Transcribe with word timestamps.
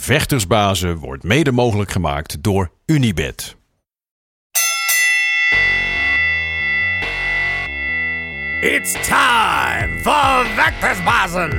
Vechtersbazen 0.00 0.96
wordt 0.96 1.22
mede 1.22 1.52
mogelijk 1.52 1.90
gemaakt 1.90 2.42
door 2.42 2.70
Unibed. 2.86 3.56
It's 8.60 8.92
time 8.92 9.98
for 10.02 10.46
Vectorsbazen! 10.56 11.50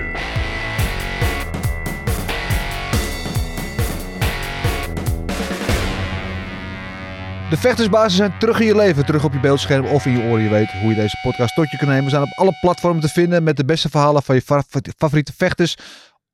De 7.50 7.58
vechtersbazen 7.60 8.12
zijn 8.12 8.38
terug 8.40 8.60
in 8.60 8.66
je 8.66 8.76
leven, 8.76 9.06
terug 9.06 9.24
op 9.24 9.34
je 9.34 9.40
beeldscherm 9.40 9.86
of 9.86 10.06
in 10.06 10.12
je 10.12 10.24
oren. 10.24 10.44
Je 10.44 10.50
weet 10.50 10.72
hoe 10.72 10.90
je 10.90 10.96
deze 10.96 11.18
podcast 11.22 11.56
tot 11.56 11.72
je 11.72 11.78
kunt 11.78 11.90
nemen. 11.90 12.04
We 12.04 12.10
zijn 12.10 12.24
op 12.24 12.34
alle 12.36 12.58
platformen 12.62 13.02
te 13.02 13.08
vinden 13.08 13.44
met 13.44 13.58
de 13.58 13.66
beste 13.66 13.90
verhalen 13.90 14.24
van 14.24 14.36
je 14.36 14.42
fa- 14.42 14.64
favoriete 14.98 15.34
vechters 15.38 15.78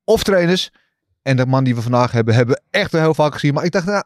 of 0.03 0.23
trainers. 0.23 0.71
En 1.21 1.37
de 1.37 1.45
man 1.45 1.63
die 1.63 1.75
we 1.75 1.81
vandaag 1.81 2.11
hebben, 2.11 2.35
hebben 2.35 2.55
we 2.55 2.77
echt 2.77 2.91
wel 2.91 3.01
heel 3.01 3.13
vaak 3.13 3.33
gezien. 3.33 3.53
Maar 3.53 3.63
ik 3.63 3.71
dacht, 3.71 3.85
nou, 3.85 4.03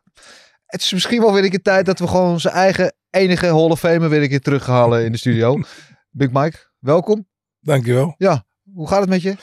het 0.66 0.82
is 0.82 0.94
misschien 0.94 1.22
wel 1.22 1.34
weer 1.34 1.44
een 1.44 1.50
keer 1.50 1.62
tijd 1.62 1.86
dat 1.86 2.00
we 2.00 2.08
gewoon 2.08 2.32
onze 2.32 2.50
eigen 2.50 2.94
enige 3.10 3.46
Hall 3.46 3.70
of 3.70 3.80
Famer 3.80 4.10
weer 4.10 4.22
een 4.22 4.30
keer 4.30 4.42
terughalen 4.42 5.06
in 5.06 5.12
de 5.12 5.18
studio. 5.18 5.60
Big 6.12 6.32
Mike, 6.32 6.58
welkom. 6.80 7.28
Dankjewel. 7.60 8.16
Ja, 8.18 8.46
hoe 8.74 8.88
gaat 8.88 9.00
het 9.00 9.10
met 9.10 9.22
je? 9.22 9.36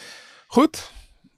Goed. 0.47 0.91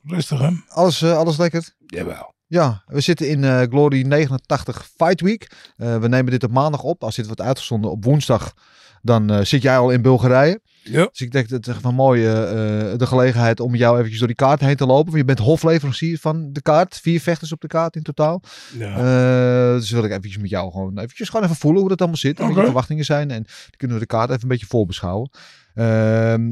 Rustig 0.03 0.39
hè? 0.39 0.51
Alles, 0.69 1.03
eh, 1.03 1.17
alles 1.17 1.37
lekker? 1.37 1.75
Jawel. 1.87 2.35
Ja, 2.47 2.83
we 2.87 3.01
zitten 3.01 3.29
in 3.29 3.45
eh, 3.45 3.61
Glory 3.61 4.03
89 4.03 4.89
Fight 4.97 5.21
Week. 5.21 5.51
Eh, 5.77 5.97
we 5.97 6.09
nemen 6.09 6.31
dit 6.31 6.45
op 6.45 6.51
maandag 6.51 6.83
op. 6.83 7.05
Als 7.05 7.17
dit 7.17 7.27
wordt 7.27 7.41
uitgezonden 7.41 7.91
op 7.91 8.05
woensdag, 8.05 8.55
dan 9.03 9.47
zit 9.47 9.63
jij 9.63 9.79
al 9.79 9.91
in 9.91 10.03
Bulgarije. 10.03 10.61
Ja. 10.83 11.07
Dus 11.11 11.21
ik 11.21 11.31
denk 11.31 11.49
dat 11.49 11.59
het 11.67 11.75
echt 11.75 11.83
wel 11.83 11.93
mooi 11.93 12.25
eh, 12.25 12.91
eh, 12.93 12.99
de 12.99 13.07
gelegenheid 13.07 13.61
om 13.61 13.75
jou 13.75 13.95
eventjes 13.97 14.19
door 14.19 14.27
die 14.27 14.37
kaart 14.37 14.61
heen 14.61 14.77
te 14.77 14.87
lopen. 14.87 15.05
Want 15.05 15.17
je 15.17 15.25
bent 15.25 15.39
hofleverancier 15.39 16.19
van 16.19 16.53
de 16.53 16.63
kaart. 16.63 16.99
Vier 17.03 17.21
vechters 17.21 17.53
op 17.53 17.61
de 17.61 17.67
kaart 17.67 17.97
in 17.97 18.03
totaal. 18.03 18.43
ja. 18.79 18.97
Eh, 18.97 19.75
dus 19.79 19.91
wil 19.91 20.05
ik 20.05 20.11
eventjes 20.11 20.39
met 20.39 20.51
jou 20.51 20.71
gewoon 20.71 20.99
eventjes 20.99 21.29
gewoon 21.29 21.45
even 21.45 21.57
voelen 21.57 21.81
hoe 21.81 21.89
dat 21.89 21.99
allemaal 21.99 22.17
zit. 22.19 22.39
En 22.39 22.43
wat 22.43 22.53
je 22.53 22.57
Oké. 22.57 22.65
verwachtingen 22.65 23.05
zijn. 23.05 23.31
En 23.31 23.43
dan 23.43 23.77
kunnen 23.77 23.97
we 23.97 24.03
de 24.03 24.09
kaart 24.09 24.31
even 24.31 24.43
een 24.43 24.49
beetje 24.49 24.67
voorbeschouwen. 24.67 25.31
Ehm, 25.75 26.49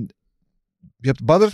je 0.97 1.09
hebt 1.09 1.25
Badr, 1.25 1.53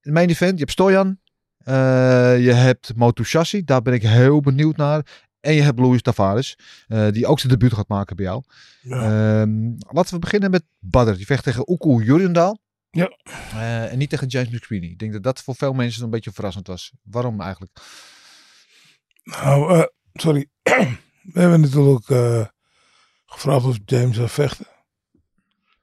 de 0.00 0.12
main 0.12 0.28
event. 0.28 0.52
Je 0.52 0.58
hebt 0.58 0.70
Stojan. 0.70 1.18
Eh, 1.58 2.44
je 2.44 2.52
hebt 2.52 2.92
Motu. 2.96 3.62
Daar 3.64 3.82
ben 3.82 3.92
ik 3.92 4.02
heel 4.02 4.40
benieuwd 4.40 4.76
naar. 4.76 5.26
En 5.48 5.54
je 5.54 5.62
hebt 5.62 5.78
Luis 5.78 6.02
Tavares. 6.02 6.58
eh, 6.88 7.10
die 7.10 7.26
ook 7.26 7.38
zijn 7.40 7.52
debuut 7.52 7.72
gaat 7.74 7.88
maken 7.88 8.16
bij 8.16 8.24
jou. 8.24 8.42
ja. 8.82 8.96
Ehm, 9.40 9.72
laten 9.78 10.14
we 10.14 10.18
beginnen 10.18 10.50
met 10.50 10.64
Badr. 10.78 11.12
Die 11.12 11.26
vecht 11.26 11.44
tegen 11.44 11.70
Oekoe 11.70 12.04
Jurjendaal. 12.04 12.58
Ja. 12.90 13.16
Eh, 13.52 13.92
en 13.92 13.98
niet 13.98 14.10
tegen 14.10 14.26
James 14.26 14.50
McSweeney. 14.50 14.88
Ik 14.88 14.98
denk 14.98 15.12
dat 15.12 15.22
dat 15.22 15.42
voor 15.42 15.54
veel 15.54 15.72
mensen 15.72 16.04
een 16.04 16.10
beetje 16.10 16.32
verrassend 16.32 16.66
was. 16.66 16.92
Waarom 17.02 17.40
eigenlijk? 17.40 17.72
nou, 19.22 19.78
eh, 19.78 19.84
sorry. 20.12 20.48
We 21.32 21.40
hebben 21.40 21.60
natuurlijk 21.60 22.08
eh, 22.08 22.46
gevraagd 23.26 23.64
of 23.64 23.78
James 23.84 24.16
zou 24.16 24.28
vechten. 24.28 24.66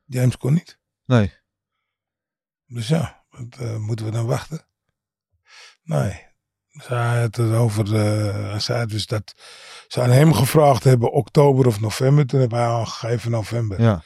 James 0.05 0.37
kon 0.37 0.53
niet. 0.53 0.79
Nee. 1.05 1.33
Dus 2.65 2.87
ja, 2.87 3.25
wat 3.29 3.79
moeten 3.79 4.05
we 4.05 4.11
dan 4.11 4.25
wachten? 4.25 4.67
Nee. 5.83 6.33
Hij 6.75 7.21
had 7.21 7.35
het 7.35 7.51
over, 7.53 7.87
zei 8.61 8.85
dus 8.85 9.05
dat 9.05 9.33
ze 9.87 10.01
aan 10.01 10.09
hem 10.09 10.33
gevraagd 10.33 10.83
hebben 10.83 11.11
oktober 11.11 11.67
of 11.67 11.79
november. 11.79 12.25
Toen 12.25 12.39
hebben 12.39 12.57
hij 12.59 12.67
aangegeven 12.67 13.31
november. 13.31 13.81
Ja. 13.81 14.03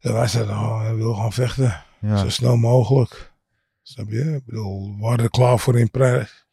En 0.00 0.12
wij 0.12 0.26
zeiden, 0.26 0.54
oh, 0.54 0.80
hij 0.82 0.94
wil 0.94 1.14
gaan 1.14 1.32
vechten. 1.32 1.84
ja. 2.00 2.16
Zo 2.16 2.28
snel 2.28 2.56
mogelijk. 2.56 3.32
Snap 3.82 4.08
je? 4.10 4.34
Ik 4.34 4.44
bedoel, 4.44 4.94
we 4.96 5.00
waren 5.02 5.24
er 5.24 5.30
klaar 5.30 5.58
voor 5.58 5.78
in 5.78 5.90
prijs. 5.90 6.44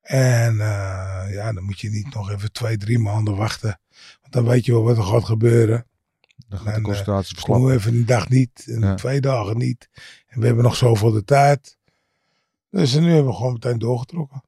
En 0.00 0.60
eh, 0.60 1.24
ja, 1.32 1.52
dan 1.52 1.64
moet 1.64 1.80
je 1.80 1.90
niet 1.90 2.14
nog 2.14 2.30
even 2.30 2.52
twee, 2.52 2.76
drie 2.76 2.98
maanden 2.98 3.36
wachten. 3.36 3.80
Want 4.20 4.32
dan 4.32 4.44
weet 4.44 4.64
je 4.64 4.72
wel 4.72 4.82
wat 4.82 4.96
er 4.96 5.02
gaat 5.02 5.24
gebeuren. 5.24 5.86
Dan 6.48 6.58
gaat 6.58 6.66
de 6.66 6.72
En, 6.72 6.78
eh, 6.78 6.84
concentratie 6.84 7.34
Kom 7.34 7.44
verslappen. 7.44 7.74
even 7.74 7.94
een 7.94 8.06
dag 8.06 8.28
niet, 8.28 8.64
en 8.66 8.80
Ja. 8.80 8.94
twee 8.94 9.20
dagen 9.20 9.56
niet. 9.58 9.88
En 10.26 10.40
we 10.40 10.46
hebben 10.46 10.64
nog 10.64 10.76
zoveel 10.76 11.10
de 11.10 11.24
tijd. 11.24 11.77
Dus 12.70 12.94
nu 12.94 13.12
hebben 13.12 13.30
we 13.30 13.36
gewoon 13.36 13.52
meteen 13.52 13.78
doorgetrokken. 13.78 14.42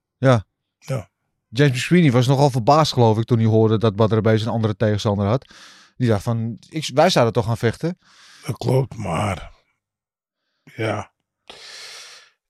James 1.48 1.72
McSweeney 1.72 2.10
was 2.10 2.26
nogal 2.26 2.50
verbaasd, 2.50 2.92
geloof 2.92 3.18
ik, 3.18 3.24
toen 3.24 3.38
hij 3.38 3.46
hoorde 3.46 3.78
dat 3.78 3.96
Badr 3.96 4.20
Bees 4.20 4.42
een 4.42 4.48
andere 4.48 4.76
tegenstander 4.76 5.26
had. 5.26 5.54
Die 5.96 6.08
dacht 6.08 6.22
van, 6.22 6.56
ik, 6.68 6.90
wij 6.94 7.10
zouden 7.10 7.34
toch 7.34 7.44
gaan 7.44 7.56
vechten? 7.56 7.98
Dat 8.46 8.56
klopt, 8.56 8.96
maar 8.96 9.52
ja. 10.64 11.12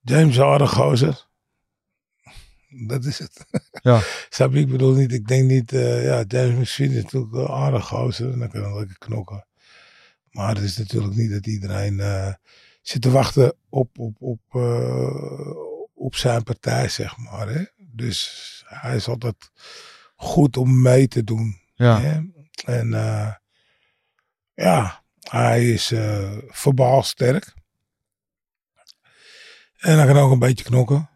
James 0.00 0.40
aardig 0.40 0.70
gozer. 0.70 1.28
Dat 2.86 3.04
is 3.04 3.18
het. 3.18 3.46
Ja. 3.82 4.00
Snap 4.28 4.52
je? 4.52 4.58
Ik 4.58 4.68
bedoel 4.68 4.94
niet, 4.94 5.12
ik 5.12 5.26
denk 5.26 5.48
niet, 5.48 5.72
eh, 5.72 6.04
ja, 6.04 6.24
James 6.28 6.58
McSween 6.58 6.90
is 6.90 7.02
natuurlijk 7.02 7.48
aardig 7.48 7.86
gozer. 7.86 8.32
En 8.32 8.38
dan 8.38 8.50
kan 8.50 8.62
hij 8.62 8.78
lekker 8.78 8.98
knokken. 8.98 9.46
Maar 10.30 10.54
het 10.54 10.64
is 10.64 10.78
natuurlijk 10.78 11.14
niet 11.14 11.30
dat 11.30 11.46
iedereen 11.46 12.00
eh, 12.00 12.32
zit 12.80 13.02
te 13.02 13.10
wachten 13.10 13.54
op, 13.68 13.98
op, 13.98 14.16
op, 14.18 14.40
eh, 14.50 15.56
op 15.94 16.14
zijn 16.14 16.42
partij, 16.42 16.88
zeg 16.88 17.16
maar. 17.16 17.48
Hè? 17.48 17.64
Dus 17.76 18.62
hij 18.66 18.96
is 18.96 19.08
altijd 19.08 19.50
goed 20.16 20.56
om 20.56 20.82
mee 20.82 21.08
te 21.08 21.24
doen. 21.24 21.60
Ja, 21.74 22.00
Hè? 22.00 22.20
En 22.64 22.94
eh, 22.94 23.34
ja, 24.54 25.02
hij 25.20 25.70
is 25.70 25.92
eh 25.92 26.38
verbaal 26.48 27.02
sterk. 27.02 27.54
En 29.76 29.96
hij 29.96 30.06
kan 30.06 30.16
ook 30.16 30.32
een 30.32 30.38
beetje 30.38 30.64
knokken. 30.64 31.10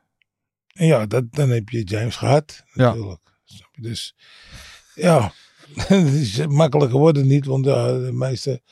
En 0.73 0.87
ja, 0.87 1.07
dat, 1.07 1.33
dan 1.33 1.51
heb 1.51 1.69
je 1.69 1.85
James 1.85 2.17
gehad. 2.17 2.65
Ja. 2.73 2.85
Natuurlijk. 2.85 3.21
Je? 3.45 3.65
Dus 3.77 4.17
ja, 4.95 5.33
het 5.77 6.13
is 6.13 6.47
makkelijker 6.47 6.99
wordt 6.99 7.17
het 7.17 7.27
niet. 7.27 7.47
Want 7.47 7.65
ja, 7.65 7.93
de 7.93 8.13
meeste 8.13 8.63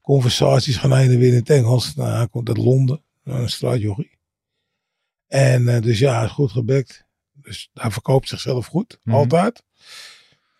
conversaties 0.00 0.76
gaan 0.76 0.96
heen 0.96 1.10
en 1.10 1.18
weer 1.18 1.32
in 1.32 1.38
het 1.38 1.50
Engels. 1.50 1.94
Nou, 1.94 2.10
hij 2.10 2.28
komt 2.28 2.48
uit 2.48 2.56
Londen. 2.56 3.02
Een 3.24 3.50
straatjochie. 3.50 4.18
En 5.26 5.68
eh, 5.68 5.82
dus 5.82 5.98
ja, 5.98 6.14
hij 6.16 6.24
is 6.24 6.30
goed 6.30 6.50
gebekt. 6.50 7.04
Dus 7.32 7.70
hij 7.74 7.90
verkoopt 7.90 8.28
zichzelf 8.28 8.66
goed. 8.66 8.98
Mhm. 9.02 9.16
Altijd. 9.16 9.62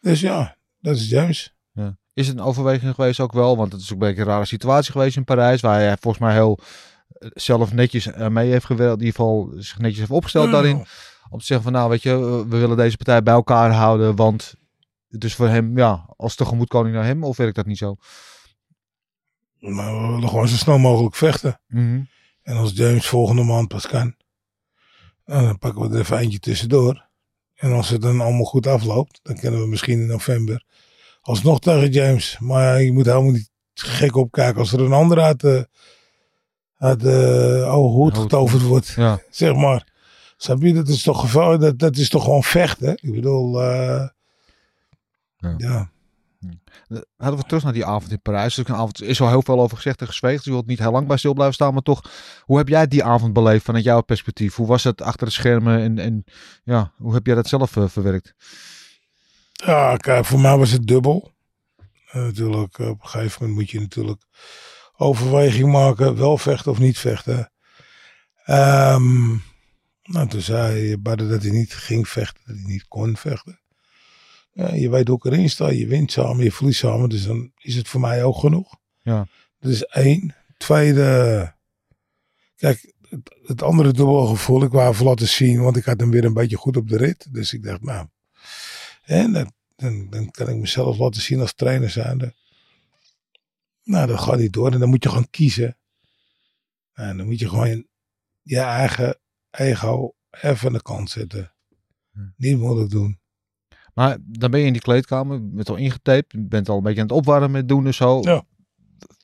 Dus 0.01 0.21
ja, 0.21 0.57
dat 0.81 0.97
is 0.97 1.09
James. 1.09 1.55
ja. 1.73 1.99
Is 2.13 2.29
het 2.29 2.39
een 2.39 2.45
overweging 2.45 2.95
geweest 2.95 3.21
ook 3.21 3.33
wel? 3.33 3.57
Want 3.57 3.73
het 3.73 3.81
is 3.81 3.87
ook 3.87 4.01
een 4.01 4.07
beetje 4.09 4.21
een 4.23 4.29
rare 4.29 4.45
situatie 4.45 4.93
geweest 4.93 5.17
in 5.17 5.25
Parijs. 5.25 5.61
Waar 5.61 5.81
hij 5.81 5.97
volgens 6.01 6.23
mij 6.23 6.33
heel 6.33 6.59
eh, 7.09 7.29
zelf 7.35 7.73
netjes 7.73 8.07
eh, 8.07 8.29
mee 8.29 8.51
heeft 8.51 8.65
gewerkt. 8.65 9.01
In 9.01 9.07
ieder 9.07 9.21
geval 9.21 9.53
zich 9.57 9.79
netjes 9.79 9.99
heeft 9.99 10.11
opgesteld 10.11 10.51
daarin. 10.51 10.87
Om 11.31 11.39
te 11.39 11.45
zeggen 11.45 11.65
van 11.65 11.73
nou 11.73 11.91
weet 11.91 12.03
je, 12.03 12.19
we 12.49 12.57
willen 12.57 12.77
deze 12.77 12.97
partij 12.97 13.23
bij 13.23 13.35
elkaar 13.35 13.73
houden. 13.73 14.17
Want 14.17 14.55
het 15.09 15.25
is 15.25 15.35
voor 15.35 15.49
hem, 15.49 15.79
ja, 15.79 16.05
als 16.17 16.35
tegemoetkoning 16.35 16.95
naar 16.95 17.05
hem. 17.05 17.25
Of 17.25 17.37
werkt 17.37 17.57
dat 17.57 17.67
niet 17.67 17.79
zo? 17.79 17.97
Maar 19.61 20.01
we 20.01 20.13
willen 20.13 20.29
gewoon 20.29 20.49
zo 20.49 20.57
snel 20.57 20.79
mogelijk 20.79 21.17
vechten. 21.17 21.61
Mhm. 21.69 22.01
En 22.43 22.57
als 22.57 22.73
James 22.75 23.07
volgende 23.07 23.43
maand 23.43 23.69
pas 23.69 23.87
kan, 23.87 24.15
nou, 25.25 25.45
dan 25.45 25.59
pakken 25.59 25.83
we 25.89 25.95
er 25.95 26.01
even 26.01 26.19
eentje 26.19 26.39
tussendoor. 26.39 27.09
En 27.55 27.73
als 27.73 27.89
het 27.89 28.03
dan 28.03 28.21
allemaal 28.21 28.45
goed 28.45 28.67
afloopt, 28.67 29.21
dan 29.23 29.39
kunnen 29.39 29.61
we 29.61 29.67
misschien 29.67 30.01
in 30.01 30.07
november 30.07 30.65
alsnog 31.21 31.61
tegen 31.61 31.91
James. 31.91 32.37
Maar 32.39 32.83
je 32.83 32.93
moet 32.93 33.07
helemaal 33.07 33.31
niet 33.31 33.51
gek 33.75 34.17
opkijken 34.17 34.59
als 34.61 34.73
er 34.73 34.81
een 34.81 34.93
ander 34.93 35.21
uit 35.21 35.41
de, 35.41 35.69
uit 36.77 37.01
de 37.01 37.65
oude 37.67 37.89
hoed 37.95 38.19
getoverd 38.19 38.63
wordt. 38.63 38.89
Ja, 38.89 39.21
Zeg 39.31 39.55
maar. 39.55 39.89
Snap 40.37 40.63
je? 40.63 40.73
Dat 40.73 40.89
is 40.89 41.03
toch 41.03 41.21
geval, 41.21 41.59
dat, 41.59 41.79
dat 41.79 41.97
is 41.97 42.09
toch 42.09 42.25
gewoon 42.25 42.43
vechten. 42.43 42.99
Ik 43.03 43.13
bedoel, 43.13 43.63
eh, 43.63 44.09
Ja. 45.37 45.55
ja. 45.57 45.91
Hadden 47.17 47.41
we 47.41 47.47
terug 47.47 47.63
naar 47.63 47.73
die 47.73 47.85
avond 47.85 48.11
in 48.11 48.23
Parijs. 48.23 48.55
Dus 48.55 48.69
een 48.69 48.75
avond 48.75 49.01
er 49.01 49.09
is 49.09 49.21
al 49.21 49.29
heel 49.29 49.43
veel 49.43 49.61
over 49.61 49.77
gezegd 49.77 50.01
en 50.01 50.07
gezweegd. 50.07 50.37
Dus 50.37 50.45
je 50.45 50.51
wilt 50.51 50.67
niet 50.67 50.79
heel 50.79 50.91
lang 50.91 51.07
bij 51.07 51.17
stil 51.17 51.33
blijven 51.33 51.55
staan. 51.55 51.73
Maar 51.73 51.83
toch, 51.83 52.11
hoe 52.41 52.59
heb 52.59 52.69
jij 52.69 52.87
die 52.87 53.05
avond 53.05 53.33
beleefd 53.33 53.65
vanuit 53.65 53.85
jouw 53.85 54.01
perspectief? 54.01 54.55
Hoe 54.55 54.67
was 54.67 54.85
het 54.85 55.03
achter 55.03 55.27
de 55.27 55.33
schermen? 55.33 55.81
En, 55.81 55.99
en 55.99 56.25
ja, 56.65 56.93
hoe 56.97 57.15
heb 57.15 57.27
jij 57.27 57.35
dat 57.35 57.49
zelf 57.49 57.77
eh, 57.77 57.89
verwerkt? 57.89 58.35
Ja, 59.53 59.97
kijk, 59.97 60.25
voor 60.25 60.41
mij 60.41 60.57
was 60.57 60.71
het 60.71 60.87
dubbel. 60.87 61.33
Eh, 62.11 62.23
natuurlijk, 62.23 62.79
op 62.79 63.03
een 63.03 63.09
gegeven 63.09 63.37
moment 63.41 63.59
moet 63.59 63.71
je 63.71 63.81
natuurlijk 63.81 64.23
overweging 64.97 65.73
maken, 65.73 66.17
wel 66.17 66.39
vechten 66.39 66.71
of 66.71 66.79
niet 66.79 66.99
vechten. 66.99 67.53
Ehm, 68.45 69.29
nou, 70.03 70.29
toen 70.29 70.41
zei 70.41 70.97
Badde 70.97 71.29
dat 71.29 71.43
hij 71.43 71.51
niet 71.51 71.75
ging 71.75 72.09
vechten, 72.09 72.43
dat 72.47 72.57
hij 72.57 72.65
niet 72.65 72.89
kon 72.89 73.17
vechten. 73.17 73.60
Ja, 74.53 74.75
je 74.75 74.91
weet 74.91 75.09
hoe 75.09 75.17
ik 75.17 75.25
erin 75.25 75.51
sta, 75.51 75.69
je 75.69 75.87
wint 75.87 76.13
samen, 76.13 76.45
je 76.45 76.53
verliest 76.53 76.79
samen, 76.79 77.09
dus 77.09 77.25
dan 77.27 77.53
is 77.57 77.75
het 77.75 77.89
voor 77.89 78.01
mij 78.01 78.25
ook 78.25 78.37
genoeg. 78.37 78.77
Ja. 79.03 79.27
Dat 79.59 79.73
is 79.73 79.85
één. 79.85 80.35
Tweede, 80.57 81.55
kijk, 82.57 82.95
het, 83.09 83.37
het 83.43 83.63
andere 83.63 83.93
dubbel 83.93 84.27
gevoel, 84.27 84.63
ik 84.63 84.73
wou 84.73 84.93
even 84.93 85.05
laten 85.05 85.29
zien, 85.29 85.61
want 85.61 85.77
ik 85.77 85.85
had 85.85 86.01
hem 86.01 86.11
weer 86.11 86.25
een 86.25 86.35
beetje 86.35 86.57
goed 86.57 86.77
op 86.77 86.89
de 86.89 86.97
rit. 86.97 87.35
Dus 87.35 87.53
ik 87.53 87.63
dacht, 87.63 87.83
nou, 87.83 88.07
en 89.03 89.33
dan, 89.33 89.53
dan, 89.77 90.11
dan 90.11 90.31
kan 90.31 90.49
ik 90.49 90.57
mezelf 90.57 90.99
laten 90.99 91.21
zien 91.21 91.41
als 91.41 91.55
trainer 91.55 91.91
zijnde. 91.91 92.35
Nou, 93.83 94.07
dat 94.07 94.21
gaat 94.21 94.39
niet 94.39 94.53
door. 94.53 94.73
En 94.73 94.79
dan 94.79 94.89
moet 94.89 95.03
je 95.03 95.09
gewoon 95.09 95.31
kiezen. 95.31 95.79
En 96.93 97.17
dan 97.17 97.27
moet 97.27 97.39
je 97.39 97.49
gewoon 97.49 97.87
je 98.43 98.59
eigen 98.59 99.21
ego 99.51 100.15
even 100.31 100.67
aan 100.67 100.73
de 100.73 100.83
kant 100.83 101.11
zetten. 101.11 101.55
Niet 102.37 102.59
moeilijk 102.59 102.91
doen. 102.91 103.20
Maar 103.95 104.17
dan 104.21 104.51
ben 104.51 104.61
je 104.61 104.67
in 104.67 104.73
die 104.73 104.83
kleedkamer, 104.83 105.37
je 105.37 105.51
bent 105.53 105.69
al 105.69 105.77
ingetaped, 105.77 106.25
je 106.29 106.47
bent 106.47 106.69
al 106.69 106.77
een 106.77 106.83
beetje 106.83 107.01
aan 107.01 107.07
het 107.07 107.17
opwarmen 107.17 107.51
met 107.51 107.69
doen 107.69 107.87
en 107.87 107.95
zo. 107.95 108.21
Ja. 108.23 108.45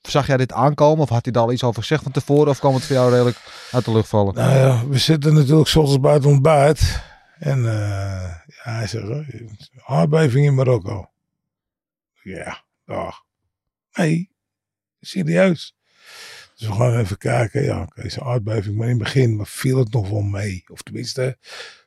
Zag 0.02 0.26
jij 0.26 0.36
dit 0.36 0.52
aankomen 0.52 1.02
of 1.02 1.08
had 1.08 1.24
hij 1.24 1.32
daar 1.32 1.42
al 1.42 1.52
iets 1.52 1.64
over 1.64 1.80
gezegd 1.82 2.02
van 2.02 2.12
tevoren? 2.12 2.48
Of 2.48 2.58
kwam 2.58 2.74
het 2.74 2.84
voor 2.84 2.96
jou 2.96 3.10
redelijk 3.10 3.36
uit 3.72 3.84
de 3.84 3.92
lucht 3.92 4.08
vallen? 4.08 4.34
Nou 4.34 4.56
ja, 4.56 4.86
we 4.88 4.98
zitten 4.98 5.34
natuurlijk 5.34 5.68
's 5.68 5.76
ochtends 5.76 6.00
buiten 6.00 6.30
ontbijt. 6.30 7.02
En 7.38 7.58
eh, 7.58 8.34
ja, 8.46 8.72
hij 8.72 8.86
zegt, 8.86 9.30
aardbeving 9.86 10.46
in 10.46 10.54
Marokko. 10.54 11.10
Ja, 12.22 12.64
dag. 12.84 13.24
Nee, 13.92 14.30
serieus. 15.00 15.76
Dus 16.56 16.68
we 16.68 16.74
gaan 16.74 16.96
even 16.98 17.18
kijken. 17.18 17.62
Ja, 17.62 17.82
oké, 17.82 18.02
is 18.02 18.16
een 18.16 18.22
aardbeving. 18.22 18.76
Maar 18.76 18.88
in 18.88 18.94
het 18.94 19.02
begin 19.02 19.36
maar 19.36 19.46
viel 19.46 19.78
het 19.78 19.92
nog 19.92 20.08
wel 20.08 20.22
mee. 20.22 20.64
Of 20.68 20.82
tenminste, 20.82 21.38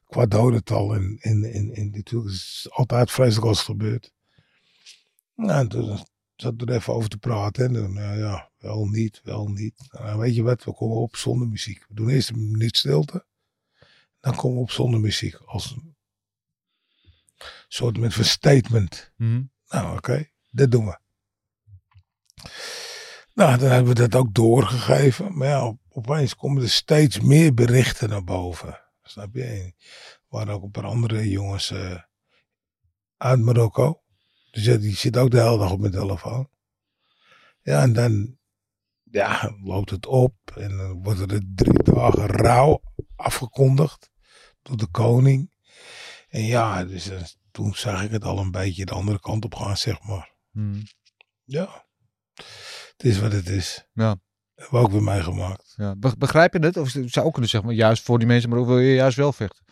qua 0.10 0.26
dodental. 0.26 0.94
En, 0.96 1.18
en, 1.20 1.44
en, 1.44 1.74
en 1.74 1.90
natuurlijk 1.92 2.32
is 2.32 2.60
het 2.64 2.74
altijd 2.74 3.12
vreselijk 3.12 3.48
als 3.48 3.58
het 3.58 3.66
gebeurt. 3.66 4.14
Nou, 5.36 5.60
en 5.60 5.68
toen 5.68 6.00
zat 6.36 6.62
er 6.62 6.72
even 6.72 6.94
over 6.94 7.10
te 7.10 7.18
praten. 7.18 7.66
En 7.66 7.74
dan, 7.74 7.94
ja, 7.94 8.14
ja, 8.14 8.52
wel 8.58 8.86
niet, 8.86 9.22
wel 9.24 9.48
niet. 9.48 9.88
Nou, 9.92 10.20
weet 10.20 10.36
je 10.36 10.44
wat, 10.44 10.64
we 10.64 10.74
komen 10.74 10.98
op 10.98 11.16
zonder 11.16 11.48
muziek. 11.48 11.86
We 11.88 11.94
doen 11.94 12.10
eerst 12.10 12.30
een 12.30 12.52
minuut 12.52 12.78
stilte. 12.78 13.26
Dan 14.20 14.36
komen 14.36 14.58
we 14.58 14.64
op 14.64 14.72
zonder 14.72 15.00
muziek. 15.00 15.36
Als 15.36 15.72
een 15.72 15.96
soort 17.68 17.98
met 17.98 18.14
van 18.14 18.24
statement. 18.24 19.12
Mhm. 19.16 19.42
Nou, 19.70 19.98
oké, 19.98 20.30
dat 20.50 20.72
doen 20.72 20.86
we. 20.86 21.00
Nou, 23.34 23.58
dan 23.58 23.70
hebben 23.70 23.96
we 23.96 24.08
dat 24.08 24.16
ook 24.16 24.34
doorgegeven. 24.34 25.38
Maar 25.38 25.48
ja, 25.48 25.66
op- 25.66 25.82
opeens 25.90 26.36
komen 26.36 26.64
er 26.64 26.70
steeds 26.70 27.20
meer 27.20 27.54
berichten 27.54 28.10
naar 28.10 28.24
boven. 28.24 28.82
Snap 29.10 29.34
je? 29.34 29.44
Er 29.44 29.74
waren 30.28 30.54
ook 30.54 30.64
een 30.64 30.72
paar 30.72 30.86
andere 30.86 31.30
jongens 31.30 31.72
eh, 31.72 32.02
uit 33.18 33.40
Marokko. 33.40 34.04
Dus 34.52 34.66
ja, 34.66 34.78
die 34.78 34.96
zit 34.96 35.18
ook 35.18 35.32
de 35.32 35.42
hele 35.42 35.58
dag 35.58 35.72
op 35.72 35.80
mijn 35.80 35.92
telefoon. 35.92 36.50
Ja, 37.62 37.82
en 37.82 37.94
dan 37.94 38.38
ja, 39.04 39.56
loopt 39.64 39.90
het 39.90 40.06
op. 40.06 40.36
En 40.56 40.78
dan 40.78 41.04
wordt 41.04 41.32
er 41.32 41.42
drie 41.56 41.84
dagen 41.84 42.26
rouw 42.26 42.82
afgekondigd 43.16 44.10
door 44.62 44.78
de 44.78 44.88
koning. 44.88 45.52
En 46.30 46.44
ja, 46.44 46.86
dus 46.86 47.10
eh, 47.10 47.24
toen 47.52 47.74
zag 47.74 48.04
ik 48.04 48.12
het 48.12 48.24
al 48.24 48.38
een 48.40 48.52
beetje 48.52 48.86
de 48.86 48.94
andere 48.94 49.20
kant 49.20 49.46
op 49.46 49.56
gaan, 49.56 49.78
zeg 49.78 50.02
maar. 50.02 50.36
Mhm. 50.52 50.82
Ja, 51.44 51.86
het 52.36 53.04
is 53.04 53.20
wat 53.20 53.32
het 53.32 53.50
is. 53.50 53.88
Ja. 53.94 54.20
Hebben 54.60 54.80
we 54.80 54.86
ook 54.86 54.92
weer 54.92 55.04
meegemaakt. 55.04 55.74
Ja. 55.78 55.96
Be- 55.96 56.18
Begrijp 56.18 56.54
je 56.54 56.60
het? 56.60 56.78
Of 56.78 56.90
zou 56.90 57.26
ook 57.26 57.32
kunnen 57.32 57.50
zeggen, 57.50 57.70
maar 57.70 57.78
juist 57.78 58.04
voor 58.04 58.18
die 58.18 58.28
mensen, 58.28 58.50
maar 58.50 58.60
ook 58.60 58.66
wil 58.68 58.80
je 58.80 58.94
juist 58.94 59.18
wel 59.18 59.34
vechten? 59.34 59.66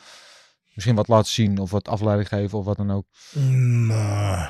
Misschien 0.74 0.95
wat 0.95 1.07
laten 1.07 1.31
zien 1.31 1.57
of 1.57 1.72
wat 1.72 1.88
afleiding 1.88 2.28
geven 2.28 2.57
of 2.57 2.66
wat 2.66 2.78
dan 2.78 2.92
ook. 2.92 3.06
Nou, 3.88 4.50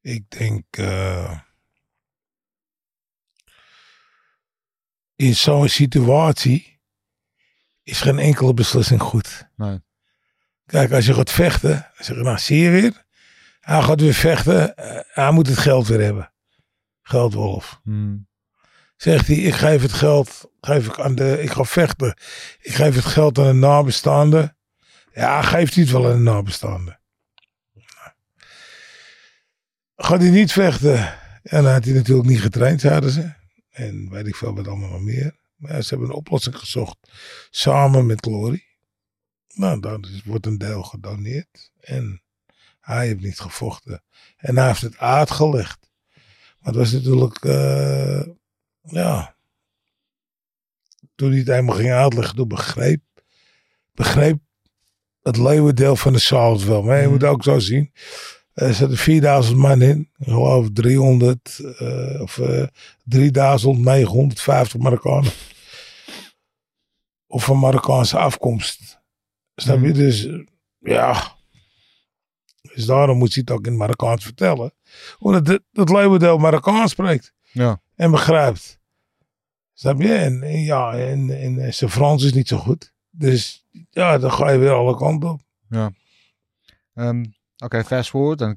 ik 0.00 0.30
denk 0.30 0.64
eh, 0.70 1.38
in 5.16 5.34
zo'n 5.34 5.68
situatie 5.68 6.80
is 7.82 8.00
geen 8.00 8.18
enkele 8.18 8.54
beslissing 8.54 9.00
goed. 9.00 9.48
Nee. 9.56 9.80
Kijk, 10.66 10.92
als 10.92 11.06
je 11.06 11.14
gaat 11.14 11.30
vechten, 11.30 11.90
zeg 11.98 12.16
je, 12.16 12.22
nou 12.22 12.38
zie 12.38 12.58
je 12.58 12.70
weer, 12.70 13.04
hij 13.60 13.82
gaat 13.82 14.00
weer 14.00 14.14
vechten, 14.14 14.76
eh, 14.76 15.00
hij 15.12 15.30
moet 15.30 15.46
het 15.46 15.58
geld 15.58 15.86
weer 15.86 16.00
hebben. 16.00 16.32
Geldwolf. 17.08 17.80
Mhm. 17.84 18.16
Zegt 18.96 19.26
hij, 19.26 19.36
ik 19.36 19.54
geef 19.54 19.82
het 19.82 19.92
geld, 19.92 20.50
geef 20.60 20.86
ik 20.86 20.98
aan 20.98 21.14
de, 21.14 21.42
ik 21.42 21.50
ga 21.50 21.64
vechten. 21.64 22.16
Ik 22.60 22.74
geef 22.74 22.94
het 22.94 23.04
geld 23.04 23.38
aan 23.38 23.46
een 23.46 23.58
nabestaande. 23.58 24.56
Ja, 25.12 25.42
geeft 25.42 25.74
hij 25.74 25.82
het 25.82 25.92
wel 25.92 26.06
aan 26.06 26.12
een 26.12 26.22
nabestaande. 26.22 26.98
Gaat 29.96 30.20
hij 30.20 30.30
niet 30.30 30.52
vechten? 30.52 30.98
En 31.42 31.62
dan 31.62 31.72
had 31.72 31.84
hij 31.84 31.94
natuurlijk 31.94 32.28
niet 32.28 32.40
getraind, 32.40 32.80
zeiden 32.80 33.10
ze. 33.10 33.32
En 33.70 34.10
weet 34.10 34.26
ik 34.26 34.36
veel 34.36 34.54
wat 34.54 34.68
allemaal 34.68 34.90
nog 34.90 35.00
meer. 35.00 35.36
Maar 35.56 35.72
ja, 35.72 35.80
ze 35.80 35.88
hebben 35.88 36.08
een 36.08 36.14
oplossing 36.14 36.56
gezocht. 36.56 36.96
Samen 37.50 38.06
met 38.06 38.20
Glory. 38.20 38.64
Nou, 39.54 39.80
dan 39.80 40.06
wordt 40.24 40.46
een 40.46 40.58
deel 40.58 40.82
gedoneerd. 40.82 41.72
En 41.80 42.22
hij 42.80 43.06
heeft 43.06 43.20
niet 43.20 43.40
gevochten. 43.40 44.02
En 44.36 44.56
hij 44.56 44.66
heeft 44.66 44.80
het 44.80 44.98
uitgelegd. 44.98 45.87
Maar 46.68 46.76
het 46.76 46.90
was 46.92 47.02
natuurlijk, 47.02 47.44
eh, 47.44 48.26
ja. 48.82 49.34
Toen 51.14 51.30
hij 51.30 51.38
het 51.38 51.48
eenmaal 51.48 51.76
ging 51.76 51.90
uitleggen, 51.90 52.36
toen 52.36 52.48
begreep, 52.48 53.00
begreep 53.92 54.38
het 55.22 55.36
leeuwendeel 55.36 55.96
van 55.96 56.12
de 56.12 56.18
zaal 56.18 56.52
het 56.52 56.64
wel. 56.64 56.82
Maar 56.82 56.96
je 56.96 57.02
Mhm. 57.02 57.12
moet 57.12 57.24
ook 57.24 57.42
zo 57.42 57.58
zien. 57.58 57.92
Er 58.52 58.74
zitten 58.74 58.96
4000 58.98 59.56
man 59.58 59.82
in. 59.82 59.98
Ik 60.18 60.24
geloof 60.26 60.68
300 60.72 61.58
eh, 61.78 62.20
of 62.20 62.38
eh 62.38 62.66
3950 63.04 64.80
Marokkanen. 64.80 65.32
Of 67.26 67.44
van 67.44 67.58
Marokkaanse 67.58 68.18
afkomst. 68.18 69.00
Snap 69.54 69.80
je? 69.80 69.88
Mhm. 69.88 69.94
Dus 69.98 70.26
eh, 70.26 70.44
ja. 70.78 71.36
Dus 72.74 72.84
daarom 72.86 73.18
moet 73.18 73.34
je 73.34 73.40
het 73.40 73.50
ook 73.50 73.66
in 73.66 73.76
Marokkaans 73.76 74.24
vertellen. 74.24 74.72
Omdat 75.18 75.46
het, 75.46 75.62
het 75.72 75.88
leeuwendeel 75.90 76.38
Marokkaans 76.38 76.90
spreekt 76.90 77.32
Ja. 77.52 77.80
en 77.94 78.10
begrijpt. 78.10 78.78
Snap 79.74 80.00
je? 80.00 80.14
En, 80.14 80.42
en 80.42 80.60
ja, 80.62 80.92
en, 80.92 81.40
en, 81.40 81.74
zijn 81.74 81.90
Frans 81.90 82.24
is 82.24 82.32
niet 82.32 82.48
zo 82.48 82.56
goed. 82.56 82.92
Dus 83.10 83.66
ja, 83.90 84.18
dan 84.18 84.32
ga 84.32 84.50
je 84.50 84.58
weer 84.58 84.72
alle 84.72 84.96
kanten 84.96 85.28
op. 85.30 85.40
Ehm, 86.94 87.24
Oké, 87.64 87.84
fast 87.84 88.10
forward. 88.10 88.38
Dan 88.38 88.56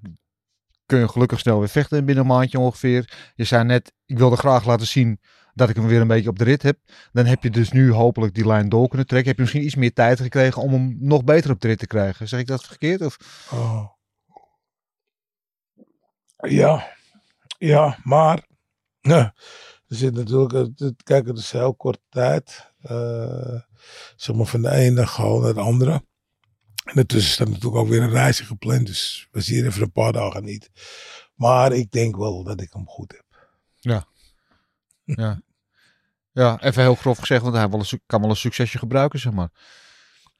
kun 0.86 1.00
je 1.00 1.08
gelukkig 1.08 1.40
snel 1.40 1.60
weer 1.60 1.70
vechten 1.70 2.06
binnen 2.06 2.24
een 2.24 2.30
maandje 2.32 2.60
ongeveer. 2.60 3.32
Je 3.36 3.44
zei 3.44 3.64
net, 3.64 3.94
ik 4.06 4.18
wilde 4.18 4.36
graag 4.36 4.66
laten 4.66 4.88
zien 4.88 5.20
dat 5.54 5.70
ik 5.70 5.76
hem 5.76 5.88
weer 5.88 6.02
een 6.02 6.08
beetje 6.08 6.30
op 6.30 6.38
de 6.40 6.44
rit 6.44 6.62
heb. 6.62 6.78
Dan 7.12 7.26
heb 7.26 7.44
je 7.44 7.50
dus 7.50 7.72
nu 7.72 7.92
hopelijk 7.92 8.34
die 8.34 8.48
lijn 8.48 8.70
door 8.70 8.88
kunnen 8.88 9.08
trekken. 9.08 9.28
Heb 9.28 9.38
je 9.38 9.42
misschien 9.44 9.66
iets 9.66 9.76
meer 9.76 9.94
tijd 9.94 10.20
gekregen 10.20 10.62
om 10.62 10.72
hem 10.74 10.98
nog 11.00 11.24
beter 11.24 11.52
op 11.52 11.62
de 11.62 11.68
rit 11.68 11.80
te 11.80 11.88
krijgen. 11.88 12.28
Zeg 12.28 12.40
ik 12.40 12.48
dat 12.48 12.64
verkeerd? 12.64 13.02
Of? 13.02 13.18
Oh. 13.52 13.86
Ja, 16.42 16.96
ja, 17.58 17.98
maar 18.04 18.46
ja, 19.02 19.34
er 19.88 19.96
zit 19.96 20.14
natuurlijk, 20.14 20.70
kijk, 21.04 21.28
het 21.28 21.38
is 21.38 21.52
heel 21.52 21.76
korte 21.76 22.02
tijd. 22.10 22.70
eh, 22.82 23.60
zeg 24.16 24.36
maar 24.36 24.46
van 24.46 24.62
de 24.62 24.72
ene 24.72 25.08
gewoon 25.08 25.42
naar 25.42 25.54
de 25.54 25.60
andere. 25.60 26.04
En 26.84 26.98
ertussen 26.98 27.32
staat 27.32 27.48
natuurlijk 27.48 27.76
ook 27.76 27.88
weer 27.88 28.02
een 28.02 28.10
reisje 28.10 28.46
gepland, 28.46 28.86
dus 28.86 29.28
we 29.32 29.42
zien 29.42 29.66
even 29.66 29.82
een 29.82 29.92
paar 29.92 30.14
dagen 30.14 30.44
niet. 30.44 30.72
Maar 31.36 31.72
ik 31.72 31.92
denk 31.92 32.16
wel 32.16 32.44
dat 32.44 32.62
ik 32.62 32.74
hem 32.74 32.88
goed 32.88 33.12
heb. 33.12 33.26
Ja. 35.06 35.42
Ja, 36.34 36.62
even 36.62 36.82
heel 36.82 36.96
grof 36.96 37.18
gezegd, 37.18 37.42
want 37.42 37.56
hij 37.56 38.00
kan 38.06 38.22
wel 38.22 38.30
een 38.30 38.36
succesje 38.36 38.78
gebruiken, 38.78 39.20
zeg 39.20 39.34
maar. 39.34 39.50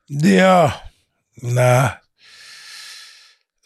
Ja, 0.06 0.92
nou, 1.34 1.98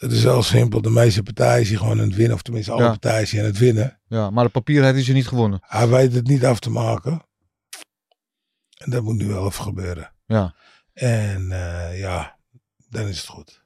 het 0.05 0.17
is 0.17 0.24
wel 0.24 0.43
simpel. 0.43 0.81
De 0.81 0.89
meeste 0.89 1.24
partijen 1.24 1.65
zijn 1.65 1.77
gewoon 1.79 2.00
aan 2.00 2.07
het 2.07 2.15
winnen, 2.15 2.35
of 2.35 2.41
tenminste 2.41 2.71
alle 2.71 2.83
Ja. 2.83 2.89
partijen 2.89 3.27
zijn 3.27 3.41
aan 3.41 3.47
het 3.47 3.57
winnen. 3.57 4.00
Ja, 4.07 4.29
maar 4.29 4.43
de 4.43 4.50
papier 4.51 4.81
heeft 4.83 4.95
hij 4.95 5.03
ze 5.03 5.13
niet 5.13 5.27
gewonnen. 5.27 5.59
Hij 5.63 5.88
weet 5.88 6.13
het 6.13 6.27
niet 6.27 6.45
af 6.45 6.59
te 6.59 6.69
maken. 6.69 7.25
En 8.77 8.91
dat 8.91 9.03
moet 9.03 9.15
nu 9.15 9.27
wel 9.27 9.45
even 9.45 9.63
gebeuren. 9.63 10.13
Ja. 10.25 10.55
En 10.93 11.51
eh, 11.51 12.00
ja, 12.00 12.39
dan 12.89 13.07
is 13.07 13.17
het 13.17 13.27
goed. 13.27 13.63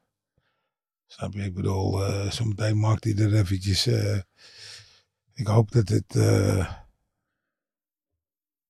Snap 1.07 1.33
je? 1.33 1.43
Ik 1.43 1.53
bedoel, 1.53 2.05
eh 2.05 2.31
zometeen 2.31 2.79
maakt 2.79 3.03
hij 3.03 3.15
er 3.15 3.33
eventjes... 3.35 3.85
eh, 3.87 4.19
ik 5.33 5.47
hoop 5.47 5.71
dat 5.71 5.89
het... 5.89 6.15
eh, 6.15 6.73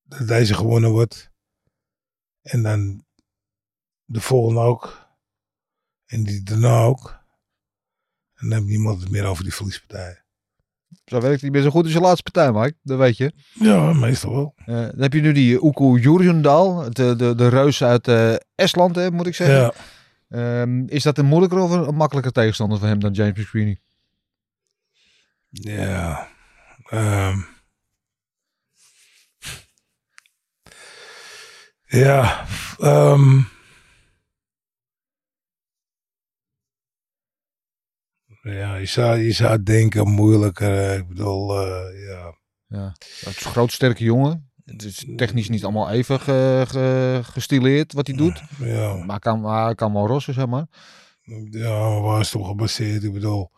dat 0.04 0.28
deze 0.28 0.54
gewonnen 0.54 0.90
wordt. 0.92 1.32
En 2.42 2.64
dan 2.64 3.06
de 4.06 4.22
volgende 4.22 4.60
ook. 4.62 5.08
En 6.06 6.24
die 6.24 6.44
daarna 6.44 6.82
ook. 6.84 7.19
En 8.40 8.50
dan 8.50 8.58
heeft 8.58 8.70
niemand 8.70 9.02
het 9.02 9.12
meer 9.12 9.26
over 9.26 9.44
die 9.44 9.54
verliespartijen. 9.54 10.24
Zo 11.06 11.22
werkt 11.22 11.42
hij 11.42 11.50
best 11.50 11.64
zo 11.64 11.70
goed 11.70 11.84
als 11.84 11.94
je 11.94 12.00
laatste 12.00 12.32
partij, 12.32 12.52
Mike. 12.52 12.76
Dat 12.82 12.98
weet 12.98 13.18
je. 13.18 13.32
Ja, 13.54 13.94
meestal 13.94 14.32
wel. 14.32 14.54
Eh, 14.58 14.66
dan 14.76 15.02
heb 15.02 15.14
je 15.14 15.22
nu 15.22 15.32
die 15.32 15.64
Oeko 15.64 15.98
Jurjendal, 15.98 16.90
de, 16.90 17.16
de, 17.16 17.36
de 17.36 17.48
reus 17.48 17.84
uit 17.84 18.08
eh, 18.08 18.36
Estland, 18.56 18.96
hè, 18.96 19.12
moet 19.12 19.28
ik 19.28 19.36
zeggen. 19.36 19.58
Ja. 19.58 19.74
Ehm, 20.30 20.84
is 20.88 21.04
dat 21.04 21.18
een 21.18 21.26
moeilijker 21.26 21.60
of 21.60 21.72
een 21.72 21.96
makkelijker 21.96 22.32
tegenstander 22.32 22.80
voor 22.80 22.88
hem 22.88 23.00
dan 23.00 23.12
James 23.12 23.38
McSweeney? 23.38 23.80
Ja. 25.50 26.28
ehm. 26.90 27.38
ja. 31.86 32.46
ehm. 32.80 33.42
Ja, 38.54 38.76
je 38.76 38.86
zou, 38.86 39.18
je 39.20 39.32
zou 39.32 39.64
denken 39.64 40.08
moeilijker. 40.08 40.98
Ik 40.98 41.08
bedoel, 41.08 41.60
eh, 41.66 42.08
ja. 42.08 42.38
Ja. 42.68 42.88
Het 42.94 43.06
is 43.10 43.26
een 43.46 43.52
groot, 43.52 43.72
sterke 43.72 44.04
jongen. 44.04 44.52
Het 44.66 44.84
is 44.84 45.06
technisch 45.16 45.50
niet 45.50 45.64
allemaal 45.64 45.90
even 45.90 46.20
ge- 46.20 46.66
ge- 46.68 47.20
gestileerd 47.24 47.94
wat 47.94 48.08
hij 48.08 48.16
doet. 48.16 48.42
Ja, 48.60 48.94
Maar 48.94 49.20
kan, 49.20 49.42
maar 49.42 49.76
kan 49.76 49.94
wel 49.94 50.08
rossen, 50.08 50.34
zeg 50.34 50.48
maar. 50.48 50.66
ja 51.50 51.80
maar 51.90 52.02
waar 52.02 52.20
is 52.20 52.32
het 52.32 52.42
op 52.42 52.48
gebaseerd? 52.48 53.04
Ik 53.04 53.14
bedoel, 53.14 53.52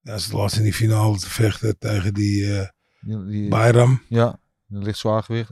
ja, 0.00 0.18
ze 0.18 0.36
laatst 0.36 0.56
in 0.56 0.62
die 0.62 0.74
finale 0.74 1.18
te 1.18 1.30
vechten 1.30 1.78
tegen 1.78 2.14
die 2.14 2.58
eh 2.60 2.68
Die, 3.00 3.24
die- 3.24 3.48
Bayram. 3.48 4.02
ja, 4.08 4.38
een 4.70 4.82
licht 4.82 4.98
zwaargewicht. 4.98 5.50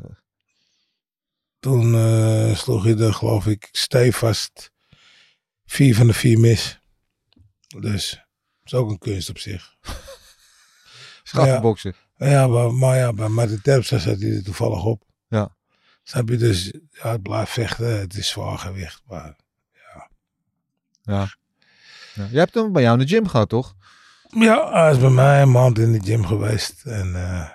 Toen 1.61 1.95
eh, 1.95 2.55
sloeg 2.57 2.85
je 2.87 2.97
er, 2.97 3.15
geloof 3.15 3.47
ik, 3.47 3.69
stevast 3.73 4.71
vier 5.65 5.95
van 5.95 6.07
de 6.07 6.13
vier 6.15 6.39
mis. 6.39 6.79
Dus, 7.81 8.11
dat 8.11 8.24
is 8.65 8.75
ook 8.75 8.91
een 8.91 8.99
kunst 8.99 9.29
op 9.31 9.39
zich. 9.39 9.75
Schafboksen. 11.23 11.95
Ja, 12.17 12.47
maar, 12.47 12.75
maar 12.75 12.97
ja, 12.97 13.13
bij 13.13 13.29
Martin 13.29 13.61
Terpstra 13.61 13.99
zat 13.99 14.21
hij 14.21 14.31
er 14.37 14.45
toevallig 14.45 14.85
op. 14.85 15.03
Ja. 15.29 15.57
Snap 16.03 16.29
je? 16.29 16.37
Dus, 16.37 16.73
ja, 16.91 17.11
het 17.11 17.23
blijft 17.23 17.53
vechten. 17.53 17.99
Het 18.01 18.15
is 18.17 18.29
zwaar 18.29 18.59
gewicht. 18.59 19.03
Maar 19.07 19.37
Ja. 19.73 20.09
ja. 21.03 21.29
Je 22.31 22.39
hebt 22.39 22.55
hem 22.55 22.73
bij 22.73 22.83
jou 22.83 22.99
in 23.01 23.07
de 23.07 23.15
gym 23.15 23.29
gehad, 23.29 23.49
toch? 23.49 23.75
ja, 24.29 24.73
hij 24.73 24.91
is 24.91 24.99
bij 24.99 25.11
mij 25.11 25.43
een 25.43 25.51
maand 25.51 25.79
in 25.79 25.93
de 25.93 26.01
gym 26.01 26.27
geweest. 26.27 26.85
En, 26.85 27.15
eh, 27.15 27.49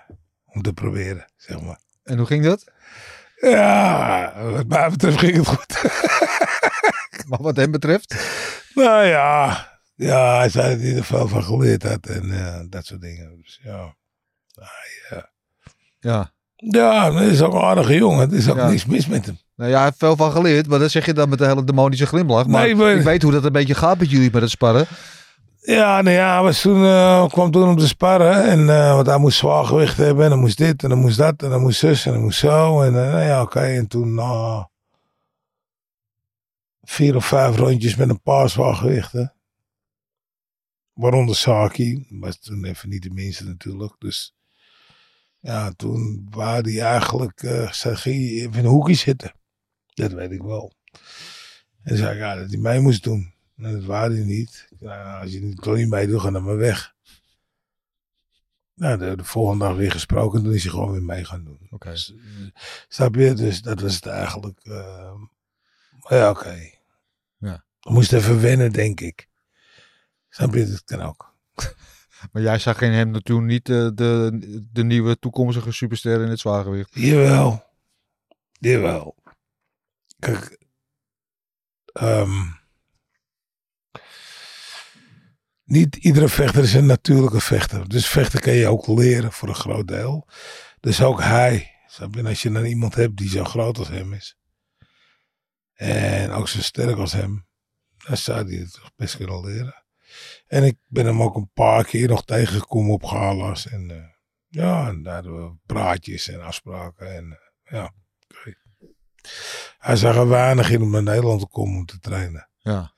om 0.45 0.61
te 0.61 0.73
proberen, 0.73 1.25
zeg 1.37 1.61
maar. 1.61 1.79
En 2.03 2.17
hoe 2.17 2.27
ging 2.27 2.43
dat? 2.43 2.63
Ja, 3.41 4.33
wat 4.51 4.67
mij 4.67 4.89
betreft 4.89 5.17
ging 5.19 5.35
het 5.35 5.47
goed. 5.47 5.81
Maar 7.27 7.41
wat 7.41 7.55
hem 7.55 7.71
betreft? 7.71 8.15
Nou 8.73 9.05
ja, 9.05 9.78
ja, 10.07 10.37
hij 10.37 10.49
zei 10.49 10.73
dat 10.75 10.81
hij 10.83 10.95
er 10.95 11.03
veel 11.03 11.27
van 11.27 11.43
geleerd 11.43 11.83
had 11.83 12.05
en 12.07 12.31
eh, 12.31 12.59
dat 12.69 12.85
soort 12.85 13.01
dingen. 13.01 13.41
Dus 13.41 13.59
ja. 13.63 13.95
Ja. 15.99 16.31
Ja, 16.55 17.09
dat 17.11 17.21
is 17.21 17.41
ook 17.41 17.53
een 17.53 17.61
aardige 17.61 17.95
jongen. 17.95 18.31
Er 18.31 18.37
is 18.37 18.49
ook 18.49 18.57
Ja. 18.57 18.69
niks 18.69 18.85
mis 18.85 19.07
met 19.07 19.25
hem. 19.25 19.39
Nou 19.55 19.69
ja, 19.69 19.75
hij 19.75 19.85
heeft 19.85 19.97
veel 19.97 20.15
van 20.15 20.31
geleerd, 20.31 20.67
maar 20.67 20.79
dat 20.79 20.91
zeg 20.91 21.05
je 21.05 21.13
dan 21.13 21.29
met 21.29 21.41
een 21.41 21.47
hele 21.47 21.63
demonische 21.63 22.05
glimlach. 22.05 22.47
Maar 22.47 22.61
Nee, 22.65 22.75
maar- 22.75 22.91
ik 22.95 23.01
weet 23.03 23.21
hoe 23.21 23.31
dat 23.31 23.43
een 23.43 23.51
beetje 23.51 23.75
gaat 23.75 23.97
met 23.99 24.09
jullie 24.11 24.29
met 24.31 24.41
het 24.41 24.51
sparren. 24.51 24.85
Ja, 25.61 26.01
nou 26.01 26.15
ja, 26.15 26.43
was 26.43 26.61
toen, 26.61 26.83
eh, 26.85 27.27
kwam 27.27 27.51
toen 27.51 27.67
om 27.69 27.77
te 27.77 27.87
sparren. 27.87 28.43
En, 28.43 28.69
eh, 28.69 28.93
want 28.93 29.07
hij 29.07 29.17
moest 29.17 29.37
zwaar 29.37 29.65
gewicht 29.65 29.97
hebben. 29.97 30.23
En 30.23 30.29
dan 30.29 30.39
moest 30.39 30.57
dit 30.57 30.83
en 30.83 30.89
dan 30.89 30.97
moest 30.99 31.17
dat. 31.17 31.43
En 31.43 31.49
dan 31.49 31.61
moest 31.61 31.79
zus 31.79 32.05
en 32.05 32.11
dan 32.11 32.21
moest 32.21 32.39
zo. 32.39 32.81
En 32.81 32.87
eh, 33.05 33.11
nou 33.11 33.23
ja, 33.23 33.41
oké. 33.41 33.59
En 33.59 33.87
toen 33.87 34.13
na 34.13 34.69
vier 36.83 37.15
of 37.15 37.25
vijf 37.25 37.55
rondjes 37.57 37.95
met 37.95 38.09
een 38.09 38.21
paar 38.21 38.49
zwaar 38.49 38.75
gewichten. 38.75 39.33
Waaronder 40.99 41.35
Saki. 41.35 42.05
Was 42.09 42.39
toen 42.39 42.65
even 42.65 42.89
niet 42.89 43.03
de 43.03 43.09
minste 43.09 43.43
natuurlijk. 43.43 43.95
Dus 43.99 44.35
ja, 45.39 45.71
toen 45.71 46.27
wou 46.29 46.71
hij 46.71 46.81
eigenlijk, 46.81 47.41
hij 47.41 48.13
even 48.13 48.53
in 48.53 48.65
een 48.65 48.65
hoekje 48.65 48.93
zitten. 48.93 49.33
Dat 49.93 50.11
weet 50.11 50.31
ik 50.31 50.41
wel. 50.41 50.73
En 51.83 51.97
zei 51.97 52.13
ik, 52.13 52.17
ja, 52.19 52.35
dat 52.35 52.49
hij 52.49 52.59
mee 52.59 52.79
moest 52.79 53.03
doen. 53.03 53.33
En 53.57 53.71
dat 53.71 53.83
wou 53.83 54.13
hij 54.15 54.23
niet. 54.23 54.67
Nou, 54.79 55.21
als 55.21 55.31
je 55.31 55.39
niet, 55.41 55.61
toch 55.61 55.75
niet 55.75 55.89
meedoet, 55.89 56.21
ga 56.21 56.31
dan 56.31 56.43
maar 56.43 56.57
weg. 56.57 56.93
Nou, 58.73 58.97
de, 58.97 59.15
de 59.15 59.23
volgende 59.23 59.65
dag 59.65 59.75
weer 59.75 59.91
gesproken, 59.91 60.43
toen 60.43 60.53
is 60.53 60.63
hij 60.63 60.71
gewoon 60.71 60.91
weer 60.91 61.03
mee 61.03 61.25
gaan 61.25 61.43
doen. 61.43 61.67
Oké. 61.69 61.89
Dus, 61.89 62.13
eh, 62.13 62.61
snap 62.87 63.15
je? 63.15 63.33
Dus 63.33 63.61
dat 63.61 63.81
was 63.81 63.95
het 63.95 64.05
eigenlijk. 64.05 64.59
eh, 64.63 65.13
maar 65.99 66.17
ja, 66.17 66.29
oké. 66.29 66.71
Ja. 67.37 67.65
We 67.79 67.91
moesten 67.91 68.17
even 68.17 68.41
wennen, 68.41 68.71
denk 68.71 68.99
ik. 68.99 69.28
Je? 70.39 70.69
Dat 70.69 70.83
kan 70.83 71.01
ook. 71.01 71.27
Maar 72.31 72.41
jij 72.41 72.59
zag 72.59 72.81
in 72.81 72.91
hem 72.91 73.11
natuurlijk 73.11 73.47
niet 73.47 73.69
eh, 73.69 73.89
de, 73.93 74.39
de 74.71 74.83
nieuwe 74.83 75.19
toekomstige 75.19 75.71
superster 75.71 76.21
in 76.21 76.29
het 76.29 76.39
zwaargewicht. 76.39 76.89
Jawel. 76.93 77.63
Jawel. 78.51 79.15
Kijk. 80.19 80.57
ehm, 81.93 82.41
niet 85.63 85.95
iedere 85.95 86.27
vechter 86.29 86.63
is 86.63 86.73
een 86.73 86.85
natuurlijke 86.85 87.41
vechter. 87.41 87.89
Dus 87.89 88.07
vechten 88.07 88.39
kan 88.39 88.53
je 88.53 88.67
ook 88.67 88.87
leren 88.87 89.31
voor 89.31 89.47
een 89.47 89.55
groot 89.55 89.87
deel. 89.87 90.27
Dus 90.79 91.01
ook 91.01 91.21
hij. 91.21 91.73
Als 92.23 92.41
je 92.41 92.51
dan 92.51 92.65
iemand 92.65 92.95
hebt 92.95 93.17
die 93.17 93.29
zo 93.29 93.43
groot 93.43 93.77
als 93.77 93.87
hem 93.87 94.13
is. 94.13 94.37
En 95.73 96.31
ook 96.31 96.47
zo 96.47 96.61
sterk 96.61 96.97
als 96.97 97.11
hem. 97.13 97.47
Dan 97.97 98.17
zou 98.17 98.47
hij 98.47 98.57
het 98.57 98.73
toch 98.73 98.91
best 98.95 99.17
kunnen 99.17 99.45
leren. 99.45 99.78
En 100.49 100.63
ik 100.63 100.77
ben 100.87 101.05
hem 101.05 101.21
ook 101.21 101.35
een 101.35 101.51
paar 101.53 101.85
keer 101.85 102.07
nog 102.07 102.25
tegengekomen 102.25 102.93
op 102.93 103.03
galas. 103.03 103.67
En 103.67 103.91
eh, 103.91 104.03
ja, 104.47 104.87
en 104.87 105.03
daar 105.03 105.13
hadden 105.13 105.45
we 105.45 105.55
praatjes 105.65 106.27
en 106.27 106.41
afspraken. 106.41 107.15
En 107.15 107.31
eh, 107.31 107.73
ja, 107.73 107.93
oké. 108.29 108.57
Hij 109.77 109.95
zag 109.95 110.15
er 110.15 110.27
weinig 110.27 110.69
in 110.69 110.81
om 110.81 110.91
naar 110.91 111.03
Nederland 111.03 111.39
te 111.39 111.47
komen 111.47 111.77
om 111.77 111.85
te 111.85 111.99
trainen. 111.99 112.49
Ja. 112.57 112.93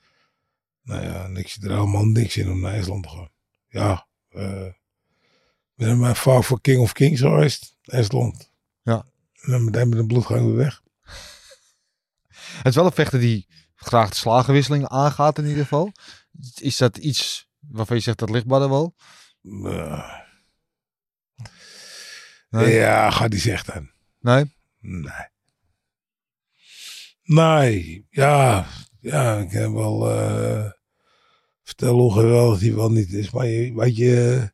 Nou 0.82 1.02
ja, 1.02 1.24
en 1.24 1.36
ik 1.36 1.48
zie 1.48 1.62
er 1.64 1.70
helemaal 1.70 2.04
niks 2.04 2.36
in 2.36 2.50
om 2.50 2.60
naar 2.60 2.72
IJsland 2.72 3.02
te 3.02 3.08
gaan. 3.08 3.30
Ja, 3.68 4.06
eh 4.28 4.68
ben 5.74 5.88
er 5.88 5.96
maar 5.96 6.16
vaak 6.16 6.44
voor 6.44 6.60
King 6.60 6.80
of 6.80 6.92
Kings 6.92 7.20
geweest, 7.20 7.76
IJsland. 7.82 8.52
Ja. 8.82 9.04
En 9.40 9.50
dan 9.50 9.64
meteen 9.64 9.88
met 9.88 9.98
een 9.98 10.06
bloedgang 10.06 10.44
weer 10.44 10.56
weg. 10.56 10.82
Het 12.32 12.66
is 12.66 12.74
wel 12.74 12.86
een 12.86 12.92
vechter 12.92 13.20
die 13.20 13.46
graag 13.74 14.08
de 14.08 14.16
slagenwisseling 14.16 14.88
aangaat 14.88 15.38
in 15.38 15.46
ieder 15.46 15.62
geval. 15.62 15.92
Is 16.60 16.76
dat 16.76 16.96
iets 16.96 17.48
waarvan 17.58 17.96
je 17.96 18.02
zegt 18.02 18.18
dat 18.18 18.30
ligt 18.30 18.46
Badden 18.46 18.70
wel? 18.70 18.94
Eh, 19.42 20.20
Nee? 22.48 22.74
Ja, 22.74 23.10
ga 23.10 23.28
die 23.28 23.40
zegt 23.40 23.66
dan. 23.66 23.90
Nee? 24.20 24.54
Nee. 24.80 25.30
Nee, 27.22 28.06
ja, 28.10 28.66
ja, 29.00 29.38
ik 29.38 29.50
heb 29.50 29.70
wel 29.70 30.10
eh 30.10 30.70
vertel 31.62 31.98
hoe 31.98 32.12
geweldig 32.12 32.58
die 32.58 32.74
wel 32.74 32.90
niet 32.90 33.12
is. 33.12 33.30
Maar 33.30 33.46
je, 33.46 33.74
weet 33.74 33.96
je, 33.96 34.52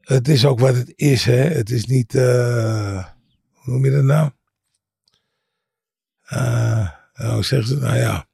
het 0.00 0.28
is 0.28 0.44
ook 0.44 0.58
wat 0.58 0.74
het 0.74 0.92
is, 0.96 1.24
hè. 1.24 1.36
Het 1.42 1.70
is 1.70 1.84
niet, 1.84 2.14
eh, 2.14 3.08
hoe 3.52 3.72
noem 3.72 3.84
je 3.84 3.90
dat 3.90 4.02
nou? 4.04 4.30
Eh, 6.22 6.90
nou, 7.14 7.34
hoe 7.34 7.44
zeggen 7.44 7.68
ze, 7.68 7.76
nou 7.76 7.96
ja, 7.96 8.28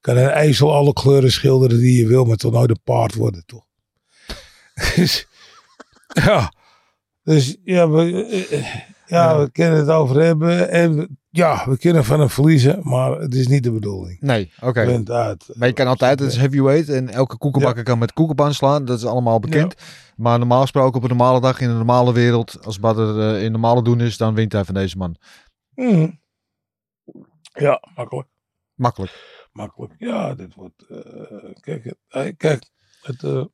kan 0.00 0.16
een 0.16 0.30
ezel 0.30 0.74
alle 0.74 0.92
kleuren 0.92 1.32
schilderen 1.32 1.78
die 1.78 1.98
je 1.98 2.06
wil, 2.06 2.24
maar 2.24 2.36
toch 2.36 2.52
nooit 2.52 2.70
een 2.70 2.82
paard 2.84 3.14
worden, 3.14 3.42
toch? 3.46 3.64
dus, 4.96 5.26
ja, 6.06 6.52
dus 7.22 7.56
ja, 7.64 7.88
we, 7.90 8.26
eh, 8.26 8.58
eh, 8.58 8.66
ja, 9.06 9.38
we 9.38 9.50
kunnen 9.50 9.78
het 9.78 9.88
over 9.88 10.22
hebben 10.22 10.70
en 10.70 11.18
ja, 11.30 11.64
we 11.68 11.78
kunnen 11.78 12.04
van 12.04 12.18
hem 12.18 12.28
verliezen, 12.28 12.80
maar 12.82 13.10
het 13.10 13.34
is 13.34 13.48
niet 13.48 13.62
de 13.62 13.72
bedoeling. 13.72 14.20
Nee, 14.20 14.52
oké. 14.60 14.84
Punt 14.84 15.10
uit. 15.10 15.48
Maar 15.54 15.68
je 15.68 15.74
kan 15.74 15.86
altijd, 15.86 16.20
het 16.20 16.30
is 16.30 16.36
heavyweight 16.36 16.88
en 16.88 17.08
elke 17.08 17.38
koekenbakker 17.38 17.82
kan 17.82 17.98
met 17.98 18.12
koekenpan 18.12 18.54
slaan. 18.54 18.84
Dat 18.84 18.98
is 18.98 19.04
allemaal 19.04 19.40
bekend. 19.40 19.74
Maar 20.16 20.38
normaal 20.38 20.60
gesproken 20.60 20.96
op 20.96 21.02
een 21.02 21.16
normale 21.16 21.40
dag 21.40 21.60
in 21.60 21.68
een 21.68 21.76
normale 21.76 22.12
wereld, 22.12 22.64
als 22.64 22.80
Badder 22.80 23.34
eh, 23.34 23.42
in 23.42 23.52
normale 23.52 23.82
doen 23.82 24.00
is, 24.00 24.16
dan 24.16 24.34
wint 24.34 24.52
hij 24.52 24.64
van 24.64 24.74
deze 24.74 24.96
man. 24.96 25.16
Mhm. 25.74 26.10
Ja, 27.52 27.82
makkelijk. 27.94 28.28
Makkelijk. 28.74 29.33
Makkelijk. 29.54 29.94
Ja, 29.98 30.34
dit 30.34 30.54
wordt. 30.54 30.82
eh, 30.82 31.54
kijk, 31.60 31.94
hij, 32.08 32.34
kijk 32.34 32.70
het, 33.02 33.22
eh, 33.22 33.44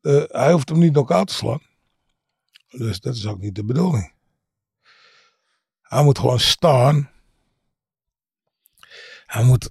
eh, 0.00 0.24
hij 0.28 0.52
hoeft 0.52 0.68
hem 0.68 0.78
niet 0.78 0.92
knock-out 0.92 1.26
te 1.28 1.34
slaan. 1.34 1.62
Dus 2.68 3.00
dat 3.00 3.14
is 3.14 3.26
ook 3.26 3.38
niet 3.40 3.54
de 3.54 3.64
bedoeling. 3.64 4.12
Hij 5.82 6.04
moet 6.04 6.18
gewoon 6.18 6.40
staan. 6.40 7.10
Hij 9.26 9.44
moet 9.44 9.70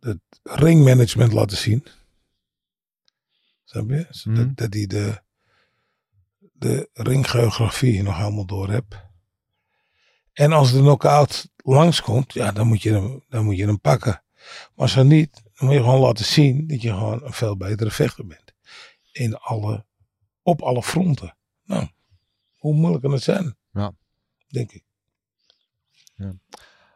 het 0.00 0.20
ringmanagement 0.42 1.32
laten 1.32 1.56
zien. 1.56 1.86
Snap 3.64 3.88
je? 3.88 4.06
Zodat 4.10 4.44
Mhm. 4.44 4.54
dat 4.54 4.74
hij 4.74 4.86
de, 4.86 5.22
de 6.52 6.88
ringgeografie 6.92 8.02
nog 8.02 8.16
helemaal 8.16 8.46
door 8.46 8.68
hebt. 8.70 8.96
En 10.32 10.52
als 10.52 10.72
de 10.72 10.78
knockout 10.78 11.48
langskomt, 11.66 12.32
ja, 12.32 12.52
dan 12.52 12.66
moet 12.66 12.82
je 12.82 12.92
hem, 12.92 13.24
dan 13.28 13.44
moet 13.44 13.56
je 13.56 13.66
hem 13.66 13.80
pakken. 13.80 14.22
Maar 14.44 14.72
als 14.74 14.94
dat 14.94 15.04
niet, 15.04 15.42
dan 15.54 15.66
moet 15.66 15.76
je 15.76 15.82
gewoon 15.82 16.00
laten 16.00 16.24
zien 16.24 16.66
dat 16.66 16.82
je 16.82 16.88
gewoon 16.88 17.24
een 17.24 17.32
veel 17.32 17.56
betere 17.56 17.90
vechter 17.90 18.26
bent. 18.26 18.54
In 19.12 19.36
alle, 19.36 19.84
op 20.42 20.62
alle 20.62 20.82
fronten. 20.82 21.36
Nou, 21.64 21.88
hoe 22.56 22.74
moeilijk 22.74 23.02
kan 23.02 23.12
het 23.12 23.22
zijn? 23.22 23.56
Ja. 23.72 23.92
Denk 24.48 24.72
ik. 24.72 24.84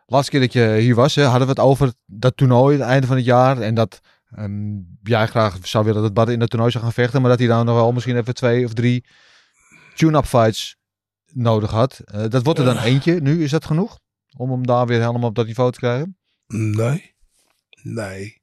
Laatste 0.06 0.30
keer 0.30 0.40
dat 0.40 0.52
je 0.52 0.76
hier 0.80 0.94
was, 0.94 1.14
hè, 1.14 1.22
hadden 1.22 1.42
we 1.42 1.52
het 1.52 1.62
over 1.62 1.92
dat 2.06 2.36
toernooi, 2.36 2.78
het 2.78 2.86
einde 2.86 3.06
van 3.06 3.16
het 3.16 3.24
jaar. 3.24 3.60
En 3.60 3.74
dat 3.74 4.00
ehm, 4.30 4.78
jij 5.02 5.26
graag 5.26 5.66
zou 5.66 5.84
willen 5.84 6.02
dat 6.02 6.14
Badden 6.14 6.34
in 6.34 6.40
dat 6.40 6.50
toernooi 6.50 6.72
zou 6.72 6.84
gaan 6.84 6.92
vechten. 6.92 7.20
Maar 7.20 7.30
dat 7.30 7.38
hij 7.38 7.48
dan 7.48 7.66
nog 7.66 7.74
wel 7.74 7.92
misschien 7.92 8.16
even 8.16 8.34
twee 8.34 8.64
of 8.64 8.72
drie 8.72 9.04
tune-up 9.94 10.24
fights 10.24 10.76
nodig 11.32 11.70
had. 11.70 11.98
Eh, 11.98 12.28
dat 12.28 12.44
wordt 12.44 12.58
er 12.58 12.64
dan 12.64 12.78
eentje 12.78 13.20
nu. 13.20 13.42
Is 13.42 13.50
dat 13.50 13.64
genoeg? 13.64 13.98
Om 14.37 14.50
hem 14.50 14.66
daar 14.66 14.87
weer 14.87 15.00
helemaal 15.00 15.28
op 15.28 15.34
dat 15.34 15.46
niveau 15.46 15.72
te 15.72 15.78
krijgen? 15.78 16.18
Nee. 16.46 17.14
Nee. 17.82 18.42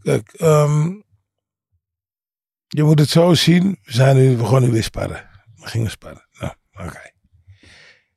Kijk, 0.00 0.32
ehm, 0.32 1.00
je 2.66 2.82
moet 2.82 2.98
het 2.98 3.08
zo 3.08 3.34
zien. 3.34 3.78
We 3.82 3.92
zijn 3.92 4.16
nu, 4.16 4.36
nu 4.60 4.70
weer 4.70 4.82
sparren. 4.82 5.30
We 5.56 5.66
gingen 5.66 5.90
sparren. 5.90 6.28
Nou, 6.38 6.54
oké. 6.72 7.12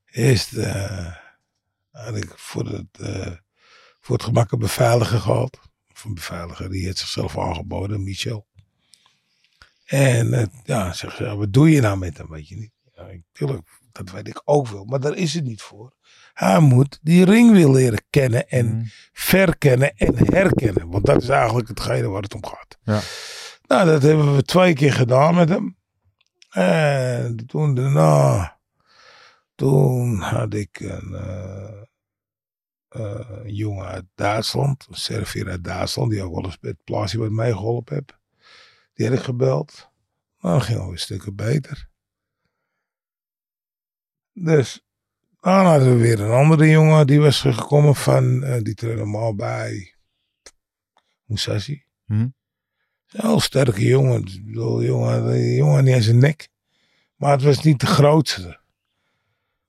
Eerst 0.05 0.53
eh, 0.53 1.15
had 1.91 2.15
ik 2.15 2.33
voor 2.35 2.65
het, 2.65 2.99
eh, 2.99 3.35
voor 3.99 4.15
het 4.15 4.25
gemak 4.25 4.51
een 4.51 4.59
beveiliger 4.59 5.19
gehad. 5.19 5.59
Of 5.91 6.03
een 6.03 6.13
beveiliger, 6.13 6.69
die 6.69 6.85
heeft 6.85 6.97
zichzelf 6.97 7.37
aangeboden, 7.37 8.03
Michel. 8.03 8.47
En 9.85 10.33
eh, 10.33 10.45
ja, 10.63 10.93
zeg 10.93 11.15
ze, 11.15 11.35
wat 11.35 11.53
doe 11.53 11.69
je 11.69 11.81
nou 11.81 11.97
met 11.97 12.17
hem, 12.17 12.29
weet 12.29 12.47
je 12.47 12.55
niet. 12.55 12.71
Ja, 12.95 13.07
tuurlijk, 13.31 13.67
dat 13.91 14.11
weet 14.11 14.27
ik 14.27 14.41
ook 14.45 14.67
wel, 14.67 14.85
maar 14.85 14.99
daar 14.99 15.15
is 15.15 15.33
het 15.33 15.43
niet 15.43 15.61
voor. 15.61 15.95
Hij 16.37 16.59
moet 16.59 16.99
die 17.01 17.25
ring 17.25 17.51
weer 17.51 17.69
leren 17.69 18.03
kennen 18.09 18.47
en 18.49 18.65
Mhm. 18.75 18.85
verkennen 19.13 19.95
en 19.95 20.15
herkennen. 20.33 20.89
Want 20.89 21.05
dat 21.05 21.21
is 21.21 21.29
eigenlijk 21.29 21.67
hetgene 21.67 22.07
waar 22.07 22.21
het 22.21 22.33
om 22.33 22.45
gaat. 22.45 22.77
Ja. 22.83 22.99
Nou, 23.67 23.85
dat 23.85 24.01
hebben 24.01 24.35
we 24.35 24.43
twee 24.43 24.73
keer 24.73 24.93
gedaan 24.93 25.35
met 25.35 25.49
hem. 25.49 25.77
En 26.49 27.45
toen 27.47 27.75
daarna, 27.75 28.57
toen 29.55 30.19
had 30.19 30.53
ik 30.53 30.79
een, 30.79 31.13
eh, 31.13 31.81
eh, 32.87 33.39
jongen 33.45 33.85
uit 33.85 34.05
Duitsland, 34.15 34.85
een 34.89 34.95
Servier 34.95 35.49
uit 35.49 35.63
Duitsland, 35.63 36.11
die 36.11 36.23
ook 36.23 36.33
wel 36.35 36.45
eens 36.45 36.57
met 36.61 36.71
het 36.71 36.83
plaatsje 36.83 37.17
wat 37.17 37.29
meegeholpen 37.29 37.95
heb. 37.95 38.19
Die 38.93 39.07
had 39.07 39.17
ik 39.17 39.23
gebeld. 39.23 39.89
Nou, 40.39 40.53
dan 40.57 40.61
ging 40.61 40.79
het 40.79 40.87
weer 40.87 40.97
stukken 40.99 41.35
beter. 41.35 41.89
Dus 44.33 44.81
dan 45.55 45.65
hadden 45.65 45.89
we 45.89 46.01
weer 46.01 46.19
een 46.19 46.31
andere 46.31 46.69
jongen, 46.69 47.07
die 47.07 47.19
was 47.19 47.41
gekomen 47.41 47.95
van, 47.95 48.43
eh, 48.43 48.61
die 48.61 48.73
trainde 48.73 49.01
normaal 49.01 49.35
bij 49.35 49.95
Musashi. 51.25 51.83
Mhm. 52.05 52.19
Een 52.19 52.33
heel 53.07 53.39
sterke 53.39 53.85
jongen. 53.85 54.25
Ik 54.25 54.45
bedoel, 54.45 54.83
jongen, 54.83 55.31
die 55.31 55.55
jongen 55.55 55.83
niet 55.83 55.93
eens 55.93 56.07
een 56.07 56.17
nek. 56.17 56.49
Maar 57.15 57.31
het 57.31 57.41
was 57.41 57.63
niet 57.63 57.79
de 57.79 57.85
grootste. 57.85 58.59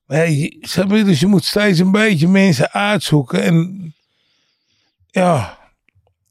Maar 0.05 0.31
ja, 0.31 0.85
dus 0.85 1.21
je 1.21 1.27
moet 1.27 1.45
steeds 1.45 1.79
een 1.79 1.93
beetje 1.93 2.29
mensen 2.29 2.73
uitzoeken. 2.73 3.43
En 3.43 3.95
ja, 5.07 5.59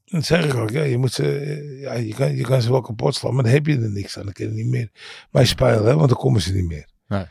dat 0.04 0.24
zeg 0.24 0.44
ik 0.44 0.54
ook. 0.54 0.70
Ja, 0.70 0.82
je, 0.82 0.98
moet 0.98 1.12
ze, 1.12 1.78
ja, 1.80 1.92
je, 1.92 2.14
kan, 2.14 2.36
je 2.36 2.42
kan 2.42 2.62
ze 2.62 2.70
wel 2.70 2.80
kapot 2.80 3.14
slaan, 3.14 3.34
maar 3.34 3.44
dan 3.44 3.52
heb 3.52 3.66
je 3.66 3.80
er 3.80 3.90
niks 3.90 4.18
aan. 4.18 4.24
Dan 4.24 4.32
kun 4.32 4.46
je 4.46 4.52
niet 4.52 4.66
meer 4.66 4.90
bij 5.30 5.44
spelen, 5.44 5.84
hè, 5.84 5.94
want 5.94 6.08
dan 6.08 6.18
komen 6.18 6.40
ze 6.40 6.52
niet 6.52 6.68
meer. 6.68 6.88
Nee. 7.06 7.24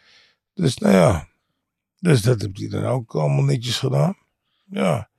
Dus 0.54 0.78
nou 0.78 0.94
ja, 0.94 1.27
dus 2.08 2.22
dat 2.22 2.42
heb 2.42 2.56
hij 2.56 2.68
dan 2.68 2.86
ook 2.86 3.16
allemaal 3.16 3.44
netjes 3.44 3.80
gedaan. 3.80 4.18
Ja. 4.66 5.10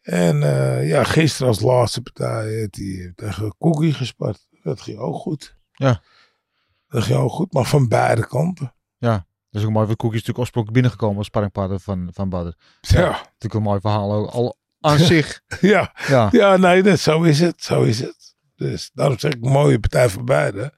En 0.00 0.42
eh, 0.42 0.88
ja, 0.88 1.04
gisteren 1.04 1.48
als 1.48 1.60
laatste 1.60 2.02
partij 2.02 2.48
heeft 2.48 2.76
hij 2.76 3.12
tegen 3.14 3.54
Cookie 3.58 3.92
gespart. 3.92 4.46
Dat 4.62 4.80
ging 4.80 4.98
ook 4.98 5.16
goed. 5.16 5.56
Ja. 5.72 6.02
Dat 6.88 7.02
ging 7.02 7.18
ook 7.18 7.30
goed, 7.32 7.52
maar 7.52 7.64
van 7.64 7.88
beide 7.88 8.26
kanten. 8.26 8.74
Dat 9.50 9.62
is 9.62 9.68
ook 9.68 9.74
mooi, 9.74 9.86
want 9.86 9.98
Cookie 9.98 10.18
is 10.18 10.26
natuurlijk 10.26 10.38
oorspronkelijk 10.38 10.72
binnengekomen 10.72 11.18
als 11.18 11.26
sparringpartner 11.26 11.80
van, 11.80 12.08
van 12.12 12.28
Badder. 12.28 12.54
Ja, 12.80 13.10
Natuurlijk 13.10 13.54
een 13.54 13.62
mooi 13.62 13.80
verhaal 13.80 14.12
ook, 14.12 14.30
al 14.30 14.56
aan 14.80 14.98
zich. 15.14 15.40
ja, 15.60 15.94
Ja, 16.08 16.28
ja 16.32 16.56
nee, 16.56 16.82
dat, 16.82 16.98
zo 16.98 17.22
is 17.22 17.40
het. 17.40 17.64
Zo 17.64 17.82
is 17.82 18.00
het. 18.00 18.36
Dus 18.56 18.90
daarom 18.94 19.18
zeg 19.18 19.32
ik 19.32 19.44
een 19.44 19.52
mooie 19.52 19.80
partij 19.80 20.08
voor 20.08 20.24
beide. 20.24 20.72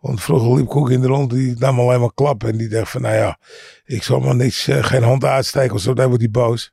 Want 0.00 0.22
vroeger 0.22 0.54
liep 0.56 0.68
Cookie 0.68 0.94
in 0.94 1.00
de 1.00 1.06
rond, 1.06 1.30
die 1.30 1.58
nam 1.58 1.78
alleen 1.78 2.00
maar 2.00 2.14
klappen. 2.14 2.48
En 2.48 2.56
die 2.56 2.68
dacht 2.68 2.90
van, 2.90 3.00
nou 3.00 3.14
ja, 3.14 3.38
ik 3.84 4.02
zal 4.02 4.20
maar 4.20 4.36
niks, 4.36 4.68
eh, 4.68 4.84
geen 4.84 5.02
hand 5.02 5.24
uitsteken, 5.24 5.74
of 5.74 5.80
zo, 5.80 5.94
dan 5.94 6.06
wordt 6.06 6.22
hij 6.22 6.30
boos. 6.30 6.72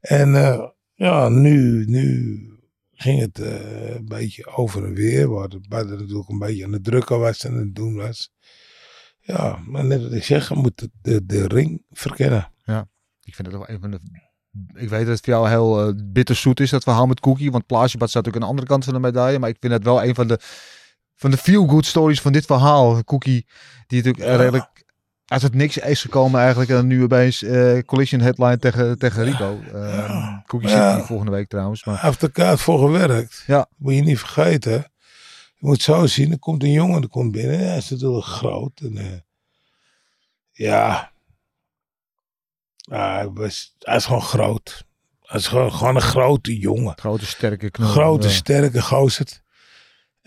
En 0.00 0.34
eh, 0.34 0.68
ja, 0.94 1.28
nu, 1.28 1.84
nu 1.84 2.38
ging 2.92 3.20
het 3.20 3.38
eh, 3.38 3.94
een 3.94 4.08
beetje 4.08 4.46
over 4.46 4.84
en 4.84 4.94
weer. 4.94 5.28
Waar 5.28 5.48
Badder 5.68 5.98
natuurlijk 5.98 6.28
een 6.28 6.38
beetje 6.38 6.64
aan 6.64 6.72
het 6.72 6.84
drukken 6.84 7.18
was 7.18 7.44
en 7.44 7.52
aan 7.52 7.58
het 7.58 7.74
doen 7.74 7.94
was. 7.94 8.32
Ja, 9.20 9.58
maar 9.66 9.84
net 9.84 10.02
wat 10.02 10.12
ik 10.12 10.24
zeg, 10.24 10.48
je 10.48 10.54
moet 10.54 10.88
de, 11.02 11.26
de, 11.26 11.46
ring 11.46 11.84
verkennen. 11.90 12.52
ik 13.22 13.34
vind 13.34 13.46
het 13.48 13.56
wel 13.56 13.68
een 13.68 13.80
van 13.80 13.90
de... 13.90 14.00
Ik 14.74 14.88
weet 14.88 15.06
dat 15.06 15.16
het 15.16 15.24
voor 15.24 15.34
jou 15.34 15.48
heel 15.48 15.86
eh, 15.86 15.94
bitterzoet 16.04 16.60
is, 16.60 16.70
dat 16.70 16.82
verhaal 16.82 17.06
met 17.06 17.20
Cookie. 17.20 17.50
Want 17.50 17.66
Plaasjebad 17.66 18.10
staat 18.10 18.24
natuurlijk 18.24 18.44
aan 18.44 18.50
de 18.50 18.60
andere 18.60 18.66
kant 18.66 18.84
van 18.84 18.94
de 18.94 19.00
medaille. 19.00 19.38
Maar 19.38 19.48
ik 19.48 19.56
vind 19.60 19.72
het 19.72 19.84
wel 19.84 20.04
een 20.04 20.14
van 20.14 20.28
de, 20.28 20.38
van 21.18 21.30
de 21.30 21.36
feel-good 21.36 21.86
stories 21.86 22.20
van 22.20 22.32
dit 22.32 22.46
verhaal. 22.46 23.04
Cookie, 23.04 23.46
die 23.86 24.02
natuurlijk 24.02 24.30
Ja. 24.30 24.36
redelijk 24.36 24.84
uit 25.26 25.42
het 25.42 25.54
niks 25.54 25.76
is 25.76 26.00
gekomen 26.00 26.40
eigenlijk. 26.40 26.70
En 26.70 26.86
nu 26.86 27.02
opeens 27.02 27.44
collision 27.86 28.20
headline 28.20 28.58
tegen, 28.58 28.98
tegen 28.98 29.24
Rico. 29.24 29.60
Eh, 29.74 29.94
Ja. 29.94 30.42
Cookie 30.46 30.68
zit 30.68 30.78
hier 30.78 31.04
volgende 31.04 31.32
week 31.32 31.48
trouwens. 31.48 31.84
Maar 31.84 31.94
Hij 32.00 32.08
heeft 32.08 32.22
er 32.22 32.30
kaart 32.30 32.60
voor 32.60 32.78
gewerkt. 32.78 33.44
Ja. 33.46 33.66
Moet 33.76 33.94
je 33.94 34.00
niet 34.02 34.18
vergeten. 34.18 34.72
Je 35.54 35.66
moet 35.66 35.82
zo 35.82 36.06
zien, 36.06 36.32
er 36.32 36.38
komt 36.38 36.62
een 36.62 36.72
jongen, 36.72 37.02
er 37.02 37.08
komt 37.08 37.32
binnen. 37.32 37.58
Hij 37.58 37.76
is 37.76 37.90
natuurlijk 37.90 38.24
groot. 38.24 38.80
En, 38.80 38.98
eh, 38.98 39.18
ja. 40.52 41.12
Hij, 42.90 43.28
was, 43.32 43.74
hij 43.78 43.96
is 43.96 44.04
gewoon 44.04 44.22
groot. 44.22 44.84
Hij 45.22 45.38
is 45.38 45.46
gewoon, 45.46 45.72
gewoon 45.72 45.94
een 45.94 46.00
grote 46.02 46.58
jongen. 46.58 46.94
grote, 46.98 47.26
sterke 47.26 47.70
knul. 47.70 47.88
Grote, 47.88 48.30
sterke 48.30 48.82
gozer. 48.82 49.26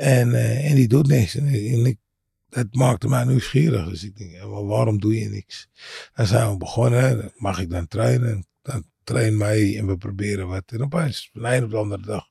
En, 0.02 0.34
eh, 0.34 0.70
en 0.70 0.76
die 0.76 0.88
doet 0.88 1.08
niks. 1.08 1.36
En, 1.36 1.48
en 1.48 1.86
ik, 1.86 1.98
dat 2.50 2.68
maakte 2.72 3.08
mij 3.08 3.24
nieuwsgierig. 3.26 3.90
Dus 3.90 4.04
ik 4.04 4.18
denk, 4.18 4.42
waarom 4.44 5.00
doe 5.00 5.20
je 5.20 5.30
niks? 5.30 5.68
Dan 6.14 6.26
zijn 6.26 6.52
we 6.52 6.58
begonnen. 6.58 7.32
Mag 7.36 7.60
ik 7.60 7.70
dan 7.70 7.88
trainen? 7.88 8.48
Dan 8.62 8.84
train 9.04 9.38
mij 9.38 9.78
en 9.78 9.88
we 9.88 9.98
proberen 9.98 10.48
wat. 10.48 10.64
En 10.72 10.82
opeens, 10.84 11.30
van 11.34 11.42
de 11.42 11.56
een 11.56 11.64
op 11.64 11.70
de 11.70 11.78
andere 11.78 12.02
dag. 12.06 12.30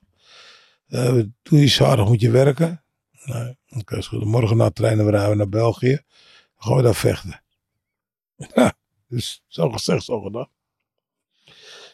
eh, 0.87 1.13
doe 1.43 1.61
je 1.61 1.67
zaterdag 1.69 2.09
moet 2.09 2.21
je 2.21 2.31
werken? 2.31 2.85
Nee, 3.25 3.57
oké, 3.69 3.97
is 3.97 4.07
goed. 4.07 4.25
Morgen 4.25 4.57
na 4.57 4.71
trainen 4.71 5.05
we 5.05 5.35
naar 5.35 5.49
België. 5.49 5.95
Dan 5.95 6.03
gaan 6.69 6.77
we 6.77 6.83
daar 6.83 6.95
vechten. 6.95 7.43
Ja, 8.55 8.75
dus 9.09 9.43
zo 9.47 9.71
gezegd, 9.71 10.05
zo 10.05 10.21
gedaan. 10.21 10.49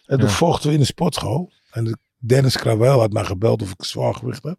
En 0.07 0.19
toen 0.19 0.29
Ja. 0.29 0.35
vochten 0.35 0.69
we 0.69 0.75
in 0.75 0.81
de 0.81 0.87
sportschool. 0.87 1.53
En 1.71 1.99
Dennis 2.19 2.57
Krawel 2.57 3.01
had 3.01 3.13
mij 3.13 3.25
gebeld 3.25 3.63
of 3.63 3.71
ik 3.71 3.85
zwaar 3.85 4.15
gewicht 4.15 4.43
heb. 4.43 4.59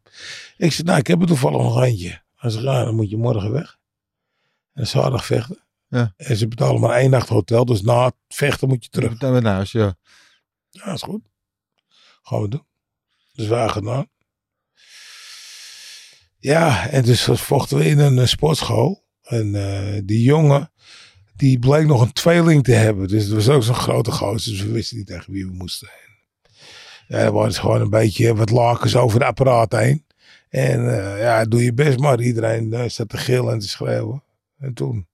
Ik 0.58 0.72
zei, 0.72 0.88
nou, 0.88 1.00
ik 1.00 1.08
heb 1.08 1.22
er 1.22 1.28
toevallig 1.28 1.62
nog 1.62 1.84
eentje. 1.84 2.22
Hij 2.36 2.50
zei, 2.50 2.64
ja, 2.64 2.84
dan 2.84 2.96
moet 2.96 3.10
je 3.10 3.18
morgen 3.18 3.52
weg. 3.52 3.78
En 4.74 4.88
zaterdag 4.88 5.26
vechten. 5.26 5.66
Ja. 5.88 6.14
En 6.18 6.38
ze 6.38 6.48
betalen 6.48 6.82
maar 6.82 6.96
één 6.96 7.10
nacht 7.10 7.30
hotel. 7.30 7.66
Dus 7.66 7.82
na 7.82 8.06
het 8.06 8.16
vechten 8.28 8.68
moet 8.68 8.84
je 8.84 8.90
terug. 8.90 9.18
Dan 9.18 9.32
weer 9.32 9.42
naar 9.42 9.54
huis, 9.54 9.72
ja. 9.72 9.96
Ja, 10.70 10.94
is 10.94 11.02
goed. 11.02 11.22
Gaan 12.22 12.42
we 12.42 12.48
doen. 12.48 12.66
Dus 13.34 13.48
wij 13.48 13.70
gedaan. 13.70 14.10
Ja, 16.40 16.90
en 16.90 17.04
dus 17.04 17.24
vochten 17.24 17.78
we 17.78 17.86
in 17.86 18.00
een 18.00 18.20
eh, 18.20 18.26
sportschool. 18.26 19.06
En 19.22 19.56
eh, 19.56 20.02
die 20.04 20.22
jongen, 20.22 20.72
die 21.36 21.60
bleek 21.60 21.86
nog 21.86 22.02
een 22.02 22.14
tweeling 22.14 22.64
te 22.64 22.72
hebben. 22.72 23.08
Dus 23.08 23.24
het 23.24 23.34
was 23.34 23.50
ook 23.50 23.64
zo'n 23.64 23.76
grote 23.76 24.12
gozer. 24.12 24.52
Dus 24.52 24.62
we 24.62 24.72
wisten 24.72 24.98
niet 24.98 25.08
tegen 25.08 25.34
wie 25.34 25.46
we 25.46 25.52
moesten 25.54 25.90
Ja, 27.08 27.18
er 27.18 27.32
was 27.32 27.58
gewoon 27.58 27.82
een 27.82 27.90
beetje 27.90 28.36
wat 28.36 28.50
lakens 28.50 28.96
over 28.96 29.20
het 29.20 29.28
apparaat 29.28 29.72
heen. 29.72 30.06
En 30.50 31.00
eh, 31.00 31.22
ja, 31.22 31.46
doe 31.46 31.64
je 31.64 31.74
best 31.74 32.00
maar. 32.00 32.22
Iedereen 32.22 32.74
uh, 32.74 32.84
zat 32.88 33.10
te 33.10 33.18
gillen 33.18 33.54
en 33.54 33.60
te 33.60 33.68
schreeuwen. 33.68 34.24
En 34.58 34.74
toen 34.74 35.08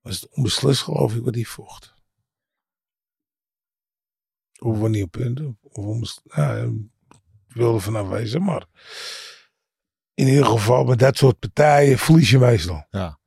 was 0.00 0.20
het 0.20 0.30
onbeslist 0.30 0.82
geloof 0.82 1.14
ik 1.14 1.24
wat 1.24 1.32
die 1.32 1.48
vocht. 1.48 1.94
Niet 4.60 5.02
op 5.02 5.10
punten. 5.10 5.58
Of 5.62 5.84
onbes- 5.84 6.20
ja, 6.24 6.54
ik 7.48 7.56
wilde 7.56 7.80
vanaf 7.80 8.08
wezen, 8.08 8.42
maar 8.42 8.64
in 10.14 10.28
ieder 10.28 10.46
geval 10.46 10.84
met 10.84 10.98
dat 10.98 11.16
soort 11.16 11.38
partijen 11.38 11.98
verlies 11.98 12.30
je 12.30 12.38
meestal. 12.38 12.86
Ja. 12.90 13.18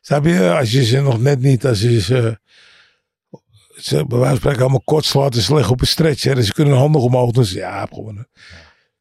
Snap 0.00 0.24
je? 0.24 0.50
Als 0.50 0.72
je 0.72 0.84
ze 0.84 1.00
nog 1.00 1.20
net 1.20 1.40
niet, 1.40 1.66
als 1.66 1.80
je 1.80 2.00
ze, 2.00 2.40
ze 3.80 4.06
bij 4.06 4.18
wijze 4.18 4.28
van 4.28 4.36
spreken 4.36 4.60
allemaal 4.60 4.80
kort 4.80 5.04
slaat 5.04 5.34
en 5.34 5.42
ze 5.42 5.54
liggen 5.54 5.72
op 5.72 5.80
een 5.80 5.86
stretcher 5.86 6.36
en 6.36 6.44
ze 6.44 6.52
kunnen 6.52 6.72
hun 6.72 6.82
handen 6.82 7.00
omhoog 7.00 7.30
doen. 7.30 7.44
ze, 7.44 7.58
Ja, 7.58 7.86
gewonnen. 7.86 8.28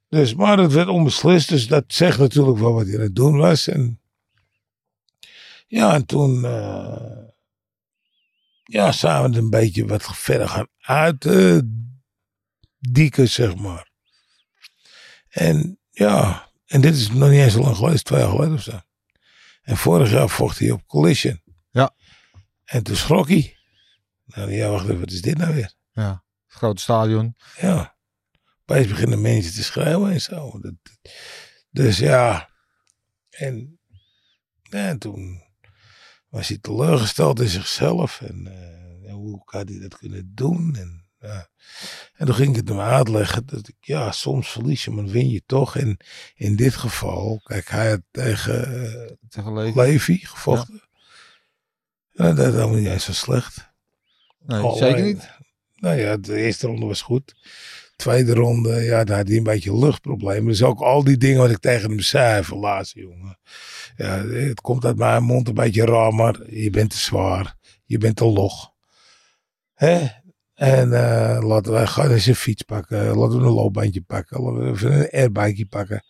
Dus, 0.09 0.33
maar 0.35 0.57
het 0.57 0.73
werd 0.73 0.87
onbeslist, 0.87 1.49
dus 1.49 1.67
dat 1.67 1.83
zegt 1.87 2.17
natuurlijk 2.19 2.57
wel 2.57 2.73
wat 2.73 2.85
hij 2.85 2.95
aan 2.95 3.01
het 3.01 3.15
doen 3.15 3.37
was. 3.37 3.67
En 3.67 4.01
ja, 5.67 5.93
en 5.93 6.05
toen 6.05 6.45
eh, 6.45 7.25
ja, 8.63 8.91
zijn 8.91 9.21
we 9.21 9.27
het 9.27 9.37
een 9.37 9.49
beetje 9.49 9.85
wat 9.85 10.03
verder 10.03 10.49
gaan 10.49 10.67
uitdieken, 10.79 11.69
zeg 13.29 13.55
maar. 13.55 13.91
En 15.29 15.79
ja, 15.89 16.49
en 16.65 16.81
dit 16.81 16.95
is 16.95 17.09
nog 17.11 17.29
niet 17.29 17.39
eens 17.39 17.53
zo 17.53 17.61
lang 17.61 17.75
geleden, 17.75 18.03
twee 18.03 18.19
jaar 18.19 18.29
geleden 18.29 18.53
of 18.53 18.61
zo. 18.61 18.79
En 19.61 19.77
vorig 19.77 20.11
jaar 20.11 20.29
vocht 20.29 20.59
hij 20.59 20.71
op 20.71 20.87
Collision. 20.87 21.41
Ja. 21.71 21.95
En 22.63 22.83
toen 22.83 22.95
schrok 22.95 23.27
hij. 23.27 23.56
Nou 24.38 24.52
ja, 24.52 24.69
wacht 24.69 24.84
even, 24.84 25.00
wat 25.00 25.12
is 25.12 25.21
dit 25.21 25.38
nou 25.38 25.54
weer? 25.54 25.73
Ja, 25.91 26.23
het 26.47 26.58
grote 26.58 26.82
stadion. 26.82 27.36
Ja. 27.60 27.97
Opeens 28.65 28.88
beginnen 28.88 29.21
mensen 29.21 29.54
te 29.54 29.63
schreeuwen 29.63 30.12
en 30.12 30.21
zo. 30.21 30.60
Dat, 30.60 30.73
dus 31.69 31.97
ja. 31.97 32.50
En, 33.30 33.80
ja, 34.62 34.88
en 34.88 34.97
toen 35.00 35.43
was 36.30 36.47
hij 36.47 36.58
teleurgesteld 36.58 37.39
in 37.39 37.47
zichzelf. 37.47 38.21
En 38.21 38.47
eh, 38.47 39.13
hoe 39.13 39.41
had 39.45 39.69
hij 39.69 39.80
dat 39.80 39.97
kunnen 39.97 40.32
doen? 40.36 40.76
En, 40.76 41.06
ja. 41.19 41.50
en 42.13 42.26
toen 42.26 42.36
ging 42.36 42.50
ik 42.50 42.56
het 42.56 42.69
hem 42.69 42.80
uitleggen. 42.80 43.45
Dat 43.45 43.67
ik, 43.67 43.76
ja, 43.80 44.12
soms 44.12 44.50
verlies 44.52 44.84
je, 44.86 44.91
maar 44.91 45.06
win 45.06 45.30
je 45.30 45.43
toch. 45.45 45.78
En 45.78 45.97
in 46.36 46.56
dit 46.56 46.76
geval, 46.76 47.41
kijk, 47.43 47.69
hij 47.69 47.89
had 47.89 48.02
tegen 48.12 49.17
Tegen 49.30 49.54
Levi. 49.54 49.80
Levi 49.80 50.17
gevochten. 50.17 50.82
Ja. 52.10 52.34
dat 52.34 52.47
is 52.47 52.54
helemaal 52.54 52.78
niet 52.78 52.88
eens 52.88 53.06
zo 53.06 53.13
slecht. 53.13 53.66
Nee, 54.47 54.75
zeker 54.75 55.03
niet. 55.03 55.29
Nou 55.75 55.99
ja, 55.99 56.17
de 56.17 56.36
eerste 56.36 56.67
ronde 56.67 56.86
was 56.86 57.01
goed. 57.01 57.36
Tweede 57.95 58.33
ronde, 58.33 58.81
ja, 58.81 59.03
daar 59.03 59.17
had 59.17 59.27
hij 59.27 59.38
een 59.38 59.43
beetje 59.43 59.77
luchtproblemen. 59.77 60.45
Dus 60.47 60.63
ook 60.63 60.79
al 60.79 61.03
die 61.03 61.17
dingen 61.17 61.39
wat 61.41 61.49
ik 61.49 61.60
tegen 61.60 61.89
hem 61.89 61.99
zei, 61.99 62.55
laatste 62.55 62.99
jongen. 62.99 63.39
Ja, 63.95 64.25
het 64.27 64.62
komt 64.62 64.86
uit 64.86 64.97
mijn 64.97 65.23
mond 65.23 65.47
een 65.47 65.53
beetje 65.53 65.86
raar, 65.86 66.13
maar 66.13 66.51
je 66.53 66.69
bent 66.69 66.89
te 66.89 66.97
zwaar. 66.97 67.55
Je 67.86 67.97
bent 67.97 68.15
te 68.15 68.25
log. 68.25 68.71
Hè? 69.73 70.07
En 70.53 70.93
eh, 70.93 71.47
laten 71.47 71.71
wij 71.71 71.88
gaan 71.88 72.12
eens 72.12 72.25
een 72.25 72.36
fiets 72.36 72.62
pakken. 72.62 73.15
Laten 73.17 73.39
we 73.39 73.45
een 73.45 73.51
loopbandje 73.53 74.01
pakken. 74.01 74.41
Laten 74.41 74.63
we 74.63 74.69
even 74.71 74.93
een 74.93 75.10
airbike 75.21 75.65
pakken. 75.65 76.03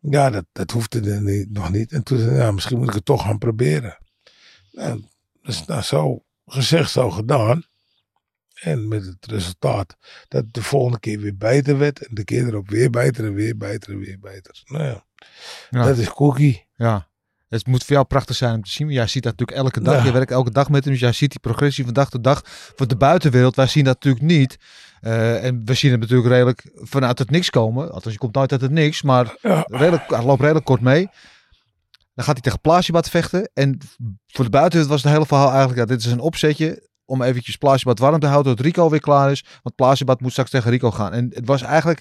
Ja, 0.00 0.30
dat, 0.30 0.44
dat 0.52 0.70
hoefde 0.70 1.10
er 1.10 1.22
niet- 1.22 1.50
nog 1.52 1.70
niet. 1.70 1.92
En 1.92 2.02
toen 2.02 2.18
zei 2.18 2.36
ja, 2.36 2.50
misschien 2.50 2.78
moet 2.78 2.88
ik 2.88 2.94
het 2.94 3.04
toch 3.04 3.22
gaan 3.22 3.38
proberen. 3.38 3.98
Nou, 4.72 5.04
dus 5.42 5.64
nou, 5.64 5.82
zo 5.82 6.24
gezegd, 6.46 6.90
zo 6.90 7.10
gedaan. 7.10 7.64
En 8.56 8.88
met 8.88 9.04
het 9.06 9.26
resultaat 9.26 9.96
dat 10.28 10.44
het 10.44 10.54
de 10.54 10.62
volgende 10.62 10.98
keer 11.00 11.20
weer 11.20 11.36
beter 11.36 11.78
werd. 11.78 12.06
En 12.06 12.14
de 12.14 12.24
keer 12.24 12.46
erop 12.46 12.68
weer 12.68 12.90
beter 12.90 13.24
en 13.24 13.34
weer 13.34 13.56
beter 13.56 13.92
en 13.92 13.98
weer 13.98 14.18
beter. 14.20 14.62
Nou 14.66 14.84
ja, 14.84 15.04
Ja. 15.70 15.84
dat 15.84 15.98
is 15.98 16.08
cookie. 16.08 16.66
Ja. 16.76 17.08
Het 17.48 17.66
moet 17.66 17.84
voor 17.84 17.94
jou 17.94 18.06
prachtig 18.06 18.36
zijn 18.36 18.54
om 18.54 18.62
te 18.62 18.70
zien. 18.70 18.88
Jij 18.90 19.06
ziet 19.06 19.22
dat 19.22 19.32
natuurlijk 19.38 19.58
elke 19.58 19.80
dag. 19.80 19.98
Ja. 19.98 20.04
Je 20.04 20.12
werkt 20.12 20.30
elke 20.30 20.50
dag 20.50 20.68
met 20.68 20.84
hem. 20.84 20.92
Dus 20.92 21.02
jij 21.02 21.12
ziet 21.12 21.30
die 21.30 21.40
progressie 21.40 21.84
van 21.84 21.92
dag 21.92 22.10
tot 22.10 22.24
dag. 22.24 22.42
Voor 22.44 22.86
de 22.86 22.96
buitenwereld, 22.96 23.56
wij 23.56 23.66
zien 23.66 23.84
dat 23.84 23.94
natuurlijk 23.94 24.24
niet. 24.24 24.56
Eh, 25.00 25.44
en 25.44 25.62
we 25.64 25.74
zien 25.74 25.90
het 25.90 26.00
natuurlijk 26.00 26.28
redelijk 26.28 26.70
vanuit 26.74 27.18
het 27.18 27.30
niks 27.30 27.50
komen. 27.50 27.92
Althans, 27.92 28.14
je 28.14 28.20
komt 28.20 28.34
nooit 28.34 28.52
uit 28.52 28.60
het 28.60 28.70
niks. 28.70 29.02
Maar 29.02 29.36
Ja, 29.42 29.64
redelijk, 29.66 30.10
loopt 30.10 30.40
redelijk 30.40 30.64
kort 30.64 30.80
mee. 30.80 31.08
Dan 32.16 32.24
gaat 32.24 32.34
hij 32.34 32.42
tegen 32.42 32.60
Plaasjebat 32.60 33.08
vechten. 33.08 33.50
En 33.54 33.78
voor 34.26 34.44
de 34.44 34.50
buitenwereld 34.50 34.90
was 34.92 35.02
het 35.02 35.12
hele 35.12 35.26
verhaal 35.26 35.48
eigenlijk... 35.50 35.78
Ja, 35.78 35.84
dit 35.84 36.04
is 36.04 36.12
een 36.12 36.20
opzetje 36.20 36.88
om 37.04 37.22
eventjes 37.22 37.56
Plaasjebat 37.56 37.98
warm 37.98 38.20
te 38.20 38.26
houden... 38.26 38.56
tot 38.56 38.64
Rico 38.64 38.90
weer 38.90 39.00
klaar 39.00 39.30
is. 39.30 39.44
Want 39.62 39.74
Plaasjebat 39.74 40.20
moet 40.20 40.30
straks 40.30 40.50
tegen 40.50 40.70
Rico 40.70 40.90
gaan. 40.90 41.12
En 41.12 41.30
het 41.34 41.46
was 41.46 41.62
eigenlijk... 41.62 42.00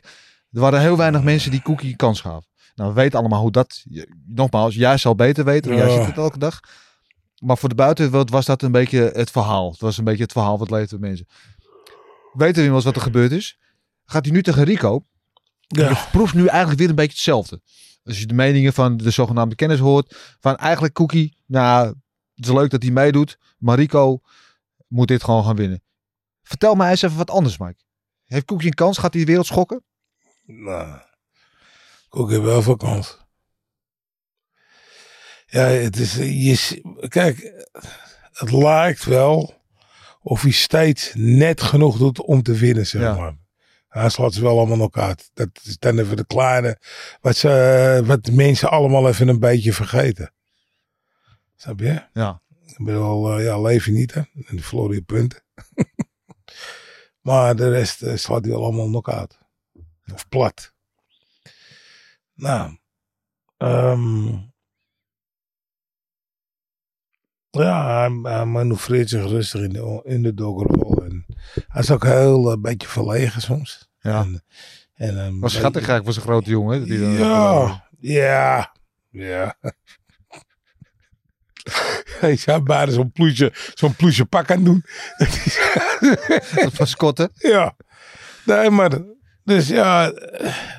Er 0.52 0.62
waren 0.62 0.80
heel 0.80 0.98
weinig 0.98 1.24
mensen 1.24 1.52
die 1.52 1.62
Cookie 1.62 1.96
kans 1.96 2.22
gaven. 2.22 2.48
Nou, 2.76 2.90
we 2.90 2.96
weten 3.02 3.20
allemaal 3.20 3.42
hoe 3.42 3.52
dat... 3.52 3.82
je- 3.84 4.16
Nogmaals, 4.28 4.76
jij 4.76 4.98
zal 4.98 5.16
beter 5.16 5.46
weten. 5.46 5.72
want 5.72 5.84
Jij 5.84 5.98
ziet 5.98 6.06
het 6.06 6.18
elke 6.18 6.38
dag. 6.40 6.60
Maar 7.40 7.58
voor 7.58 7.70
de 7.70 7.76
buitenwereld 7.76 8.30
was 8.30 8.46
dat 8.46 8.62
een 8.62 8.72
beetje 8.72 9.12
het 9.14 9.32
verhaal. 9.32 9.72
Het 9.72 9.80
was 9.80 9.98
een 9.98 10.04
beetje 10.04 10.24
het 10.24 10.32
verhaal 10.32 10.58
wat 10.58 10.70
leefde 10.70 11.00
mensen. 11.00 11.26
Weten 12.34 12.56
we 12.56 12.60
inmiddels 12.60 12.84
wat 12.84 12.96
er 12.96 13.02
gebeurd 13.02 13.32
is? 13.32 13.60
Gaat 14.06 14.26
hij 14.26 14.34
nu 14.34 14.42
tegen 14.44 14.64
Rico? 14.64 15.06
ja. 15.68 16.08
Proeft 16.12 16.34
nu 16.34 16.46
eigenlijk 16.48 16.80
weer 16.80 16.90
een 16.90 16.96
beetje 16.96 17.12
hetzelfde. 17.12 17.62
Als 18.06 18.20
je 18.20 18.26
de 18.26 18.34
meningen 18.34 18.74
van 18.74 18.98
de 18.98 19.10
zogenaamde 19.12 19.56
kennis 19.56 19.80
hoort. 19.80 20.36
Van 20.40 20.56
eigenlijk 20.56 20.94
Cookie, 20.94 21.38
nou, 21.46 21.88
het 22.36 22.46
is 22.46 22.52
leuk 22.52 22.70
dat 22.70 22.82
hij 22.84 22.92
meedoet. 22.92 23.38
Maar 23.58 23.78
Rico 23.78 24.20
moet 24.88 25.08
dit 25.08 25.24
gewoon 25.24 25.44
gaan 25.46 25.56
winnen. 25.56 25.84
Vertel 26.44 26.76
mij 26.76 26.90
eens 26.90 27.02
even 27.02 27.18
wat 27.18 27.30
anders, 27.30 27.58
Mike. 27.58 27.84
Heeft 28.24 28.46
Cookie 28.46 28.68
een 28.68 28.74
kans? 28.74 28.98
Gaat 28.98 29.12
hij 29.14 29.22
de 29.22 29.28
wereld 29.28 29.46
schokken? 29.48 29.84
Nou, 30.46 31.00
Koek 32.10 32.30
heeft 32.30 32.42
wel 32.42 32.62
veel 32.62 32.76
kans. 32.76 33.18
Ja, 35.46 35.62
het 35.66 35.98
is, 36.00 36.16
je, 36.16 36.82
kijk, 37.08 37.66
het 38.32 38.52
lijkt 38.52 39.04
wel 39.06 39.54
of 40.22 40.42
hij 40.42 40.52
steeds 40.52 41.12
net 41.16 41.62
genoeg 41.62 41.98
doet 41.98 42.22
om 42.22 42.44
te 42.44 42.54
winnen, 42.54 42.88
zeg 42.88 43.02
Ja. 43.02 43.16
maar. 43.16 43.36
Hij 43.96 44.10
slaat 44.10 44.34
ze 44.34 44.42
wel 44.42 44.58
allemaal 44.58 44.78
nog 44.78 44.96
uit. 44.96 45.30
Dat 45.34 45.50
is 45.64 45.78
dan 45.78 46.00
even 46.00 46.18
de 46.18 46.26
kleine, 46.26 46.80
wat, 47.22 47.36
ze, 47.36 48.02
wat 48.06 48.24
de 48.24 48.32
mensen 48.32 48.70
allemaal 48.70 49.08
even 49.08 49.28
een 49.28 49.40
beetje 49.40 49.74
vergeten. 49.74 50.34
Snap 51.56 51.80
je? 51.80 52.04
Ja. 52.14 52.42
Ik 52.66 52.86
bedoel, 52.86 53.38
eh, 53.38 53.44
ja, 53.46 53.62
leef 53.62 53.86
je 53.86 53.92
niet, 53.92 54.14
hè? 54.14 54.22
En 54.46 54.60
verloor 54.60 54.94
je 54.94 55.02
punten. 55.02 55.44
maar 57.28 57.56
de 57.56 57.70
rest 57.70 58.02
eh, 58.02 58.16
slaat 58.16 58.44
hij 58.44 58.54
wel 58.54 58.64
allemaal 58.64 58.90
nog 58.90 59.08
uit. 59.08 59.38
Of 60.14 60.28
plat. 60.30 60.74
Nou. 62.34 62.78
ehm, 63.58 64.28
ja, 67.50 68.00
hij, 68.00 68.32
hij 68.32 68.46
manoeuvreert 68.46 69.10
zich 69.10 69.26
rustig 69.26 69.62
in 69.62 69.70
de, 69.70 70.02
in 70.04 70.22
de. 70.22 70.34
En 71.04 71.26
hij 71.68 71.82
is 71.82 71.92
ook 71.92 72.04
heel 72.04 72.52
een 72.52 72.62
beetje 72.62 72.88
verlegen 72.88 73.42
soms. 73.42 73.85
Ja. 74.06 74.22
En, 74.22 74.44
en 74.96 75.18
een 75.18 75.40
Was 75.40 75.54
schattig 75.54 75.88
eigenlijk 75.88 76.04
voor 76.06 76.14
zijn 76.14 76.26
grote 76.26 76.50
jongen. 76.50 76.84
Die 76.84 77.00
dan- 77.00 77.14
ja, 77.14 77.88
ja, 78.00 78.76
ja. 79.10 79.56
Hij 82.20 82.36
zou 82.36 82.64
bijna 82.64 82.92
zo'n 82.92 83.12
ploesje, 83.12 83.52
zo'n 83.74 83.96
ploesje 83.96 84.26
pak 84.26 84.52
aan 84.52 84.64
doen. 84.64 84.84
Dat 86.56 86.74
was 86.78 86.96
Kotten. 86.96 87.32
ja. 87.56 87.76
Nee, 88.46 88.70
maar, 88.70 89.02
dus 89.44 89.68
ja, 89.68 90.12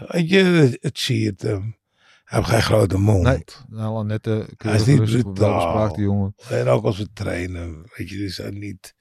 weet 0.08 0.28
je, 0.30 0.78
het 0.80 0.98
zie 0.98 1.26
het. 1.26 1.42
hem. 1.42 1.76
hij 2.24 2.38
heeft 2.38 2.50
geen 2.50 2.62
grote 2.62 2.98
mond. 2.98 3.22
Nee. 3.22 3.44
Nou, 3.68 4.04
net 4.06 4.26
uh, 4.26 4.44
Hij 4.56 4.74
is 4.74 4.84
niet 4.86 5.04
brutaal. 5.22 5.94
die 5.94 6.04
jongen. 6.04 6.34
En 6.48 6.68
ook 6.68 6.84
als 6.84 6.98
we 6.98 7.08
trainen, 7.12 7.90
weet 7.96 8.08
je, 8.08 8.16
dus 8.16 8.36
hij 8.36 8.50
niet 8.50 8.94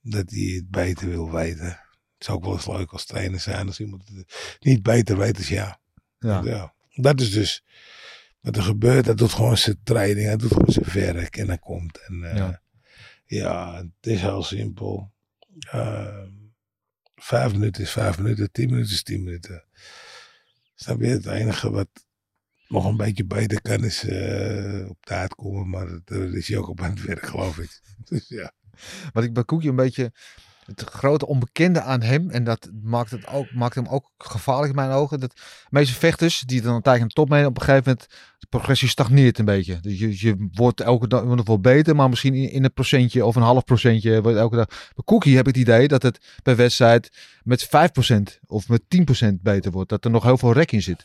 dat 0.00 0.30
hij 0.30 0.52
het 0.54 0.70
beter 0.70 1.08
wil 1.08 1.30
weten. 1.30 1.78
Het 2.18 2.28
is 2.28 2.34
ook 2.34 2.44
wel 2.44 2.52
eens 2.52 2.66
leuk 2.66 2.90
als 2.90 3.04
trainer 3.04 3.40
zijn 3.40 3.66
als 3.66 3.80
iemand 3.80 4.08
het 4.08 4.58
niet 4.60 4.82
beter 4.82 5.18
weet 5.18 5.36
als 5.36 5.48
ja. 5.48 5.80
Ja. 6.18 6.42
Ja, 6.44 6.74
dat 6.94 7.20
is 7.20 7.30
dus 7.30 7.64
wat 8.40 8.56
er 8.56 8.62
gebeurt. 8.62 9.06
Hij 9.06 9.14
doet 9.14 9.32
gewoon 9.32 9.56
zijn 9.56 9.80
training, 9.84 10.26
hij 10.26 10.36
doet 10.36 10.52
gewoon 10.52 10.72
zijn 10.72 11.14
werk 11.14 11.36
en 11.36 11.46
hij 11.46 11.58
komt. 11.58 11.98
En 12.06 12.30
eh, 12.30 12.36
Ja. 12.36 12.62
ja. 13.24 13.76
het 13.76 14.12
is 14.12 14.20
heel 14.20 14.42
simpel. 14.42 15.12
Eh, 15.70 16.22
vijf 17.16 17.52
minuten 17.52 17.82
is 17.82 17.90
vijf 17.90 18.18
minuten, 18.18 18.52
tien 18.52 18.70
minuten 18.70 18.92
is 18.92 19.02
tien 19.02 19.22
minuten. 19.22 19.64
Snap 20.74 21.00
je? 21.00 21.06
Het 21.06 21.26
enige 21.26 21.70
wat 21.70 21.88
nog 22.68 22.84
een 22.84 22.96
beetje 22.96 23.24
beter 23.24 23.60
kan 23.60 23.84
is 23.84 24.04
eh, 24.04 24.88
op 24.88 25.04
tijd 25.04 25.34
komen, 25.34 25.68
maar 25.68 26.00
daar 26.04 26.32
is 26.32 26.48
hij 26.48 26.56
ook 26.58 26.68
op 26.68 26.80
aan 26.80 26.90
het 26.90 27.02
werk, 27.02 27.26
geloof 27.26 27.58
ik. 27.58 27.80
Dus 28.08 28.28
ja. 28.28 28.52
Wat 29.12 29.24
ik 29.24 29.32
bij 29.32 29.44
Koekje 29.44 29.68
een 29.68 29.76
beetje 29.76 30.12
het 30.68 30.90
grote 30.90 31.26
onbekende 31.26 31.80
aan 31.80 32.02
hem, 32.02 32.30
en 32.30 32.44
dat 32.44 32.70
maakt, 32.82 33.10
het 33.10 33.26
ook, 33.26 33.52
maakt 33.52 33.74
hem 33.74 33.86
ook 33.86 34.10
gevaarlijk 34.18 34.68
in 34.68 34.74
mijn 34.74 34.90
ogen. 34.90 35.20
Dat 35.20 35.30
de 35.36 35.66
meeste 35.68 35.94
vechters 35.94 36.40
die 36.40 36.60
dan 36.60 36.80
een 36.82 37.00
de 37.00 37.06
top 37.06 37.28
mee, 37.28 37.46
op 37.46 37.56
een 37.56 37.62
gegeven 37.62 37.82
moment 37.86 38.08
de 38.38 38.46
progressie 38.48 38.88
stagneert 38.88 39.38
een 39.38 39.44
beetje. 39.44 39.80
Dus 39.80 39.98
je, 39.98 40.20
je 40.20 40.48
wordt 40.52 40.80
elke 40.80 41.08
dag 41.08 41.24
nog 41.24 41.46
wel 41.46 41.60
beter, 41.60 41.96
maar 41.96 42.08
misschien 42.08 42.34
in, 42.34 42.64
een 42.64 42.72
procentje 42.72 43.24
of 43.24 43.36
een 43.36 43.42
half 43.42 43.64
procentje 43.64 44.22
wordt 44.22 44.38
elke 44.38 44.56
dag. 44.56 44.66
Bij 44.66 45.04
Koekie 45.04 45.36
heb 45.36 45.48
ik 45.48 45.54
het 45.54 45.62
idee 45.62 45.88
dat 45.88 46.02
het 46.02 46.38
per 46.42 46.56
wedstrijd 46.56 47.10
met 47.42 47.66
5% 47.66 47.70
of 48.46 48.68
met 48.68 48.82
10% 49.28 49.34
beter 49.42 49.70
wordt. 49.70 49.90
Dat 49.90 50.04
er 50.04 50.10
nog 50.10 50.22
heel 50.22 50.38
veel 50.38 50.52
rek 50.52 50.72
in 50.72 50.82
zit. 50.82 51.04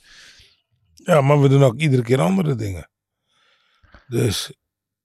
ja, 0.94 1.22
maar 1.22 1.42
we 1.42 1.50
doen 1.50 1.64
ook 1.64 1.80
iedere 1.80 2.04
keer 2.04 2.22
andere 2.22 2.56
dingen. 2.56 2.90
Dus 4.08 4.54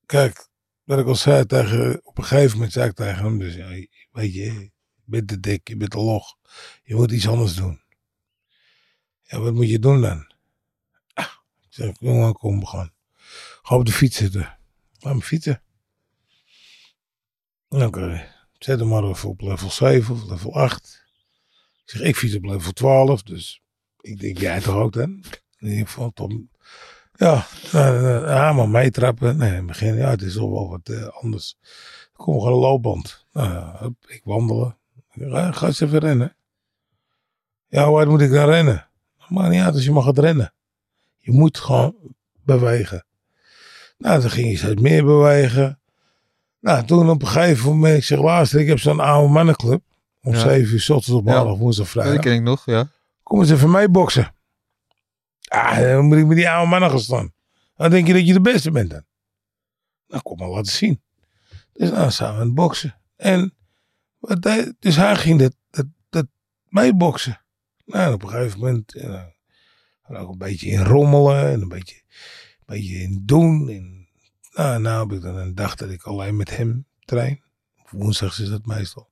kijk, 0.06 0.48
wat 0.84 0.98
ik 0.98 1.06
al 1.06 1.14
zei 1.14 1.46
tegen, 1.46 2.00
op 2.02 2.18
een 2.18 2.24
gegeven 2.24 2.52
moment 2.52 2.72
zei 2.72 2.88
ik 2.88 2.94
tegen 2.94 3.24
hem, 3.24 3.38
dus 3.38 3.54
ja, 3.54 3.68
weet 4.18 4.34
je, 4.34 4.44
je 4.44 4.70
bent 5.04 5.28
te 5.28 5.40
dik, 5.40 5.68
je 5.68 5.76
bent 5.76 5.90
te 5.90 5.98
log. 5.98 6.36
Je 6.82 6.94
moet 6.94 7.10
iets 7.10 7.28
anders 7.28 7.54
doen. 7.54 7.80
Ja, 9.22 9.38
wat 9.38 9.54
moet 9.54 9.68
je 9.68 9.78
doen 9.78 10.00
dan? 10.00 10.32
Ah, 11.12 11.32
ik 11.60 11.66
zeg, 11.68 11.96
jongen, 12.00 12.32
kom, 12.32 12.60
we 12.60 12.66
gaan. 12.66 12.92
Ga 13.62 13.76
op 13.76 13.84
de 13.84 13.92
fiets 13.92 14.16
zitten. 14.16 14.58
Laat 14.98 15.14
me 15.14 15.20
fietsen. 15.20 15.62
Oké, 17.68 18.34
zet 18.58 18.78
hem 18.78 18.88
maar 18.88 19.04
even 19.04 19.28
op 19.28 19.40
level 19.40 19.70
7 19.70 20.14
of 20.14 20.24
level 20.24 20.54
8. 20.54 21.06
Ik 21.84 21.90
zeg, 21.90 22.00
ik 22.00 22.16
fiets 22.16 22.34
op 22.34 22.44
level 22.44 22.72
12, 22.72 23.22
dus 23.22 23.62
ik 24.00 24.20
denk, 24.20 24.38
jij 24.38 24.60
toch 24.60 24.74
ook 24.74 24.92
dan? 24.92 25.24
In 25.58 25.68
ieder 25.68 25.86
geval, 25.86 26.10
Tom. 26.10 26.50
Ja, 27.12 27.46
nou, 27.72 28.02
nou, 28.02 28.26
ja, 28.26 28.52
maar 28.52 28.68
meetrappen. 28.68 29.36
Nee, 29.36 29.48
in 29.48 29.56
het 29.56 29.66
begin, 29.66 29.94
ja, 29.94 30.10
het 30.10 30.22
is 30.22 30.34
toch 30.34 30.50
wel 30.50 30.68
wat 30.68 30.88
eh, 30.88 31.06
anders. 31.08 31.56
Kom 32.18 32.34
gewoon 32.40 32.52
een 32.52 32.58
loopband. 32.58 33.26
Nou, 33.32 33.94
ik 34.06 34.20
wandelen. 34.24 34.76
Ga, 35.18 35.52
ga 35.52 35.66
eens 35.66 35.80
even 35.80 35.98
rennen. 35.98 36.36
Ja, 37.68 37.90
waar 37.90 38.08
moet 38.08 38.20
ik 38.20 38.30
dan 38.30 38.48
rennen? 38.48 38.86
Maar 39.28 39.48
niet 39.48 39.60
uit 39.62 39.74
als 39.74 39.84
je 39.84 39.90
mag 39.92 40.04
gaat 40.04 40.18
rennen. 40.18 40.52
Je 41.18 41.32
moet 41.32 41.58
gewoon 41.58 41.94
bewegen. 42.42 43.04
Nou, 43.98 44.20
dan 44.20 44.30
ging 44.30 44.50
je 44.50 44.56
steeds 44.56 44.80
meer 44.80 45.04
bewegen. 45.04 45.78
Nou, 46.60 46.84
toen 46.84 47.10
op 47.10 47.22
een 47.22 47.28
gegeven 47.28 47.68
moment, 47.70 47.96
ik 47.96 48.04
zeg, 48.04 48.18
luister, 48.20 48.60
ik 48.60 48.66
heb 48.66 48.78
zo'n 48.78 49.00
oude 49.00 49.32
mannenclub. 49.32 49.82
Om 50.22 50.32
Ja. 50.32 50.38
7 50.38 50.72
uur 50.74 50.80
's 50.80 50.88
ochtends 50.88 51.18
op 51.20 51.26
Ja. 51.26 51.32
maandag, 51.34 51.56
woensdag, 51.58 51.86
Ja, 51.86 51.90
vrijdag. 51.92 52.12
die 52.12 52.22
ken 52.22 52.32
ik 52.34 52.42
nog, 52.42 52.62
ja. 52.66 52.88
Kom 53.22 53.40
eens 53.40 53.50
even 53.50 53.70
mee 53.70 53.88
boksen. 53.88 54.32
Ah, 55.48 55.76
dan 55.78 56.04
moet 56.04 56.16
ik 56.18 56.26
met 56.26 56.36
die 56.36 56.50
oude 56.50 56.70
mannen 56.70 56.90
gaan 56.90 56.98
staan. 57.00 57.32
Dan 57.76 57.90
denk 57.90 58.06
je 58.06 58.12
dat 58.12 58.26
je 58.26 58.32
de 58.32 58.40
beste 58.40 58.70
bent 58.70 58.90
dan. 58.90 59.02
Nou, 60.08 60.22
kom 60.22 60.38
maar 60.38 60.48
laten 60.48 60.72
zien. 60.72 61.00
Dus 61.78 61.90
nou, 61.90 62.10
we 62.16 62.24
aan 62.24 62.40
het 62.40 62.54
boksen. 62.54 63.00
En, 63.16 63.54
wat 64.18 64.44
hij- 64.44 64.74
dus 64.78 64.96
hij 64.96 65.16
ging 65.16 65.38
dat, 65.40 65.56
dat, 65.70 65.86
dat 66.10 66.26
meeboksen. 66.68 67.40
Nou, 67.84 68.06
en 68.06 68.12
op 68.12 68.22
een 68.22 68.28
gegeven 68.28 68.58
moment, 68.58 68.94
en 68.94 70.16
ook 70.16 70.32
een 70.32 70.38
beetje 70.38 70.68
in 70.70 70.84
rommelen 70.84 71.46
en 71.46 71.60
een 71.60 71.68
beetje, 71.68 72.02
een 72.58 72.64
beetje 72.66 72.94
in 72.98 73.22
doen. 73.24 73.68
En, 73.68 74.08
nou, 74.52 74.80
nou 74.80 75.08
heb 75.08 75.16
ik 75.16 75.22
dan 75.22 75.36
een 75.36 75.54
dag 75.54 75.74
dat 75.74 75.90
ik 75.90 76.02
alleen 76.02 76.36
met 76.36 76.56
hem 76.56 76.86
train. 77.04 77.42
Woensdags 77.90 78.40
is 78.40 78.48
dat 78.48 78.66
meestal. 78.66 79.10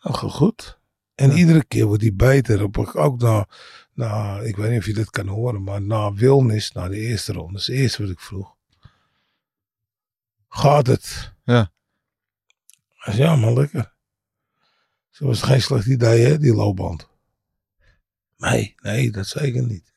Nou, 0.00 0.16
goed. 0.16 0.78
En 1.14 1.30
Ja. 1.30 1.36
iedere 1.36 1.64
keer 1.64 1.84
wordt 1.86 2.02
hij 2.02 2.14
beter. 2.14 2.62
Op, 2.62 2.78
ook 2.78 3.20
na, 3.20 3.48
na, 3.92 4.38
ik 4.40 4.56
weet 4.56 4.70
niet 4.70 4.78
of 4.78 4.86
je 4.86 4.94
dit 4.94 5.10
kan 5.10 5.26
horen, 5.26 5.62
maar 5.62 5.82
na 5.82 6.12
Wilnis, 6.12 6.72
na 6.72 6.88
de 6.88 6.96
eerste 6.98 7.32
ronde, 7.32 7.52
dat 7.52 7.60
is 7.60 7.66
het 7.66 7.76
eerste 7.76 8.02
wat 8.02 8.10
ik 8.10 8.20
vroeg. 8.20 8.53
Gaat 10.54 10.86
het? 10.86 11.32
Ja. 11.44 11.70
Hij 12.94 13.14
zei, 13.14 13.28
ja, 13.28 13.36
maar 13.36 13.52
lekker. 13.52 13.92
Zo 15.10 15.26
was 15.26 15.40
het 15.40 15.46
geen 15.50 15.62
slecht 15.62 15.86
idee, 15.86 16.24
hè, 16.26 16.38
die 16.38 16.54
loopband. 16.54 17.08
Nee, 18.36 18.74
nee, 18.82 19.10
dat 19.10 19.26
zeker 19.26 19.62
niet. 19.62 19.92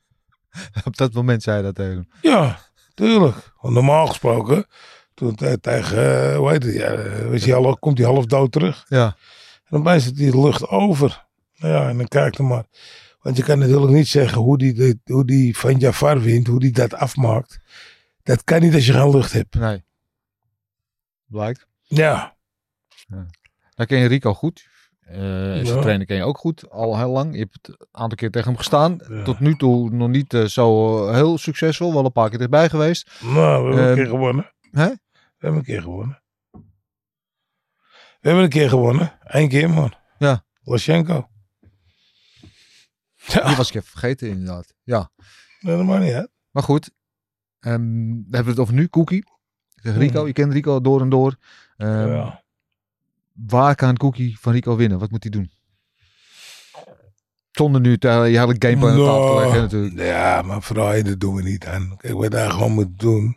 Op 0.84 0.96
dat 0.96 1.12
moment 1.12 1.42
zei 1.42 1.56
hij 1.56 1.64
dat 1.64 1.74
tegen 1.74 1.92
hem. 1.94 2.08
Ja, 2.22 2.58
tuurlijk. 2.94 3.52
Want 3.60 3.74
normaal 3.74 4.06
gesproken, 4.06 4.66
toen 5.14 5.34
te- 5.34 5.58
tegen, 5.60 6.30
eh, 6.30 6.36
hoe 6.36 6.50
heet 6.50 6.62
het, 6.62 6.74
ja, 6.74 6.96
weet 7.28 7.42
je, 7.42 7.52
half- 7.52 7.78
komt 7.78 7.98
hij 7.98 8.06
half 8.06 8.26
dood 8.26 8.52
terug. 8.52 8.84
Ja, 8.88 9.04
En 9.06 9.66
dan 9.68 9.82
bijt 9.82 10.16
die 10.16 10.40
lucht 10.40 10.68
over. 10.68 11.26
Nou 11.56 11.74
ja, 11.74 11.88
en 11.88 11.96
dan 11.96 12.08
kijk 12.08 12.38
er 12.38 12.44
maar. 12.44 12.64
Want 13.20 13.36
je 13.36 13.42
kan 13.42 13.58
natuurlijk 13.58 13.92
niet 13.92 14.08
zeggen 14.08 14.38
hoe 14.42 14.58
die, 14.58 15.00
hoe 15.04 15.24
die 15.26 15.56
van 15.56 15.78
Jafar 15.78 16.20
wint, 16.20 16.46
hoe 16.46 16.60
die 16.60 16.72
dat 16.72 16.94
afmaakt. 16.94 17.58
Dat 18.22 18.44
kan 18.44 18.60
niet 18.60 18.74
als 18.74 18.86
je 18.86 18.92
geen 18.92 19.10
lucht 19.10 19.32
hebt. 19.32 19.54
nee. 19.54 19.84
Blijkt. 21.30 21.66
Ja, 21.82 22.36
Dan 23.74 23.86
ken 23.86 23.98
je 23.98 24.06
Rico 24.08 24.34
goed. 24.34 24.68
Zijn 25.00 25.64
Ja. 25.64 25.80
trainer 25.80 26.06
ken 26.06 26.16
je 26.16 26.22
ook 26.24 26.38
goed, 26.38 26.70
al 26.70 26.98
heel 26.98 27.10
lang. 27.10 27.32
Je 27.32 27.38
hebt 27.40 27.58
het 27.62 27.68
een 27.80 27.86
aantal 27.90 28.16
keer 28.16 28.30
tegen 28.30 28.48
hem 28.48 28.56
gestaan. 28.56 29.00
Ja. 29.08 29.22
Tot 29.22 29.40
nu 29.40 29.56
toe 29.56 29.90
nog 29.90 30.08
niet 30.08 30.34
eh, 30.34 30.44
zo 30.44 31.06
eh, 31.06 31.14
heel 31.14 31.38
succesvol. 31.38 31.92
Wel 31.92 32.04
een 32.04 32.12
paar 32.12 32.28
keer 32.28 32.38
dichtbij 32.38 32.68
geweest. 32.68 33.20
nou, 33.20 33.34
we 33.34 33.40
hebben 33.42 33.78
een 33.82 33.86
Ehm, 33.88 33.94
keer 33.94 34.06
gewonnen. 34.06 34.52
hè? 34.70 34.88
We 34.88 34.98
hebben 35.38 35.58
een 35.58 35.64
keer 35.66 35.82
gewonnen. 35.82 36.22
We 38.20 38.28
hebben 38.28 38.42
een 38.44 38.50
keer 38.50 38.68
gewonnen. 38.68 39.18
Eén 39.22 39.48
keer, 39.48 39.70
man. 39.70 39.94
Ja. 40.18 40.44
Lashenko. 40.62 41.28
Ja, 43.16 43.46
Die 43.46 43.56
was 43.56 43.68
ik 43.68 43.74
even 43.74 43.88
vergeten 43.90 44.28
inderdaad. 44.28 44.74
Ja, 44.82 45.10
nee, 45.60 45.76
dat 45.76 45.86
maakt 45.86 46.02
niet 46.04 46.12
uit. 46.12 46.30
maar 46.50 46.62
goed. 46.62 46.90
Ehm, 47.60 47.72
dan 48.08 48.24
hebben 48.30 48.44
we 48.44 48.50
het 48.50 48.58
over 48.58 48.74
nu, 48.74 48.88
Cookie. 48.88 49.24
Ik 49.82 49.86
zeg 49.90 49.96
Rico, 49.96 50.26
je 50.26 50.32
kent 50.32 50.52
Rico 50.52 50.80
door 50.80 51.00
en 51.00 51.08
door. 51.08 51.36
Ehm, 51.76 52.08
ja. 52.08 52.42
Waar 53.32 53.74
kan 53.74 53.96
Cookie 53.96 54.38
van 54.40 54.52
Rico 54.52 54.76
winnen? 54.76 54.98
Wat 54.98 55.10
moet 55.10 55.22
hij 55.22 55.32
doen? 55.32 55.50
Zonder 57.50 57.80
nu 57.80 57.98
te, 57.98 58.08
je 58.08 58.38
hele 58.38 58.56
gameplan 58.58 58.90
aan 58.90 58.96
tafel 58.96 59.26
te 59.26 59.34
leggen 59.34 59.50
Nou, 59.50 59.62
natuurlijk. 59.62 59.98
Ja, 59.98 60.42
maar 60.42 60.62
vooral 60.62 61.02
dat 61.02 61.20
doen 61.20 61.34
we 61.34 61.42
niet 61.42 61.66
aan. 61.66 61.96
Kijk, 61.96 62.14
wat 62.14 62.32
hij 62.32 62.50
gewoon 62.50 62.72
moet 62.72 62.98
doen. 62.98 63.36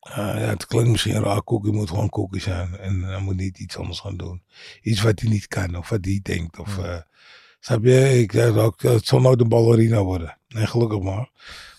Ah, 0.00 0.16
ja, 0.16 0.48
het 0.48 0.66
klinkt 0.66 0.90
misschien 0.90 1.22
raar, 1.22 1.44
Cookie 1.44 1.72
moet 1.72 1.88
gewoon 1.88 2.08
Cookie 2.08 2.40
zijn. 2.40 2.78
En 2.78 3.02
hij 3.02 3.20
moet 3.20 3.36
niet 3.36 3.58
iets 3.58 3.76
anders 3.76 4.00
gaan 4.00 4.16
doen. 4.16 4.42
Iets 4.82 5.02
wat 5.02 5.20
hij 5.20 5.30
niet 5.30 5.46
kan 5.46 5.76
of 5.76 5.88
wat 5.88 6.04
hij 6.04 6.20
denkt. 6.22 6.58
Of, 6.58 6.78
eh, 6.78 6.96
snap 7.60 7.84
je? 7.84 8.18
Ik 8.20 8.32
zeg 8.32 8.56
ook, 8.56 8.82
het 8.82 9.06
zal 9.06 9.20
nooit 9.20 9.40
een 9.40 9.48
ballerina 9.48 10.02
worden. 10.02 10.38
Nee, 10.48 10.66
gelukkig 10.66 11.00
maar. 11.00 11.28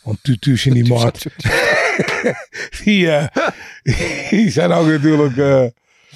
Want 0.03 0.23
tutu's 0.23 0.65
in 0.65 0.73
die 0.73 0.83
die, 2.83 3.11
eh, 3.11 3.27
die 4.29 4.49
zijn 4.49 4.71
ook 4.71 4.87
natuurlijk... 4.87 5.37
eh, 5.37 5.65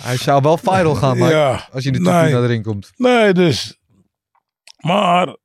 Hij 0.04 0.18
zou 0.18 0.42
wel 0.42 0.58
viral 0.58 0.96
gaan, 0.96 1.18
maar 1.18 1.32
ja, 1.32 1.68
als 1.72 1.84
je 1.84 1.92
de 1.92 2.00
nee. 2.00 2.20
tutu 2.22 2.32
naar 2.32 2.42
de 2.42 2.48
ring 2.48 2.64
komt. 2.64 2.92
Nee, 2.98 3.34
dus. 3.34 3.80
Maar. 4.78 5.36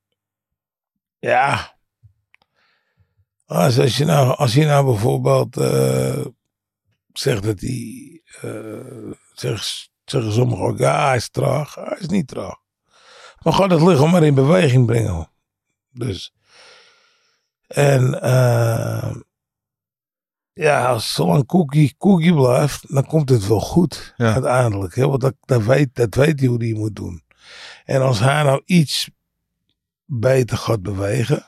Ja. 1.19 1.79
Als, 3.47 3.79
als, 3.79 3.97
je, 3.97 4.05
nou, 4.05 4.37
als 4.37 4.55
je 4.55 4.65
nou 4.65 4.85
bijvoorbeeld. 4.85 5.57
eh, 5.57 6.25
zegt 7.13 7.43
dat 7.43 7.61
hij. 7.61 8.23
zeg, 9.35 9.65
zeggen 10.05 10.33
sommigen 10.33 10.65
ook. 10.65 10.79
Ja, 10.79 11.07
hij 11.07 11.17
is 11.17 11.29
traag. 11.31 11.75
Hij 11.75 11.97
is 12.01 12.07
niet 12.07 12.29
traag. 12.29 12.57
Maar 13.43 13.53
gewoon 13.53 13.71
het 13.71 13.83
lichaam 13.83 14.11
maar 14.11 14.23
in 14.23 14.35
beweging 14.35 14.87
brengen. 14.87 15.31
Dus. 15.91 16.33
En. 17.71 18.23
eh, 18.23 19.15
ja, 20.53 20.87
als 20.89 21.15
zolang 21.15 21.47
Cookie 21.47 21.95
Cookie 21.99 22.35
blijft, 22.35 22.95
dan 22.95 23.07
komt 23.07 23.29
het 23.29 23.47
wel 23.47 23.61
goed. 23.61 24.15
Ja. 24.17 24.33
Uiteindelijk. 24.33 24.95
Hè? 24.95 25.07
Want 25.09 25.21
dat, 25.21 25.35
dat, 25.41 25.63
weet, 25.65 25.95
dat 25.95 26.15
weet 26.15 26.41
hij 26.41 26.49
hoe 26.49 26.65
hij 26.65 26.73
moet 26.73 26.97
doen. 26.97 27.23
En 27.85 28.01
als 28.03 28.19
hij 28.21 28.43
nou 28.43 28.63
iets 28.65 29.11
beter 30.05 30.57
gaat 30.57 30.83
bewegen, 30.83 31.45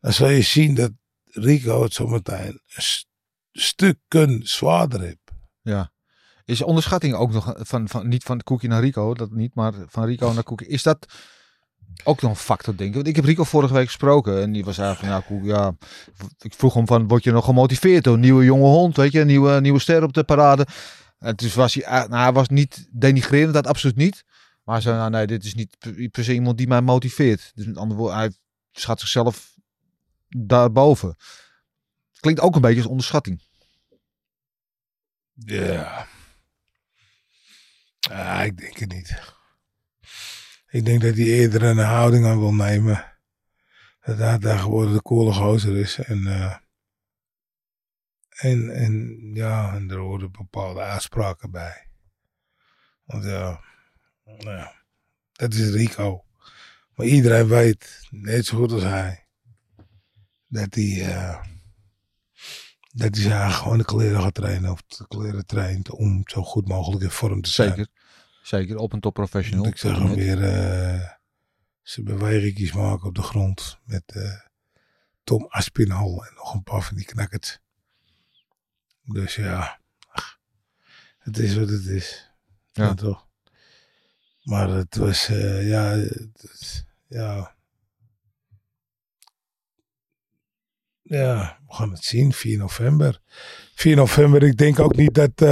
dan 0.00 0.12
zal 0.12 0.28
je 0.28 0.42
zien 0.42 0.74
dat 0.74 0.90
Rico 1.24 1.82
het 1.82 1.92
zometeen 1.92 2.60
een 2.74 2.82
st- 2.82 3.06
stukken 3.52 4.40
zwaarder 4.48 5.00
heeft. 5.00 5.30
Ja. 5.62 5.90
Is 6.44 6.62
onderschatting 6.62 7.14
ook 7.14 7.32
nog 7.32 7.54
van, 7.56 7.88
van 7.88 8.08
niet 8.08 8.22
van 8.24 8.42
Cookie 8.42 8.68
naar 8.68 8.80
Rico, 8.80 9.14
dat 9.14 9.30
niet, 9.30 9.54
maar 9.54 9.72
van 9.86 10.04
Rico 10.04 10.32
naar 10.32 10.42
Cookie. 10.44 10.66
Is 10.68 10.82
dat 10.82 11.06
ook 12.04 12.22
nog 12.22 12.30
een 12.30 12.36
factor, 12.36 12.76
denk 12.76 12.88
ik? 12.88 12.94
Want 12.94 13.06
ik 13.06 13.16
heb 13.16 13.24
Rico 13.24 13.44
vorige 13.44 13.74
week 13.74 13.86
gesproken 13.86 14.42
en 14.42 14.52
die 14.52 14.64
was 14.64 14.78
eigenlijk 14.78 15.30
ja. 15.42 15.76
Ik 16.38 16.54
vroeg 16.54 16.74
hem 16.74 16.86
van, 16.86 17.08
word 17.08 17.24
je 17.24 17.32
nog 17.32 17.44
gemotiveerd 17.44 18.04
door 18.04 18.18
nieuwe 18.18 18.44
jonge 18.44 18.66
hond, 18.66 18.96
weet 18.96 19.12
je, 19.12 19.20
een 19.20 19.26
nieuwe, 19.26 19.60
nieuwe 19.60 19.78
ster 19.78 20.02
op 20.02 20.12
de 20.12 20.24
parade. 20.24 20.66
En 21.18 21.36
dus 21.36 21.54
was 21.54 21.74
hij, 21.74 21.84
eh, 21.84 22.08
nou, 22.08 22.22
hij 22.22 22.32
was 22.32 22.48
niet 22.48 22.88
denigrerend, 22.90 23.54
dat 23.54 23.66
absoluut 23.66 23.96
niet. 23.96 24.24
Maar 24.64 24.82
zei, 24.82 24.96
nou, 24.96 25.10
nee, 25.10 25.26
dit 25.26 25.44
is 25.44 25.54
niet 25.54 25.76
per 25.78 26.08
per 26.08 26.24
se 26.24 26.32
iemand 26.32 26.58
die 26.58 26.68
mij 26.68 26.80
motiveert. 26.80 27.52
Dus 27.54 27.66
met 27.66 27.76
andere 27.76 28.00
woorden, 28.00 28.18
hij 28.18 28.32
schat 28.72 29.00
zichzelf 29.00 29.54
daarboven. 30.28 31.16
Klinkt 32.20 32.40
ook 32.40 32.54
een 32.54 32.60
beetje 32.60 32.80
als 32.80 32.90
onderschatting. 32.90 33.42
Ja. 35.34 36.06
Ah, 38.10 38.44
ik 38.44 38.56
denk 38.56 38.78
het 38.78 38.92
niet. 38.92 39.36
Ik 40.70 40.84
denk 40.84 41.00
dat 41.00 41.14
hij 41.14 41.24
eerder 41.24 41.62
een 41.62 41.78
houding 41.78 42.26
aan 42.26 42.38
wil 42.38 42.54
nemen. 42.54 43.18
Dat 44.00 44.18
hij 44.18 44.38
daar 44.38 44.58
gewoon 44.58 44.92
de 44.92 45.02
coole 45.02 45.32
gozer 45.32 45.76
is. 45.76 45.98
En, 45.98 46.26
eh, 46.26 46.56
en, 48.28 48.70
en 48.70 49.20
ja, 49.34 49.74
en 49.74 49.90
er 49.90 49.98
horen 49.98 50.32
bepaalde 50.32 50.80
uitspraken 50.80 51.50
bij. 51.50 51.88
Want 53.04 53.24
ja, 53.24 53.60
nou 54.24 54.68
dat 55.38 55.54
is 55.54 55.70
Rico. 55.70 56.24
Maar 56.94 57.06
iedereen 57.06 57.48
weet, 57.48 58.06
net 58.10 58.46
zo 58.46 58.56
goed 58.56 58.72
als 58.72 58.82
hij, 58.82 59.26
dat 60.46 60.74
hij, 60.74 61.14
eh, 61.14 61.44
dat 62.92 63.14
hij 63.14 63.24
zijn 63.24 63.50
gewoon 63.50 63.78
de 63.78 63.84
kleren 63.84 64.22
gaat 64.22 64.34
trainen. 64.34 64.70
Of 64.70 64.82
de 64.82 65.06
kleren 65.08 65.46
traint 65.46 65.90
om 65.90 66.22
zo 66.24 66.42
goed 66.42 66.68
mogelijk 66.68 67.02
in 67.02 67.10
vorm 67.10 67.40
te 67.40 67.50
zijn. 67.50 67.68
Zeker. 67.68 67.88
Zeker, 68.48 68.76
op 68.76 68.92
een 68.92 69.00
top 69.00 69.14
professional. 69.14 69.62
Want 69.62 69.74
ik 69.74 69.80
zag 69.80 69.98
hem 69.98 70.14
weer 70.14 70.42
eh 70.42 71.16
zijn 71.82 72.06
bewegingjes 72.06 72.72
maken 72.72 73.08
op 73.08 73.14
de 73.14 73.22
grond. 73.22 73.78
Met 73.84 74.02
eh, 74.06 74.40
Tom 75.24 75.46
Aspinall 75.48 76.18
en 76.18 76.34
nog 76.34 76.54
een 76.54 76.62
paar 76.62 76.82
van 76.82 76.96
die 76.96 77.04
knakkers. 77.04 77.58
Dus 79.02 79.34
ja, 79.34 79.80
ach, 80.08 80.38
het 81.18 81.38
is 81.38 81.56
wat 81.56 81.68
het 81.68 81.86
is. 81.86 82.30
Ja. 82.72 82.84
Ja, 82.84 82.94
toch. 82.94 83.26
Maar 84.42 84.68
het 84.68 84.96
was, 84.96 85.28
eh, 85.28 85.68
ja, 85.68 85.82
het 85.82 86.86
ja. 87.06 87.54
ja, 91.02 91.58
we 91.66 91.74
gaan 91.74 91.90
het 91.90 92.04
zien. 92.04 92.32
4 92.32 92.58
november. 92.58 93.20
4 93.74 93.96
november, 93.96 94.42
ik 94.42 94.56
denk 94.56 94.78
ook 94.78 94.96
niet 94.96 95.14
dat... 95.14 95.42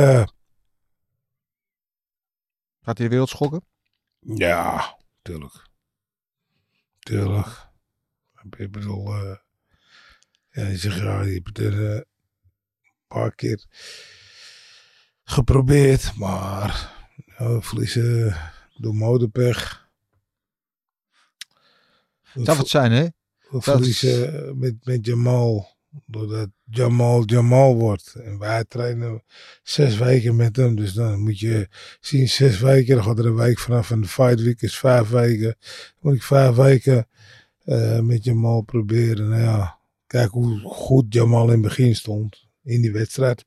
Gaat 2.87 2.99
hij 2.99 3.07
de 3.07 3.12
wereld 3.12 3.29
schokken? 3.29 3.64
ja, 4.20 4.99
tuurlijk. 5.22 5.66
Tuurlijk. 6.99 7.68
Ik 8.57 8.70
bedoel... 8.70 9.14
eh, 9.14 9.37
ja, 10.51 10.66
je 10.66 10.77
zegt, 10.77 10.96
ja, 10.96 11.22
je 11.22 11.35
hebt 11.35 11.59
er 11.59 11.90
eh, 11.90 11.94
een 11.94 12.05
paar 13.07 13.35
keer 13.35 13.64
geprobeerd. 15.25 16.16
Maar 16.16 16.94
we 17.38 17.62
verliezen 17.62 18.37
door 18.77 18.94
motorpech. 18.94 19.88
We 22.33 22.44
Zou 22.44 22.59
het 22.59 22.68
zijn, 22.68 22.92
hè? 22.92 23.07
We 23.51 23.61
verliezen 23.61 24.59
met, 24.59 24.85
met 24.85 25.07
Jamal. 25.07 25.75
Doordat 26.06 26.48
Jamal 26.64 27.22
Jamal 27.24 27.76
wordt. 27.76 28.14
En 28.14 28.38
wij 28.38 28.64
trainen 28.64 29.22
zes 29.62 29.96
weken 29.96 30.37
met 30.37 30.56
hem. 30.56 30.76
Dus 30.76 30.92
dan 30.92 31.20
moet 31.20 31.38
je 31.38 31.68
zien, 32.00 32.28
zes 32.28 32.61
weken. 32.61 32.94
Dan 32.94 33.04
gaat 33.04 33.18
er 33.18 33.26
een 33.26 33.37
week 33.37 33.59
vanaf. 33.59 33.90
En 33.90 34.00
de 34.00 34.09
fight 34.09 34.40
week 34.40 34.62
is 34.62 34.78
vijf 34.78 35.09
weken. 35.09 35.56
Dan 35.61 35.98
moet 36.00 36.14
ik 36.14 36.22
vijf 36.22 36.54
weken 36.54 37.09
eh, 37.64 38.00
met 38.00 38.24
Jamal 38.24 38.61
proberen. 38.62 39.28
Nou 39.28 39.42
ja, 39.42 39.78
kijk 40.06 40.30
hoe 40.30 40.61
goed 40.61 41.14
Jamal 41.14 41.44
in 41.44 41.52
het 41.52 41.61
begin 41.61 41.96
stond. 41.96 42.46
In 42.62 42.80
die 42.80 42.92
wedstrijd. 42.92 43.44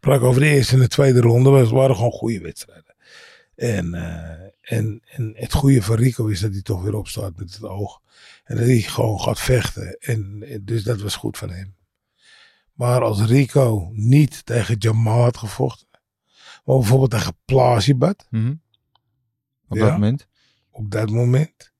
Praat 0.00 0.20
over 0.20 0.40
de 0.40 0.48
eerste 0.48 0.74
en 0.74 0.80
de 0.80 0.88
tweede 0.88 1.20
ronde. 1.20 1.50
maar 1.50 1.60
Het 1.60 1.70
waren 1.70 1.96
gewoon 1.96 2.10
goede 2.12 2.40
wedstrijden. 2.40 2.89
En, 3.60 3.94
eh, 3.94 4.48
en, 4.78 5.02
en 5.04 5.32
het 5.36 5.52
goede 5.52 5.82
van 5.82 5.96
Rico 5.96 6.26
is 6.26 6.40
dat 6.40 6.52
hij 6.52 6.62
toch 6.62 6.82
weer 6.82 6.94
opstaat 6.94 7.36
met 7.36 7.52
het 7.52 7.64
oog. 7.64 8.00
En 8.44 8.56
dat 8.56 8.66
hij 8.66 8.80
gewoon 8.80 9.20
gaat 9.20 9.40
vechten. 9.40 9.98
En, 9.98 10.44
dus 10.64 10.82
dat 10.82 11.00
was 11.00 11.16
goed 11.16 11.38
van 11.38 11.50
hem. 11.50 11.76
Maar 12.72 13.02
als 13.02 13.22
Rico 13.24 13.90
niet 13.92 14.46
tegen 14.46 14.76
Jamal 14.78 15.22
had 15.22 15.36
gevochten. 15.36 15.86
Maar 16.64 16.76
bijvoorbeeld 16.78 17.10
tegen 17.10 17.36
Plasibat. 17.44 18.26
Mhm. 18.30 18.54
Op 19.68 19.76
Ja. 19.76 19.84
dat 19.84 19.92
moment. 19.92 20.26
Op 20.70 20.90
dat 20.90 21.10
moment. 21.10 21.72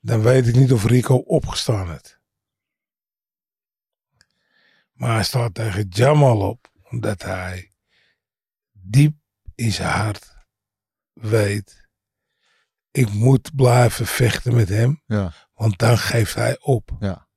Dan 0.00 0.22
weet 0.22 0.46
ik 0.46 0.54
niet 0.54 0.72
of 0.72 0.84
Rico 0.84 1.14
opgestaan 1.16 1.88
had. 1.88 2.18
Maar 4.92 5.14
hij 5.14 5.24
staat 5.24 5.54
tegen 5.54 5.86
Jamal 5.88 6.48
op. 6.48 6.70
Omdat 6.90 7.22
hij 7.22 7.70
diep 8.72 9.16
in 9.54 9.72
zijn 9.72 9.90
hart 9.90 10.33
weet. 11.14 11.88
Ik 12.90 13.12
moet 13.12 13.54
blijven 13.54 14.06
vechten 14.06 14.54
met 14.54 14.68
hem. 14.68 15.02
Ja. 15.06 15.32
Want 15.54 15.78
dan 15.78 15.98
geeft 15.98 16.34
hij 16.34 16.56
op. 16.60 16.90
Ja. 16.98 17.28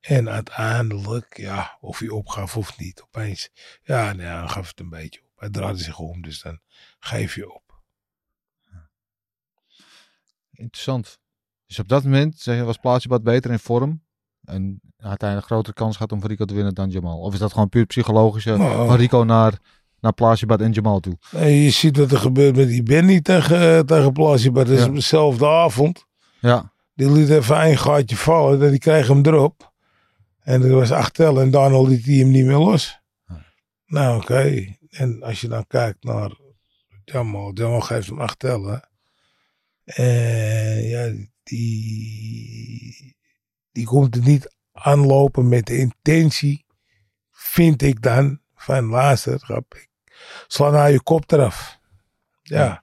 En 0.00 0.28
uiteindelijk, 0.28 1.36
ja, 1.36 1.78
of 1.80 1.98
hij 1.98 2.08
opgaf 2.08 2.56
of 2.56 2.78
niet, 2.78 3.02
opeens, 3.02 3.50
ja, 3.82 4.12
nee, 4.12 4.26
hij 4.26 4.48
gaf 4.48 4.68
het 4.68 4.80
een 4.80 4.88
beetje 4.88 5.20
op. 5.22 5.30
Hij 5.40 5.50
draaide 5.50 5.78
zich 5.78 5.98
om, 5.98 6.22
dus 6.22 6.42
dan 6.42 6.60
geef 6.98 7.34
je 7.34 7.54
op. 7.54 7.82
Interessant. 10.50 11.18
Dus 11.66 11.78
op 11.78 11.88
dat 11.88 12.04
moment 12.04 12.38
zeg 12.38 12.56
je, 12.56 12.64
was 12.64 12.76
Plaatsje 12.76 13.08
wat 13.08 13.22
beter 13.22 13.50
in 13.50 13.58
vorm. 13.58 14.04
En 14.44 14.80
had 14.96 15.20
hij 15.20 15.34
een 15.34 15.42
grotere 15.42 15.74
kans 15.74 15.96
gehad 15.96 16.12
om 16.12 16.20
van 16.20 16.28
Rico 16.28 16.44
te 16.44 16.54
winnen 16.54 16.74
dan 16.74 16.90
Jamal. 16.90 17.20
Of 17.20 17.32
is 17.32 17.38
dat 17.38 17.52
gewoon 17.52 17.68
puur 17.68 17.86
psychologische 17.86 18.56
Nou. 18.56 18.86
van 18.86 18.96
Rico 18.96 19.24
naar, 19.24 19.58
naar 20.00 20.12
Plaatsje 20.12 20.46
en 20.46 20.72
Jamal 20.72 21.00
toe? 21.00 21.18
Nee, 21.30 21.62
je 21.62 21.70
ziet 21.70 21.96
wat 21.96 22.12
er 22.12 22.18
gebeurt 22.18 22.56
met 22.56 22.68
die 22.68 22.82
Benny 22.82 23.20
tegen, 23.20 23.60
eh, 23.60 23.78
tegen 23.78 24.12
Plasje, 24.12 24.50
maar 24.50 24.64
dat 24.64 24.78
is 24.78 24.84
Ja. 24.84 24.90
dezelfde 24.90 25.46
avond. 25.48 26.04
Ja. 26.40 26.72
Die 26.94 27.10
liet 27.12 27.28
even 27.30 27.64
een 27.66 27.78
gaatje 27.78 28.16
vallen, 28.16 28.62
en 28.62 28.70
die 28.70 28.78
kreeg 28.78 29.06
hem 29.08 29.26
erop. 29.26 29.72
En 30.40 30.62
er 30.62 30.74
was 30.74 30.90
acht 30.90 31.14
tellen 31.14 31.42
en 31.42 31.50
daarna 31.50 31.80
liet 31.82 32.04
hij 32.04 32.14
hem 32.14 32.30
niet 32.30 32.44
meer 32.44 32.56
los. 32.56 32.98
Nou, 33.86 34.20
oké. 34.22 34.74
En 34.90 35.22
als 35.22 35.40
je 35.40 35.48
dan 35.48 35.66
kijkt 35.66 36.04
naar 36.04 36.30
Jamal, 37.04 37.50
Jamal 37.54 37.80
geeft 37.80 38.06
hem 38.08 38.20
acht 38.20 38.38
tellen. 38.38 38.88
En 39.84 40.82
ja, 40.88 41.12
die, 41.42 43.16
die 43.72 43.84
komt 43.86 44.16
er 44.16 44.22
niet 44.22 44.54
aanlopen 44.72 45.48
met 45.48 45.66
de 45.66 45.76
intentie, 45.78 46.64
vind 47.30 47.82
ik 47.82 48.02
dan, 48.02 48.40
van 48.54 48.84
luister, 48.84 49.38
grap, 49.38 49.74
ik 49.74 49.88
sla 50.46 50.70
nou 50.70 50.90
je 50.90 51.02
kop 51.02 51.32
eraf. 51.32 51.78
Ja. 52.42 52.82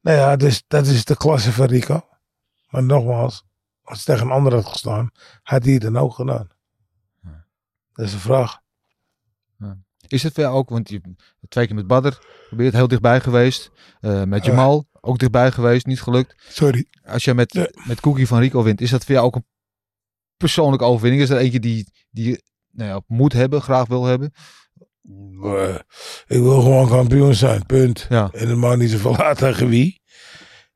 Nou 0.00 0.18
ja, 0.18 0.36
dus 0.36 0.64
dat 0.66 0.86
is 0.86 1.04
de 1.04 1.16
klasse 1.16 1.52
van 1.52 1.66
Rico. 1.66 2.08
Maar 2.68 2.82
nogmaals, 2.82 3.44
als 3.82 3.96
het 3.96 4.06
tegen 4.06 4.26
een 4.26 4.32
ander 4.32 4.54
had 4.54 4.66
gestaan, 4.66 5.10
had 5.42 5.64
hij 5.64 5.72
het 5.72 5.82
dan 5.82 5.96
ook 5.96 6.14
gedaan. 6.14 6.48
Dat 7.92 8.06
is 8.06 8.12
de 8.12 8.18
vraag. 8.18 8.62
Is 10.06 10.22
het 10.22 10.34
voor 10.34 10.42
jou 10.42 10.56
ook, 10.56 10.68
want 10.68 10.88
je 10.88 11.00
twee 11.48 11.66
keer 11.66 11.74
met 11.74 11.86
Badr, 11.86 12.18
probeer 12.46 12.66
het 12.66 12.74
heel 12.74 12.88
dichtbij 12.88 13.20
geweest. 13.20 13.70
Eh, 14.00 14.22
met 14.22 14.44
Jamal, 14.44 14.86
ook 15.00 15.18
dichtbij 15.18 15.52
geweest, 15.52 15.86
niet 15.86 16.02
gelukt. 16.02 16.34
Sorry. 16.48 16.86
Als 17.04 17.24
je 17.24 17.34
met, 17.34 17.52
Ja. 17.52 17.68
met 17.86 18.00
Cookie 18.00 18.26
van 18.26 18.38
Rico 18.38 18.62
wint, 18.62 18.80
is 18.80 18.90
dat 18.90 19.04
voor 19.04 19.14
jou 19.14 19.26
ook 19.26 19.34
een 19.34 19.46
persoonlijke 20.36 20.84
overwinning? 20.84 21.22
Is 21.22 21.28
dat 21.28 21.38
eentje 21.38 21.60
die, 21.60 21.92
die 22.10 22.30
je 22.30 22.42
nou 22.70 22.90
ja, 22.90 23.00
moet 23.06 23.32
hebben, 23.32 23.62
graag 23.62 23.86
wil 23.86 24.04
hebben? 24.04 24.32
Eh, 25.42 25.74
ik 26.26 26.42
wil 26.42 26.60
gewoon 26.60 26.88
kampioen 26.88 27.34
zijn, 27.34 27.66
punt. 27.66 28.06
Ja. 28.08 28.28
En 28.32 28.48
het 28.48 28.58
maakt 28.58 28.78
niet 28.78 28.90
zoveel 28.90 29.16
uit 29.16 29.38
tegen 29.38 29.68
wie. 29.68 30.02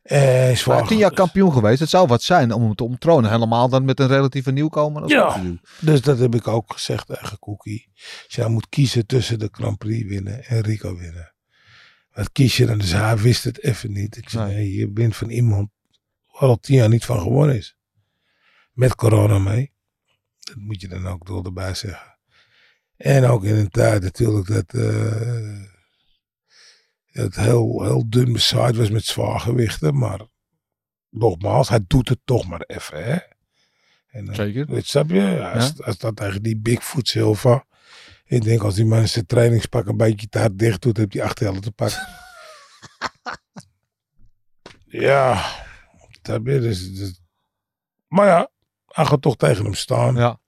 Eh, 0.02 0.54
zwaar. 0.54 0.78
Maar 0.78 0.86
tien 0.86 0.98
jaar 0.98 1.14
kampioen 1.14 1.52
geweest, 1.52 1.80
het 1.80 1.88
zou 1.88 2.06
wat 2.06 2.22
zijn 2.22 2.52
om 2.52 2.62
hem 2.62 2.74
te 2.74 2.84
omtronen. 2.84 3.30
Helemaal 3.30 3.68
dan 3.68 3.84
met 3.84 4.00
een 4.00 4.06
relatieve 4.06 4.50
nieuwkomer. 4.50 5.02
als 5.02 5.12
Ja. 5.12 5.42
Dus 5.80 6.00
dat 6.00 6.18
heb 6.18 6.34
ik 6.34 6.48
ook 6.48 6.72
gezegd 6.72 7.06
tegen 7.06 7.38
Cookie. 7.38 7.90
Jij 8.26 8.48
moet 8.48 8.68
kiezen 8.68 9.06
tussen 9.06 9.38
de 9.38 9.48
Grand 9.52 9.78
Prix 9.78 10.08
winnen 10.08 10.44
en 10.44 10.60
Rico 10.60 10.96
winnen. 10.96 11.34
Wat 12.12 12.32
kies 12.32 12.56
je 12.56 12.66
dan? 12.66 12.78
Dus 12.78 12.92
hij 12.92 13.16
wist 13.16 13.44
het 13.44 13.62
even 13.62 13.92
niet. 13.92 14.16
Ik 14.16 14.28
zei, 14.28 14.54
nee, 14.54 14.72
je 14.74 14.90
bent 14.90 15.16
van 15.16 15.30
iemand 15.30 15.70
waar 16.32 16.48
al 16.48 16.58
tien 16.58 16.76
jaar 16.76 16.88
niet 16.88 17.04
van 17.04 17.20
gewonnen 17.20 17.56
is. 17.56 17.76
Met 18.72 18.94
corona 18.94 19.38
mee. 19.38 19.72
Dat 20.38 20.56
moet 20.56 20.80
je 20.80 20.88
dan 20.88 21.06
ook 21.06 21.26
door 21.26 21.44
erbij 21.44 21.74
zeggen. 21.74 22.17
En 22.98 23.24
ook 23.24 23.44
in 23.44 23.54
een 23.54 23.68
tijd 23.68 24.02
natuurlijk 24.02 24.46
dat 24.46 24.74
eh, 24.74 25.62
het 27.06 27.36
heel, 27.36 27.82
heel 27.82 28.08
dun 28.08 28.32
bezaaid 28.32 28.76
was 28.76 28.90
met 28.90 29.04
zwaargewichten. 29.04 29.98
Maar 29.98 30.20
nogmaals, 31.10 31.68
hij 31.68 31.84
doet 31.86 32.08
het 32.08 32.20
toch 32.24 32.46
maar 32.46 32.60
even. 32.60 33.04
Hè? 33.04 33.18
En, 34.08 34.28
eh, 34.28 34.34
Zeker. 34.34 34.66
Weet, 34.66 34.86
snap 34.86 35.08
je? 35.08 35.20
Ja, 35.20 35.52
als, 35.84 35.98
dat 35.98 36.16
tegen 36.16 36.42
die 36.42 36.56
Bigfoot 36.56 37.08
Silva. 37.08 37.66
Ik 38.24 38.42
denk 38.42 38.62
als 38.62 38.74
die 38.74 38.84
man 38.84 39.08
zijn 39.08 39.26
trainingspak 39.26 39.86
een 39.86 39.96
beetje 39.96 40.28
te 40.28 40.38
hard 40.38 40.58
dicht 40.58 40.82
doet, 40.82 40.96
heeft 40.96 41.12
hij 41.12 41.22
acht 41.22 41.38
helden 41.38 41.62
te 41.62 41.72
pakken. 41.72 42.08
ja, 45.06 45.44
snap 46.22 46.46
je? 46.46 46.60
Dus, 46.60 46.94
dus- 46.94 47.20
maar 48.06 48.26
ja, 48.26 48.50
hij 48.86 49.04
gaat 49.04 49.22
toch 49.22 49.36
tegen 49.36 49.64
hem 49.64 49.74
staan. 49.74 50.14
Ja. 50.14 50.40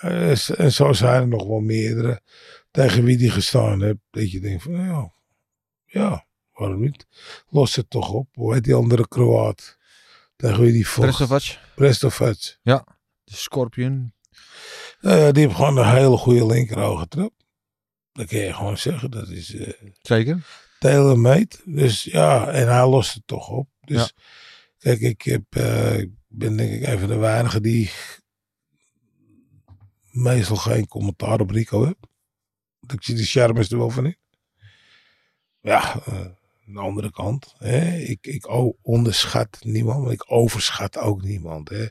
Eh, 0.00 0.58
en 0.60 0.72
zo 0.72 0.92
zijn 0.92 1.20
er 1.20 1.28
nog 1.28 1.46
wel 1.46 1.60
meerdere 1.60 2.20
tegen 2.70 3.04
wie 3.04 3.16
die 3.16 3.30
gestaan 3.30 3.82
heeft. 3.82 3.98
Dat 4.10 4.30
je 4.30 4.40
denkt 4.40 4.62
van, 4.62 4.72
ja, 4.72 5.12
ja, 5.84 6.26
waarom 6.52 6.80
niet? 6.80 7.06
Los 7.48 7.76
het 7.76 7.90
toch 7.90 8.10
op. 8.10 8.28
Hoe 8.32 8.54
heet 8.54 8.64
die 8.64 8.74
andere 8.74 9.08
Kroaat? 9.08 9.78
Tegen 10.36 10.60
wie 10.60 10.72
die 10.72 10.88
vocht? 10.88 11.06
Prestovac, 11.06 11.58
Prestovac. 11.74 12.36
de 13.24 13.34
Scorpion. 13.36 14.12
Nou 15.00 15.18
ja, 15.18 15.32
die 15.32 15.42
heeft 15.42 15.54
gewoon 15.56 15.76
een 15.76 15.90
hele 15.94 16.16
goede 16.16 16.46
linkerogen 16.46 17.08
trap. 17.08 17.32
Dat 18.12 18.26
kun 18.26 18.38
je 18.38 18.52
gewoon 18.54 18.78
zeggen. 18.78 19.10
Dat 19.10 19.28
is 19.28 19.54
eh 19.54 19.72
Zeker. 20.02 20.46
tailor-made. 20.78 21.56
Dus 21.64 22.04
ja, 22.04 22.48
en 22.48 22.68
hij 22.68 22.86
lost 22.88 23.14
het 23.14 23.26
toch 23.26 23.48
op. 23.48 23.68
Dus 23.80 23.98
Ja. 24.00 24.08
kijk, 24.78 25.00
ik, 25.00 25.22
heb, 25.22 25.42
eh, 25.50 25.98
ik 25.98 26.10
ben 26.28 26.56
denk 26.56 26.72
ik 26.72 26.86
een 26.86 26.98
van 26.98 27.08
de 27.08 27.16
weinigen 27.16 27.62
die 27.62 27.90
meestal 30.14 30.56
geen 30.56 30.88
commentaar 30.88 31.40
op 31.40 31.50
Rico 31.50 31.86
heb. 31.86 31.96
Want 32.80 32.92
ik 32.92 33.02
zie 33.02 33.14
de 33.14 33.24
charmes 33.24 33.70
er 33.70 33.78
wel 33.78 33.90
van 33.90 34.06
in. 34.06 34.16
Ja, 35.60 36.00
eh, 36.06 36.14
aan 36.66 36.74
de 36.74 36.80
andere 36.80 37.10
kant. 37.10 37.54
Hè, 37.58 37.96
ik, 37.96 38.26
ik 38.26 38.46
onderschat 38.82 39.58
niemand, 39.60 40.02
maar 40.02 40.12
ik 40.12 40.24
overschat 40.26 40.98
ook 40.98 41.22
niemand. 41.22 41.68
Hè. 41.68 41.86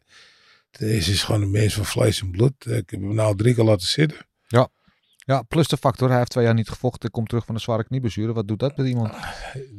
Deze 0.71 1.11
is 1.11 1.23
gewoon 1.23 1.41
een 1.41 1.51
mens 1.51 1.73
van 1.73 1.85
vlees 1.85 2.21
en 2.21 2.31
bloed. 2.31 2.65
Ik 2.65 2.89
heb 2.89 3.01
hem 3.01 3.13
nou 3.13 3.35
drie 3.35 3.53
keer 3.55 3.63
laten 3.63 3.87
zitten. 3.87 4.17
Ja, 5.25 5.41
plus 5.41 5.67
de 5.67 5.77
factor. 5.77 6.09
Hij 6.09 6.17
heeft 6.17 6.29
twee 6.29 6.43
jaar 6.43 6.53
niet 6.53 6.69
gevochten. 6.69 7.11
Komt 7.11 7.29
terug 7.29 7.45
van 7.45 7.55
een 7.55 7.61
zware 7.61 7.83
knieblessure. 7.83 8.33
Wat 8.33 8.47
doet 8.47 8.59
dat 8.59 8.77
met 8.77 8.87
iemand? 8.87 9.13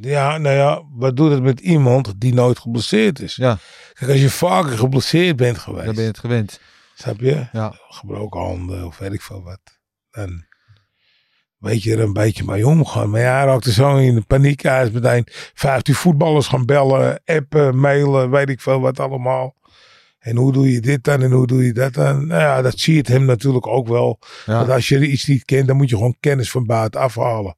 Ja, 0.01 0.39
nou 0.39 0.57
ja, 0.57 0.83
wat 0.91 1.17
doet 1.17 1.31
het 1.31 1.43
met 1.43 1.61
iemand 1.61 2.13
die 2.21 2.35
nooit 2.35 2.59
geblesseerd 2.59 3.21
is? 3.21 3.37
Ja, 3.37 3.59
Kijk, 3.93 4.11
als 4.11 4.21
je 4.21 4.31
vaker 4.31 4.79
geblesseerd 4.79 5.37
bent 5.37 5.59
geweest, 5.59 5.85
dan 5.85 5.95
ben 5.95 6.03
je 6.03 6.11
het 6.11 6.19
gewend. 6.19 6.61
Snap 6.95 7.21
je? 7.21 7.47
Ja. 7.53 7.75
Gebroken 7.89 8.41
handen 8.41 8.87
of 8.87 8.99
weet 8.99 9.13
ik 9.13 9.23
veel 9.23 9.43
wat. 9.43 9.61
Dan 10.11 10.45
weet 11.59 11.83
je 11.83 11.93
er 11.93 12.01
een 12.01 12.13
beetje 12.13 12.45
mee 12.45 12.67
omgaan. 12.67 13.11
Maar 13.11 13.21
ja, 13.21 13.37
hij 13.37 13.45
raakte 13.45 13.73
zo 13.73 13.97
in 13.97 14.15
de 14.15 14.23
paniek. 14.23 14.63
Hij 14.63 14.85
is 14.85 14.91
meteen 14.91 15.27
15 15.55 15.95
voetballers 15.95 16.47
gaan 16.47 16.67
bellen, 16.67 17.21
appen, 17.25 17.81
mailen, 17.81 18.31
weet 18.31 18.49
ik 18.49 18.61
veel 18.61 18.81
wat 18.81 19.01
allemaal. 19.01 19.55
En 20.19 20.37
hoe 20.37 20.53
doe 20.53 20.71
je 20.73 20.81
dit 20.81 21.05
dan 21.05 21.23
en 21.23 21.31
hoe 21.31 21.47
doe 21.47 21.65
je 21.65 21.73
dat 21.73 21.95
dan? 21.95 22.27
Nou 22.27 22.41
ja, 22.41 22.63
dat 22.63 22.79
zie 22.79 22.93
je 22.93 22.99
het 22.99 23.09
hem 23.09 23.25
natuurlijk 23.25 23.67
ook 23.67 23.89
wel. 23.89 24.19
Ja. 24.47 24.57
Want 24.57 24.69
als 24.71 24.89
je 24.89 25.07
iets 25.09 25.27
niet 25.27 25.45
kent, 25.45 25.67
dan 25.67 25.77
moet 25.77 25.89
je 25.89 25.97
gewoon 25.97 26.17
kennis 26.21 26.51
van 26.51 26.65
buiten 26.67 27.01
afhalen. 27.01 27.57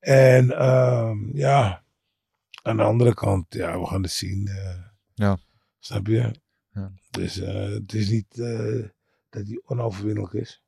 En 0.00 0.50
ehm, 0.58 1.16
ja, 1.36 1.82
aan 2.62 2.76
de 2.76 2.82
andere 2.82 3.14
kant, 3.14 3.46
ja, 3.48 3.80
we 3.80 3.86
gaan 3.86 4.02
het 4.02 4.12
zien. 4.12 4.46
eh. 4.48 4.74
Ja. 5.14 5.36
Snap 5.78 6.06
je? 6.06 6.42
Ja. 6.74 6.90
Dus 7.10 7.40
eh, 7.40 7.54
het 7.54 7.92
is 7.92 8.08
niet 8.08 8.38
eh, 8.38 8.84
dat 9.30 9.46
hij 9.46 9.60
onoverwinnelijk 9.64 10.32
is. 10.32 10.62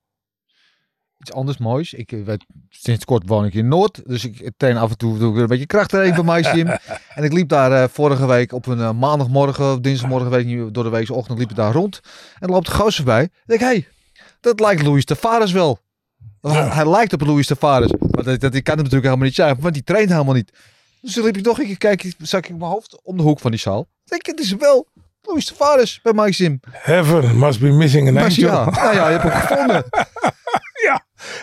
Iets 1.21 1.33
anders 1.33 1.59
moois. 1.59 1.93
Ik 1.95 2.13
eh, 2.13 2.25
weet, 2.25 2.47
sinds 2.69 3.05
kort 3.05 3.29
woon 3.29 3.45
ik 3.45 3.55
in 3.55 3.69
Noord. 3.69 4.03
Dus 4.07 4.25
ik 4.25 4.51
train 4.57 4.77
af 4.77 4.91
en 4.91 4.97
toe 4.97 5.19
doe 5.19 5.29
ik 5.29 5.33
weer 5.35 5.43
een 5.43 5.49
beetje 5.49 5.67
krachttraining 5.67 6.17
bij 6.17 6.25
mijn 6.25 6.45
gym. 6.45 6.69
En 7.17 7.25
ik 7.25 7.33
liep 7.33 7.49
daar 7.49 7.91
vorige 7.91 8.27
week 8.27 8.53
op 8.53 8.67
een 8.67 8.99
maandagmorgen, 8.99 9.73
of 9.73 9.81
dinsdagmorgen, 9.81 10.31
weet 10.31 10.41
ik 10.41 10.47
niet, 10.47 10.75
door 10.75 10.85
de 10.85 10.91
weekse 10.91 11.15
ochtend 11.15 11.39
liep 11.39 11.51
ik 11.51 11.57
daar 11.57 11.73
rond. 11.73 12.01
En 12.39 12.49
loopt 12.51 12.67
de 12.67 12.73
gozer 12.73 12.95
voorbij. 12.95 13.23
Ik 13.23 13.31
denk, 13.45 13.61
hé, 13.61 13.67
hey, 13.67 13.89
dat 14.41 14.61
lijkt 14.61 14.83
Louis 14.83 15.05
Tavares 15.05 15.53
wel. 15.53 15.79
Hij, 16.41 16.53
Ja. 16.53 16.73
hij 16.73 16.91
lijkt 16.91 17.13
op 17.13 17.21
Louis 17.21 17.47
Tavares. 17.47 17.93
Maar 17.93 18.25
dat, 18.25 18.41
dat, 18.41 18.55
ik 18.55 18.65
kan 18.65 18.75
het 18.75 18.85
natuurlijk 18.85 19.05
helemaal 19.05 19.25
niet 19.27 19.35
zijn, 19.35 19.61
want 19.61 19.75
die 19.75 19.85
traint 19.85 20.11
helemaal 20.11 20.35
niet. 20.35 20.53
Dus 21.01 21.13
toen 21.13 21.25
liep 21.25 21.37
ik 21.37 21.45
nog 21.45 21.59
een 21.59 21.67
keer 21.67 21.79
kijken, 21.79 22.13
zak 22.19 22.47
ik 22.47 22.57
mijn 22.57 22.71
hoofd 22.71 23.03
om 23.03 23.17
de 23.17 23.23
hoek 23.23 23.41
van 23.41 23.51
die 23.51 23.61
zaal. 23.61 23.81
Ik 23.81 24.11
denk, 24.11 24.27
het 24.27 24.41
is 24.41 24.53
wel 24.53 24.87
Louis 25.27 25.45
Tavares 25.45 26.01
bij 26.03 26.12
mijn 26.12 26.33
gym. 26.35 26.61
Heaven 26.70 27.39
must 27.39 27.61
be 27.61 27.66
missing 27.70 28.09
an 28.09 28.16
angel. 28.16 28.49
ja, 28.51 28.64
nou 28.70 28.95
ja, 28.95 29.09
je 29.09 29.18
hebt 29.18 29.33
hem 29.33 29.41
gevonden. 29.41 29.85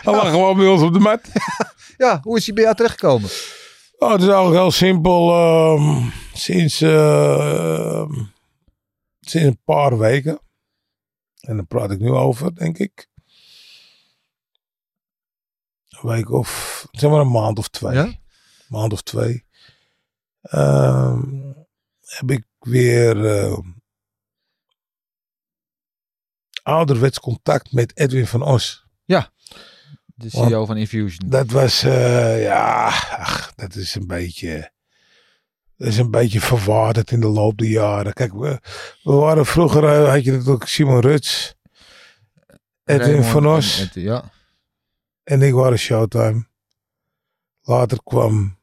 Hij 0.02 0.12
lag 0.12 0.30
gewoon 0.30 0.56
bij 0.56 0.66
ons 0.66 0.82
op 0.82 0.92
de 0.92 0.98
mat. 0.98 1.20
Ja, 1.96 2.20
hoe 2.22 2.36
is 2.36 2.44
hij 2.46 2.54
bij 2.54 2.62
jou 2.64 2.76
terechtgekomen? 2.76 3.28
Oh, 3.98 4.10
het 4.12 4.20
is 4.20 4.26
eigenlijk 4.26 4.56
heel 4.60 4.70
simpel. 4.70 5.30
ehm, 5.32 6.02
sinds, 6.32 6.80
ehm, 6.80 8.12
sinds 9.20 9.46
een 9.46 9.60
paar 9.64 9.98
weken. 9.98 10.38
En 11.40 11.56
daar 11.56 11.66
praat 11.66 11.90
ik 11.90 11.98
nu 11.98 12.10
over, 12.10 12.54
denk 12.54 12.78
ik. 12.78 13.08
Een 15.88 16.08
week 16.10 16.30
of, 16.30 16.86
zeg 16.90 17.10
maar 17.10 17.20
een 17.20 17.30
maand 17.30 17.58
of 17.58 17.68
twee. 17.68 17.94
Ja? 17.94 18.12
maand 18.68 18.92
of 18.92 19.02
twee. 19.02 19.44
ehm, 20.42 21.22
heb 22.16 22.30
ik 22.30 22.44
weer 22.58 23.26
ehm, 23.26 23.70
ouderwets 26.62 27.20
contact 27.20 27.72
met 27.72 27.96
Edwin 27.98 28.26
van 28.26 28.42
Os. 28.42 28.82
De 30.16 30.28
Want- 30.30 30.48
CEO 30.48 30.66
van 30.66 30.76
Infusion. 30.76 31.28
Dat 31.30 31.50
was, 31.50 31.82
eh, 31.82 32.42
ja, 32.42 32.86
ach, 33.10 33.54
dat 33.54 33.74
is 33.74 33.94
een 33.94 34.06
beetje, 34.06 34.72
dat 35.76 35.88
is 35.88 35.98
een 35.98 36.10
beetje 36.10 36.40
verwaterd 36.40 37.10
in 37.10 37.20
de 37.20 37.26
loop 37.26 37.58
der 37.58 37.68
jaren. 37.68 38.12
Kijk, 38.12 38.32
we, 38.32 38.60
we 39.02 39.12
waren 39.12 39.46
vroeger, 39.46 39.84
eh, 39.84 40.08
had 40.10 40.24
je 40.24 40.32
natuurlijk 40.32 40.66
Simon 40.68 41.00
Ruts, 41.00 41.54
Edwin 42.84 43.06
Raymond 43.06 43.26
van 43.26 43.42
en 43.44 43.48
Os 43.50 43.80
Ed- 43.80 43.94
ja. 43.94 44.30
en 45.22 45.42
ik 45.42 45.52
waren 45.52 45.78
Showtime. 45.78 46.46
Later 47.60 48.02
kwam, 48.02 48.58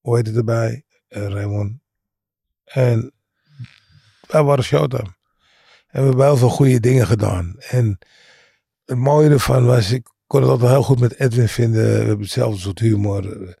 hoe 0.00 0.16
heet 0.16 0.26
het 0.26 0.36
erbij, 0.36 0.84
Eh, 1.08 1.26
Raymond. 1.28 1.80
En 2.66 3.12
wij 4.28 4.42
waren 4.42 4.64
Showtime. 4.64 5.14
En 5.86 6.02
we 6.02 6.08
hebben 6.08 6.24
heel 6.24 6.36
veel 6.36 6.48
goede 6.48 6.80
dingen 6.80 7.06
gedaan. 7.06 7.56
En 7.58 7.98
het 8.84 8.98
mooie 8.98 9.30
ervan 9.30 9.66
was, 9.66 9.90
ik 9.90 10.08
kon 10.26 10.40
het 10.40 10.50
altijd 10.50 10.70
heel 10.70 10.82
goed 10.82 11.00
met 11.00 11.18
Edwin 11.18 11.48
vinden. 11.48 11.84
We 11.84 11.96
hebben 11.96 12.20
hetzelfde 12.20 12.60
soort 12.60 12.78
humor. 12.78 13.56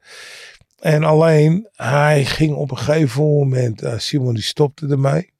En 0.78 1.04
alleen, 1.04 1.68
hij 1.72 2.24
ging 2.24 2.54
op 2.54 2.70
een 2.70 2.78
gegeven 2.78 3.22
moment, 3.22 3.82
eh, 3.82 3.98
Simon 3.98 4.34
die 4.34 4.42
stopte 4.42 4.86
ermee. 4.86 5.34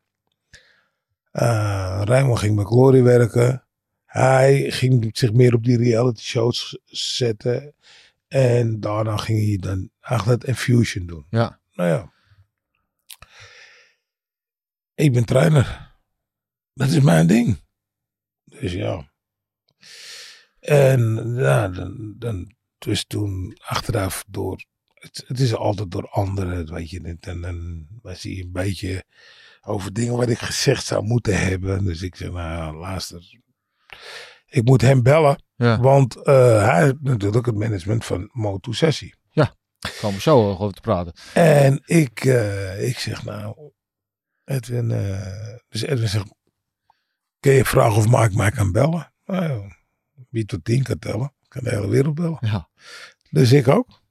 Uh, 1.33 2.01
Raymond 2.05 2.39
ging 2.39 2.57
bij 2.57 2.65
Glory 2.65 3.03
werken. 3.03 3.65
Hij 4.05 4.71
ging 4.71 5.11
zich 5.13 5.33
meer 5.33 5.55
op 5.55 5.65
die 5.65 5.77
reality 5.77 6.23
shows 6.23 6.79
zetten. 6.85 7.75
En 8.29 8.81
daarna 8.81 9.17
ging 9.17 9.47
hij 9.47 9.57
dan 9.57 9.91
eigenlijk 10.01 10.41
dat 10.41 10.49
Infusion 10.49 11.07
doen. 11.07 11.27
Ja. 11.31 11.59
Nou 11.73 11.91
ja. 11.91 12.13
Ik 14.97 15.13
ben 15.13 15.25
trainer. 15.25 15.95
Dat 16.75 16.89
is 16.89 17.01
mijn 17.01 17.27
ding. 17.27 17.61
Dus 18.45 18.73
ja. 18.73 19.13
En 20.61 21.35
ja, 21.35 21.69
dan, 21.69 22.15
dan 22.19 22.55
dus 22.79 23.05
toen 23.05 23.57
achteraf 23.59 24.25
door. 24.29 24.65
Het, 24.95 25.25
het 25.27 25.41
is 25.41 25.55
altijd 25.55 25.91
door 25.91 26.09
anderen, 26.09 26.73
weet 26.73 26.91
je 26.91 27.01
niet. 27.01 27.27
En 27.27 27.41
dan 27.41 27.87
was 28.03 28.23
hij 28.23 28.33
een 28.33 28.53
beetje 28.53 29.05
over 29.63 29.93
dingen 29.93 30.17
wat 30.17 30.29
ik 30.29 30.39
gezegd 30.39 30.85
zou 30.85 31.05
moeten 31.05 31.39
hebben. 31.41 31.85
Dus 31.85 32.03
ik 32.03 32.17
zeg, 32.17 32.31
nou 32.31 32.77
luister. 32.77 33.41
Ik 34.47 34.65
moet 34.65 34.81
hem 34.81 35.03
bellen. 35.03 35.43
Ja. 35.57 35.81
Want 35.81 36.17
eh, 36.17 36.69
hij 36.69 36.85
heeft 36.85 37.01
natuurlijk 37.01 37.47
het 37.47 37.57
management 37.57 38.05
van 38.05 38.31
Moto 38.33 38.73
Sessie. 38.73 39.15
Komen 40.01 40.17
we 40.17 40.23
zo 40.23 40.51
over 40.51 40.75
te 40.75 40.81
praten. 40.81 41.13
En 41.35 41.83
ik, 41.85 42.25
eh, 42.25 42.89
ik 42.89 42.99
zeg 42.99 43.25
nou, 43.25 43.73
Edwin, 44.47 44.91
eh, 44.91 45.57
dus 45.69 45.83
Edwin 45.83 46.09
zegt, 46.09 46.35
kun 47.41 47.53
je 47.53 47.65
vragen 47.65 47.97
of 47.97 48.09
Mark 48.09 48.35
mij 48.35 48.51
kan 48.51 48.73
bellen? 48.73 49.13
Nou, 49.25 49.73
wie 50.31 50.45
tot 50.45 50.65
tien 50.65 50.83
kan 50.83 50.99
tellen, 50.99 51.35
kan 51.49 51.65
de 51.65 51.71
hele 51.71 51.89
wereld 51.89 52.15
bellen. 52.15 52.39
Ja. 52.41 52.69
Dus 53.31 53.53
ik 53.53 53.69
ook. 53.69 54.03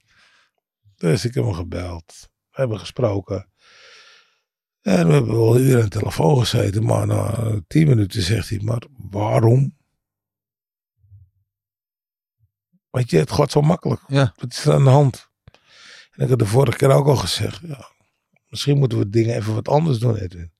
Dus 0.95 1.25
ik 1.25 1.33
heb 1.33 1.43
hem 1.43 1.53
gebeld. 1.53 2.29
We 2.49 2.61
hebben 2.61 2.79
gesproken. 2.79 3.51
En 4.81 5.07
we 5.07 5.13
hebben 5.13 5.35
wel 5.35 5.55
een 5.55 5.61
uur 5.61 5.75
aan 5.75 5.89
de 5.89 5.99
telefoon 5.99 6.37
gezeten. 6.37 6.85
Maar 6.85 7.07
na 7.07 7.61
tien 7.67 7.87
minuten 7.87 8.21
zegt 8.21 8.49
hij, 8.49 8.59
maar 8.59 8.83
waarom? 9.09 9.77
Weet 12.89 13.09
je, 13.09 13.17
het 13.17 13.31
gaat 13.31 13.51
zo 13.51 13.61
makkelijk. 13.61 14.01
Ja. 14.07 14.33
Wat 14.35 14.51
is 14.51 14.65
er 14.65 14.73
aan 14.73 14.83
de 14.83 14.89
hand? 14.89 15.29
En 16.11 16.23
ik 16.23 16.29
had 16.29 16.39
de 16.39 16.45
vorige 16.45 16.77
keer 16.77 16.91
ook 16.91 17.07
al 17.07 17.15
gezegd, 17.15 17.61
ja, 17.61 17.94
misschien 18.55 18.77
moeten 18.77 18.97
we 18.97 19.09
dingen 19.09 19.35
even 19.35 19.53
wat 19.53 19.67
anders 19.67 19.99
doen, 19.99 20.15
Edwin. 20.15 20.51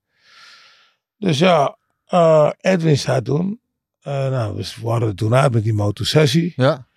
Dus 1.17 1.39
ja, 1.39 1.77
eh, 2.05 2.51
Edwin 2.57 2.97
zei 2.97 3.21
toen, 3.21 3.59
eh, 4.01 4.29
nou, 4.29 4.55
we 4.55 4.73
waren 4.81 5.07
er 5.07 5.15
toen 5.15 5.35
uit 5.35 5.53
met 5.53 5.63
die 5.63 5.73
motosessie. 5.73 6.53
Ja. 6.55 6.87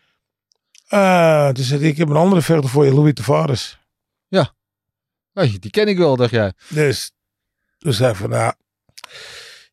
Eh 0.88 1.48
toen 1.48 1.64
zei 1.64 1.80
hij, 1.80 1.88
ik 1.88 1.96
heb 1.96 2.08
een 2.08 2.16
andere 2.16 2.42
vechter 2.42 2.70
voor 2.70 2.84
je, 2.84 2.94
Louis 2.94 3.14
Tavares. 3.14 3.78
Je, 5.32 5.58
die 5.58 5.70
ken 5.70 5.88
ik 5.88 5.98
wel, 5.98 6.16
dacht 6.16 6.30
jij. 6.30 6.52
Dus 6.68 7.12
toen 7.78 7.92
zei 7.92 8.14
van, 8.14 8.30
nou, 8.30 8.52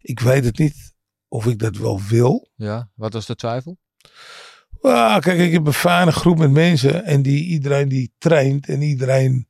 ik 0.01 0.19
weet 0.19 0.45
het 0.45 0.57
niet 0.57 0.93
of 1.27 1.45
ik 1.45 1.59
dat 1.59 1.77
wel 1.77 2.01
wil. 2.01 2.47
Ja. 2.55 2.89
Wat 2.95 3.13
was 3.13 3.25
de 3.25 3.35
twijfel? 3.35 3.77
Kijk, 5.19 5.25
ik 5.25 5.51
heb 5.51 5.65
een 5.65 5.73
fijne 5.73 6.11
groep 6.11 6.37
met 6.37 6.51
mensen 6.51 7.03
en 7.03 7.21
die, 7.21 7.45
iedereen 7.45 7.89
die 7.89 8.13
traint 8.17 8.67
en 8.67 8.81
iedereen, 8.81 9.47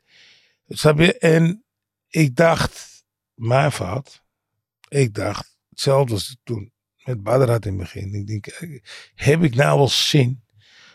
snap 0.67 0.99
je? 0.99 1.17
En 1.17 1.64
ik 2.15 2.35
dacht, 2.35 3.03
mijn 3.33 3.71
fout, 3.71 4.23
ik 4.87 5.13
dacht, 5.13 5.57
hetzelfde 5.69 6.13
als 6.13 6.37
toen 6.43 6.73
met 7.03 7.23
Badr 7.23 7.51
had 7.51 7.65
in 7.65 7.71
het 7.71 7.81
begin. 7.81 8.13
Ik 8.13 8.27
denk, 8.27 8.47
eh, 8.47 8.81
heb 9.15 9.43
ik 9.43 9.55
nou 9.55 9.77
wel 9.77 9.87
zin 9.87 10.43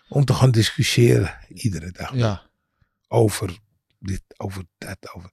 om 0.08 0.24
te 0.24 0.34
gaan 0.34 0.50
discussiëren 0.50 1.38
iedere 1.48 1.90
dag 1.90 2.14
Ja. 2.14 2.50
over 3.08 3.58
dit, 3.98 4.22
over 4.36 4.64
dat, 4.78 5.14
over... 5.14 5.30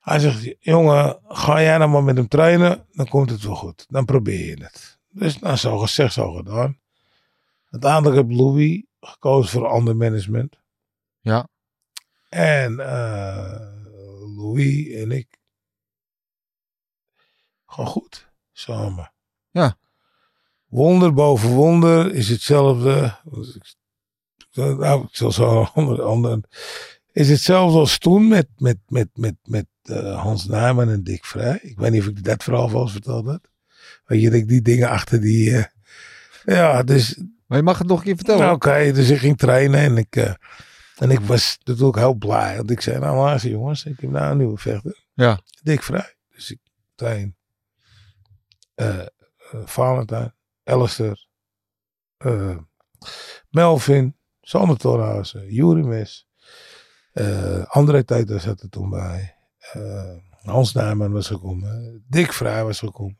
Hij 0.00 0.18
zegt, 0.18 0.54
jongen, 0.60 1.20
ga 1.28 1.62
jij 1.62 1.78
nou 1.78 1.90
maar 1.90 2.04
met 2.04 2.16
hem 2.16 2.28
trainen, 2.28 2.86
dan 2.92 3.08
komt 3.08 3.30
het 3.30 3.42
wel 3.42 3.54
goed. 3.56 3.84
Dan 3.88 4.04
probeer 4.04 4.46
je 4.46 4.62
het. 4.64 4.98
Dus 5.08 5.38
nou, 5.38 5.56
zo 5.56 5.78
gezegd, 5.78 6.12
zo 6.12 6.32
gedaan. 6.32 6.78
Uiteindelijk 7.70 8.16
heb 8.16 8.30
Louis 8.30 8.82
gekozen 9.00 9.50
voor 9.50 9.66
ander 9.66 9.96
management. 9.96 10.56
Ja. 11.20 11.48
En 12.28 12.80
eh, 12.80 13.75
Louis 14.36 14.88
en 14.92 15.10
ik 15.10 15.26
gaan 17.66 17.86
goed 17.86 18.28
samen. 18.52 19.12
Ja. 19.50 19.76
Wonder 20.66 21.12
boven 21.14 21.48
wonder 21.48 22.14
is 22.14 22.28
hetzelfde. 22.28 23.18
Nou, 24.52 25.02
ik 25.02 25.16
zal 25.16 25.32
zo 25.32 25.60
een 25.60 25.66
ander, 25.74 26.02
ander. 26.02 26.40
Is 27.12 27.28
hetzelfde 27.28 27.78
als 27.78 27.98
toen 27.98 28.28
met, 28.28 28.48
met, 28.58 28.78
met, 28.88 29.08
met, 29.14 29.34
met 29.44 29.66
eh, 29.82 30.22
Hans 30.22 30.46
Nijman 30.46 30.88
en 30.90 31.02
Dick 31.04 31.24
Vrij. 31.24 31.58
Ik 31.62 31.78
weet 31.78 31.90
niet 31.90 32.00
of 32.00 32.06
ik 32.08 32.24
dat 32.24 32.42
verhaal 32.42 32.70
wel 32.70 32.82
eens 32.82 32.92
verteld 32.92 33.26
heb. 33.26 33.48
Weet 34.04 34.20
je, 34.20 34.30
dat 34.30 34.38
ik 34.38 34.48
die 34.48 34.62
dingen 34.62 34.88
achter 34.88 35.20
die. 35.20 35.56
eh, 35.56 35.64
ja, 36.44 36.82
dus 36.82 37.20
Maar 37.46 37.58
je 37.58 37.64
mag 37.64 37.78
het 37.78 37.86
nog 37.86 37.98
een 37.98 38.04
keer 38.04 38.16
vertellen. 38.16 38.40
nou, 38.40 38.54
Oké, 38.54 38.92
dus 38.92 39.10
ik 39.10 39.18
ging 39.18 39.38
trainen 39.38 39.80
en 39.80 39.96
ik, 39.96 40.16
eh, 40.16 40.34
en 40.96 41.10
ik 41.10 41.20
was 41.20 41.58
natuurlijk 41.64 41.96
heel 41.96 42.14
blij. 42.14 42.56
Want 42.56 42.70
ik 42.70 42.80
zei, 42.80 42.98
nou 42.98 43.16
luister 43.16 43.50
jongens, 43.50 43.84
ik 43.84 44.00
heb 44.00 44.10
nou 44.10 44.30
een 44.30 44.36
nieuwe 44.36 44.58
vechter. 44.58 45.04
Ja. 45.14 45.40
Dik 45.62 45.82
vrij. 45.82 46.16
Dus 46.28 46.50
ik 46.50 46.60
train 46.94 47.36
eh, 48.74 49.06
Valentijn, 49.64 50.34
Alistair, 50.64 51.26
eh, 52.16 52.56
Melvin, 53.50 54.16
Sander 54.40 54.76
Torhuizen, 54.76 55.52
Juri 55.52 55.82
Mes, 55.82 56.28
André 57.66 58.04
Teta 58.04 58.38
zat 58.38 58.60
er 58.60 58.68
toen 58.68 58.90
bij. 58.90 59.36
Hans 60.46 60.72
Nijman 60.72 61.12
was 61.12 61.26
gekomen. 61.26 62.04
Dick 62.08 62.32
Vrij 62.32 62.64
was 62.64 62.78
gekomen. 62.78 63.18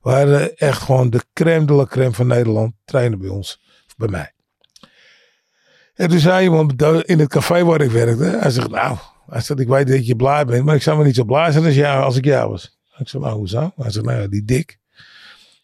We 0.00 0.10
hadden 0.10 0.56
echt 0.56 0.82
gewoon 0.82 1.10
de 1.10 1.24
crème 1.32 1.66
de 1.66 1.72
la 1.72 1.84
crème 1.84 2.12
van 2.12 2.26
Nederland 2.26 2.74
trainen 2.84 3.18
bij 3.18 3.28
ons. 3.28 3.60
Of 3.86 3.96
bij 3.96 4.08
mij. 4.08 4.34
En 5.98 6.08
toen 6.08 6.18
zei 6.18 6.44
iemand 6.44 6.82
in 6.82 7.18
het 7.18 7.28
café 7.28 7.64
waar 7.64 7.80
ik 7.80 7.90
werkte. 7.90 8.24
Hij 8.24 8.50
zegt, 8.50 8.70
nou, 8.70 8.96
hij 9.26 9.40
zegt, 9.40 9.60
ik 9.60 9.68
weet 9.68 9.88
dat 9.88 10.06
je 10.06 10.16
blij 10.16 10.44
bent. 10.44 10.64
Maar 10.64 10.74
ik 10.74 10.82
zou 10.82 10.98
me 10.98 11.04
niet 11.04 11.14
zo 11.14 11.24
blij 11.24 11.52
zijn 11.52 11.64
als, 11.64 11.74
jou, 11.74 12.02
als 12.02 12.16
ik 12.16 12.24
jou 12.24 12.50
was. 12.50 12.78
Ik 12.98 13.08
zei, 13.08 13.22
nou, 13.22 13.36
hoezo? 13.36 13.72
Hij 13.76 13.90
zegt, 13.90 14.04
nou 14.04 14.20
ja, 14.20 14.26
die 14.26 14.44
Dick. 14.44 14.78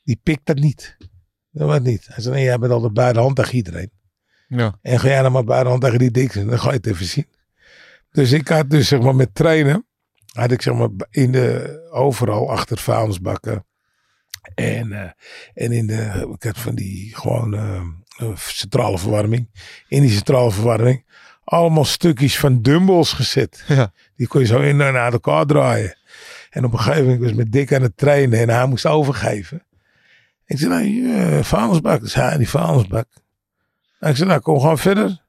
Die 0.04 0.20
pikt 0.22 0.46
dat 0.46 0.56
niet. 0.56 0.96
Dat 1.50 1.68
wat 1.68 1.82
niet. 1.82 2.06
Hij 2.06 2.22
zei, 2.22 2.34
nee, 2.34 2.44
jij 2.44 2.58
bent 2.58 2.72
altijd 2.72 2.92
bij 2.92 3.12
de 3.12 3.18
hand 3.18 3.36
tegen 3.36 3.54
iedereen. 3.54 3.90
Ja. 4.48 4.78
En 4.82 5.00
ga 5.00 5.08
jij 5.08 5.22
dan 5.22 5.32
maar 5.32 5.44
bij 5.44 5.62
de 5.62 5.68
hand 5.68 5.80
tegen 5.80 5.98
die 5.98 6.10
Dick. 6.10 6.34
Dan 6.34 6.58
ga 6.58 6.68
je 6.70 6.76
het 6.76 6.86
even 6.86 7.06
zien. 7.06 7.26
Dus 8.10 8.32
ik 8.32 8.48
had 8.48 8.70
dus 8.70 8.88
zeg 8.88 9.00
maar 9.00 9.16
met 9.16 9.34
trainen. 9.34 9.86
Had 10.32 10.50
ik 10.50 10.62
zeg 10.62 10.74
maar 10.74 10.88
in 11.10 11.32
de, 11.32 11.88
overal 11.90 12.50
achter 12.50 12.78
vuilnisbakken. 12.78 13.66
En, 14.54 14.92
eh, 14.92 15.10
en 15.54 15.72
in 15.72 15.86
de, 15.86 16.30
ik 16.34 16.42
had 16.42 16.58
van 16.58 16.74
die 16.74 17.16
gewoon 17.16 17.54
centrale 18.36 18.98
verwarming. 18.98 19.48
In 19.88 20.00
die 20.00 20.10
centrale 20.10 20.50
verwarming. 20.50 21.04
Allemaal 21.44 21.84
stukjes 21.84 22.38
van 22.38 22.62
dumbbells 22.62 23.12
gezet. 23.12 23.64
Ja. 23.68 23.92
Die 24.16 24.26
kon 24.26 24.40
je 24.40 24.46
zo 24.46 24.60
in 24.60 24.80
en 24.80 24.96
uit 24.96 25.12
elkaar 25.12 25.46
draaien. 25.46 25.96
En 26.50 26.64
op 26.64 26.72
een 26.72 26.78
gegeven 26.78 27.02
moment 27.02 27.20
was 27.20 27.30
ik 27.30 27.36
met 27.36 27.52
Dick 27.52 27.72
aan 27.72 27.82
het 27.82 27.96
trainen 27.96 28.38
en 28.38 28.48
hij 28.48 28.66
moest 28.66 28.86
overgeven. 28.86 29.62
Ik 30.46 30.58
zei, 30.58 30.74
nee, 30.74 30.92
uh, 30.92 31.42
vuilnisbak. 31.42 32.00
Dus 32.00 32.14
hij 32.14 32.36
die 32.36 32.48
vuilnisbak. 32.48 33.06
En 33.98 34.10
ik 34.10 34.16
zei, 34.16 34.28
nou 34.28 34.40
kom 34.40 34.60
gewoon 34.60 34.78
verder. 34.78 35.22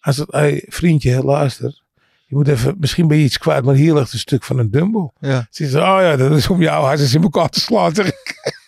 Hij 0.00 0.12
zei, 0.12 0.26
hey, 0.30 0.64
vriendje, 0.68 1.22
luister. 1.24 1.82
Je 2.26 2.38
moet 2.38 2.48
even, 2.48 2.76
misschien 2.78 3.08
ben 3.08 3.16
je 3.16 3.24
iets 3.24 3.38
kwijt, 3.38 3.64
maar 3.64 3.74
hier 3.74 3.94
ligt 3.94 4.12
een 4.12 4.18
stuk 4.18 4.44
van 4.44 4.58
een 4.58 4.70
dumbbell. 4.70 5.10
Ja. 5.20 5.46
Ze 5.50 5.68
zei, 5.68 5.84
oh 5.84 6.00
ja, 6.00 6.16
dat 6.16 6.30
is 6.30 6.48
om 6.48 6.62
jou 6.62 6.84
hartjes 6.84 7.14
in 7.14 7.22
elkaar 7.22 7.48
te 7.48 7.60
slaan, 7.60 7.94
zeg 7.94 8.06
ik. 8.06 8.60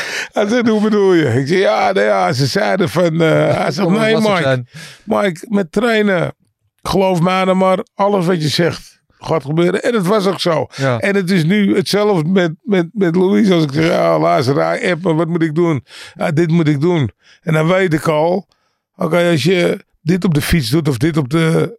Hij 0.32 0.48
zegt, 0.48 0.68
hoe 0.68 0.80
bedoel 0.82 1.12
je? 1.12 1.24
Ik 1.40 1.46
zeg, 1.46 1.58
ja, 1.58 1.90
ja, 1.94 2.32
ze 2.32 2.46
zeiden 2.46 2.88
van, 2.88 3.20
eh, 3.20 3.56
hij 3.56 3.70
zegt, 3.70 3.88
nee 3.88 4.14
Mike. 4.16 4.64
Mike, 5.04 5.46
met 5.48 5.72
trainen, 5.72 6.34
geloof 6.82 7.20
mij 7.20 7.44
nou 7.44 7.56
maar, 7.56 7.78
alles 7.94 8.26
wat 8.26 8.42
je 8.42 8.48
zegt 8.48 9.00
gaat 9.18 9.44
gebeuren. 9.44 9.82
En 9.82 9.94
het 9.94 10.06
was 10.06 10.26
ook 10.26 10.40
zo. 10.40 10.66
Ja. 10.76 10.98
En 10.98 11.14
het 11.14 11.30
is 11.30 11.44
nu 11.44 11.76
hetzelfde 11.76 12.28
met, 12.28 12.52
met, 12.62 12.88
met 12.92 13.16
Louise. 13.16 13.54
Als 13.54 13.64
ik 13.64 13.72
zeg, 13.72 13.86
ja, 13.86 14.18
luister, 14.18 14.56
hij 14.56 14.90
app 14.92 15.02
me, 15.04 15.14
wat 15.14 15.28
moet 15.28 15.42
ik 15.42 15.54
doen? 15.54 15.84
Ja, 16.14 16.30
dit 16.30 16.50
moet 16.50 16.68
ik 16.68 16.80
doen. 16.80 17.10
En 17.42 17.52
dan 17.52 17.66
weet 17.66 17.92
ik 17.92 18.06
al, 18.08 18.48
oké, 18.96 19.28
als 19.30 19.42
je 19.42 19.84
dit 20.00 20.24
op 20.24 20.34
de 20.34 20.42
fiets 20.42 20.70
doet 20.70 20.88
of 20.88 20.96
dit 20.96 21.16
op 21.16 21.28
de 21.30 21.78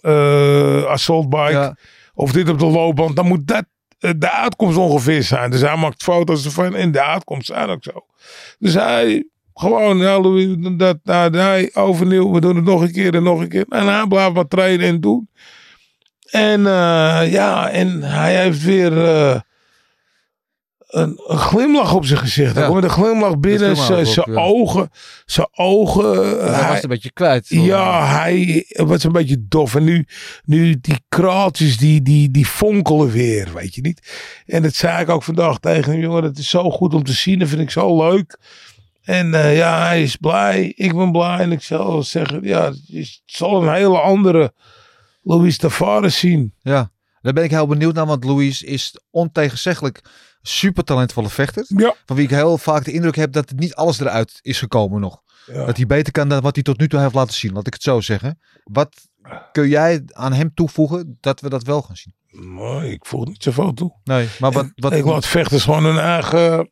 eh, 0.00 0.84
assault 0.84 1.28
bike 1.28 1.50
Ja. 1.50 1.76
of 2.14 2.32
dit 2.32 2.48
op 2.48 2.58
de 2.58 2.66
loopband, 2.66 3.16
dan 3.16 3.26
moet 3.26 3.46
dat 3.46 3.64
de 4.00 4.30
uitkomst 4.30 4.76
ongeveer 4.76 5.22
zijn. 5.22 5.50
Dus 5.50 5.60
hij 5.60 5.76
maakt 5.76 6.02
foto's 6.02 6.44
ervan 6.44 6.74
en 6.74 6.92
de 6.92 7.02
uitkomst 7.02 7.46
zijn 7.46 7.68
ook 7.68 7.84
zo. 7.84 8.06
Dus 8.58 8.74
hij 8.74 9.24
gewoon, 9.54 9.98
dat, 10.78 10.98
hij 11.34 11.70
overnieuw, 11.74 12.32
we 12.32 12.40
doen 12.40 12.56
het 12.56 12.64
nog 12.64 12.80
een 12.80 12.92
keer 12.92 13.14
en 13.14 13.22
nog 13.22 13.40
een 13.40 13.48
keer. 13.48 13.66
En 13.68 13.86
hij 13.86 14.06
blijft 14.06 14.34
maar 14.34 14.48
trainen 14.48 14.86
en 14.86 15.00
doen. 15.00 15.28
En 16.30 16.66
eh, 16.66 17.32
ja, 17.32 17.70
en 17.70 18.02
hij 18.02 18.42
heeft 18.42 18.62
weer 18.62 19.04
eh, 19.04 19.40
een, 20.90 21.20
een 21.26 21.38
glimlach 21.38 21.94
op 21.94 22.04
zijn 22.04 22.18
gezicht. 22.18 22.52
Hij 22.54 22.62
Ja. 22.62 22.68
komt 22.68 22.80
met 22.80 22.90
een 22.90 22.96
glimlach 23.04 23.38
binnen, 23.38 23.76
zijn 24.06 24.36
ogen, 24.36 24.90
zijn 25.26 25.48
ogen. 25.52 26.14
Hij 26.40 26.50
hij- 26.54 26.62
was 26.66 26.74
het 26.74 26.82
een 26.82 26.88
beetje 26.88 27.12
kwijt. 27.12 27.48
ja, 27.48 28.06
hij 28.06 28.66
was 28.76 29.04
een 29.04 29.12
beetje 29.12 29.44
dof. 29.48 29.74
En 29.74 29.84
nu, 29.84 30.06
nu 30.44 30.80
die 30.80 31.00
kraaltjes, 31.08 31.76
die, 31.76 32.02
die, 32.02 32.30
die 32.30 32.46
fonkelen 32.46 33.10
weer, 33.10 33.48
weet 33.54 33.74
je 33.74 33.80
niet. 33.80 34.12
En 34.46 34.62
dat 34.62 34.74
zei 34.74 35.02
ik 35.02 35.08
ook 35.08 35.22
vandaag 35.22 35.58
tegen 35.58 35.92
hem. 35.92 36.00
Jongen, 36.00 36.22
dat 36.22 36.38
is 36.38 36.48
zo 36.50 36.70
goed 36.70 36.94
om 36.94 37.04
te 37.04 37.12
zien. 37.12 37.38
Dat 37.38 37.48
vind 37.48 37.60
ik 37.60 37.70
zo 37.70 38.08
leuk. 38.08 38.38
En 39.02 39.34
eh, 39.34 39.56
ja, 39.56 39.86
hij 39.86 40.02
is 40.02 40.16
blij. 40.16 40.72
Ik 40.76 40.96
ben 40.96 41.12
blij. 41.12 41.38
En 41.38 41.52
ik 41.52 41.62
zal 41.62 42.02
zeggen, 42.02 42.40
ja, 42.42 42.72
je 42.86 43.18
zal 43.26 43.62
een 43.62 43.72
hele 43.74 43.98
andere 44.00 44.52
Louis 45.22 45.56
Tavares 45.56 46.18
zien. 46.18 46.54
Ja, 46.60 46.90
daar 47.20 47.32
ben 47.32 47.44
ik 47.44 47.50
heel 47.50 47.66
benieuwd 47.66 47.94
naar, 47.94 48.06
want 48.06 48.24
Louis 48.24 48.62
is 48.62 49.00
ontegenzeggelijk 49.10 50.00
super 50.42 50.84
talentvolle 50.84 51.28
vechter. 51.28 51.64
Ja. 51.68 51.94
Van 52.06 52.16
wie 52.16 52.24
ik 52.24 52.30
heel 52.30 52.58
vaak 52.58 52.84
de 52.84 52.92
indruk 52.92 53.16
heb 53.16 53.32
dat 53.32 53.48
het 53.48 53.58
niet 53.58 53.74
alles 53.74 54.00
eruit 54.00 54.38
is 54.42 54.58
gekomen 54.58 55.00
nog. 55.00 55.22
Ja. 55.46 55.64
Dat 55.64 55.76
hij 55.76 55.86
beter 55.86 56.12
kan 56.12 56.28
dan 56.28 56.40
wat 56.40 56.54
hij 56.54 56.64
tot 56.64 56.78
nu 56.78 56.88
toe 56.88 57.00
heeft 57.00 57.14
laten 57.14 57.34
zien, 57.34 57.52
laat 57.52 57.66
ik 57.66 57.72
het 57.72 57.82
zo 57.82 58.00
zeggen. 58.00 58.38
Wat 58.64 59.08
kun 59.52 59.68
jij 59.68 60.02
aan 60.12 60.32
hem 60.32 60.54
toevoegen 60.54 61.16
dat 61.20 61.40
we 61.40 61.48
dat 61.48 61.62
wel 61.62 61.82
gaan 61.82 61.96
zien? 61.96 62.14
Maar 62.30 62.84
ik 62.84 63.06
voeg 63.06 63.26
niet 63.26 63.42
zoveel 63.42 63.72
toe. 63.72 63.92
Nee, 64.04 64.28
maar 64.38 64.52
wat... 64.52 64.70
wat 64.74 64.92
ik 64.92 65.04
laat 65.04 65.26
vechters 65.26 65.64
gewoon 65.64 65.84
hun 65.84 65.98
eigen, 65.98 66.70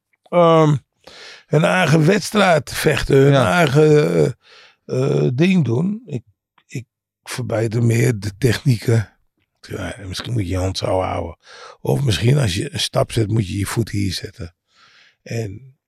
hun 1.46 1.64
eigen 1.64 2.06
wedstrijd 2.06 2.72
vechten. 2.72 3.16
Hun 3.16 3.32
Ja. 3.32 3.52
eigen 3.52 4.14
eh, 4.84 5.24
eh, 5.24 5.30
ding 5.34 5.64
doen. 5.64 6.02
Ik, 6.06 6.22
ik 6.66 6.84
verbeter 7.22 7.82
meer 7.82 8.18
de 8.18 8.32
technieken. 8.38 9.17
Misschien 10.06 10.32
moet 10.32 10.42
je 10.42 10.48
je 10.48 10.56
hand 10.56 10.78
zo 10.78 11.00
houden. 11.00 11.38
Of 11.80 12.02
misschien 12.02 12.38
als 12.38 12.54
je 12.54 12.72
een 12.72 12.80
stap 12.80 13.12
zet, 13.12 13.28
moet 13.28 13.48
je 13.48 13.58
je 13.58 13.66
voet 13.66 13.90
hier 13.90 14.12
zetten. 14.12 14.54
En 15.22 15.78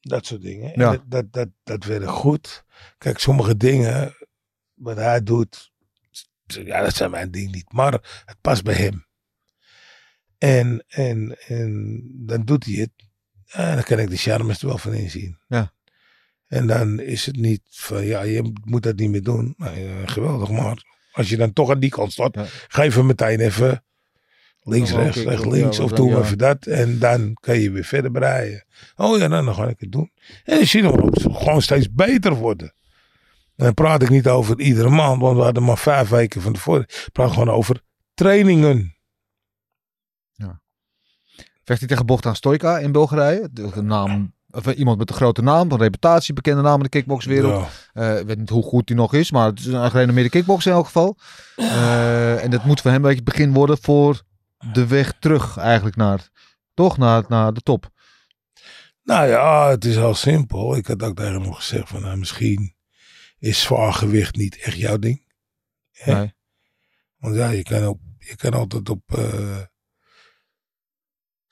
dat 0.00 0.26
soort 0.26 0.42
dingen. 0.42 0.72
Ja. 0.80 0.90
dat, 0.90 1.02
dat, 1.06 1.32
dat, 1.32 1.48
dat 1.62 1.84
werkt 1.84 2.06
goed. 2.06 2.64
Kijk, 2.98 3.18
sommige 3.18 3.56
dingen 3.56 4.16
wat 4.74 4.96
hij 4.96 5.22
doet, 5.22 5.72
ja, 6.44 6.82
dat 6.82 6.94
zijn 6.94 7.10
mijn 7.10 7.30
ding 7.30 7.52
niet. 7.52 7.72
Maar 7.72 7.92
het 8.24 8.40
past 8.40 8.62
bij 8.62 8.74
hem. 8.74 9.06
En, 10.38 10.84
en, 10.88 11.38
en 11.46 12.02
dan 12.26 12.44
doet 12.44 12.64
hij 12.64 12.74
het. 12.74 12.90
En 13.46 13.74
dan 13.74 13.84
kan 13.84 13.98
ik 13.98 14.10
de 14.10 14.16
charmes 14.16 14.60
er 14.60 14.66
wel 14.66 14.78
van 14.78 14.92
inzien. 14.92 15.38
Ja. 15.48 15.72
En 16.46 16.66
dan 16.66 17.00
is 17.00 17.26
het 17.26 17.36
niet 17.36 17.62
van, 17.70 18.04
ja, 18.04 18.22
je 18.22 18.52
moet 18.64 18.82
dat 18.82 18.96
niet 18.96 19.10
meer 19.10 19.22
doen. 19.22 19.54
Nou, 19.56 19.78
ja, 19.78 20.06
geweldig, 20.06 20.50
maar 20.50 20.93
als 21.14 21.28
je 21.28 21.36
dan 21.36 21.52
toch 21.52 21.70
aan 21.70 21.80
die 21.80 21.90
kant 21.90 22.12
staat, 22.12 22.34
Ja. 22.34 22.44
geef 22.68 22.94
hem 22.94 23.06
meteen 23.06 23.40
even 23.40 23.84
links, 24.60 24.92
Oh, 24.92 24.98
rechts, 24.98 25.22
ja, 25.22 25.48
links. 25.50 25.78
of 25.78 25.92
doe 25.92 26.10
ja. 26.10 26.18
even 26.18 26.38
dat. 26.38 26.66
En 26.66 26.98
dan 26.98 27.34
kan 27.40 27.58
je 27.60 27.70
weer 27.70 27.84
verder 27.84 28.10
breien. 28.10 28.64
Oh 28.96 29.18
ja, 29.18 29.26
nou, 29.26 29.44
dan 29.44 29.54
ga 29.54 29.68
ik 29.68 29.80
het 29.80 29.92
doen. 29.92 30.10
En 30.44 30.58
je 30.62 30.82
nog 30.82 31.10
gewoon 31.38 31.62
steeds 31.62 31.92
beter 31.92 32.34
worden. 32.34 32.74
En 33.56 33.64
dan 33.64 33.74
praat 33.74 34.02
ik 34.02 34.08
niet 34.10 34.28
over 34.28 34.60
iedere 34.60 34.88
maand, 34.90 35.20
want 35.20 35.36
we 35.36 35.42
hadden 35.42 35.64
maar 35.64 35.78
vijf 35.78 36.08
weken 36.08 36.40
van 36.42 36.52
tevoren. 36.52 36.82
Ik 36.82 37.08
praat 37.12 37.30
gewoon 37.32 37.50
over 37.50 37.80
trainingen. 38.14 38.92
Vecht 41.64 41.78
hij 41.78 41.88
tegen 41.88 42.06
Bogdan 42.06 42.36
Stojka 42.36 42.78
in 42.78 42.92
Bulgarije? 42.92 43.48
De 43.52 43.82
naam, 43.82 44.33
of 44.54 44.66
eh, 44.66 44.78
iemand 44.78 44.98
met 44.98 45.10
een 45.10 45.16
grote 45.16 45.42
naam, 45.42 45.70
een 45.70 45.78
reputatie, 45.78 46.34
bekende 46.34 46.62
naam 46.62 46.76
in 46.76 46.82
de 46.82 46.88
kickboxwereld. 46.88 47.68
Ja. 47.92 48.12
Eh, 48.12 48.20
ik 48.20 48.26
weet 48.26 48.38
niet 48.38 48.48
hoe 48.48 48.62
goed 48.62 48.88
hij 48.88 48.98
nog 48.98 49.14
is, 49.14 49.30
maar 49.30 49.46
het 49.46 49.58
is 49.58 49.66
een 49.66 49.90
gerenommeerde 49.90 50.30
kickboxer 50.30 50.70
in 50.70 50.76
elk 50.76 50.86
geval. 50.86 51.16
Eh, 51.56 52.44
en 52.44 52.50
dat 52.50 52.64
moet 52.64 52.80
voor 52.80 52.90
hem 52.90 53.00
een 53.00 53.08
beetje 53.08 53.24
het 53.24 53.32
begin 53.32 53.52
worden 53.52 53.78
voor 53.80 54.22
de 54.72 54.86
weg 54.86 55.14
terug 55.18 55.56
eigenlijk 55.56 55.96
naar, 55.96 56.28
toch, 56.74 56.98
naar, 56.98 57.24
naar 57.28 57.52
de 57.52 57.60
top. 57.60 57.92
Nou 59.02 59.28
ja, 59.28 59.70
het 59.70 59.84
is 59.84 59.96
heel 59.96 60.14
simpel. 60.14 60.76
Ik 60.76 60.86
had 60.86 61.02
ook 61.02 61.16
tegen 61.16 61.42
hem 61.42 61.52
gezegd 61.52 61.88
van 61.88 62.02
nou, 62.02 62.16
misschien 62.16 62.74
is 63.38 63.60
zwaar 63.60 63.92
gewicht 63.92 64.36
niet 64.36 64.58
echt 64.58 64.76
jouw 64.76 64.98
ding. 64.98 65.26
Nee. 66.04 66.34
Want 67.16 67.36
ja, 67.36 67.48
je 67.48 67.62
kan, 67.62 67.86
op, 67.86 68.00
je 68.18 68.36
kan 68.36 68.52
altijd 68.52 68.88
op 68.88 69.02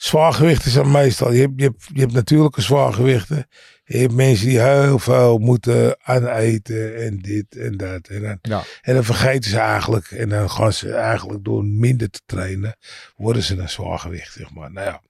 zwaargewichten 0.05 0.71
zijn 0.71 0.91
meestal. 0.91 1.33
Je 1.33 1.41
hebt, 1.41 1.53
je, 1.57 1.65
hebt, 1.65 1.85
je 1.95 2.01
hebt 2.01 2.13
natuurlijke 2.13 2.61
zwaargewichten. 2.61 3.47
Je 3.85 3.99
hebt 3.99 4.13
mensen 4.13 4.47
die 4.47 4.61
heel 4.61 4.99
veel 4.99 5.39
moeten 5.39 5.97
aaneten 6.03 6.97
en 6.97 7.19
dit 7.19 7.57
en 7.57 7.77
dat. 7.77 8.07
En 8.09 8.23
dan, 8.23 8.39
Ja. 8.43 8.65
en 8.83 8.95
dan 8.95 9.05
vergeten 9.05 9.51
ze 9.51 9.59
eigenlijk. 9.59 10.11
En 10.11 10.29
dan 10.29 10.51
gaan 10.51 10.73
ze 10.73 10.93
eigenlijk 10.93 11.45
door 11.45 11.65
minder 11.65 12.11
te 12.11 12.21
trainen, 12.27 12.77
worden 13.17 13.43
ze 13.43 13.57
een 13.57 13.69
zwaargewicht, 13.69 14.33
zeg 14.33 14.51
maar. 14.51 14.73
Nou 14.73 14.87
ja. 14.87 15.03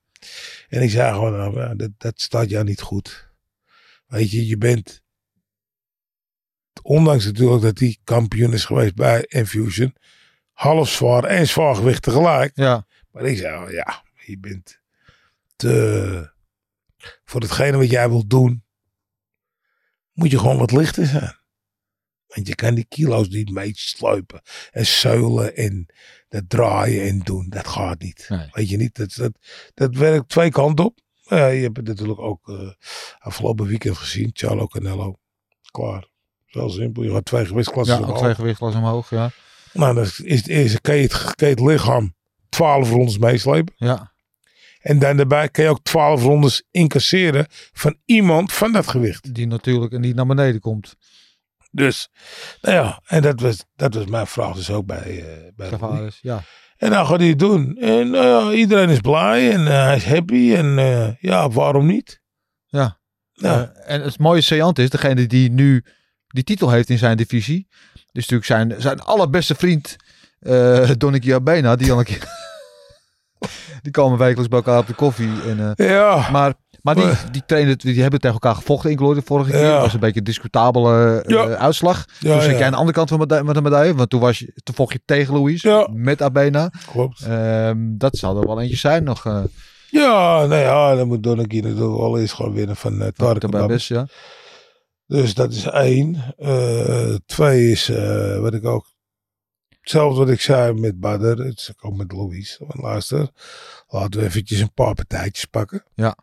En 0.69 0.81
ik 0.81 0.89
zei 0.89 1.13
gewoon, 1.13 1.37
nou, 1.37 1.59
ja, 1.59 1.75
dat, 1.75 1.89
dat 1.97 2.21
staat 2.21 2.49
jou 2.49 2.63
niet 2.63 2.81
goed. 2.81 3.31
Weet 4.07 4.31
je, 4.31 4.47
je 4.47 4.57
bent, 4.57 5.01
ondanks 6.81 7.25
natuurlijk 7.25 7.61
dat 7.61 7.79
hij 7.79 7.97
kampioen 8.03 8.53
is 8.53 8.65
geweest 8.65 8.95
bij 8.95 9.25
Infusion, 9.27 9.95
half 10.51 10.89
zwaar 10.89 11.23
en 11.23 11.47
zwaargewicht 11.47 12.01
tegelijk. 12.01 12.51
Ja, 12.55 12.85
Maar 13.11 13.23
ik 13.25 13.37
zei, 13.37 13.71
ja, 13.73 14.03
je 14.25 14.37
bent 14.39 14.81
te, 15.63 16.31
voor 17.23 17.41
hetgene 17.41 17.77
wat 17.77 17.89
jij 17.89 18.09
wilt 18.09 18.29
doen, 18.29 18.63
moet 20.11 20.31
je 20.31 20.39
gewoon 20.39 20.57
wat 20.57 20.71
lichter 20.71 21.05
zijn. 21.05 21.41
Want 22.27 22.47
je 22.47 22.55
kan 22.55 22.75
die 22.75 22.85
kilo's 22.85 23.27
niet 23.27 23.51
meesluipen 23.51 24.41
en 24.71 24.85
zeulen 24.85 25.55
en 25.55 25.85
dat 26.29 26.49
draaien 26.49 27.07
en 27.07 27.19
doen. 27.19 27.49
Dat 27.49 27.67
gaat 27.67 28.01
niet. 28.01 28.25
Nee. 28.29 28.49
Weet 28.51 28.69
je 28.69 28.77
niet, 28.77 28.95
dat, 28.95 29.13
dat, 29.13 29.31
dat 29.73 29.95
werkt 29.95 30.29
twee 30.29 30.49
kanten 30.51 30.85
op. 30.85 30.99
Ja, 31.21 31.47
je 31.47 31.61
hebt 31.63 31.77
het 31.77 31.87
natuurlijk 31.87 32.19
ook 32.19 32.49
eh, 32.49 32.71
afgelopen 33.19 33.65
weekend 33.65 33.97
gezien. 33.97 34.29
Charlo 34.33 34.67
Canelo. 34.67 35.19
Klaar. 35.71 36.07
Zo 36.45 36.67
simpel. 36.67 37.03
Je 37.03 37.11
gaat 37.11 37.25
twee 37.25 37.45
gewichtsklassen 37.45 37.95
ja 37.95 38.01
omhoog. 38.01 38.19
twee 38.19 38.35
gewichtklassen 38.35 38.81
omhoog, 38.81 39.09
ja. 39.09 39.31
Nou, 39.73 39.95
dan 39.95 40.03
is 40.03 40.37
het 40.37 40.47
eerste, 40.47 40.81
kan 40.81 40.95
je 40.95 41.01
het, 41.01 41.35
kan 41.35 41.47
je 41.47 41.53
het 41.53 41.63
lichaam 41.63 42.15
twaalf 42.49 42.89
rondes 42.89 43.17
meeslepen. 43.17 43.73
Ja. 43.77 44.12
En 44.83 44.99
dan 44.99 45.17
daarbij 45.17 45.49
kan 45.49 45.63
je 45.63 45.69
ook 45.69 45.83
twaalf 45.83 46.21
rondes 46.21 46.63
incasseren 46.71 47.45
van 47.73 47.97
iemand 48.05 48.53
van 48.53 48.71
dat 48.71 48.87
gewicht. 48.87 49.33
Die 49.33 49.47
natuurlijk 49.47 49.93
en 49.93 50.01
die 50.01 50.13
naar 50.13 50.25
beneden 50.25 50.61
komt. 50.61 50.95
Dus, 51.71 52.09
nou 52.61 52.75
ja, 52.75 53.01
en 53.05 53.21
dat 53.21 53.39
was, 53.39 53.65
dat 53.75 53.93
was 53.93 54.05
mijn 54.05 54.27
vraag 54.27 54.55
dus 54.55 54.69
ook 54.69 54.85
bij, 54.85 55.23
eh 55.23 55.51
bij. 55.55 55.69
Tavares, 55.69 56.19
ja. 56.21 56.43
En 56.77 56.89
dan 56.89 57.05
gaat 57.05 57.19
hij 57.19 57.27
het 57.27 57.39
doen. 57.39 57.77
En 57.77 58.09
nou 58.09 58.25
ja, 58.25 58.57
iedereen 58.57 58.89
is 58.89 58.99
blij 58.99 59.51
en 59.51 59.67
eh, 59.67 59.83
hij 59.83 59.95
is 59.95 60.05
happy. 60.05 60.53
En 60.55 60.77
eh, 60.77 61.07
ja, 61.19 61.49
waarom 61.49 61.85
niet? 61.85 62.21
Ja. 62.65 62.99
Ja. 63.31 63.73
Eh, 63.75 63.93
en 63.93 64.01
het 64.01 64.19
mooie 64.19 64.41
saillant 64.41 64.79
is, 64.79 64.89
degene 64.89 65.27
die 65.27 65.51
nu 65.51 65.83
die 66.27 66.43
titel 66.43 66.69
heeft 66.69 66.89
in 66.89 66.97
zijn 66.97 67.17
divisie, 67.17 67.67
is 67.93 68.01
natuurlijk 68.11 68.45
zijn, 68.45 68.73
zijn 68.77 68.99
allerbeste 68.99 69.55
vriend 69.55 69.95
eh 70.39 70.89
Donny 70.97 71.33
Abena, 71.33 71.75
die 71.75 71.91
al 71.91 71.99
een 71.99 72.05
keer... 72.05 72.41
die 73.81 73.91
komen 73.91 74.17
wekelijks 74.17 74.47
bij 74.47 74.57
elkaar 74.59 74.77
op 74.79 74.87
de 74.87 74.93
koffie. 74.93 75.29
En, 75.47 75.73
eh, 75.75 75.87
ja. 75.89 76.29
maar 76.31 76.53
maar 76.81 76.95
die, 76.95 77.05
die, 77.31 77.43
trainen, 77.45 77.77
die 77.77 78.01
hebben 78.01 78.19
tegen 78.19 78.39
elkaar 78.41 78.55
gevochten 78.55 78.91
in 78.91 78.97
Glory 78.97 79.15
de 79.15 79.21
vorige 79.25 79.51
keer. 79.51 79.59
Ja. 79.59 79.71
Dat 79.71 79.81
was 79.81 79.93
een 79.93 79.99
beetje 79.99 80.19
een 80.19 80.25
discutabele 80.25 81.21
eh, 81.21 81.29
Ja. 81.29 81.55
uitslag. 81.55 82.05
Toen 82.05 82.31
zat 82.31 82.43
ja. 82.43 82.51
jij 82.51 82.63
aan 82.65 82.71
de 82.71 82.77
andere 82.77 82.95
kant 82.97 83.09
van 83.09 83.19
meda- 83.19 83.43
met 83.43 83.55
de 83.55 83.61
medaille. 83.61 83.95
Want 83.95 84.09
toen, 84.09 84.19
was 84.19 84.39
je, 84.39 84.51
toen 84.63 84.75
vocht 84.75 84.93
je 84.93 85.01
tegen 85.05 85.33
Louise 85.33 85.87
met 85.93 86.21
Abena. 86.21 86.71
Klopt. 86.91 87.21
Ehm, 87.21 87.77
dat 87.97 88.17
zal 88.17 88.41
er 88.41 88.47
wel 88.47 88.61
eentje 88.61 88.77
zijn 88.77 89.03
nog. 89.03 89.25
eh 89.25 89.43
Ja, 89.89 90.45
nou 90.45 90.61
ja, 90.61 90.95
dan 90.95 91.07
moet 91.07 91.25
natuurlijk 91.25 91.77
wel 91.77 92.19
eens 92.19 92.31
gewoon 92.33 92.53
winnen 92.53 92.75
van 92.75 93.01
uh, 93.01 93.07
Tarek 93.07 93.77
ja. 93.87 94.07
Dus 95.07 95.33
dat 95.33 95.51
is 95.51 95.65
één. 95.65 96.35
Twee 97.25 97.71
is 97.71 97.91
wat 98.39 98.53
ik 98.53 98.65
ook. 98.65 98.92
Hetzelfde 99.83 100.19
wat 100.19 100.29
ik 100.29 100.41
zei 100.41 100.73
met 100.73 100.99
Badr. 100.99 101.25
Het 101.25 101.57
is 101.57 101.73
ook 101.81 101.95
met 101.95 102.11
Louise. 102.11 102.65
Want 102.65 102.81
luister, 102.81 103.29
laten 103.87 104.19
we 104.19 104.25
eventjes 104.25 104.59
een 104.59 104.73
paar 104.73 104.93
partijtjes 104.93 105.45
pakken. 105.45 105.83
Ja. 105.95 106.17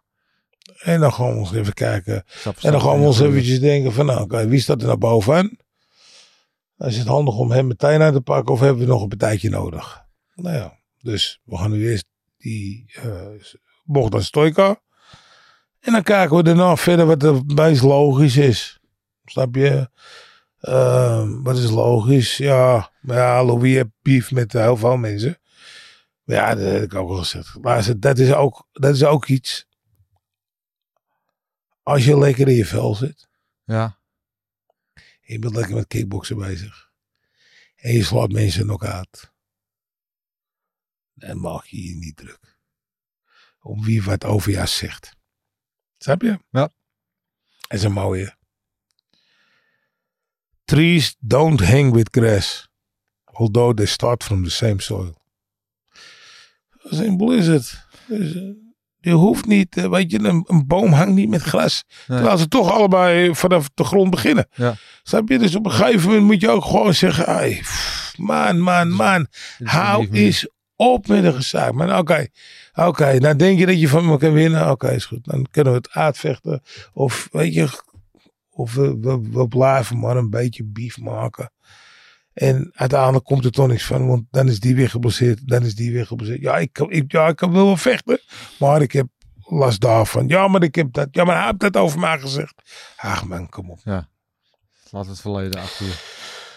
En 0.79 1.01
dan 1.01 1.13
gaan 1.13 1.33
we 1.33 1.39
eens 1.39 1.53
even 1.53 1.73
kijken. 1.73 2.23
Stap 2.27 2.57
En 2.57 2.73
dan 2.73 2.81
gaan 2.81 3.01
we 3.01 3.07
ons 3.07 3.21
eventjes 3.21 3.61
denken 3.61 3.93
van 3.93 4.07
nou, 4.07 4.21
oké, 4.21 4.47
wie 4.47 4.61
staat 4.61 4.81
er 4.81 4.87
naar 4.87 4.99
bovenaan? 4.99 5.57
Is 6.79 6.97
het 6.97 7.07
handig 7.07 7.37
om 7.37 7.51
hem 7.51 7.67
meteen 7.67 8.03
uit 8.03 8.15
te 8.15 8.21
pakken 8.21 8.55
of 8.55 8.61
hebben 8.61 8.83
we 8.83 8.89
nog 8.89 9.03
een 9.03 9.09
partijtje 9.09 9.51
nodig? 9.51 10.05
Nou 10.35 10.57
ja, 10.57 10.79
dus 11.01 11.41
we 11.45 11.57
gaan 11.57 11.71
nu 11.71 11.91
eerst 11.91 12.05
die 12.37 12.85
eh 13.03 13.27
Bogdan 13.85 14.23
Stojka. 14.23 14.81
En 15.81 15.93
dan 15.93 16.03
kijken 16.03 16.37
we 16.37 16.43
daarna 16.43 16.77
verder 16.77 17.07
wat 17.07 17.23
er 17.23 17.43
meest 17.47 17.83
logisch 17.83 18.37
is. 18.37 18.81
Snap 19.25 19.55
je? 19.55 19.91
Ehm, 20.61 21.43
wat 21.43 21.57
is 21.59 21.71
logisch? 21.71 22.37
Ja, 22.37 22.93
maar 23.01 23.17
ja, 23.17 23.45
Louis 23.45 23.75
heeft 23.75 23.89
beef 24.03 24.31
met 24.31 24.53
heel 24.53 24.77
veel 24.77 24.97
mensen. 24.97 25.39
Maar 26.25 26.37
ja, 26.37 26.55
dat 26.55 26.73
heb 26.73 26.83
ik 26.83 26.95
ook 26.95 27.11
al 27.11 27.17
gezegd. 27.17 27.59
Maar 27.61 27.99
dat 27.99 28.19
is 28.19 28.33
ook, 28.33 28.69
dat 28.73 28.95
is 28.95 29.05
ook 29.05 29.27
iets. 29.27 29.69
Als 31.83 32.05
je 32.05 32.19
lekker 32.19 32.49
in 32.49 32.55
je 32.55 32.67
vel 32.67 32.95
zit. 32.95 33.29
Ja, 33.65 33.99
Je 35.21 35.39
bent 35.39 35.55
lekker 35.55 35.75
met 35.75 35.87
kickboksen 35.87 36.37
bezig. 36.37 36.91
En 37.77 37.93
je 37.93 38.05
slaat 38.05 38.31
mensen 38.31 38.67
nog 38.67 38.83
uit. 38.83 39.33
Dan 41.15 41.41
maak 41.41 41.65
je 41.65 41.89
je 41.89 41.95
niet 41.95 42.17
druk. 42.17 42.59
Om 43.61 43.85
wie 43.85 44.03
wat 44.03 44.25
over 44.25 44.51
jou 44.53 44.67
zegt. 44.67 45.17
Snap 45.99 46.23
je? 46.23 46.29
Ja. 46.51 46.61
Dat 46.61 46.73
is 47.69 47.83
een 47.83 47.93
mooie. 47.93 48.37
Trees 50.71 51.17
don't 51.19 51.61
hang 51.61 51.93
with 51.93 52.09
grass. 52.11 52.69
Although 53.33 53.75
they 53.75 53.87
start 53.87 54.23
from 54.23 54.45
the 54.45 54.51
same 54.51 54.81
soil. 54.81 55.15
Dat 56.83 56.93
is. 56.93 57.47
Dus, 57.47 58.35
eh, 58.35 58.43
je 59.01 59.13
hoeft 59.13 59.47
niet, 59.47 59.77
eh, 59.77 59.89
weet 59.89 60.11
je, 60.11 60.19
een, 60.19 60.45
een 60.47 60.67
boom 60.67 60.93
hangt 60.93 61.15
niet 61.15 61.29
met 61.29 61.43
gras. 61.43 61.85
Terwijl 62.07 62.39
ze 62.39 62.49
toch 62.49 62.71
allebei 62.71 63.35
vanaf 63.35 63.69
de 63.75 63.85
grond 63.85 64.11
beginnen. 64.11 64.49
Ja. 64.55 64.75
Snap 65.03 65.29
je? 65.29 65.39
Dus 65.39 65.55
op 65.55 65.65
een 65.65 65.73
gegeven 65.73 66.09
moment 66.09 66.27
moet 66.27 66.41
je 66.41 66.51
ook 66.51 66.65
gewoon 66.65 66.95
zeggen, 66.95 67.25
hey, 67.25 67.63
man, 68.17 68.61
man, 68.61 68.91
man, 68.91 69.27
is 69.59 69.67
hou 69.67 70.09
eens 70.11 70.49
op 70.77 71.07
met 71.07 71.23
de 71.23 71.33
gezaak. 71.33 71.73
Maar 71.73 71.99
oké, 71.99 72.27
oké, 72.75 73.19
nou 73.19 73.37
denk 73.37 73.59
je 73.59 73.67
dat 73.67 73.81
je 73.81 73.89
van 73.89 74.07
me 74.07 74.19
kan 74.19 74.33
winnen? 74.33 74.71
Oké, 74.71 74.91
is 74.91 75.05
goed. 75.05 75.25
Dan 75.25 75.47
kunnen 75.51 75.73
we 75.73 75.79
het 75.79 75.91
uitvechten. 75.91 76.63
Of 76.93 77.29
weet 77.33 77.55
je, 77.55 77.69
of 78.61 78.75
we, 78.75 78.99
we, 79.01 79.21
we 79.31 79.49
blijven 79.49 79.99
maar 79.99 80.17
een 80.17 80.31
beetje 80.31 80.65
beef 80.65 80.99
maken. 80.99 81.53
En 82.33 82.71
uiteindelijk 82.75 83.25
komt 83.25 83.45
er 83.45 83.51
toch 83.51 83.67
niks 83.67 83.85
van, 83.85 84.07
want 84.07 84.25
dan 84.31 84.49
is 84.49 84.61
die 84.61 84.75
weer 84.75 84.91
geblesseerd, 84.91 85.49
dan 85.49 85.63
is 85.65 85.75
die 85.75 85.93
weer 85.93 86.07
geblesseerd. 86.07 86.41
Ja, 86.41 86.57
ik, 86.59 86.73
kan- 86.73 86.91
ik, 86.91 87.13
ja, 87.13 87.29
ik 87.29 87.37
kan 87.37 87.53
wel 87.53 87.77
vechten, 87.77 88.21
maar 88.59 88.83
ik 88.83 88.93
heb 88.93 89.07
last 89.39 89.81
daarvan. 89.81 90.29
Ja, 90.29 90.49
maar 90.49 90.63
ik 90.63 90.75
heb 90.75 90.93
dat, 90.93 91.09
ja, 91.11 91.25
maar 91.25 91.37
hij 91.37 91.45
heeft 91.47 91.59
dat 91.61 91.77
over 91.77 91.99
mij 92.01 92.19
gezegd. 92.19 92.55
Ach 92.97 93.25
man, 93.25 93.49
kom 93.49 93.71
op. 93.71 93.81
laat 94.91 95.07
het 95.07 95.21
verleden 95.21 95.61
achter 95.61 95.87
je. 95.87 95.95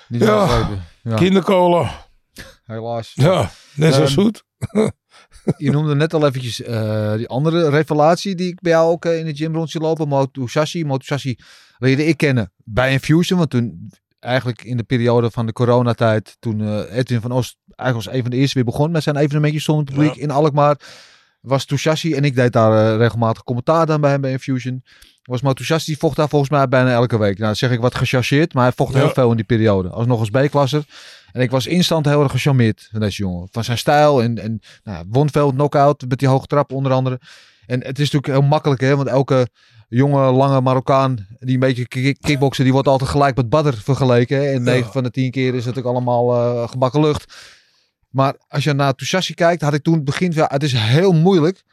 Niet 0.08 0.22
Ja. 0.22 0.70
Ja, 1.04 1.16
Kindercola, 1.16 2.06
helaas. 2.64 3.12
ja, 3.14 3.50
net 3.76 3.94
zo 3.94 4.02
Ehm, 4.02 4.10
zoet. 4.12 4.44
Je 5.58 5.72
noemde 5.72 5.96
net 5.96 6.14
al 6.14 6.28
eventjes 6.28 6.62
eh, 6.62 7.14
die 7.14 7.28
andere 7.28 7.70
revelatie 7.70 8.36
die 8.36 8.48
ik 8.48 8.62
bij 8.62 8.72
jou 8.72 8.92
ook 8.92 9.06
eh, 9.06 9.18
in 9.20 9.26
de 9.26 9.36
gym 9.36 9.56
rond 9.56 9.70
zie 9.70 9.82
lopen. 9.82 10.08
Moto 10.08 10.48
Sashi. 10.48 10.86
Sashi 10.98 11.38
leerde 11.78 12.06
ik 12.06 12.18
kennen 12.18 12.52
bij 12.64 12.92
Infusion. 12.92 13.38
Want 13.40 13.50
toen 13.50 13.92
eigenlijk 14.20 14.64
in 14.64 14.78
de 14.78 14.84
periode 14.84 15.32
van 15.32 15.46
de 15.46 15.54
coronatijd. 15.54 16.36
Toen 16.40 16.62
eh, 16.62 16.98
Edwin 16.98 17.22
van 17.22 17.32
Oost 17.32 17.58
eigenlijk 17.76 18.08
als 18.08 18.18
een 18.18 18.22
van 18.22 18.32
de 18.32 18.38
eerste 18.38 18.56
weer 18.56 18.64
begon 18.66 18.92
met 18.92 19.04
zijn 19.04 19.16
evenementjes 19.16 19.64
zonder 19.64 19.86
publiek 19.86 20.14
Ja. 20.16 20.22
in 20.22 20.32
Alkmaar. 20.32 20.78
Was 21.42 21.66
Tushashi 21.66 22.14
en 22.14 22.24
ik 22.24 22.36
deed 22.36 22.54
daar 22.54 22.98
regelmatig 22.98 23.44
commentaar 23.44 23.86
dan 23.86 24.02
bij 24.02 24.12
hem 24.12 24.22
bij 24.22 24.32
Infusion. 24.32 24.84
Was 25.24 25.42
Motushashi, 25.42 25.86
die 25.86 25.98
vocht 25.98 26.16
daar 26.16 26.30
volgens 26.30 26.52
mij 26.52 26.68
bijna 26.68 26.92
elke 26.92 27.18
week. 27.18 27.38
Nou, 27.38 27.56
zeg 27.56 27.72
ik 27.72 27.80
wat 27.80 27.96
gechargeerd, 27.96 28.54
maar 28.54 28.64
hij 28.64 28.74
vocht 28.76 28.94
Ja. 28.94 29.00
heel 29.00 29.10
veel 29.10 29.30
in 29.30 29.36
die 29.36 29.46
periode. 29.46 29.90
Als 29.90 30.30
B-klasser. 30.30 30.84
En 31.34 31.42
ik 31.42 31.52
was 31.52 31.68
instant 31.68 32.06
heel 32.06 32.24
erg 32.24 32.32
gecharmeerd 32.32 32.88
van 32.92 33.00
deze 33.00 33.22
jongen. 33.22 33.48
Van 33.52 33.64
zijn 33.64 33.78
stijl 33.78 34.22
en, 34.24 34.38
en 34.40 34.60
nou, 34.84 35.06
won 35.10 35.30
veel 35.32 35.52
knockout 35.52 36.06
met 36.08 36.20
die 36.20 36.28
hoge 36.28 36.46
trap 36.46 36.72
onder 36.72 36.92
andere. 36.92 37.20
En 37.66 37.80
het 37.84 38.00
is 38.00 38.12
natuurlijk 38.12 38.40
heel 38.40 38.50
makkelijk, 38.50 38.82
hè, 38.82 38.96
want 38.96 39.08
elke 39.08 39.48
jonge, 39.90 40.32
lange 40.32 40.62
Marokkaan 40.62 41.28
die 41.40 41.54
een 41.54 41.60
beetje 41.60 41.88
kick- 41.88 42.22
kickboksen, 42.22 42.64
die 42.64 42.74
wordt 42.74 42.88
altijd 42.88 43.10
gelijk 43.10 43.36
met 43.36 43.50
Badr 43.50 43.74
vergeleken. 43.78 44.38
hè. 44.38 44.52
En 44.52 44.64
9 44.64 44.92
van 44.92 45.04
de 45.04 45.12
10 45.12 45.32
keer 45.32 45.48
is 45.56 45.66
het 45.66 45.76
natuurlijk 45.76 45.96
allemaal 45.96 46.34
eh, 46.36 46.70
gebakken 46.70 47.02
lucht. 47.02 47.34
Maar 48.10 48.36
als 48.48 48.64
je 48.64 48.74
naar 48.74 48.94
Tusashi 48.94 49.34
kijkt, 49.34 49.62
had 49.62 49.74
ik 49.74 49.84
toen 49.84 49.94
het 49.94 50.04
begin, 50.04 50.32
ja, 50.32 50.48
het 50.52 50.64
is 50.64 50.74
heel 50.74 51.12
moeilijk 51.12 51.64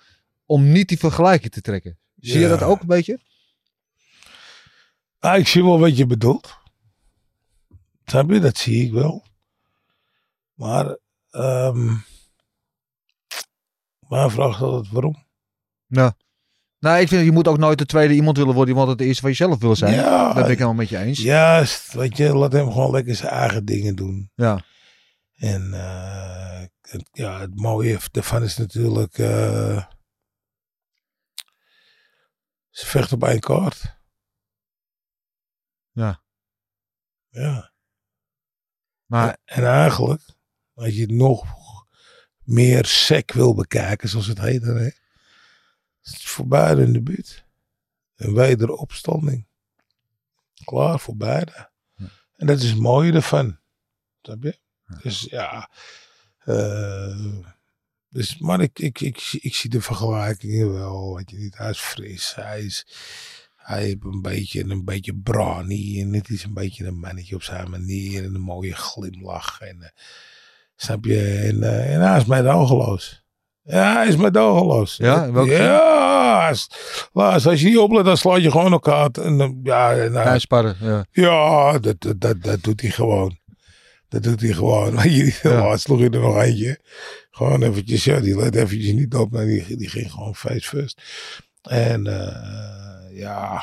om 0.46 0.72
niet 0.72 0.88
die 0.88 0.98
vergelijking 0.98 1.52
te 1.52 1.60
trekken. 1.60 1.98
Zie 2.16 2.40
je 2.40 2.48
dat 2.48 2.62
ook 2.62 2.80
een 2.80 2.86
beetje? 2.86 3.18
Ah, 5.18 5.38
ik 5.38 5.48
zie 5.48 5.64
wel 5.64 5.78
wat 5.78 5.96
je 5.96 6.06
bedoelt. 6.06 6.56
Dat 8.40 8.58
zie 8.58 8.84
ik 8.84 8.92
wel. 8.92 9.24
Maar, 10.60 10.98
ehm 11.30 11.96
maar 14.08 14.30
vraag 14.30 14.54
is 14.54 14.60
altijd 14.62 14.92
waarom. 14.92 15.26
Nou, 15.86 16.12
nou, 16.78 17.00
ik 17.00 17.08
vind 17.08 17.24
je 17.24 17.32
moet 17.32 17.48
ook 17.48 17.58
nooit 17.58 17.78
de 17.78 17.86
tweede 17.86 18.14
iemand 18.14 18.36
willen 18.36 18.54
worden, 18.54 18.76
die 18.76 18.96
de 18.96 19.04
eerste 19.04 19.20
van 19.20 19.30
jezelf 19.30 19.58
wil 19.58 19.76
zijn. 19.76 19.94
Ja, 19.94 20.24
dat 20.24 20.34
ben 20.34 20.42
ik 20.42 20.50
helemaal 20.50 20.74
met 20.74 20.88
je 20.88 20.98
eens. 20.98 21.18
Juist, 21.18 21.92
weet 21.92 22.16
je, 22.16 22.34
laat 22.34 22.52
hem 22.52 22.72
gewoon 22.72 22.90
lekker 22.90 23.14
zijn 23.14 23.32
eigen 23.32 23.64
dingen 23.64 23.96
doen. 23.96 24.30
Ja. 24.34 24.64
En 25.34 25.72
eh, 25.74 26.60
het, 26.80 27.08
ja, 27.12 27.40
het 27.40 27.60
mooie 27.60 27.98
daarvan 28.10 28.42
is 28.42 28.56
natuurlijk, 28.56 29.18
eh, 29.18 29.86
ze 32.70 32.86
vechten 32.86 33.16
op 33.16 33.24
één 33.24 33.40
kaart. 33.40 33.98
Ja. 35.90 36.22
Ja. 37.28 37.72
Maar 39.06 39.38
En 39.44 39.66
eigenlijk, 39.66 40.22
als 40.80 40.94
je 40.94 41.06
nog 41.12 41.44
meer 42.44 42.84
sec 42.86 43.32
wil 43.32 43.54
bekijken, 43.54 44.08
zoals 44.08 44.26
het 44.26 44.40
heet 44.40 44.62
dan, 44.64 44.76
hè, 44.76 44.86
is 46.02 46.12
het 46.12 46.22
voor 46.22 46.46
beide 46.46 46.82
in 46.82 46.92
de 46.92 47.02
buurt. 47.02 47.44
Een 48.16 48.34
wederopstanding. 48.34 49.46
Klaar 50.64 51.00
voor 51.00 51.16
beide. 51.16 51.70
En 52.36 52.46
dat 52.46 52.60
is 52.62 52.70
het 52.70 52.78
mooie 52.78 53.12
ervan. 53.12 53.58
Snap 54.22 54.42
je? 54.42 54.58
Dus 55.02 55.20
ja. 55.20 55.70
eh, 56.38 57.36
dus, 58.08 58.38
maar 58.38 58.60
ik, 58.60 58.78
ik, 58.78 59.00
ik, 59.00 59.18
zie- 59.18 59.40
ik 59.40 59.54
zie 59.54 59.70
de 59.70 59.80
vergelijkingen 59.80 60.72
wel. 60.72 61.14
Weet 61.16 61.30
je 61.30 61.36
niet, 61.36 61.56
hij 61.56 61.70
is 61.70 61.78
fris. 61.78 62.34
Hij 62.34 62.62
is. 62.62 62.86
Hij 63.56 63.82
heeft 63.82 64.04
een 64.04 64.22
beetje, 64.22 64.64
een 64.64 64.84
beetje 64.84 65.14
brani. 65.14 66.00
En 66.00 66.12
het 66.12 66.28
is 66.28 66.44
een 66.44 66.54
beetje 66.54 66.86
een 66.86 66.98
mannetje 66.98 67.34
op 67.34 67.42
zijn 67.42 67.70
manier. 67.70 68.24
En 68.24 68.34
een 68.34 68.40
mooie 68.40 68.74
glimlach. 68.74 69.60
En, 69.60 69.82
eh, 69.82 69.88
snap 70.82 71.04
je? 71.04 71.36
En, 71.38 71.62
eh, 71.62 71.94
en 71.94 72.00
hij 72.00 72.16
is 72.18 72.24
meedogenloos. 72.24 73.24
Ja, 73.62 73.94
hij 73.94 74.06
is 74.08 74.16
meedogenloos. 74.16 74.96
Ja, 74.96 75.24
in 75.24 75.32
welke? 75.32 75.50
Ja, 75.52 76.48
is- 76.48 76.70
luister, 77.12 77.50
als 77.50 77.60
je 77.60 77.66
niet 77.66 77.78
oplet, 77.78 78.04
dan 78.04 78.16
slaat 78.16 78.42
je 78.42 78.50
gewoon 78.50 78.72
elkaar. 78.72 79.10
En, 79.10 79.60
ja, 79.62 79.94
en, 79.96 80.12
hij 80.14 80.38
sparren, 80.38 80.76
ja. 80.80 81.04
ja, 81.10 81.78
dat, 81.78 82.00
dat, 82.00 82.20
dat, 82.20 82.42
dat 82.42 82.62
doet 82.62 82.80
hij 82.80 82.90
gewoon. 82.90 83.38
Dat 84.08 84.22
doet 84.22 84.40
hij 84.40 84.52
gewoon. 84.52 84.94
Je, 85.10 85.38
Ja. 85.42 85.50
laatst 85.68 85.84
sloeg 85.84 85.98
hij 85.98 86.10
er 86.10 86.20
nog 86.20 86.42
eentje. 86.42 86.80
Gewoon 87.30 87.62
eventjes, 87.62 88.04
ja, 88.04 88.20
die 88.20 88.36
let 88.36 88.54
eventjes 88.54 88.92
niet 88.92 89.14
op. 89.14 89.30
Nee, 89.30 89.64
die, 89.66 89.76
die 89.76 89.88
ging 89.88 90.10
gewoon 90.10 90.34
face 90.34 90.68
first. 90.68 91.02
En 91.62 92.06
eh, 92.06 93.18
ja. 93.18 93.62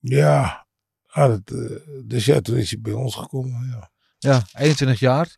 Ja. 0.00 0.66
Ah, 1.06 1.28
dat, 1.28 1.40
eh, 1.58 1.76
dus 2.04 2.24
ja, 2.24 2.40
toen 2.40 2.56
is 2.56 2.70
hij 2.70 2.80
bij 2.80 2.92
ons 2.92 3.14
gekomen. 3.14 3.66
Ja. 3.70 3.90
Ja, 4.22 4.42
21 4.52 5.00
jaar. 5.00 5.36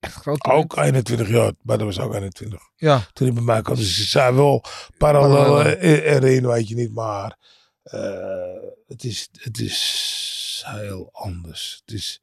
Echt 0.00 0.14
groot. 0.14 0.40
talent. 0.40 0.62
Ook 0.64 0.76
21 0.78 1.28
jaar, 1.28 1.52
maar 1.62 1.78
dat 1.78 1.86
was 1.86 1.98
ook 1.98 2.14
21. 2.14 2.60
Ja, 2.76 3.06
Toen 3.12 3.26
hij 3.26 3.36
bij 3.36 3.44
mij 3.44 3.62
kwam. 3.62 3.76
Dus 3.76 3.96
ze 3.96 4.04
zijn 4.04 4.34
wel 4.34 4.64
parallel 4.98 5.62
eh, 5.62 6.12
erin, 6.14 6.46
weet 6.46 6.68
je 6.68 6.74
niet. 6.74 6.92
Maar 6.92 7.36
eh, 7.82 8.70
het, 8.86 9.04
is, 9.04 9.28
het 9.32 9.58
is 9.60 10.62
heel 10.66 11.08
anders. 11.12 11.82
Het 11.84 11.94
is, 11.94 12.20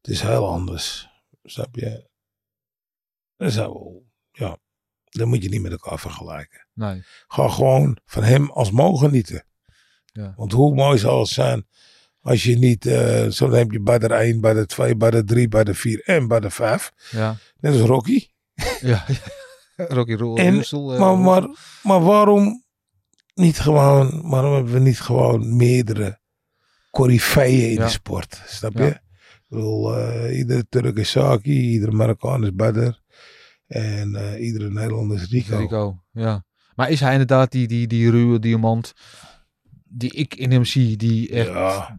het 0.00 0.10
is 0.10 0.20
heel 0.20 0.48
anders. 0.48 1.08
Snap 1.42 1.76
je? 1.76 2.08
Dat 3.36 3.48
is 3.48 3.54
wel, 3.56 4.06
ja, 4.32 4.58
dat 5.04 5.26
moet 5.26 5.42
je 5.42 5.48
niet 5.48 5.62
met 5.62 5.72
elkaar 5.72 5.98
vergelijken. 5.98 6.66
nee. 6.74 7.04
Ga 7.28 7.48
gewoon 7.48 7.98
van 8.04 8.22
hem 8.22 8.50
als 8.50 8.70
mogen 8.70 9.08
genieten. 9.08 9.46
Ja. 10.06 10.32
Want 10.36 10.52
hoe 10.52 10.74
mooi 10.74 10.98
zal 10.98 11.18
het 11.20 11.28
zijn 11.28 11.66
als 12.20 12.42
je 12.42 12.56
niet, 12.58 12.82
zo 13.34 13.48
dan 13.48 13.58
heb 13.58 13.70
je 13.70 13.80
bij 13.80 13.98
de 13.98 14.14
1, 14.14 14.40
bij 14.40 14.54
de 14.54 14.66
2, 14.66 14.96
bij 14.96 15.10
de 15.10 15.24
3, 15.24 15.48
bij 15.48 15.64
de 15.64 15.74
4 15.74 16.02
en 16.04 16.28
bij 16.28 16.40
de 16.40 16.50
5. 16.50 16.92
Ja. 17.10 17.36
Net 17.60 17.72
als 17.72 17.82
Rocky. 17.82 18.26
Ja. 18.80 19.04
Rocky 19.76 20.12
Roll. 20.14 20.36
En- 20.38 20.62
eh, 20.62 20.98
Maar, 20.98 21.18
maar, 21.18 21.48
maar 21.82 22.02
waarom 22.02 22.64
niet 23.34 23.58
gewoon, 23.58 24.28
waarom 24.30 24.54
hebben 24.54 24.72
we 24.72 24.78
niet 24.78 25.00
gewoon 25.00 25.56
meerdere 25.56 26.18
coryfeeën 26.90 27.68
in 27.70 27.74
Ja. 27.74 27.84
de 27.84 27.90
sport? 27.90 28.42
Snap 28.46 28.72
je? 28.72 28.82
Ja. 28.82 28.88
Ik 28.88 29.44
bedoel, 29.48 29.96
eh, 29.96 30.38
iedere 30.38 30.66
Turk 30.68 30.96
is 30.96 31.10
Saki, 31.10 31.60
iedere 31.60 31.92
Marokkaan 31.92 32.44
is 32.44 32.54
Badr. 32.54 32.90
En 33.66 34.14
eh, 34.16 34.44
iedere 34.44 34.70
Nederlander 34.70 35.16
is 35.16 35.30
Rico. 35.30 35.56
Rico. 35.58 36.02
Ja. 36.12 36.44
Maar 36.74 36.90
is 36.90 37.00
hij 37.00 37.12
inderdaad 37.12 37.50
die, 37.52 37.66
die, 37.68 37.86
die 37.86 38.10
ruwe 38.10 38.38
diamant 38.38 38.92
die 39.88 40.12
ik 40.12 40.34
in 40.34 40.50
hem 40.50 40.64
zie, 40.64 40.96
die 40.96 41.30
echt 41.30 41.48
Ja. 41.48 41.96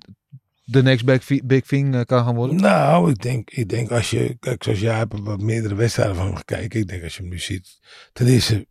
de 0.64 0.84
next 0.84 1.06
big, 1.06 1.44
big 1.44 1.66
thing 1.66 1.96
eh, 1.96 2.02
kan 2.02 2.24
gaan 2.26 2.36
worden? 2.36 2.56
Nou, 2.56 3.10
ik 3.12 3.22
denk, 3.22 3.50
ik 3.50 3.70
denk 3.70 3.92
als 3.92 4.10
je, 4.10 4.38
kijk, 4.40 4.64
zoals 4.64 4.80
jij 4.80 4.98
hebt 4.98 5.20
wat 5.20 5.42
meerdere 5.42 5.76
wedstrijden 5.76 6.16
van 6.16 6.26
hem 6.26 6.36
gekeken. 6.36 6.80
Ik 6.80 6.88
denk 6.88 7.04
als 7.04 7.16
je 7.16 7.22
hem 7.22 7.32
nu 7.32 7.40
ziet, 7.40 7.80
ten 8.14 8.28
eerste 8.28 8.68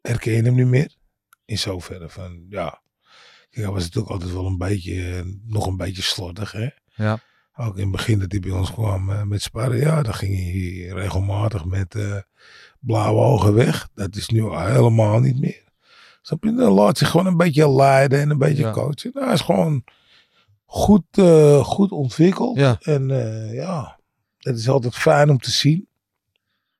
herken 0.00 0.32
je 0.32 0.42
hem 0.42 0.54
niet 0.54 0.66
meer. 0.66 0.96
In 1.44 1.58
zoverre 1.58 2.08
van, 2.08 2.46
ja. 2.48 2.82
Kijk, 3.50 3.64
hij 3.64 3.70
was 3.74 3.82
natuurlijk 3.82 4.12
altijd 4.12 4.32
wel 4.32 4.46
een 4.46 4.58
beetje, 4.58 5.16
eh, 5.16 5.22
nog 5.44 5.66
een 5.66 5.76
beetje 5.76 6.02
slordig, 6.02 6.52
hè. 6.52 6.68
Ja. 6.94 7.20
Ook 7.56 7.76
in 7.76 7.82
het 7.82 7.90
begin 7.90 8.18
dat 8.18 8.30
hij 8.30 8.40
bij 8.40 8.50
ons 8.50 8.72
kwam 8.72 9.10
eh, 9.10 9.22
met 9.22 9.42
sparren, 9.42 9.78
ja, 9.78 10.02
dan 10.02 10.14
ging 10.14 10.34
hij 10.36 10.88
regelmatig 11.02 11.64
met 11.64 11.96
blauwe 12.80 13.20
ogen 13.20 13.54
weg. 13.54 13.88
Dat 13.94 14.16
is 14.16 14.28
nu 14.28 14.42
helemaal 14.42 15.20
niet 15.20 15.40
meer. 15.40 15.66
Snap 16.28 16.44
je? 16.44 16.54
Dan 16.54 16.72
laat 16.72 16.98
zich 16.98 17.10
gewoon 17.10 17.26
een 17.26 17.36
beetje 17.36 17.70
leiden 17.72 18.20
en 18.20 18.30
een 18.30 18.38
beetje 18.38 18.62
Ja. 18.62 18.70
coachen. 18.70 19.10
Nou, 19.14 19.24
hij 19.24 19.34
is 19.34 19.40
gewoon 19.40 19.84
goed, 20.64 21.02
eh, 21.10 21.64
goed 21.64 21.90
ontwikkeld. 21.92 22.58
Ja. 22.58 22.76
En 22.80 23.10
eh, 23.10 23.54
ja, 23.54 23.98
het 24.38 24.56
is 24.58 24.68
altijd 24.68 24.94
fijn 24.94 25.30
om 25.30 25.38
te 25.38 25.50
zien. 25.50 25.88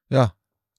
Ja. 0.07 0.35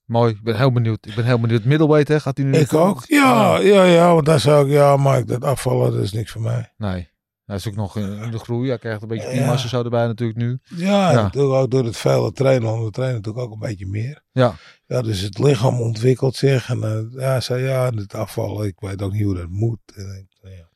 Mooi. 0.05 0.33
Ik 0.33 0.43
ben 0.43 0.57
heel 0.57 0.71
benieuwd. 0.71 1.05
Ik 1.05 1.15
ben 1.15 1.25
heel 1.25 1.39
benieuwd. 1.39 1.63
Middleweight, 1.63 2.07
hè? 2.07 2.19
Gaat 2.19 2.37
hij 2.37 2.45
nu? 2.45 2.57
Ik 2.57 2.73
ook. 2.73 3.03
Ja, 3.07 3.57
ja, 3.59 3.83
ja, 3.83 4.13
want 4.13 4.25
daar 4.25 4.39
zou 4.39 4.65
ik, 4.65 4.71
ja, 4.71 4.97
Mike, 4.97 5.25
dat 5.25 5.43
afvallen, 5.43 5.91
dat 5.91 6.01
is 6.03 6.11
niks 6.11 6.31
voor 6.31 6.41
mij. 6.41 6.73
Nee. 6.77 7.09
Hij 7.45 7.55
is 7.55 7.67
ook 7.67 7.75
nog 7.75 7.97
in, 7.97 8.31
de 8.31 8.39
groei. 8.39 8.67
Hij 8.69 8.77
krijgt 8.77 9.01
een 9.01 9.07
beetje 9.07 9.27
Ja. 9.27 9.33
teammassa 9.33 9.67
zo 9.67 9.83
erbij 9.83 10.05
natuurlijk 10.07 10.39
nu. 10.39 10.59
Ja, 10.63 11.11
Ja. 11.11 11.21
natuurlijk 11.21 11.53
ook 11.53 11.71
door 11.71 11.83
het 11.85 11.97
vele 11.97 12.31
trainen, 12.31 12.69
want 12.69 12.83
we 12.83 12.91
trainen 12.91 13.17
natuurlijk 13.17 13.45
ook 13.45 13.53
een 13.53 13.59
beetje 13.67 13.87
meer. 13.87 14.23
Ja. 14.31 14.55
Ja, 14.89 15.01
dus 15.01 15.21
het 15.21 15.39
lichaam 15.39 15.81
ontwikkelt 15.81 16.35
zich. 16.35 16.69
En 16.69 16.83
eh, 16.83 17.21
ja, 17.21 17.39
zei 17.39 17.63
ja, 17.63 17.89
het 17.89 18.13
afvallen, 18.13 18.67
ik 18.67 18.79
weet 18.79 19.01
ook 19.01 19.11
niet 19.11 19.23
hoe 19.23 19.35
dat 19.35 19.49
moet. 19.49 19.79
En 19.95 20.15
ik, 20.17 20.27
nou 20.41 20.55
ja. 20.55 20.69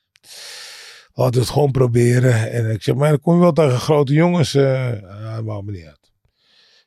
Laten 1.13 1.33
we 1.33 1.39
het 1.39 1.49
gewoon 1.49 1.71
proberen. 1.71 2.51
En 2.51 2.69
ik 2.69 2.83
zeg, 2.83 2.95
maar 2.95 3.09
dan 3.09 3.19
kom 3.19 3.33
je 3.33 3.39
wel 3.39 3.53
tegen 3.53 3.79
grote 3.79 4.13
jongens. 4.13 4.53
eh 4.53 5.01
ja, 5.01 5.41
maakt 5.41 5.63
me 5.65 5.71
niet 5.71 5.85
uit. 5.85 6.11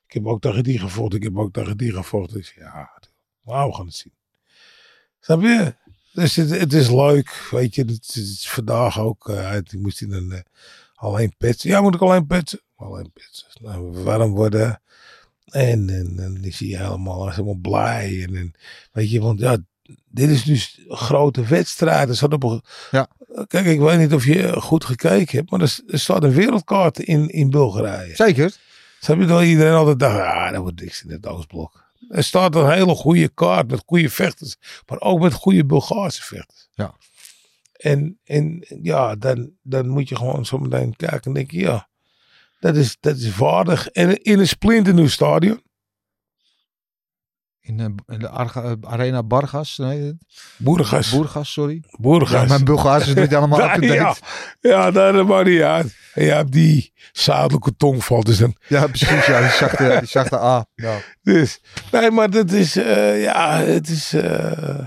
Ik 0.07 0.13
heb 0.13 0.27
ook 0.27 0.41
tegen 0.41 0.63
die 0.63 0.79
gevochten, 0.79 1.19
ik 1.19 1.25
heb 1.25 1.39
ook 1.39 1.53
tegen 1.53 1.77
die 1.77 1.93
gevochten. 1.93 2.39
Ik 2.39 2.55
ja, 2.59 3.03
nou, 3.45 3.69
we 3.69 3.75
gaan 3.77 3.87
het 3.87 3.95
zien. 3.95 4.15
Snap 5.21 5.43
je? 5.43 5.75
Dus 6.13 6.37
het, 6.37 6.51
het 6.51 6.73
is 6.73 6.91
leuk, 6.91 7.49
weet 7.51 7.75
je. 7.75 7.85
Het, 7.85 8.17
is 8.17 8.49
vandaag 8.49 9.01
ook, 9.01 9.29
ik 9.29 9.79
moest 9.79 10.01
in 10.01 10.13
een, 10.13 10.45
alleen 10.95 11.35
petsen. 11.39 11.71
Ja, 11.71 11.81
moet 11.81 11.95
ik 11.95 12.01
alleen 12.01 12.27
petsen? 12.27 12.61
Alleen 12.77 13.13
petsen. 13.13 13.49
Nou, 13.61 14.03
warm 14.03 14.31
worden. 14.31 14.81
En, 15.47 15.91
en, 15.91 16.19
en 16.19 16.39
dan 16.43 16.53
zie 16.53 16.69
je 16.69 16.77
helemaal, 16.77 17.21
hij 17.21 17.31
is 17.31 17.37
helemaal 17.37 17.61
blij. 17.61 18.23
En, 18.23 18.37
en, 18.37 18.55
weet 18.93 19.11
je, 19.11 19.21
want 19.21 19.41
ja, 19.41 19.57
dit 20.09 20.31
is 20.31 20.45
dus 20.45 20.81
een 20.89 20.97
grote 20.97 21.45
wedstrijd. 21.45 22.09
Er 22.09 22.17
staat 22.17 22.33
op 22.33 22.43
een, 22.43 22.63
Ja. 22.91 23.09
Kijk, 23.47 23.67
ik 23.67 23.81
weet 23.81 23.99
niet 23.99 24.15
of 24.15 24.25
je 24.25 24.61
goed 24.61 24.85
gekeken 24.85 25.39
hebt, 25.39 25.51
maar 25.51 25.61
er, 25.61 25.81
er 25.87 25.99
staat 25.99 26.23
een 26.23 26.33
wereldkaart 26.33 26.99
in, 26.99 27.29
in 27.29 27.51
Bulgarije. 27.51 28.15
Zeker. 28.15 28.57
Snap 29.01 29.19
je 29.19 29.27
dat 29.27 29.43
iedereen 29.43 29.73
altijd 29.73 29.99
dacht, 29.99 30.21
ah, 30.21 30.53
dat 30.53 30.61
wordt 30.61 30.81
niks 30.81 31.03
in 31.03 31.11
het 31.11 31.27
Oostblok. 31.27 31.85
Er 32.09 32.25
staat 32.25 32.55
een 32.55 32.71
hele 32.71 32.95
goede 32.95 33.29
kaart 33.29 33.71
met 33.71 33.83
goede 33.87 34.11
vechters, 34.11 34.57
maar 34.87 35.01
ook 35.01 35.21
met 35.21 35.33
goede 35.33 35.65
Bulgaarse 35.65 36.23
vechters. 36.23 36.69
Ja. 36.75 36.95
En, 37.73 38.19
en 38.25 38.67
ja, 38.83 39.17
dan, 39.17 39.51
dan 39.63 39.89
moet 39.89 40.09
je 40.09 40.17
gewoon 40.17 40.47
zo 40.47 40.59
meteen 40.59 40.97
kijken 40.97 41.23
en 41.23 41.33
denken, 41.33 41.59
ja, 41.59 41.89
dat 42.59 42.77
is, 42.77 42.97
dat 43.01 43.17
is 43.17 43.37
waardig. 43.37 43.89
En 43.89 44.23
in 44.23 44.39
een 44.39 44.49
splinternieuw 44.49 45.09
stadion. 45.09 45.65
In, 47.61 47.81
eh, 47.81 47.87
in 48.15 48.19
de 48.19 48.29
Arga- 48.29 48.63
eh, 48.63 48.73
Arena 48.81 49.23
Bargas. 49.23 49.77
Nee, 49.77 50.17
Boergas. 50.57 51.11
Boergas, 51.11 51.53
sorry. 51.53 51.83
Boergas. 51.99 52.41
Ja, 52.43 52.47
mijn 52.49 52.65
Bulgaars 52.65 53.07
is 53.09 53.15
niet 53.15 53.35
allemaal 53.35 53.59
Ja, 53.65 53.75
up-to-date. 53.75 53.95
ja, 53.95 54.17
Ja. 54.61 54.87
ja, 54.87 55.13
dat 55.13 55.27
maakt 55.27 55.49
niet 55.49 55.61
uit. 55.61 55.97
En 56.15 56.25
je 56.25 56.31
hebt 56.31 56.53
die 56.53 56.93
zadelijke 57.13 57.77
tongval. 57.77 58.23
Dus, 58.25 58.39
dan, 58.39 58.57
precies. 58.69 59.27
Ja, 59.27 59.41
die 59.41 59.51
zachte, 59.51 59.97
die 60.01 60.09
zachte 60.09 60.39
A. 60.39 60.67
Ja. 60.75 60.99
dus 61.23 61.61
nee, 61.93 62.11
maar 62.11 62.31
dat 62.31 62.51
is, 62.53 62.77
eh, 62.77 63.23
ja, 63.23 63.59
het 63.59 63.89
is... 63.89 64.13
eh, 64.13 64.87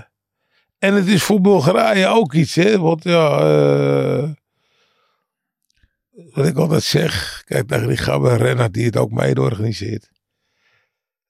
en 0.78 0.94
het 0.94 1.06
is 1.06 1.22
voor 1.22 1.40
Bulgarije 1.40 2.06
ook 2.06 2.32
iets, 2.34 2.54
hè. 2.54 2.78
Want 2.78 3.04
ja, 3.04 3.38
eh, 3.38 4.28
wat 6.32 6.46
ik 6.46 6.56
altijd 6.56 6.82
zeg, 6.82 7.42
kijk 7.44 7.68
tegen 7.68 7.88
die 7.88 7.96
Gabber 7.96 8.36
renner 8.36 8.72
die 8.72 8.84
het 8.84 8.96
ook 8.96 9.10
mede 9.10 9.40
organiseert. 9.40 10.08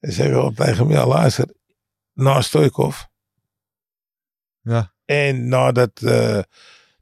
En 0.00 0.12
zeg 0.12 0.26
ik 0.26 0.34
al 0.34 0.52
tegen 0.52 0.76
hem, 0.76 0.90
ja 0.90 1.06
luister, 1.06 1.46
na 2.12 2.40
Stoikov 2.40 3.00
Ja. 4.60 4.92
en 5.04 5.48
nadat 5.48 5.90
eh, 6.02 6.38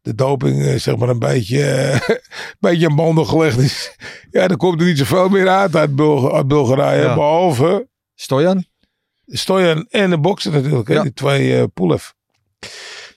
de 0.03 0.15
doping 0.15 0.63
eh, 0.63 0.75
zeg 0.79 0.97
maar 0.97 1.09
een 1.09 1.19
beetje, 1.19 1.65
eh, 1.65 2.09
een 2.09 2.57
beetje 2.61 2.89
aan 2.89 2.97
banden 2.97 3.27
gelegd 3.27 3.59
is, 3.59 3.97
ja 4.31 4.49
dan 4.49 4.57
komt 4.57 4.81
er 4.81 4.87
niet 4.87 4.99
zoveel 4.99 5.29
meer 5.29 5.49
uit 5.49 5.77
uit, 5.77 5.97
Bulg 5.97 6.33
uit 6.33 6.49
Bulgarije, 6.49 7.03
Ja. 7.03 7.15
behalve 7.15 7.89
Stojan? 8.15 8.65
Stojan 9.27 9.87
en 9.91 10.11
de 10.11 10.19
bokser 10.19 10.53
natuurlijk, 10.53 10.89
Ja. 10.89 11.03
die 11.03 11.13
twee 11.13 11.69
Poelev. 11.69 12.11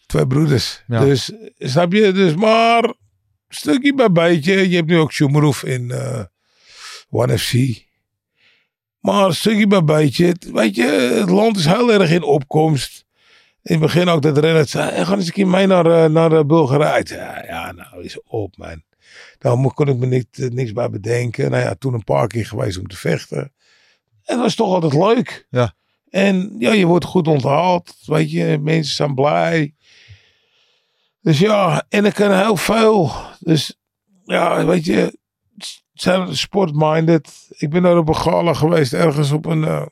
Twee 0.06 0.28
broeders. 0.28 0.84
Ja. 0.88 1.00
Dus, 1.00 1.32
snap 1.58 1.94
je? 1.94 2.12
Dus 2.12 2.36
maar, 2.36 2.94
stukje 3.56 3.94
bij 3.94 4.12
beetje. 4.12 4.70
Je 4.70 4.76
hebt 4.76 4.88
nu 4.88 4.98
ook 4.98 5.12
Shumarov 5.12 5.64
in 5.64 5.92
eh 5.92 6.24
One 7.10 7.38
FC. 7.38 7.54
Maar 9.00 9.34
stukje 9.34 9.68
bij 9.68 9.84
beetje. 9.84 10.36
Weet 10.54 10.76
je, 10.76 10.86
het 11.20 11.30
land 11.30 11.58
is 11.58 11.66
heel 11.66 11.94
erg 11.94 12.12
in 12.12 12.24
opkomst. 12.24 13.06
In 13.64 13.72
het 13.72 13.80
begin 13.82 14.08
ook 14.08 14.22
dat 14.22 14.38
renner 14.38 14.68
zei, 14.68 14.92
"Hey, 14.92 15.06
ga 15.06 15.16
eens 15.16 15.26
een 15.26 15.34
keer 15.34 15.48
mee 15.48 15.68
naar, 15.68 15.86
eh, 15.86 16.10
naar 16.10 16.46
Bulgarije. 16.46 17.04
Ja, 17.06 17.44
ja, 17.46 17.72
nou 17.72 18.04
is 18.04 18.24
op 18.24 18.58
man. 18.58 18.84
Daar 19.38 19.72
kon 19.74 19.88
ik 19.88 19.98
me 19.98 20.06
niet, 20.06 20.28
eh, 20.32 20.50
niks 20.50 20.72
bij 20.72 20.90
bedenken. 20.90 21.52
Nou 21.52 21.64
ja, 21.64 21.76
toen 21.76 21.94
een 21.94 22.04
paar 22.04 22.28
keer 22.28 22.46
geweest 22.46 22.78
om 22.78 22.88
te 22.88 22.98
vechten. 22.98 23.54
Het 24.24 24.40
was 24.40 24.56
toch 24.56 24.74
altijd 24.74 24.94
leuk. 24.94 25.48
Ja. 25.50 25.74
En 26.10 26.56
ja, 26.58 26.72
je 26.74 26.86
wordt 26.86 27.06
goed 27.06 27.28
onthaald. 27.28 27.96
Weet 28.06 28.32
je, 28.32 28.58
mensen 28.62 28.96
zijn 28.96 29.16
blij. 29.16 29.74
Dus 31.22 31.40
ja, 31.40 31.84
en 31.90 32.06
ik 32.06 32.14
kan 32.14 32.32
heel 32.32 32.56
veel. 32.56 33.12
Dus 33.40 33.80
ja, 34.24 34.66
weet 34.66 34.86
je, 34.86 35.20
zijn 35.94 36.36
sport-minded. 36.36 37.48
Ik 37.50 37.70
ben 37.70 37.82
daar 37.82 37.98
op 37.98 38.08
een 38.08 38.16
gala 38.16 38.54
geweest, 38.54 38.94
ergens 38.94 39.32
op 39.32 39.46
een, 39.46 39.64
eh, 39.64 39.86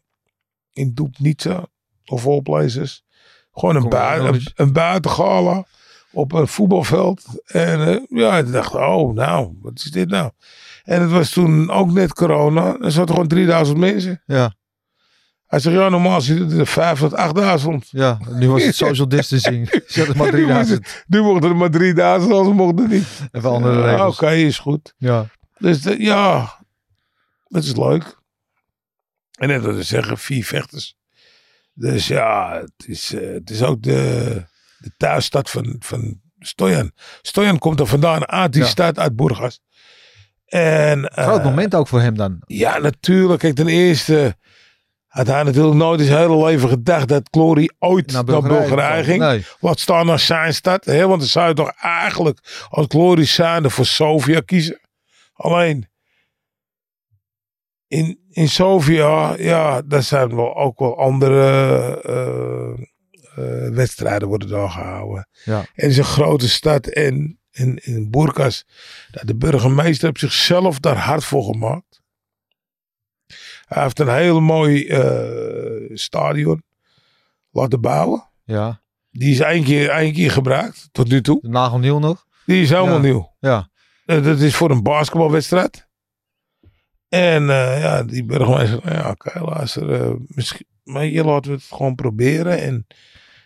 in 0.73 0.93
Dubnica, 0.93 1.65
of 2.05 2.27
all 2.27 2.41
places. 2.41 3.03
Gewoon 3.51 3.75
een, 3.75 3.89
bui 3.89 4.45
een 4.55 4.73
buitengala 4.73 5.65
op 6.11 6.33
een 6.33 6.47
voetbalveld. 6.47 7.25
En 7.45 7.87
eh, 7.87 8.01
ja, 8.09 8.37
ik 8.37 8.51
dacht, 8.51 8.75
oh 8.75 9.13
nou, 9.13 9.57
wat 9.61 9.73
is 9.75 9.91
dit 9.91 10.09
nou? 10.09 10.31
En 10.83 11.01
het 11.01 11.11
was 11.11 11.29
toen 11.29 11.69
ook 11.69 11.91
net 11.91 12.13
corona. 12.13 12.77
Er 12.79 12.91
zaten 12.91 13.13
gewoon 13.13 13.27
3000 13.27 13.77
mensen. 13.77 14.23
Ja. 14.25 14.53
Hij 15.49 15.59
zegt, 15.59 15.75
ja, 15.75 15.89
normaal 15.89 16.21
zitten 16.21 16.59
er 16.59 16.67
5 16.67 16.99
tot 16.99 17.13
8000. 17.13 17.87
Ja. 17.89 18.17
Nu 18.29 18.49
was 18.49 18.63
het 18.63 18.75
social 18.85 19.07
distancing. 19.07 19.69
Zet 19.87 20.07
het 20.07 20.15
maar 20.17 20.29
3000. 20.31 21.03
Nu 21.07 21.21
mochten 21.21 21.49
er 21.49 21.55
maar 21.55 21.69
3000, 21.71 22.33
anders 22.33 22.55
mochten 22.57 22.83
er 22.83 22.89
niet. 22.89 23.07
Even 23.31 23.49
andere 23.49 23.79
Ja, 23.79 23.85
regels. 23.91 24.15
Oké, 24.15 24.31
is 24.31 24.57
goed. 24.59 24.93
Ja. 24.97 25.25
Dus 25.57 25.81
de- 25.81 26.01
ja, 26.03 26.53
dat 27.47 27.63
is 27.63 27.75
leuk. 27.75 28.17
En 29.39 29.47
net 29.47 29.61
we 29.63 29.83
zeggen, 29.83 30.17
vier 30.17 30.45
vechters. 30.45 30.97
Dus 31.73 32.07
ja, 32.07 32.53
het 32.61 32.87
is, 32.87 33.13
eh, 33.13 33.33
het 33.33 33.49
is 33.49 33.63
ook 33.63 33.81
de, 33.83 34.43
de 34.77 34.91
thuisstad 34.97 35.49
van, 35.49 35.75
van 35.79 36.19
Stojan. 36.39 36.91
Stojan 37.21 37.59
komt 37.59 37.79
er 37.79 37.87
vandaan 37.87 38.27
uit 38.27 38.53
die 38.53 38.61
Ja. 38.61 38.67
stad, 38.67 38.99
uit 38.99 39.15
Burgas. 39.15 39.59
En, 40.45 41.05
eh, 41.09 41.23
Groot 41.27 41.43
moment 41.43 41.75
ook 41.75 41.87
voor 41.87 42.01
hem 42.01 42.15
dan. 42.17 42.41
Ja, 42.45 42.77
natuurlijk. 42.77 43.39
Kijk, 43.39 43.55
ten 43.55 43.67
eerste 43.67 44.37
had 45.09 45.27
hij 45.27 45.43
natuurlijk 45.43 45.75
nooit 45.75 46.01
zijn 46.01 46.17
hele 46.17 46.45
leven 46.45 46.69
gedacht 46.69 47.07
dat 47.07 47.27
Glory 47.31 47.69
ooit 47.79 48.11
naar 48.11 48.23
Bulgarije, 48.23 49.03
ging. 49.03 49.19
Nee. 49.19 49.45
Wat 49.59 49.79
staan 49.79 50.05
naar 50.05 50.19
zijn 50.19 50.53
stad? 50.53 50.85
Hè? 50.85 51.07
Want 51.07 51.19
dan 51.19 51.29
zou 51.29 51.47
je 51.47 51.53
toch 51.53 51.71
eigenlijk 51.81 52.67
als 52.69 52.85
Glory 52.89 53.25
zijnde 53.25 53.69
voor 53.69 53.85
Sofia 53.85 54.39
kiezen. 54.39 54.79
Alleen 55.33 55.89
in, 57.87 58.19
in 58.29 58.49
Sofia, 58.49 59.35
ja, 59.37 59.81
daar 59.81 60.03
zijn 60.03 60.35
wel 60.35 60.55
ook 60.55 60.79
wel 60.79 60.99
andere 60.99 62.01
eh, 62.01 62.85
eh, 63.35 63.73
wedstrijden 63.73 64.27
worden 64.27 64.49
daar 64.49 64.69
gehouden. 64.69 65.27
Ja. 65.43 65.57
En 65.57 65.67
het 65.73 65.91
is 65.91 65.97
een 65.97 66.03
grote 66.03 66.49
stad 66.49 66.87
en 66.87 67.39
in, 67.51 67.79
in 67.83 68.09
Burgas, 68.09 68.65
dat 69.11 69.27
de 69.27 69.35
burgemeester 69.35 70.07
heeft 70.07 70.19
zichzelf 70.19 70.79
daar 70.79 70.97
hard 70.97 71.23
voor 71.23 71.43
gemaakt. 71.43 71.88
Hij 73.69 73.83
heeft 73.83 73.99
een 73.99 74.13
heel 74.15 74.41
mooi 74.41 74.87
eh, 74.87 75.89
stadion 75.97 76.63
laten 77.51 77.81
bouwen. 77.81 78.29
Ja. 78.43 78.81
Die 79.11 79.31
is 79.31 79.39
één 79.39 79.63
keer, 79.63 79.89
één 79.89 80.13
keer 80.13 80.31
gebruikt, 80.31 80.89
tot 80.91 81.09
nu 81.09 81.21
toe. 81.21 81.39
De 81.41 81.49
nagelnieuw 81.49 81.99
nog. 81.99 82.25
Die 82.45 82.61
is 82.61 82.69
helemaal 82.69 82.95
Ja. 82.95 83.01
nieuw. 83.01 83.35
Ja. 83.39 83.69
Eh, 84.05 84.23
dat 84.23 84.39
is 84.39 84.55
voor 84.55 84.71
een 84.71 84.83
basketbalwedstrijd. 84.83 85.87
En 87.09 87.49
eh, 87.49 87.81
ja, 87.81 88.03
die 88.03 88.25
burgemeester, 88.25 88.79
nou 88.83 88.95
ja, 88.97 89.09
oké, 89.09 89.39
luister, 89.39 89.91
eh, 90.01 90.13
misschien, 90.27 90.65
maar 90.83 91.03
hier 91.03 91.23
laten 91.23 91.51
we 91.51 91.57
het 91.57 91.65
gewoon 91.65 91.95
proberen. 91.95 92.59
En 92.61 92.87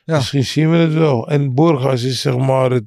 Ja. 0.06 0.16
misschien 0.16 0.44
zien 0.46 0.72
we 0.72 0.78
het 0.78 0.94
wel. 0.94 1.28
En 1.30 1.54
Burgas 1.56 2.04
is 2.04 2.22
zeg 2.22 2.38
maar 2.38 2.72
het, 2.72 2.84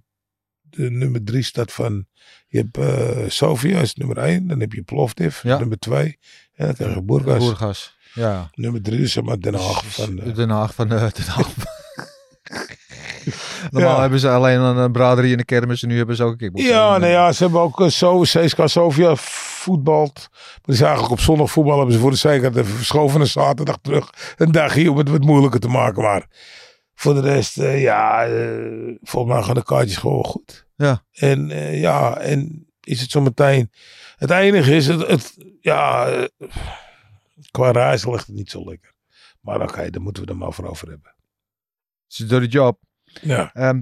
de 0.61 0.91
nummer 0.91 1.25
drie 1.25 1.43
stad 1.43 1.73
van, 1.73 2.07
je 2.49 2.67
hebt 2.71 3.33
Sofia 3.33 3.81
is 3.81 3.95
nummer 3.95 4.19
één, 4.19 4.47
dan 4.47 4.61
heb 4.61 4.73
je 4.73 4.83
Plovdiv, 4.83 5.43
nummer 5.43 5.79
twee. 5.79 6.19
En 6.57 6.67
dan 6.67 6.75
krijg 6.75 6.95
je 6.95 7.03
Burgas. 7.03 7.39
Boergas. 7.39 7.97
Ja. 8.15 8.51
Nummer 8.55 8.83
drie 8.83 9.01
is 9.01 9.13
zeg 9.13 9.25
maar 9.25 9.41
Den 9.41 9.55
Haag 9.55 9.85
van, 9.87 10.21
eh, 10.21 10.35
Den 10.35 10.51
Haag 10.51 10.75
van 10.75 10.93
eh, 10.93 10.99
Den 11.17 11.27
Haag. 11.27 11.49
Normaal 13.71 13.95
Ja. 13.95 14.01
hebben 14.01 14.19
ze 14.21 14.31
alleen 14.31 14.61
een 14.61 14.85
eh, 14.85 14.91
braderie 14.91 15.31
in 15.31 15.37
de 15.37 15.45
kermis 15.45 15.83
en 15.83 15.89
nu 15.89 15.97
hebben 15.97 16.17
ze 16.17 16.25
ook 16.25 16.31
een 16.31 16.37
kickbox. 16.39 16.65
Ja, 16.65 16.99
nou 16.99 17.13
ja, 17.13 17.33
ze 17.33 17.43
hebben 17.43 17.61
ook 17.61 17.91
zo 17.91 18.21
CSKA 18.21 18.67
Sofia 18.67 19.17
voetbald. 19.17 20.29
Maar 20.65 20.77
zijn 20.77 20.89
eigenlijk 20.89 21.19
op 21.19 21.25
zondag 21.25 21.51
voetbal 21.51 21.77
hebben 21.77 21.95
ze 21.95 22.01
voor 22.01 22.11
de 22.11 22.17
zekerheid 22.17 22.57
even 22.57 22.75
verschoven 22.77 23.19
naar 23.19 23.29
zaterdag 23.29 23.77
terug. 23.83 24.11
Een 24.37 24.53
dagje 24.53 24.91
om 24.91 24.97
het 24.99 25.09
wat 25.09 25.25
moeilijker 25.25 25.61
te 25.61 25.69
maken. 25.69 26.03
Maar 26.03 26.27
voor 26.95 27.15
de 27.15 27.21
rest, 27.21 27.55
ja, 27.61 28.27
volgens 29.03 29.35
mij 29.35 29.43
gaan 29.43 29.55
de 29.55 29.63
kaartjes 29.63 29.97
gewoon 29.97 30.25
goed. 30.25 30.67
Ja. 30.77 31.03
En 31.13 31.49
ja, 31.79 32.17
en 32.19 32.67
is 32.81 33.01
het 33.01 33.11
zo 33.11 33.21
meteen. 33.21 33.71
Het 34.17 34.31
enige 34.31 34.75
is, 34.75 34.87
het, 34.87 35.07
het 35.07 35.37
ja, 35.61 36.07
qua 37.51 37.71
reis 37.71 38.05
ligt 38.07 38.27
het 38.27 38.37
niet 38.37 38.51
zo 38.51 38.65
lekker. 38.65 38.95
Maar 39.41 39.61
oké, 39.63 39.91
daar 39.91 40.03
moeten 40.03 40.25
we 40.25 40.31
het 40.31 40.39
maar 40.39 40.53
voor 40.53 40.69
over 40.69 40.89
hebben. 40.89 41.15
Ze 42.07 42.27
doen 42.27 42.41
de 42.41 42.47
job. 42.47 42.81
Ja. 43.05 43.53
Ehm, 43.53 43.81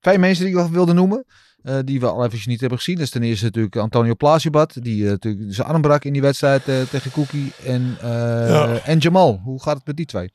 twee 0.00 0.18
mensen 0.18 0.44
die 0.44 0.54
ik 0.54 0.60
wel 0.60 0.70
wilde 0.70 0.92
noemen. 0.92 1.24
eh, 1.62 1.78
die 1.84 2.00
we 2.00 2.06
al 2.06 2.18
eventjes 2.18 2.46
niet 2.46 2.60
hebben 2.60 2.78
gezien. 2.78 2.94
Dat 2.94 3.04
is 3.04 3.10
ten 3.10 3.22
eerste 3.22 3.44
natuurlijk 3.44 3.76
Antonio 3.76 4.14
Plasibat. 4.14 4.82
Die 4.82 5.04
eh, 5.04 5.10
natuurlijk 5.10 5.54
zijn 5.54 5.68
arm 5.68 5.80
brak 5.82 6.04
in 6.04 6.12
die 6.12 6.22
wedstrijd 6.22 6.68
eh, 6.68 6.82
tegen 6.82 7.10
Cookie. 7.10 7.52
En, 7.64 7.96
Ja. 8.00 8.78
en 8.78 8.98
Jamal. 8.98 9.38
Hoe 9.38 9.62
gaat 9.62 9.76
het 9.76 9.86
met 9.86 9.96
die 9.96 10.06
twee? 10.06 10.30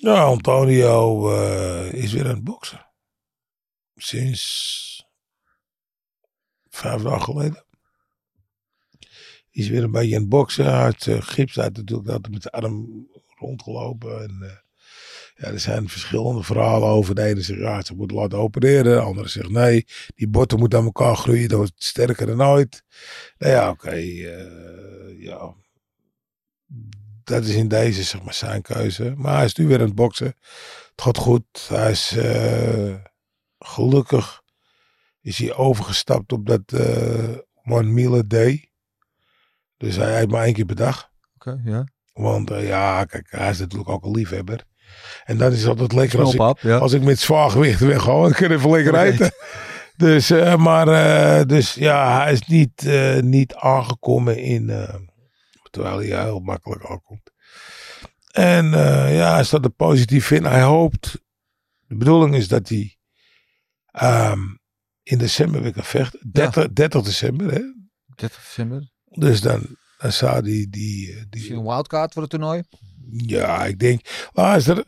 Ja, 0.00 0.22
Antonio 0.22 1.28
is 1.90 2.12
weer 2.12 2.24
aan 2.24 2.34
het 2.34 2.44
boksen. 2.44 2.86
Sinds 3.94 5.06
vijf 6.68 7.02
dagen 7.02 7.22
geleden. 7.22 7.64
Is 9.58 9.68
weer 9.68 9.82
een 9.82 9.90
beetje 9.90 10.14
aan 10.14 10.20
het 10.20 10.30
boksen. 10.30 10.64
Hij 10.64 10.82
had 10.82 11.06
eh, 11.06 11.16
gips 11.20 11.58
uit 11.58 11.76
natuurlijk 11.76 12.08
altijd 12.08 12.32
met 12.32 12.42
de 12.42 12.50
arm 12.50 13.06
rondgelopen. 13.38 14.22
En, 14.22 14.36
eh, 14.40 14.56
ja, 15.34 15.52
er 15.52 15.60
zijn 15.60 15.88
verschillende 15.88 16.42
verhalen 16.42 16.88
over. 16.88 17.14
De 17.14 17.22
ene 17.22 17.40
zegt 17.42 17.60
ja, 17.60 17.82
ze 17.82 17.94
moeten 17.94 18.16
laten 18.16 18.38
opereren. 18.38 18.96
De 18.96 19.00
andere 19.00 19.28
zegt 19.28 19.48
nee, 19.48 19.86
die 20.14 20.28
botten 20.28 20.58
moeten 20.58 20.78
aan 20.78 20.84
elkaar 20.84 21.16
groeien. 21.16 21.48
Dat 21.48 21.58
wordt 21.58 21.72
sterker 21.76 22.26
dan 22.26 22.42
ooit. 22.42 22.82
Nou 23.38 23.52
ja, 23.52 23.70
oké. 23.70 23.90
eh, 23.90 25.22
ja. 25.22 25.54
Dat 27.24 27.44
is 27.44 27.54
in 27.54 27.68
deze 27.68 28.02
zeg 28.02 28.22
maar 28.22 28.34
zijn 28.34 28.62
keuze. 28.62 29.14
Maar 29.16 29.36
hij 29.36 29.44
is 29.44 29.54
nu 29.54 29.66
weer 29.66 29.78
aan 29.80 29.86
het 29.86 29.94
boksen. 29.94 30.26
Het 30.26 31.02
gaat 31.02 31.18
goed. 31.18 31.66
Hij 31.68 31.90
is 31.90 32.16
eh, 32.16 32.94
gelukkig 33.58 34.42
is 35.20 35.38
hij 35.38 35.54
overgestapt 35.54 36.32
op 36.32 36.46
dat 36.46 36.72
eh 36.72 37.36
one 37.64 38.18
a 38.18 38.22
day. 38.26 38.70
Dus 39.78 39.96
hij 39.96 40.22
eet 40.22 40.30
maar 40.30 40.44
één 40.44 40.54
keer 40.54 40.64
per 40.64 40.76
dag. 40.76 41.10
Oké, 41.34 41.60
ja. 41.64 41.86
Want 42.12 42.50
eh, 42.50 42.66
ja, 42.66 43.04
kijk, 43.04 43.26
hij 43.30 43.50
is 43.50 43.58
natuurlijk 43.58 43.88
ook 43.88 44.04
een 44.04 44.10
liefhebber. 44.10 44.64
En 45.24 45.36
dan 45.36 45.52
is 45.52 45.58
het 45.58 45.68
altijd 45.68 45.92
lekker 45.92 46.20
als 46.20 46.34
ik, 46.34 46.60
ja. 46.60 46.76
als 46.76 46.92
ik 46.92 47.02
met 47.02 47.18
zwaar 47.18 47.50
gewicht 47.50 47.80
weg 47.80 48.02
ga. 48.02 48.26
Ik 48.26 48.34
kan 48.34 48.50
even 48.50 48.70
lekker 48.70 48.94
eten. 48.94 49.32
Dus, 49.96 50.30
eh, 50.30 50.56
maar, 50.56 50.88
eh, 50.88 51.46
dus 51.46 51.74
ja, 51.74 52.22
hij 52.22 52.32
is 52.32 52.46
niet, 52.46 52.88
niet 53.20 53.54
aangekomen 53.54 54.38
in, 54.38 54.66
terwijl 55.70 55.98
hij 55.98 56.22
heel 56.24 56.40
makkelijk 56.40 56.84
aankomt. 56.84 57.30
En 58.32 58.70
ja, 59.10 59.32
hij 59.34 59.44
staat 59.44 59.64
er 59.64 59.70
positief 59.70 60.30
in. 60.30 60.44
Hij 60.44 60.62
hoopt, 60.62 61.22
de 61.86 61.96
bedoeling 61.96 62.34
is 62.34 62.48
dat 62.48 62.68
hij 62.68 62.96
ehm, 63.90 64.40
in 65.02 65.18
december 65.18 65.62
weer 65.62 65.72
kan 65.72 65.84
vechten. 65.84 66.30
30, 66.30 66.68
30 66.72 67.02
december, 67.02 67.52
hè. 67.52 67.62
30 68.14 68.42
december. 68.42 68.90
Dus 69.18 69.40
dan, 69.40 69.66
dan 69.98 70.12
zou 70.12 70.42
die, 70.42 70.68
die, 70.70 71.10
eh, 71.12 71.16
Is 71.18 71.24
die, 71.30 71.48
hij 71.48 71.56
een 71.56 71.62
wildcard 71.64 72.12
voor 72.12 72.22
het 72.22 72.30
toernooi? 72.30 72.62
ja, 73.10 73.64
ik 73.64 73.78
denk, 73.78 74.28
luister, 74.32 74.84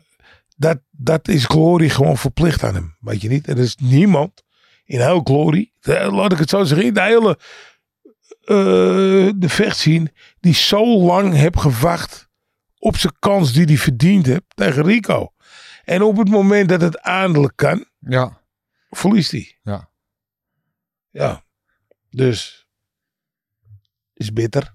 dat, 0.55 0.79
dat 0.91 1.27
is 1.27 1.45
Glory 1.45 1.89
gewoon 1.89 2.17
verplicht 2.17 2.63
aan 2.63 2.73
hem. 2.73 2.95
Weet 2.99 3.21
je 3.21 3.29
niet? 3.29 3.47
Er 3.47 3.57
is 3.57 3.75
niemand 3.75 4.43
in 4.85 4.99
heel 4.99 5.21
Glory, 5.23 5.71
laat 6.09 6.31
ik 6.31 6.37
het 6.37 6.49
zo 6.49 6.63
zeggen, 6.63 6.93
de 6.93 7.01
hele 7.01 7.37
eh, 8.41 9.31
de 9.35 9.49
vechtschien, 9.49 10.11
die 10.39 10.53
zo 10.53 10.85
lang 10.97 11.33
heb 11.35 11.57
gewacht 11.57 12.29
op 12.79 12.97
zijn 12.97 13.13
kans 13.19 13.53
die 13.53 13.65
hij 13.65 13.77
verdiend 13.77 14.25
heeft 14.25 14.43
tegen 14.55 14.83
Rico. 14.83 15.33
En 15.83 16.01
op 16.01 16.17
het 16.17 16.29
moment 16.29 16.69
dat 16.69 16.81
het 16.81 16.95
eindelijk 16.95 17.55
kan, 17.55 17.85
Ja. 17.99 18.41
verliest 18.89 19.31
hij. 19.31 19.57
Ja. 19.63 19.89
Ja. 21.09 21.43
Dus, 22.09 22.60
is 24.21 24.33
bitter. 24.33 24.73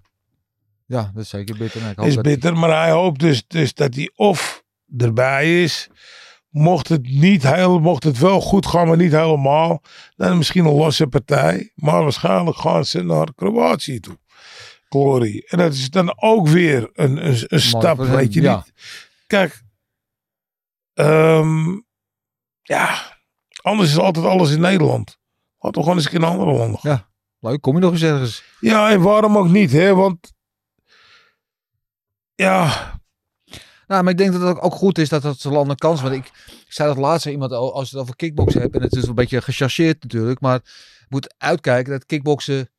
Ja, 0.86 1.10
dat 1.14 1.22
is 1.22 1.28
zeker 1.28 1.56
bitter. 1.56 1.90
Ik 1.90 1.96
hoop 1.96 2.06
is 2.06 2.14
dat- 2.14 2.24
bitter, 2.24 2.56
maar 2.56 2.70
hij 2.70 2.90
hoopt 2.90 3.20
dus, 3.20 3.44
dus 3.46 3.74
dat 3.74 3.94
hij 3.94 4.12
of 4.14 4.64
erbij 4.98 5.62
is. 5.62 5.88
Mocht 6.48 6.88
het, 6.88 7.02
niet 7.08 7.42
heel, 7.42 7.80
mocht 7.80 8.02
het 8.04 8.18
wel 8.18 8.40
goed 8.40 8.66
gaan, 8.66 8.86
maar 8.88 8.96
niet 8.96 9.12
helemaal. 9.12 9.82
Dan 10.16 10.36
misschien 10.38 10.64
een 10.64 10.74
losse 10.74 11.06
partij. 11.06 11.72
Maar 11.74 12.02
waarschijnlijk 12.02 12.56
gaan 12.56 12.84
ze 12.84 13.02
naar 13.02 13.34
Kroatië 13.34 14.00
toe. 14.00 14.18
Glory. 14.88 15.44
En 15.46 15.58
dat 15.58 15.72
is 15.72 15.90
dan 15.90 16.22
ook 16.22 16.48
weer 16.48 16.90
een, 16.92 17.26
een, 17.26 17.44
een 17.46 17.60
stap, 17.60 17.98
hem, 17.98 18.10
weet 18.10 18.32
je 18.34 18.40
ja. 18.40 18.56
niet. 18.56 18.72
Kijk. 19.26 19.62
ehm, 20.94 21.66
ja. 22.62 23.14
Anders 23.62 23.90
is 23.90 23.98
altijd 23.98 24.26
alles 24.26 24.50
in 24.50 24.60
Nederland. 24.60 25.18
Laat 25.58 25.72
toch 25.72 25.82
gewoon 25.82 25.98
eens 25.98 26.08
in 26.10 26.24
andere 26.24 26.52
landen 26.52 26.78
gaan. 26.80 27.06
Leuk, 27.40 27.60
kom 27.60 27.74
je 27.74 27.80
nog 27.80 27.92
eens 27.92 28.02
ergens? 28.02 28.42
Ja, 28.60 28.90
en 28.90 29.00
waarom 29.00 29.36
ook 29.38 29.48
niet, 29.48 29.72
hè? 29.72 29.94
Want. 29.94 30.32
Ja, 32.34 32.94
Nou, 33.86 34.02
maar 34.02 34.12
ik 34.12 34.18
denk 34.18 34.32
dat 34.32 34.40
het 34.40 34.60
ook- 34.60 34.72
goed 34.74 34.98
is 34.98 35.08
dat 35.08 35.44
land 35.44 35.70
een 35.70 35.76
kans. 35.76 36.02
Want 36.02 36.14
ik, 36.14 36.24
ik 36.46 36.66
zei 36.72 36.88
dat 36.88 36.96
laatst 36.98 37.26
iemand, 37.26 37.52
als 37.52 37.90
je 37.90 37.94
het 37.96 38.04
over 38.04 38.16
kickboksen 38.16 38.60
hebt. 38.60 38.74
En 38.74 38.82
het 38.82 38.94
is 38.96 39.06
een 39.06 39.14
beetje 39.14 39.42
gechargeerd 39.42 40.02
natuurlijk. 40.02 40.40
Maar 40.40 40.60
je 40.98 41.06
moet 41.08 41.34
uitkijken 41.38 41.92
dat 41.92 42.06
kickboksen 42.06 42.70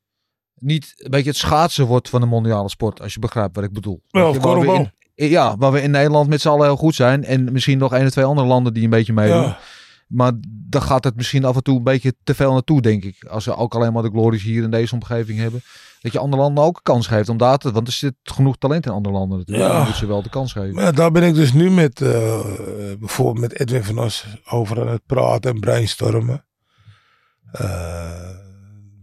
niet 0.54 0.92
een 0.96 1.10
beetje 1.10 1.28
het 1.30 1.38
schaatsen 1.38 1.86
wordt 1.86 2.08
van 2.08 2.20
de 2.20 2.26
mondiale 2.26 2.68
sport. 2.68 3.00
Als 3.00 3.12
je 3.14 3.18
begrijpt 3.20 3.54
wat 3.54 3.64
ik 3.64 3.72
bedoel. 3.72 4.02
Wel, 4.10 4.32
je, 4.32 4.40
waar 4.40 4.60
we 4.60 4.66
in- 5.14 5.28
Ja, 5.28 5.56
waar 5.56 5.72
we 5.72 5.82
in 5.82 5.90
Nederland 5.90 6.28
met 6.28 6.40
z'n 6.40 6.48
allen 6.48 6.66
heel 6.66 6.76
goed 6.76 6.94
zijn. 6.94 7.24
En 7.24 7.52
misschien 7.52 7.78
nog 7.78 7.92
één 7.92 8.04
of 8.06 8.10
twee 8.12 8.24
andere 8.24 8.46
landen 8.46 8.74
die 8.74 8.84
een 8.84 8.90
beetje 8.90 9.12
meedoen. 9.12 9.42
ja. 9.42 9.58
Maar 10.08 10.32
dan 10.68 10.82
gaat 10.82 11.04
het 11.04 11.16
misschien 11.16 11.44
af 11.44 11.56
en 11.56 11.62
toe 11.62 11.76
een 11.76 11.84
beetje 11.84 12.14
te 12.24 12.34
veel 12.34 12.52
naartoe, 12.52 12.80
denk 12.80 13.04
ik. 13.04 13.24
Als 13.24 13.44
we 13.44 13.56
ook 13.56 13.74
alleen 13.74 13.92
maar 13.92 14.02
de 14.02 14.10
glories 14.10 14.42
hier 14.42 14.62
in 14.62 14.70
deze 14.70 14.94
omgeving 14.94 15.38
hebben. 15.38 15.60
Dat 16.00 16.12
je 16.12 16.18
andere 16.18 16.42
landen 16.42 16.64
ook 16.64 16.76
een 16.76 16.82
kans 16.82 17.06
geeft 17.06 17.28
om 17.28 17.36
daar 17.36 17.58
te... 17.58 17.72
Want 17.72 17.86
er 17.86 17.92
zit 17.92 18.14
genoeg 18.22 18.56
talent 18.58 18.86
in 18.86 18.92
andere 18.92 19.14
landen 19.14 19.38
natuurlijk. 19.38 19.68
Ja. 19.68 19.76
Dan 19.76 19.86
moet 19.86 19.96
ze 19.96 20.06
wel 20.06 20.22
de 20.22 20.28
kans 20.28 20.52
geven. 20.52 20.74
Maar 20.74 20.94
daar 20.94 21.10
ben 21.10 21.22
ik 21.22 21.34
dus 21.34 21.52
nu 21.52 21.70
met, 21.70 22.00
eh, 22.00 22.40
bijvoorbeeld 22.98 23.38
met 23.38 23.60
Edwin 23.60 23.84
van 23.84 23.98
As 23.98 24.26
over 24.50 24.80
aan 24.80 24.88
het 24.88 25.06
praten 25.06 25.50
en 25.50 25.60
brainstormen. 25.60 26.44
Eh, 27.52 28.30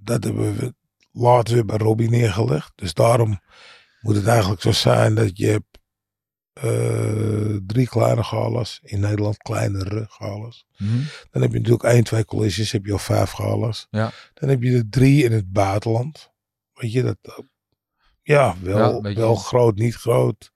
dat 0.03 0.23
hebben 0.23 0.55
we 0.55 0.73
later 1.11 1.53
weer 1.53 1.65
bij 1.65 1.77
Robbie 1.77 2.09
neergelegd. 2.09 2.71
Dus 2.75 2.93
daarom 2.93 3.39
moet 4.01 4.15
het 4.15 4.27
eigenlijk 4.27 4.61
zo 4.61 4.71
zijn 4.71 5.15
dat 5.15 5.37
je 5.37 5.63
eh, 6.55 7.55
drie 7.65 7.87
kleine 7.87 8.23
galas. 8.23 8.79
In 8.83 8.99
Nederland 8.99 9.37
kleinere 9.37 10.05
galas. 10.09 10.65
Mhm. 10.77 10.97
Dan 11.31 11.41
heb 11.41 11.51
je 11.51 11.57
natuurlijk 11.57 11.83
één, 11.83 12.03
twee 12.03 12.25
colleges. 12.25 12.71
Heb 12.71 12.85
je 12.85 12.91
al 12.91 12.97
vijf 12.97 13.31
galas. 13.31 13.87
Ja. 13.89 14.11
Dan 14.33 14.49
heb 14.49 14.61
je 14.63 14.71
er 14.77 14.89
drie 14.89 15.23
in 15.23 15.31
het 15.31 15.51
buitenland. 15.51 16.31
Weet 16.73 16.91
je, 16.91 17.03
dat... 17.03 17.43
Ja, 18.21 18.55
wel, 18.61 19.07
Ja, 19.07 19.13
wel 19.15 19.35
groot, 19.35 19.75
niet 19.75 19.95
groot. 19.95 20.51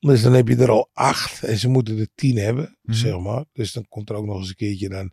Dus 0.00 0.22
dan 0.22 0.32
heb 0.32 0.48
je 0.48 0.56
er 0.56 0.70
al 0.70 0.90
acht. 0.92 1.42
En 1.42 1.56
ze 1.58 1.68
moeten 1.68 1.98
er 1.98 2.08
tien 2.14 2.36
hebben, 2.36 2.78
Mhm. 2.82 2.96
zeg 2.96 3.18
maar. 3.18 3.44
Dus 3.52 3.72
dan 3.72 3.86
komt 3.88 4.10
er 4.10 4.16
ook 4.16 4.26
nog 4.26 4.38
eens 4.38 4.48
een 4.48 4.54
keertje 4.54 4.88
dan 4.88 5.12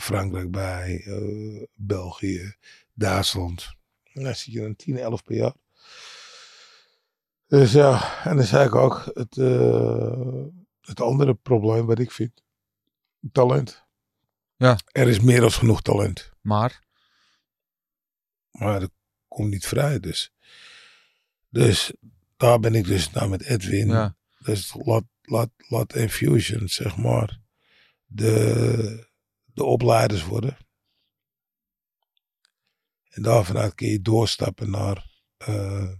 Frankrijk 0.00 0.50
bij. 0.50 1.02
eh, 1.06 1.62
België, 1.74 2.54
Duitsland. 2.94 3.68
En 4.12 4.22
dan 4.22 4.34
zit 4.34 4.52
je 4.52 4.60
dan 4.60 4.76
10, 4.76 4.98
11 4.98 5.22
per 5.22 5.36
jaar. 5.36 5.54
Dus 7.48 7.72
ja, 7.72 8.24
en 8.24 8.36
dan 8.36 8.44
zei 8.44 8.66
ik 8.66 8.74
ook, 8.74 9.10
het, 9.12 9.38
eh, 9.38 10.44
het 10.80 11.00
andere 11.00 11.34
probleem 11.34 11.86
wat 11.86 11.98
ik 11.98 12.10
vind, 12.10 12.42
talent. 13.32 13.86
Ja. 14.56 14.78
Er 14.86 15.08
is 15.08 15.20
meer 15.20 15.40
dan 15.40 15.52
genoeg 15.52 15.82
talent, 15.82 16.32
Maar, 16.40 16.84
maar 18.50 18.80
dat 18.80 18.90
komt 19.28 19.50
niet 19.50 19.66
vrij 19.66 20.00
dus. 20.00 20.32
Dus 21.48 21.92
daar 22.36 22.60
ben 22.60 22.74
ik 22.74 22.84
dus 22.84 23.10
nou 23.10 23.28
met 23.28 23.42
Edwin. 23.42 23.88
ja. 23.88 24.16
Dus 24.38 24.74
laat, 24.84 25.04
laat, 25.22 25.50
laat 25.56 25.94
Infusion, 25.94 26.68
zeg 26.68 26.96
maar, 26.96 27.40
de, 28.06 29.08
de 29.44 29.64
opleiders 29.64 30.24
worden. 30.24 30.56
En 33.08 33.22
daar 33.22 33.44
vanuit 33.44 33.74
kun 33.74 33.88
je 33.88 34.00
doorstappen 34.00 34.70
naar, 34.70 35.06
eh 35.36 35.92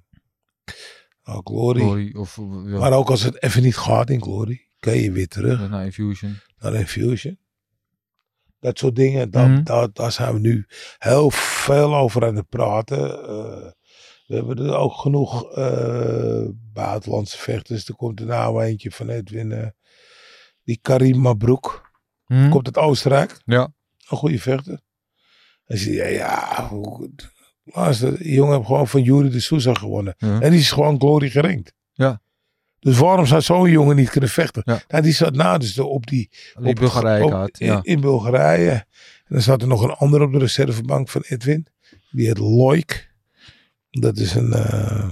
Glory. 1.44 1.80
Glory 1.80 2.14
of 2.16 2.36
ja, 2.36 2.78
Maar 2.78 2.92
ook 2.92 3.10
als 3.10 3.22
het 3.22 3.42
even 3.42 3.62
niet 3.62 3.76
gaat 3.76 4.10
in 4.10 4.22
Glory, 4.22 4.68
kun 4.78 4.92
je 4.94 5.12
weer 5.12 5.28
terug 5.28 5.68
naar 5.68 5.84
Infusion. 5.84 6.36
naar 6.58 6.74
Infusion. 6.74 7.38
Dat 8.60 8.78
soort 8.78 8.96
dingen, 8.96 9.30
daar, 9.30 9.48
Mhm. 9.50 9.62
daar, 9.62 9.88
daar 9.92 10.12
zijn 10.12 10.32
we 10.34 10.40
nu 10.40 10.66
heel 10.98 11.30
veel 11.30 11.96
over 11.96 12.26
aan 12.26 12.36
het 12.36 12.48
praten. 12.48 13.22
Eh, 13.22 13.70
we 14.26 14.34
hebben 14.34 14.58
er 14.58 14.76
ook 14.76 14.92
genoeg 14.92 15.52
eh, 15.52 16.44
buitenlandse 16.72 17.38
vechters. 17.38 17.88
Er 17.88 17.94
komt 17.94 18.20
er 18.20 18.26
nou 18.26 18.62
eentje 18.64 18.90
van 18.90 19.08
Edwin, 19.08 19.52
eh, 19.52 19.66
die 20.64 20.78
Karim 20.82 21.18
Mabroek. 21.20 21.90
Mhm. 22.26 22.48
Komt 22.50 22.66
uit 22.66 22.76
Oostenrijk, 22.86 23.40
Ja. 23.44 23.72
een 24.08 24.16
goede 24.16 24.38
vechter. 24.40 24.80
En 25.64 25.78
ze 25.78 25.92
ja, 25.92 26.06
ja, 26.06 26.68
hoe- 26.68 27.10
luister, 27.72 28.18
die 28.18 28.32
jongen 28.32 28.54
heeft 28.54 28.66
gewoon 28.66 28.88
van 28.88 29.02
Jury 29.02 29.30
de 29.30 29.40
Souza 29.40 29.74
gewonnen. 29.74 30.14
Ja. 30.18 30.40
En 30.40 30.50
die 30.50 30.60
is 30.60 30.70
gewoon 30.70 30.98
glory 30.98 31.30
gerankt. 31.30 31.72
Ja. 31.92 32.20
Dus 32.80 32.98
waarom 32.98 33.26
zou 33.26 33.40
zo'n 33.42 33.70
jongen 33.70 33.96
niet 33.96 34.10
kunnen 34.10 34.30
vechten? 34.30 34.62
Ja. 34.64 34.80
Nou, 34.88 35.02
die 35.02 35.12
zat 35.12 35.34
na 35.34 35.58
dus 35.58 35.78
op 35.78 36.06
die 36.06 36.30
op- 36.62 36.74
Bulgarije 36.74 37.24
op- 37.42 37.56
in, 37.56 37.66
Ja. 37.66 37.80
in 37.82 38.00
Bulgarije. 38.00 38.70
En 38.70 38.84
dan 39.34 39.40
zat 39.42 39.62
er 39.62 39.68
nog 39.68 39.82
een 39.82 39.90
ander 39.90 40.22
op 40.22 40.32
de 40.32 40.38
reservebank 40.38 41.08
van 41.08 41.20
Edwin. 41.28 41.66
Die 42.10 42.26
heet 42.26 42.38
Loik. 42.38 43.10
Dat 43.90 44.16
is 44.16 44.34
een... 44.34 44.52
eh, 44.52 45.08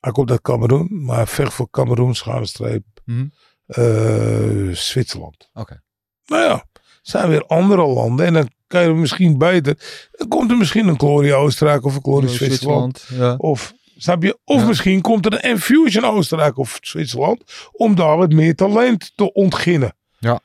hij 0.00 0.12
komt 0.12 0.30
uit 0.30 0.40
Cameroen. 0.42 1.04
Maar 1.04 1.16
hij 1.16 1.26
vecht 1.26 1.52
voor 1.52 1.70
Cameroen, 1.70 2.14
schare 2.14 2.46
streep. 2.46 2.84
Mhm. 3.04 3.26
eh, 3.66 4.68
Zwitserland. 4.72 5.50
Oké. 5.52 5.82
Nou 6.26 6.42
ja, 6.42 6.64
zijn 7.08 7.28
weer 7.28 7.46
andere 7.46 7.86
landen. 7.86 8.26
En 8.26 8.32
dan 8.32 8.48
kan 8.66 8.82
je 8.82 8.92
misschien 8.92 9.38
beter... 9.38 10.08
Dan 10.12 10.28
komt 10.28 10.50
er 10.50 10.56
misschien 10.56 10.88
een 10.88 10.98
Gloria 10.98 11.34
Oostenrijk 11.34 11.84
of 11.84 11.94
een 11.94 12.02
Gloria 12.02 12.28
Zwitserland. 12.28 13.06
Ja. 13.12 13.34
Of, 13.36 13.74
snap 13.96 14.22
je? 14.22 14.38
Of 14.44 14.60
Ja. 14.60 14.66
misschien 14.66 15.00
komt 15.00 15.26
er 15.26 15.32
een 15.32 15.50
Infusion 15.50 16.04
Oostenrijk 16.04 16.56
of 16.58 16.78
Zwitserland. 16.80 17.68
Om 17.72 17.94
daar 17.94 18.16
wat 18.16 18.32
meer 18.32 18.54
talent 18.54 19.12
te 19.16 19.32
ontginnen. 19.32 19.96
Ja. 20.18 20.40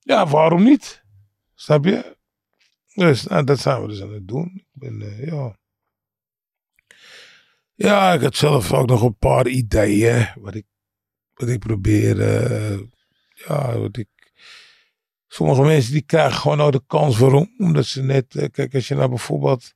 Ja, 0.00 0.26
waarom 0.26 0.62
niet? 0.62 1.02
Snap 1.54 1.84
je? 1.84 2.16
Dus 2.94 3.24
nou, 3.24 3.44
dat 3.44 3.58
zijn 3.58 3.82
we 3.82 3.88
dus 3.88 4.02
aan 4.02 4.12
het 4.12 4.28
doen. 4.28 4.52
Ik 4.54 4.64
ben, 4.72 5.02
eh, 5.02 5.26
ja. 5.26 5.56
Ja, 7.74 8.12
ik 8.12 8.20
had 8.20 8.36
zelf 8.36 8.72
ook 8.72 8.86
nog 8.88 9.02
een 9.02 9.16
paar 9.18 9.46
ideeën. 9.48 10.28
Wat 10.34 10.54
ik, 10.54 10.66
wat 11.34 11.48
ik 11.48 11.58
probeer. 11.58 12.20
eh, 12.20 12.78
ja, 13.46 13.78
wat 13.78 13.96
ik. 13.96 14.08
Sommige 15.28 15.62
mensen 15.62 15.92
die 15.92 16.02
krijgen 16.02 16.38
gewoon 16.40 16.56
nou 16.56 16.70
de 16.70 16.82
kans. 16.86 17.18
Waarom? 17.18 17.54
Omdat 17.58 17.86
ze 17.86 18.02
net. 18.02 18.34
eh, 18.36 18.48
kijk, 18.50 18.74
als 18.74 18.88
je 18.88 18.94
nou 18.94 19.08
bijvoorbeeld. 19.08 19.74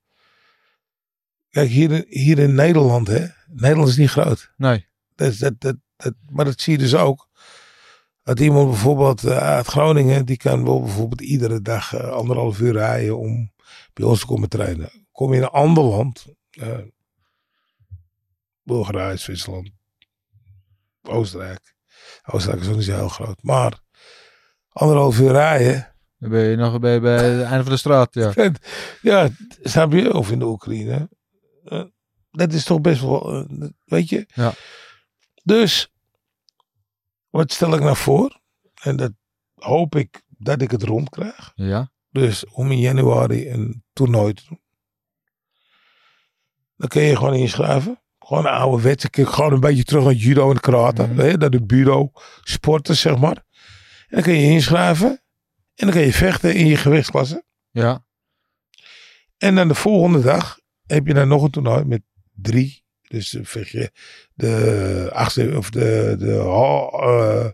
Kijk, 1.50 1.68
hier, 1.70 1.90
in- 1.92 2.07
hier 2.09 2.38
in 2.38 2.55
Nederland, 2.55 3.07
hè. 3.09 3.26
Nederland 3.46 3.88
is 3.88 3.96
niet 3.96 4.11
groot. 4.11 4.53
Nee. 4.57 4.86
Dat, 5.14 5.38
dat, 5.38 5.61
dat, 5.61 5.76
dat, 5.96 6.14
maar 6.30 6.44
dat 6.44 6.61
zie 6.61 6.72
je 6.72 6.78
dus 6.78 6.94
ook. 6.94 7.28
Dat 8.22 8.40
iemand 8.40 8.68
bijvoorbeeld 8.70 9.24
eh, 9.24 9.36
uit 9.36 9.66
Groningen, 9.66 10.26
die 10.26 10.36
kan 10.36 10.64
wel 10.64 10.80
bijvoorbeeld 10.82 11.20
iedere 11.20 11.62
dag 11.62 11.94
eh, 11.94 12.09
anderhalf 12.11 12.61
uur 12.61 12.72
rijden 12.72 13.18
om 13.18 13.53
bij 13.92 14.07
ons 14.07 14.20
te 14.20 14.26
komen 14.26 14.48
trainen. 14.48 15.07
Kom 15.12 15.30
je 15.30 15.36
in 15.36 15.42
een 15.42 15.48
ander 15.48 15.84
land, 15.84 16.26
Bulgarije, 18.62 19.16
Zwitserland, 19.16 19.70
Oostenrijk. 21.03 21.74
Oostenrijk 22.24 22.62
is 22.62 22.68
ook 22.68 22.74
niet 22.76 22.84
zo 22.84 22.94
heel 22.94 23.09
groot, 23.09 23.42
maar 23.42 23.80
anderhalf 24.73 25.18
uur 25.20 25.31
rijden, 25.33 25.95
Dan 26.18 26.31
ben 26.31 26.41
je 26.43 26.57
nog 26.57 26.81
bij, 26.81 27.01
bij 27.01 27.31
het 27.31 27.43
einde 27.43 27.62
van 27.62 27.73
de 27.73 27.79
straat. 27.79 28.14
Ja. 28.14 28.33
ja, 29.03 29.29
snap 29.62 29.93
je? 29.93 30.14
Of 30.14 30.31
in 30.31 30.39
de 30.39 30.47
Oekraïne. 30.47 31.09
Eh, 31.64 31.85
dat 32.31 32.53
is 32.53 32.64
toch 32.64 32.81
best 32.81 33.01
wel, 33.01 33.33
eh, 33.33 33.68
weet 33.85 34.09
je? 34.09 34.27
Ja. 34.35 34.53
Dus, 35.43 35.93
wat 37.31 37.53
stel 37.53 37.75
ik 37.75 37.81
nou 37.81 37.97
voor? 37.97 38.41
En 38.83 38.97
dat 38.97 39.12
hoop 39.55 39.97
ik 39.97 40.23
dat 40.29 40.62
ik 40.62 40.70
het 40.70 40.83
rond 40.83 41.09
krijg. 41.09 41.53
ja. 41.55 41.91
Dus 42.11 42.47
om 42.47 42.70
in 42.70 42.79
januari 42.79 43.51
een 43.51 43.85
toernooi 43.93 44.33
te 44.33 44.43
doen. 44.49 44.61
Dan 46.77 46.89
kun 46.89 47.03
je 47.03 47.16
gewoon 47.16 47.35
inschrijven. 47.35 48.03
Gewoon 48.18 48.47
een 48.47 48.53
oude 48.53 48.83
wet. 48.83 49.09
Gewoon 49.11 49.53
een 49.53 49.61
beetje 49.61 49.85
terug 49.85 50.05
naar 50.05 50.12
judo 50.12 50.51
en 50.51 50.61
karate. 50.61 51.07
Mhm. 51.07 51.18
hè, 51.18 51.37
Naar 51.37 51.51
de 51.51 51.62
bureau 51.62 52.11
sporten, 52.43 52.97
zeg 52.97 53.18
maar. 53.18 53.45
En 54.13 54.19
dan 54.19 54.23
kun 54.23 54.41
je 54.41 54.51
inschrijven. 54.51 55.09
En 55.75 55.87
dan 55.87 55.91
kun 55.91 56.01
je 56.01 56.13
vechten 56.13 56.55
in 56.55 56.67
je 56.67 56.77
gewichtsklasse. 56.77 57.45
Ja. 57.71 58.05
En 59.39 59.55
dan 59.55 59.69
de 59.69 59.75
volgende 59.75 60.21
dag 60.21 60.59
heb 60.87 61.07
je 61.07 61.15
dan 61.15 61.29
nog 61.29 61.43
een 61.43 61.51
toernooi 61.51 61.85
met 61.85 62.03
drie. 62.33 62.85
Dus 63.03 63.31
dan 63.31 63.45
vecht 63.45 63.71
je 63.71 63.91
de 64.35 65.09
achtste 65.13 65.57
of 65.57 65.71
de, 65.71 66.15
de 66.19 66.35
eh, 66.35 67.47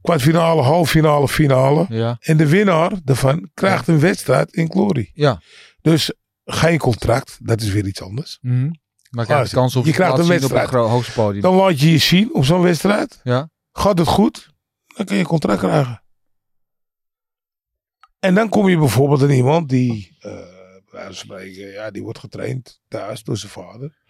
kwartfinale, 0.00 0.62
halffinale, 0.62 1.28
finale. 1.28 1.86
Ja. 1.88 2.16
En 2.20 2.36
de 2.36 2.48
winnaar 2.48 2.92
daarvan 3.04 3.50
krijgt 3.54 3.88
een 3.88 4.00
wedstrijd 4.00 4.52
in 4.52 4.70
Glory. 4.70 5.10
Ja. 5.14 5.40
Dus 5.80 6.12
geen 6.44 6.78
contract, 6.78 7.38
dat 7.42 7.60
is 7.60 7.72
weer 7.72 7.86
iets 7.86 8.02
anders. 8.02 8.38
Mhm. 8.40 8.70
Maar 9.10 9.24
krijg 9.24 9.48
je 9.48 9.54
kans 9.54 9.76
op 9.76 9.84
je 9.84 9.92
krijgt 9.92 10.14
te 10.14 10.20
een 10.20 10.26
zien 10.26 10.44
op 10.44 10.50
wedstrijd. 10.50 10.84
een 10.84 10.90
hoogste 10.90 11.12
podium. 11.12 11.42
Dan 11.42 11.54
laat 11.54 11.80
je 11.80 11.90
je 11.90 11.98
zien 11.98 12.34
op 12.34 12.44
zo'n 12.44 12.62
wedstrijd. 12.62 13.20
Ja. 13.22 13.50
Gaat 13.72 13.98
het 13.98 14.08
goed, 14.08 14.51
dan 14.96 15.06
kun 15.06 15.14
je 15.14 15.20
een 15.22 15.28
contract 15.28 15.58
krijgen. 15.58 16.02
En 18.18 18.34
dan 18.34 18.48
kom 18.48 18.68
je 18.68 18.78
bijvoorbeeld 18.78 19.22
aan 19.22 19.30
iemand 19.30 19.68
die, 19.68 20.16
van 20.84 21.14
spreken, 21.14 21.66
ja, 21.70 21.90
die 21.90 22.02
wordt 22.02 22.18
getraind 22.18 22.80
thuis 22.88 23.22
door 23.22 23.36
zijn 23.36 23.52
vader. 23.52 24.00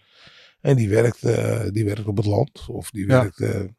En 0.61 0.75
die 0.75 0.89
werkt, 0.89 1.23
eh, 1.23 1.67
die 1.71 1.85
werkt 1.85 2.05
op 2.05 2.17
het 2.17 2.25
land. 2.25 2.65
Of 2.69 2.91
die 2.91 3.07
Ja. 3.07 3.31
werkt, 3.35 3.71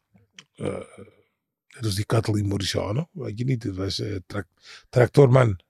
als 1.80 1.94
die 1.94 2.06
Catalin 2.06 2.46
Moriciano. 2.48 3.08
Weet 3.12 3.38
je 3.38 3.44
niet, 3.44 3.62
dat 3.62 3.76
was 3.76 4.02
trac- 4.26 4.48
tractorman. 4.88 5.60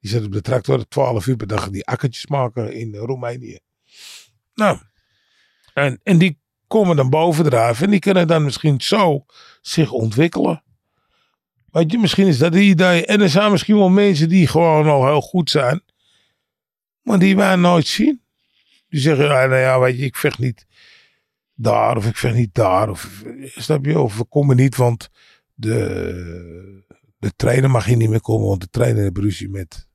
Die 0.00 0.10
zat 0.10 0.24
op 0.24 0.32
de 0.32 0.40
tractor 0.40 0.88
12 0.88 1.26
uur 1.26 1.36
per 1.36 1.46
dag 1.46 1.70
die 1.70 1.86
akkertjes 1.86 2.26
maken 2.26 2.72
in 2.72 2.94
Roemenië. 2.96 3.58
Nou, 4.54 4.78
en, 5.74 6.00
en 6.02 6.18
die 6.18 6.38
komen 6.70 6.96
dan 6.96 7.10
bovendrijven. 7.10 7.84
En 7.84 7.90
die 7.90 8.00
kunnen 8.00 8.26
dan 8.26 8.44
misschien 8.44 8.80
zo 8.80 9.24
zich 9.60 9.90
ontwikkelen. 9.90 10.62
Weet 11.70 11.92
je, 11.92 11.98
misschien 11.98 12.26
is 12.26 12.38
dat 12.38 12.54
het 12.54 12.62
idee. 12.62 13.06
En 13.06 13.20
er 13.20 13.28
zijn 13.28 13.50
misschien 13.50 13.76
wel 13.76 13.88
mensen 13.88 14.28
die 14.28 14.46
gewoon 14.46 14.86
al 14.86 15.06
heel 15.06 15.20
goed 15.20 15.50
zijn. 15.50 15.82
Maar 17.02 17.18
die 17.18 17.36
wij 17.36 17.56
nooit 17.56 17.86
zien. 17.86 18.22
Die 18.88 19.00
zeggen, 19.00 19.24
ja, 19.24 19.46
nou 19.46 19.60
ja, 19.60 19.80
weet 19.80 19.98
je, 19.98 20.04
ik 20.04 20.16
vecht 20.16 20.38
niet 20.38 20.66
daar. 21.54 21.96
Of 21.96 22.06
ik 22.06 22.16
vecht 22.16 22.34
niet 22.34 22.54
daar. 22.54 22.90
Of, 22.90 23.22
snap 23.44 23.84
je? 23.84 23.98
Of 23.98 24.16
we 24.16 24.24
komen 24.24 24.56
niet, 24.56 24.76
want 24.76 25.10
de, 25.54 26.84
de 27.18 27.32
trainer 27.36 27.70
mag 27.70 27.84
hier 27.84 27.96
niet 27.96 28.10
meer 28.10 28.20
komen. 28.20 28.48
Want 28.48 28.60
de 28.60 28.70
trainer 28.70 29.02
heeft 29.02 29.18
ruzie 29.18 29.48
met... 29.48 29.88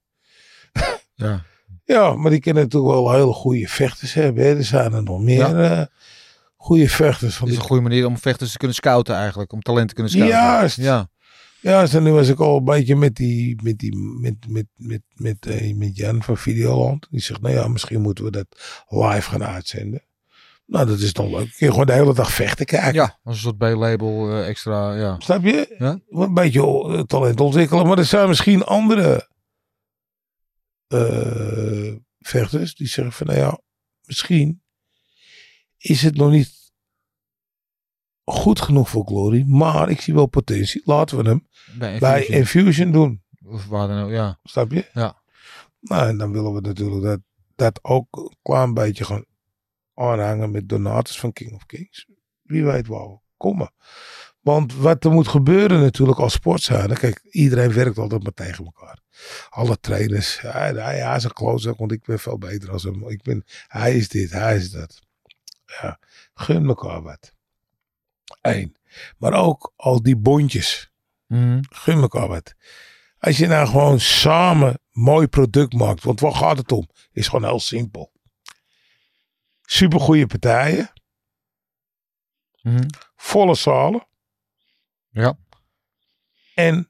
Ja. 1.14 1.46
Ja, 1.88 2.14
maar 2.14 2.32
die 2.32 2.40
kunnen 2.40 2.64
natuurlijk 2.64 2.94
wel 2.94 3.12
hele 3.12 3.34
goede 3.34 3.68
vechters 3.68 4.14
hebben. 4.14 4.44
Hè. 4.44 4.56
Er 4.56 4.64
zijn 4.64 4.94
er 4.94 5.04
nog 5.04 5.22
meer 5.22 5.60
eh 5.60 5.86
goede 6.66 6.89
vechters. 6.89 7.36
Van 7.36 7.47
is 7.47 7.55
een 7.55 7.61
goede 7.61 7.82
manier 7.82 8.05
om 8.05 8.18
vechters 8.18 8.51
te 8.51 8.57
kunnen 8.57 8.76
scouten 8.76 9.16
eigenlijk. 9.16 9.53
Om 9.53 9.61
talent 9.61 9.88
te 9.88 9.93
kunnen 9.93 10.11
scouten. 10.11 10.38
Juist. 10.38 10.78
Ja. 10.78 11.09
Ja, 11.61 11.82
dus 11.82 11.91
nu 11.91 12.11
was 12.11 12.28
ik 12.28 12.39
al 12.39 12.57
een 12.57 12.63
beetje 12.63 12.95
met 12.95 13.16
die, 13.16 13.61
met 13.63 13.78
die, 13.80 13.95
met, 13.95 14.36
met, 14.47 14.66
met, 14.76 15.01
met, 15.13 15.45
eh, 15.45 15.76
met 15.76 15.97
Jan 15.97 16.24
van 16.24 16.38
Videoland. 16.38 17.07
Die 17.09 17.22
zegt, 17.22 17.41
nou 17.41 17.53
ja, 17.53 17.68
misschien 17.68 18.01
moeten 18.01 18.24
we 18.24 18.32
dat 18.32 18.45
live 18.88 19.30
gaan 19.30 19.43
uitzenden. 19.43 20.03
Nou, 20.66 20.86
dat 20.86 20.99
is 20.99 21.13
dan 21.13 21.30
leuk. 21.30 21.55
Kun 21.57 21.68
je 21.68 21.72
gewoon 21.72 21.86
de 21.86 21.93
hele 21.93 22.13
dag 22.13 22.32
vechten 22.32 22.66
kijken. 22.66 22.93
Ja, 22.93 23.20
als 23.24 23.36
een 23.36 23.41
soort 23.41 23.57
B-label 23.57 24.30
eh, 24.30 24.47
extra, 24.47 24.93
ja. 24.93 25.16
Snap 25.20 25.43
je? 25.43 25.76
Ja. 25.78 25.99
Een 26.09 26.34
beetje 26.34 26.61
eh, 26.61 26.99
talent 26.99 27.39
ontwikkelen. 27.39 27.88
Maar 27.88 27.97
er 27.97 28.05
zijn 28.05 28.28
misschien 28.28 28.63
andere 28.63 29.30
eh, 30.88 31.93
vechters 32.20 32.76
die 32.76 32.88
zeggen 32.88 33.13
van, 33.13 33.28
nou 33.28 33.39
ja, 33.39 33.59
misschien 34.05 34.63
is 35.78 36.01
het 36.01 36.16
nog 36.16 36.32
niet 36.32 36.55
goed 38.26 38.62
genoeg 38.62 38.90
voor 38.90 39.06
Glory. 39.06 39.44
Maar 39.48 39.90
ik 39.90 40.02
zie 40.02 40.14
wel 40.14 40.26
potentie. 40.26 40.82
Laten 40.86 41.18
we 41.18 41.30
hem 41.30 41.48
Bij 41.78 42.00
bij 42.00 42.26
Infusion. 42.26 42.92
Doen. 42.92 43.24
Of 43.46 43.66
waar 43.66 43.88
dan 43.88 44.04
ook, 44.04 44.10
ja. 44.10 44.40
Snap 44.44 44.72
je? 44.72 44.90
Ja. 44.94 45.22
Nou, 45.80 46.08
en 46.08 46.18
dan 46.18 46.32
willen 46.32 46.54
we 46.54 46.62
natuurlijk 46.62 47.04
dat, 47.04 47.20
dat 47.56 47.80
ook 47.84 48.18
een 48.18 48.36
klein 48.42 48.74
beetje 48.74 49.06
gaan 49.06 49.26
aanhangen 49.94 50.52
met 50.52 50.70
donators 50.70 51.20
van 51.20 51.34
King 51.34 51.54
of 51.54 51.66
Kings. 51.66 52.08
Wie 52.42 52.66
weet 52.66 52.88
waar 52.88 53.08
we 53.08 53.20
komen. 53.38 53.72
Want 54.42 54.76
wat 54.76 55.04
er 55.04 55.12
moet 55.12 55.28
gebeuren 55.28 55.82
natuurlijk 55.82 56.20
als 56.20 56.34
sportzijde. 56.34 56.94
Kijk, 56.94 57.28
iedereen 57.30 57.74
werkt 57.74 57.98
altijd 57.98 58.24
maar 58.24 58.34
tegen 58.34 58.66
elkaar. 58.66 59.00
Alle 59.50 59.80
trainers. 59.80 60.42
Hij, 60.42 60.72
hij, 60.72 61.00
hij 61.00 61.16
is 61.16 61.24
een 61.24 61.34
klootzak, 61.34 61.78
want 61.78 61.92
ik 61.92 62.04
ben 62.06 62.20
veel 62.20 62.38
beter 62.38 62.72
als 62.72 62.84
hem. 62.84 63.10
Ik 63.10 63.22
ben, 63.22 63.44
hij 63.68 63.96
is 63.96 64.10
dit, 64.10 64.32
hij 64.32 64.56
is 64.56 64.72
dat. 64.72 65.02
Ja, 65.66 66.00
gun 66.34 66.68
elkaar 66.68 67.02
wat. 67.02 67.35
Eén. 68.42 68.76
Maar 69.18 69.34
ook 69.34 69.74
al 69.76 70.02
die 70.04 70.16
bondjes 70.16 70.90
Mhm. 71.28 71.62
gun 71.70 72.02
elkaar 72.02 72.28
wat. 72.28 72.54
Als 73.20 73.38
je 73.38 73.48
nou 73.48 73.68
gewoon 73.68 74.00
samen 74.00 74.80
mooi 74.92 75.28
product 75.28 75.74
maakt, 75.74 76.04
want 76.04 76.20
waar 76.20 76.34
gaat 76.36 76.58
het 76.58 76.72
om? 76.72 76.90
Is 77.12 77.28
gewoon 77.28 77.50
heel 77.50 77.60
simpel. 77.60 78.12
Supergoeie 79.62 80.28
partijen, 80.28 80.92
Mhm. 82.62 82.88
volle 83.16 83.56
zalen 83.56 84.08
Ja. 85.10 85.38
en 86.54 86.90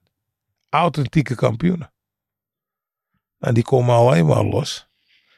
authentieke 0.70 1.36
kampioenen. 1.36 1.94
Nou, 3.38 3.54
die 3.54 3.64
komen 3.64 3.96
alleen 3.96 4.26
maar 4.26 4.44
los. 4.44 4.88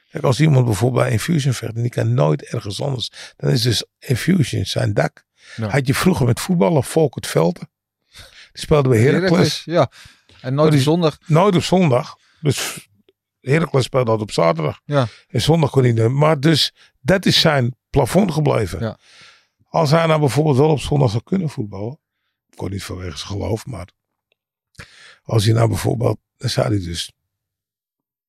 Kijk, 0.09 0.23
als 0.23 0.39
iemand 0.39 0.65
bijvoorbeeld 0.65 1.03
bij 1.03 1.11
Infusion 1.11 1.53
vecht 1.53 1.75
en 1.75 1.81
die 1.81 1.91
kan 1.91 2.13
nooit 2.13 2.41
ergens 2.43 2.81
anders, 2.81 3.33
dan 3.37 3.49
is 3.51 3.61
dus 3.61 3.85
Infusion 3.99 4.65
zijn 4.65 4.93
dak. 4.93 5.25
Ja. 5.55 5.67
Had 5.69 5.87
je 5.87 5.93
vroeger 5.93 6.25
met 6.25 6.39
voetballen 6.39 6.83
Volkert 6.83 7.27
Velten. 7.27 7.69
Die 8.51 8.61
speelde 8.65 8.89
bij 8.89 8.99
Heracles. 8.99 9.63
Ja. 9.65 9.91
En 10.41 10.53
nooit 10.53 10.69
die- 10.71 10.79
op 10.79 10.85
zondag. 10.85 11.17
Nooit 11.25 11.55
op 11.55 11.63
zondag. 11.63 12.17
Dus 12.41 12.87
Heracles 13.41 13.83
speelde 13.85 14.11
altijd 14.11 14.29
op 14.29 14.35
zaterdag. 14.35 14.81
Ja. 14.85 15.07
En 15.27 15.41
zondag 15.41 15.69
kon 15.69 15.83
hij 15.83 15.91
niet. 15.91 16.07
Maar 16.07 16.39
dus 16.39 16.73
dat 17.01 17.25
is 17.25 17.39
zijn 17.39 17.75
plafond 17.89 18.31
gebleven. 18.31 18.79
Ja. 18.79 18.97
Als 19.69 19.91
hij 19.91 20.05
nou 20.05 20.19
bijvoorbeeld 20.19 20.57
wel 20.57 20.69
op 20.69 20.79
zondag 20.79 21.09
zou 21.09 21.23
kunnen 21.23 21.49
voetballen. 21.49 21.99
Kon 22.55 22.69
niet 22.71 22.83
vanwege 22.83 23.17
zijn 23.17 23.29
geloof. 23.31 23.65
Maar 23.65 23.87
als 25.23 25.45
hij 25.45 25.53
nou 25.53 25.67
bijvoorbeeld. 25.67 26.17
Dan 26.37 26.49
zou 26.49 26.67
hij 26.67 26.79
dus 26.79 27.11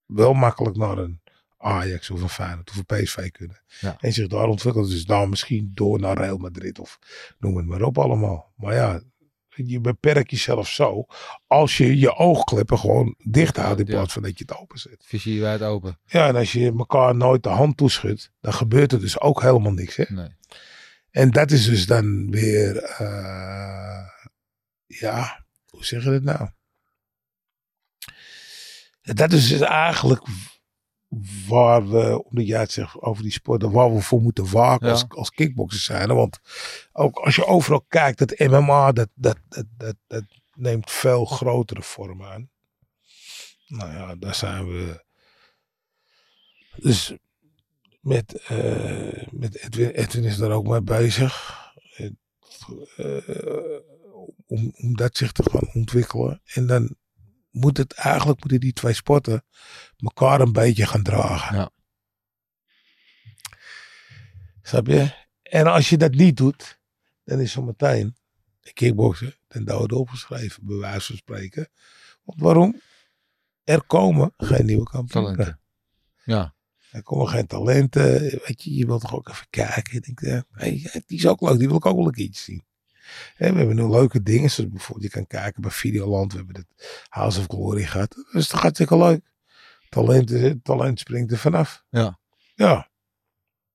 wel 0.07 0.33
makkelijk 0.33 0.77
naar 0.77 0.99
een 0.99 1.21
Ajax 1.59 2.11
of 2.11 2.23
een 2.23 2.29
Feyenoord 2.29 2.71
of 2.71 2.77
een 2.77 3.03
PSV 3.03 3.31
kunnen. 3.31 3.63
Ja. 3.81 3.97
En 4.01 4.13
zich 4.13 4.27
daar 4.27 4.47
ontwikkelen. 4.47 4.89
Dus 4.89 5.05
dan 5.05 5.29
misschien 5.29 5.71
door 5.75 6.01
naar 6.01 6.17
Real 6.19 6.37
Madrid 6.37 6.79
of 6.79 6.99
noem 7.39 7.57
het 7.57 7.67
maar 7.67 7.83
op 7.83 7.99
allemaal. 7.99 8.53
Maar 8.57 8.75
ja, 8.75 9.03
je 9.67 9.81
beperkt 9.81 10.31
jezelf 10.31 10.69
zo 10.69 11.07
als 11.47 11.77
je 11.77 11.99
je 11.99 12.15
oogkleppen 12.15 12.79
gewoon 12.79 13.15
dicht 13.25 13.57
houdt 13.57 13.81
in 13.81 13.87
plaats 13.87 14.13
van 14.13 14.23
dat 14.23 14.39
je 14.39 14.45
het 14.49 14.57
openzet. 14.59 15.05
Visie 15.07 15.41
wijd 15.41 15.63
open. 15.63 15.99
Ja, 16.05 16.29
en 16.29 16.37
als 16.37 16.53
je 16.53 16.75
elkaar 16.79 17.17
nooit 17.17 17.43
de 17.43 17.49
hand 17.49 17.77
toeschudt, 17.77 18.33
dan 18.41 18.53
gebeurt 18.53 18.93
er 18.93 19.01
dus 19.01 19.21
ook 19.21 19.43
helemaal 19.43 19.73
niks. 19.73 19.97
Hè? 19.97 20.05
Nee. 20.09 20.37
En 21.11 21.31
dat 21.31 21.51
is 21.51 21.65
dus 21.65 21.87
dan 21.87 22.31
weer, 22.31 22.77
eh, 22.77 24.09
ja, 24.87 25.45
hoe 25.67 25.85
zeg 25.85 26.05
je 26.05 26.11
dat 26.11 26.23
nou? 26.23 26.49
Dat 29.03 29.33
is 29.33 29.49
dus 29.49 29.61
eigenlijk 29.61 30.23
waar 31.49 31.89
we, 31.89 32.25
omdat 32.25 32.47
jij 32.47 32.61
het 32.61 32.73
zegt 32.73 33.01
over 33.01 33.23
die 33.23 33.33
sporten, 33.33 33.71
waar 33.71 33.95
we 33.95 34.01
voor 34.01 34.21
moeten 34.21 34.51
waken 34.51 34.87
Ja. 34.87 34.93
als, 34.93 35.05
als 35.09 35.31
kickboxers 35.31 35.85
zijn. 35.85 36.15
Want 36.15 36.41
ook 36.93 37.17
als 37.19 37.37
je 37.37 37.47
overal 37.47 37.85
kijkt, 37.89 38.19
dat 38.19 38.39
MMA, 38.39 38.93
dat, 38.93 39.09
dat, 39.15 39.39
dat, 39.49 39.67
dat, 39.77 39.97
dat 40.07 40.25
neemt 40.55 40.91
veel 40.91 41.25
grotere 41.25 41.83
vorm 41.83 42.25
aan. 42.25 42.51
Nou 43.67 43.93
ja, 43.93 44.15
daar 44.15 44.35
zijn 44.35 44.67
we. 44.69 45.05
Dus 46.77 47.15
met, 48.01 48.33
eh, 48.35 49.27
met 49.31 49.57
Edwin, 49.57 49.91
Edwin 49.91 50.25
is 50.25 50.37
daar 50.37 50.51
ook 50.51 50.67
mee 50.67 50.83
bezig. 50.83 51.57
Het, 51.91 52.15
eh, 52.97 53.79
om, 54.47 54.73
om 54.77 54.97
dat 54.97 55.17
zich 55.17 55.33
te 55.33 55.51
gaan 55.51 55.71
ontwikkelen. 55.75 56.41
En 56.45 56.67
dan 56.67 56.97
moet 57.59 57.77
het 57.77 57.93
eigenlijk 57.93 58.41
moeten 58.41 58.61
die 58.61 58.73
twee 58.73 58.93
sporten 58.93 59.45
elkaar 59.97 60.41
een 60.41 60.53
beetje 60.53 60.87
gaan 60.87 61.03
dragen. 61.03 61.57
Ja. 61.57 61.71
Snap 64.63 64.87
je? 64.87 65.27
En 65.43 65.67
als 65.67 65.89
je 65.89 65.97
dat 65.97 66.15
niet 66.15 66.37
doet, 66.37 66.79
dan 67.25 67.41
is 67.41 67.53
zometeen 67.53 68.17
de 68.61 68.73
kickboksen 68.73 69.35
ten 69.47 69.65
dode 69.65 69.97
opgeschreven, 69.97 70.67
bij 70.67 70.77
wijze 70.77 71.07
van 71.07 71.17
spreken. 71.17 71.69
Want 72.23 72.41
waarom? 72.41 72.81
Er 73.65 73.83
komen 73.83 74.33
geen 74.37 74.67
nieuwe 74.67 74.85
kampioenen. 74.85 75.37
Talenten. 75.37 75.61
Ja. 76.25 76.55
Er 76.91 77.03
komen 77.03 77.29
geen 77.29 77.47
talenten. 77.47 78.21
Weet 78.21 78.63
je, 78.63 78.75
je 78.75 78.87
wilt 78.87 79.01
toch 79.01 79.15
ook 79.15 79.29
even 79.29 79.47
kijken. 79.51 79.93
Je 79.93 80.01
denkt, 80.01 80.21
ja, 80.21 80.45
hey, 80.51 81.03
die 81.07 81.19
is 81.19 81.27
ook 81.27 81.41
leuk. 81.41 81.59
Die 81.59 81.69
wil 81.69 81.77
ik 81.77 81.87
ook 81.87 81.97
wel 81.97 82.07
een 82.07 82.13
keertje 82.13 82.43
zien. 82.43 82.65
Hè, 83.35 83.53
we 83.53 83.59
hebben 83.59 83.77
nu 83.77 83.89
leuke 83.91 84.23
dingen. 84.23 84.51
Zoals 84.51 84.71
bijvoorbeeld, 84.71 85.05
je 85.13 85.19
kan 85.19 85.27
kijken 85.27 85.63
bij 85.63 85.71
Videoland. 85.71 86.33
We 86.33 86.39
hebben 86.39 86.57
het 86.57 87.05
House 87.09 87.39
of 87.41 87.47
Glory 87.49 87.83
gehad. 87.85 88.15
Dat 88.15 88.43
is 88.43 88.49
toch 88.49 88.61
hartstikke 88.61 88.97
leuk. 88.97 89.21
Talent, 89.89 90.31
is- 90.31 90.55
talent 90.63 90.99
springt 90.99 91.33
er 91.33 91.39
vanaf. 91.39 91.85
Ja. 91.91 92.19
Ja. 92.55 92.89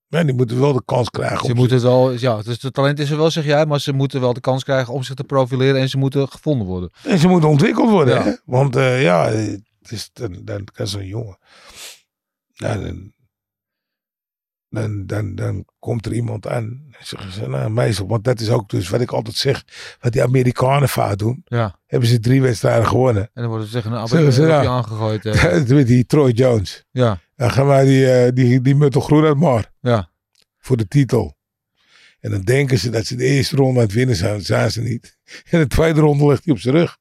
Ja, 0.07 0.23
die 0.23 0.33
moeten 0.33 0.59
wel 0.59 0.73
de 0.73 0.81
kans 0.85 1.09
krijgen. 1.09 1.45
Ze 1.45 1.53
moeten 1.53 1.75
het 1.75 1.85
wel, 1.85 2.11
ja, 2.11 2.41
dus 2.41 2.61
het 2.61 2.73
talent 2.73 2.99
is 2.99 3.09
er 3.09 3.17
wel, 3.17 3.31
zeg 3.31 3.45
jij, 3.45 3.65
maar 3.65 3.79
ze 3.79 3.93
moeten 3.93 4.21
wel 4.21 4.33
de 4.33 4.39
kans 4.39 4.63
krijgen 4.63 4.93
om 4.93 5.03
zich 5.03 5.15
te 5.15 5.23
profileren 5.23 5.81
en 5.81 5.89
ze 5.89 5.97
moeten 5.97 6.27
gevonden 6.29 6.67
worden. 6.67 6.89
En 7.03 7.19
ze 7.19 7.27
moeten 7.27 7.49
ontwikkeld 7.49 7.89
worden. 7.89 8.13
Ja. 8.15 8.23
Hè? 8.23 8.33
Want 8.45 8.75
eh, 8.75 9.01
ja, 9.01 9.25
het 9.29 9.91
is, 9.91 10.09
dan, 10.13 10.41
dan 10.43 10.63
kan 10.73 10.87
zo'n 10.87 11.05
jongen. 11.07 11.37
Ja, 12.53 12.77
dan, 12.77 13.13
dan, 14.73 15.05
dan, 15.05 15.35
dan 15.35 15.65
komt 15.79 16.05
er 16.05 16.13
iemand 16.13 16.47
aan. 16.47 16.63
En 16.63 16.95
zeggen 17.05 17.31
ze, 17.31 17.47
nou, 17.47 17.69
meestal, 17.69 18.07
want 18.07 18.23
dat 18.23 18.39
is 18.39 18.49
ook 18.49 18.69
dus 18.69 18.89
wat 18.89 19.01
ik 19.01 19.11
altijd 19.11 19.35
zeg. 19.35 19.63
Wat 19.99 20.11
die 20.11 20.23
Amerikanen 20.23 20.89
vaak 20.89 21.17
doen. 21.17 21.41
Ja. 21.45 21.79
Hebben 21.85 22.09
ze 22.09 22.19
drie 22.19 22.41
wedstrijden 22.41 22.87
gewonnen. 22.87 23.23
En 23.33 23.41
dan 23.41 23.47
wordt 23.47 23.65
er 23.65 23.71
tegen 23.71 23.91
een 23.91 24.07
ze, 24.07 24.15
appeltje 24.17 24.41
ja. 24.45 24.65
aangegooid. 24.65 25.25
eh. 25.25 25.85
Die 25.85 26.05
Troy 26.05 26.31
Jones. 26.31 26.83
ja, 26.91 27.19
Dan 27.35 27.51
gaan 27.51 27.65
wij 27.65 27.85
die, 27.85 28.11
eh, 28.11 28.31
die, 28.33 28.61
die 28.61 28.75
Muttel 28.75 29.01
Groen 29.01 29.23
uit 29.25 29.37
maar. 29.37 29.71
ja. 29.81 30.11
Voor 30.59 30.77
de 30.77 30.87
titel. 30.87 31.37
En 32.19 32.31
dan 32.31 32.41
denken 32.41 32.77
ze 32.79 32.89
dat 32.89 33.05
ze 33.05 33.15
de 33.15 33.23
eerste 33.25 33.55
ronde 33.55 33.79
aan 33.79 33.85
het 33.85 33.93
winnen 33.93 34.15
zijn. 34.15 34.33
Dat 34.33 34.45
zijn 34.45 34.71
ze 34.71 34.81
niet. 34.81 35.17
En 35.49 35.59
de 35.59 35.67
tweede 35.67 35.99
ronde 35.99 36.27
ligt 36.27 36.45
hij 36.45 36.53
op 36.53 36.59
zijn 36.59 36.75
rug. 36.75 36.97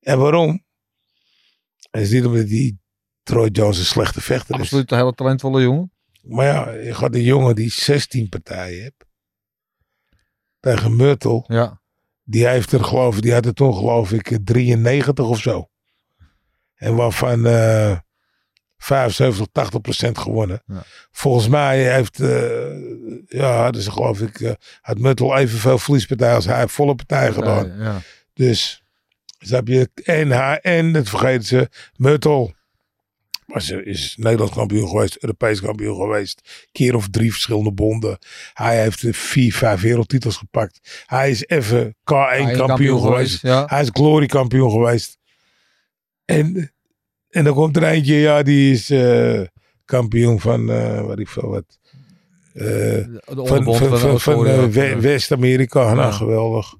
En 0.00 0.18
waarom? 0.18 0.64
Het 1.90 2.02
is 2.02 2.10
niet 2.10 2.24
omdat 2.24 2.46
die 2.46 2.78
Troy 3.22 3.48
Jones 3.48 3.78
een 3.78 3.84
slechte 3.84 4.20
vechter 4.20 4.54
is. 4.54 4.60
Absoluut 4.60 4.90
een 4.90 4.98
hele 4.98 5.12
talentvolle 5.14 5.62
jongen. 5.62 5.92
Maar 6.24 6.46
ja, 6.46 6.70
je 6.70 6.94
gaat 6.94 7.14
een 7.14 7.22
jongen 7.22 7.54
die 7.54 7.70
16 7.70 8.28
partijen 8.28 8.82
heeft. 8.82 9.04
Tegen 10.60 10.96
Myrtle. 10.96 11.44
Ja, 11.46 11.80
Die 12.24 12.46
heeft 12.46 12.72
er 12.72 12.84
geloof 12.84 13.20
die 13.20 13.32
had 13.32 13.46
er 13.46 13.54
toen 13.54 13.74
geloof 13.74 14.12
ik 14.12 14.38
93 14.44 15.26
of 15.26 15.40
zo. 15.40 15.68
En 16.74 16.94
waarvan 16.94 17.46
eh 17.46 17.98
75, 18.84 19.46
80 19.52 19.80
procent 19.80 20.18
gewonnen. 20.18 20.62
Ja. 20.66 20.82
Volgens 21.10 21.48
mij 21.48 21.92
heeft, 21.94 22.20
eh, 22.20 22.76
ja, 23.26 23.70
dus 23.70 23.86
geloof 23.86 24.20
ik, 24.20 24.40
eh, 24.40 24.52
had 24.80 24.98
Muttel 24.98 25.36
evenveel 25.36 25.78
verliespartijen 25.78 26.34
als 26.34 26.46
hij 26.46 26.58
heeft 26.58 26.72
volle 26.72 26.94
partijen 26.94 27.32
gedaan. 27.34 27.66
ja, 27.66 27.82
ja. 27.84 28.00
Dus, 28.32 28.84
snap 29.38 29.68
je, 29.68 29.90
en, 30.04 30.30
hij, 30.30 30.58
en 30.60 30.92
dat 30.92 31.08
vergeten 31.08 31.44
ze, 31.44 31.68
Muttel. 31.96 32.54
Maar 33.46 33.62
ze 33.62 33.84
is 33.84 34.14
Nederlands 34.18 34.54
kampioen 34.54 34.88
geweest, 34.88 35.16
Europees 35.16 35.60
kampioen 35.60 35.96
geweest. 35.96 36.66
Keer 36.72 36.94
of 36.94 37.08
drie 37.08 37.32
verschillende 37.32 37.72
bonden. 37.72 38.18
Hij 38.52 38.82
heeft 38.82 39.04
vier, 39.10 39.54
vijf 39.54 39.80
wereldtitels 39.80 40.36
gepakt. 40.36 41.04
Hij 41.06 41.30
is 41.30 41.46
even 41.46 41.94
K1 41.94 42.04
kampioen, 42.04 42.56
kampioen 42.56 43.00
geweest. 43.00 43.42
Ja. 43.42 43.64
Hij 43.66 43.82
is 43.82 43.88
Glory 43.92 44.26
kampioen 44.26 44.70
geweest. 44.70 45.18
En, 46.24 46.72
en 47.28 47.44
dan 47.44 47.54
komt 47.54 47.76
er 47.76 47.84
eentje, 47.84 48.14
ja, 48.14 48.42
die 48.42 48.72
is 48.72 48.90
eh, 48.90 49.40
kampioen 49.84 50.40
van, 50.40 50.70
eh 50.70 51.00
wat 51.00 51.18
ik 51.18 51.28
veel 51.28 51.48
wat. 51.48 51.78
De 52.52 53.20
van 53.24 53.64
van, 53.98 54.20
van, 54.20 54.72
West-Amerika. 55.00 55.94
Nou, 55.94 56.12
geweldig. 56.12 56.74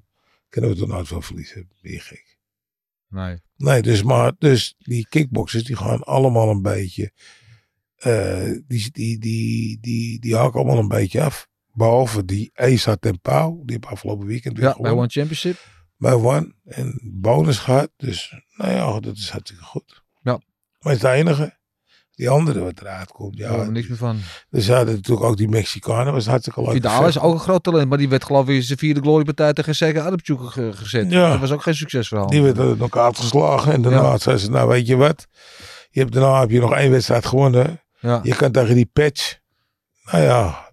Kunnen 0.49 0.69
we 0.69 0.75
toch 0.75 0.87
nooit 0.87 1.07
van 1.07 1.23
verliezen. 1.23 1.69
Gek. 1.81 2.24
Nee. 3.15 3.39
Nee, 3.57 3.81
dus, 3.81 4.03
maar, 4.03 4.31
dus 4.37 4.75
die 4.77 5.07
kickboxers 5.09 5.63
die 5.63 5.75
gaan 5.75 6.03
allemaal 6.03 6.49
een 6.49 6.61
beetje. 6.61 7.11
eh, 7.95 8.51
die, 8.67 8.91
die, 8.91 9.19
die, 9.19 9.77
die, 9.81 10.19
die 10.19 10.35
haken 10.35 10.53
allemaal 10.59 10.77
een 10.79 10.87
beetje 10.87 11.21
af. 11.21 11.47
Behalve 11.73 12.25
die 12.25 12.51
Esa 12.53 12.95
ten 12.95 13.19
Pauw. 13.21 13.63
Die 13.65 13.75
heeft 13.75 13.93
afgelopen 13.93 14.25
weekend 14.27 14.53
weer 14.57 14.63
Ja, 14.63 14.69
bij 14.69 14.75
gewonnen. 14.77 14.99
One 14.99 15.09
Championship. 15.11 15.57
Bij 15.97 16.13
One. 16.13 16.53
En 16.65 16.99
bonus 17.03 17.57
gehad. 17.57 17.91
Dus 17.97 18.33
nou 18.55 18.71
ja, 18.71 18.99
dat 18.99 19.15
is 19.17 19.29
hartstikke 19.29 19.63
goed. 19.63 20.03
Ja. 20.21 20.31
Maar 20.79 20.93
het 20.93 20.95
is 20.95 20.99
de 20.99 21.09
enige. 21.09 21.57
Die 22.15 22.29
andere 22.29 22.59
wat 22.59 22.79
eruit 22.81 23.11
komt. 23.11 23.37
Ja, 23.37 23.51
er 23.53 23.71
niks 23.71 23.87
meer 23.87 23.97
van. 23.97 24.17
dus 24.49 24.67
hadden 24.69 24.95
natuurlijk 24.95 25.25
ook 25.25 25.37
die 25.37 25.47
Mexicanen. 25.49 26.13
was 26.13 26.25
hartstikke 26.25 26.61
leuk. 26.61 26.71
Vidal 26.71 27.07
is 27.07 27.19
ook 27.19 27.33
een 27.33 27.39
groot 27.39 27.63
talent, 27.63 27.89
maar 27.89 27.97
die 27.97 28.09
werd 28.09 28.23
geloof 28.23 28.47
ik 28.47 28.55
in 28.55 28.63
zijn 28.63 28.77
vierde 28.77 29.01
gloriepartij 29.01 29.53
tegen 29.53 29.75
Sega 29.75 30.05
Adeptjoek 30.05 30.49
ge- 30.51 30.73
gezet. 30.73 31.11
Ja. 31.11 31.29
Dat 31.29 31.39
was 31.39 31.51
ook 31.51 31.61
geen 31.61 31.75
succesverhaal. 31.75 32.27
Die 32.27 32.41
werd 32.41 32.59
uit 32.59 32.79
elkaar 32.79 33.03
uitgeslagen. 33.03 33.73
En 33.73 33.81
daarna 33.81 34.01
Ja. 34.01 34.17
zei 34.17 34.37
ze, 34.37 34.49
nou 34.49 34.67
weet 34.67 34.87
je 34.87 34.95
wat. 34.95 35.27
Je 35.89 35.99
hebt, 35.99 36.13
daarna 36.13 36.39
heb 36.39 36.49
je 36.49 36.59
nog 36.59 36.73
één 36.73 36.91
wedstrijd 36.91 37.25
gewonnen. 37.25 37.81
Ja. 37.99 38.19
Je 38.23 38.35
kan 38.35 38.51
tegen 38.51 38.75
die 38.75 38.89
patch. 38.93 39.37
Nou 40.03 40.23
ja, 40.23 40.71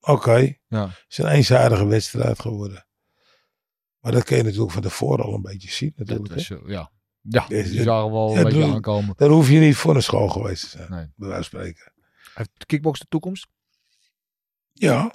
oké. 0.00 0.54
Ja. 0.68 0.86
Het 0.86 1.04
is 1.08 1.18
een 1.18 1.26
eenzijdige 1.28 1.86
wedstrijd 1.86 2.40
geworden. 2.40 2.86
Maar 4.00 4.12
dat 4.12 4.24
kun 4.24 4.36
je 4.36 4.42
natuurlijk 4.42 4.72
van 4.72 4.82
tevoren 4.82 5.24
al 5.24 5.34
een 5.34 5.42
beetje 5.42 5.70
zien. 5.70 5.92
Dat 5.96 6.06
Natuurlijk, 6.06 6.34
is, 6.40 6.48
hè. 6.48 6.54
eh, 6.56 6.62
ja. 6.66 6.90
Ja, 7.28 7.46
die 7.48 7.82
zagen 7.82 8.10
wel 8.12 8.30
Ja, 8.32 8.38
een 8.38 8.44
beetje 8.44 8.64
aankomen. 8.64 9.14
Daar 9.16 9.28
hoef 9.28 9.48
je 9.48 9.58
niet 9.58 9.76
voor 9.76 9.94
een 9.94 10.02
school 10.02 10.28
geweest 10.28 10.62
te 10.62 10.68
zijn. 10.68 10.90
Nee. 10.90 11.06
Bij 11.16 11.28
wijze 11.28 11.50
van 11.50 11.60
spreken. 11.60 11.92
Heeft 12.34 12.50
de 12.56 12.66
kickbox 12.66 12.98
de 12.98 13.06
toekomst? 13.08 13.46
Ja, 14.72 15.14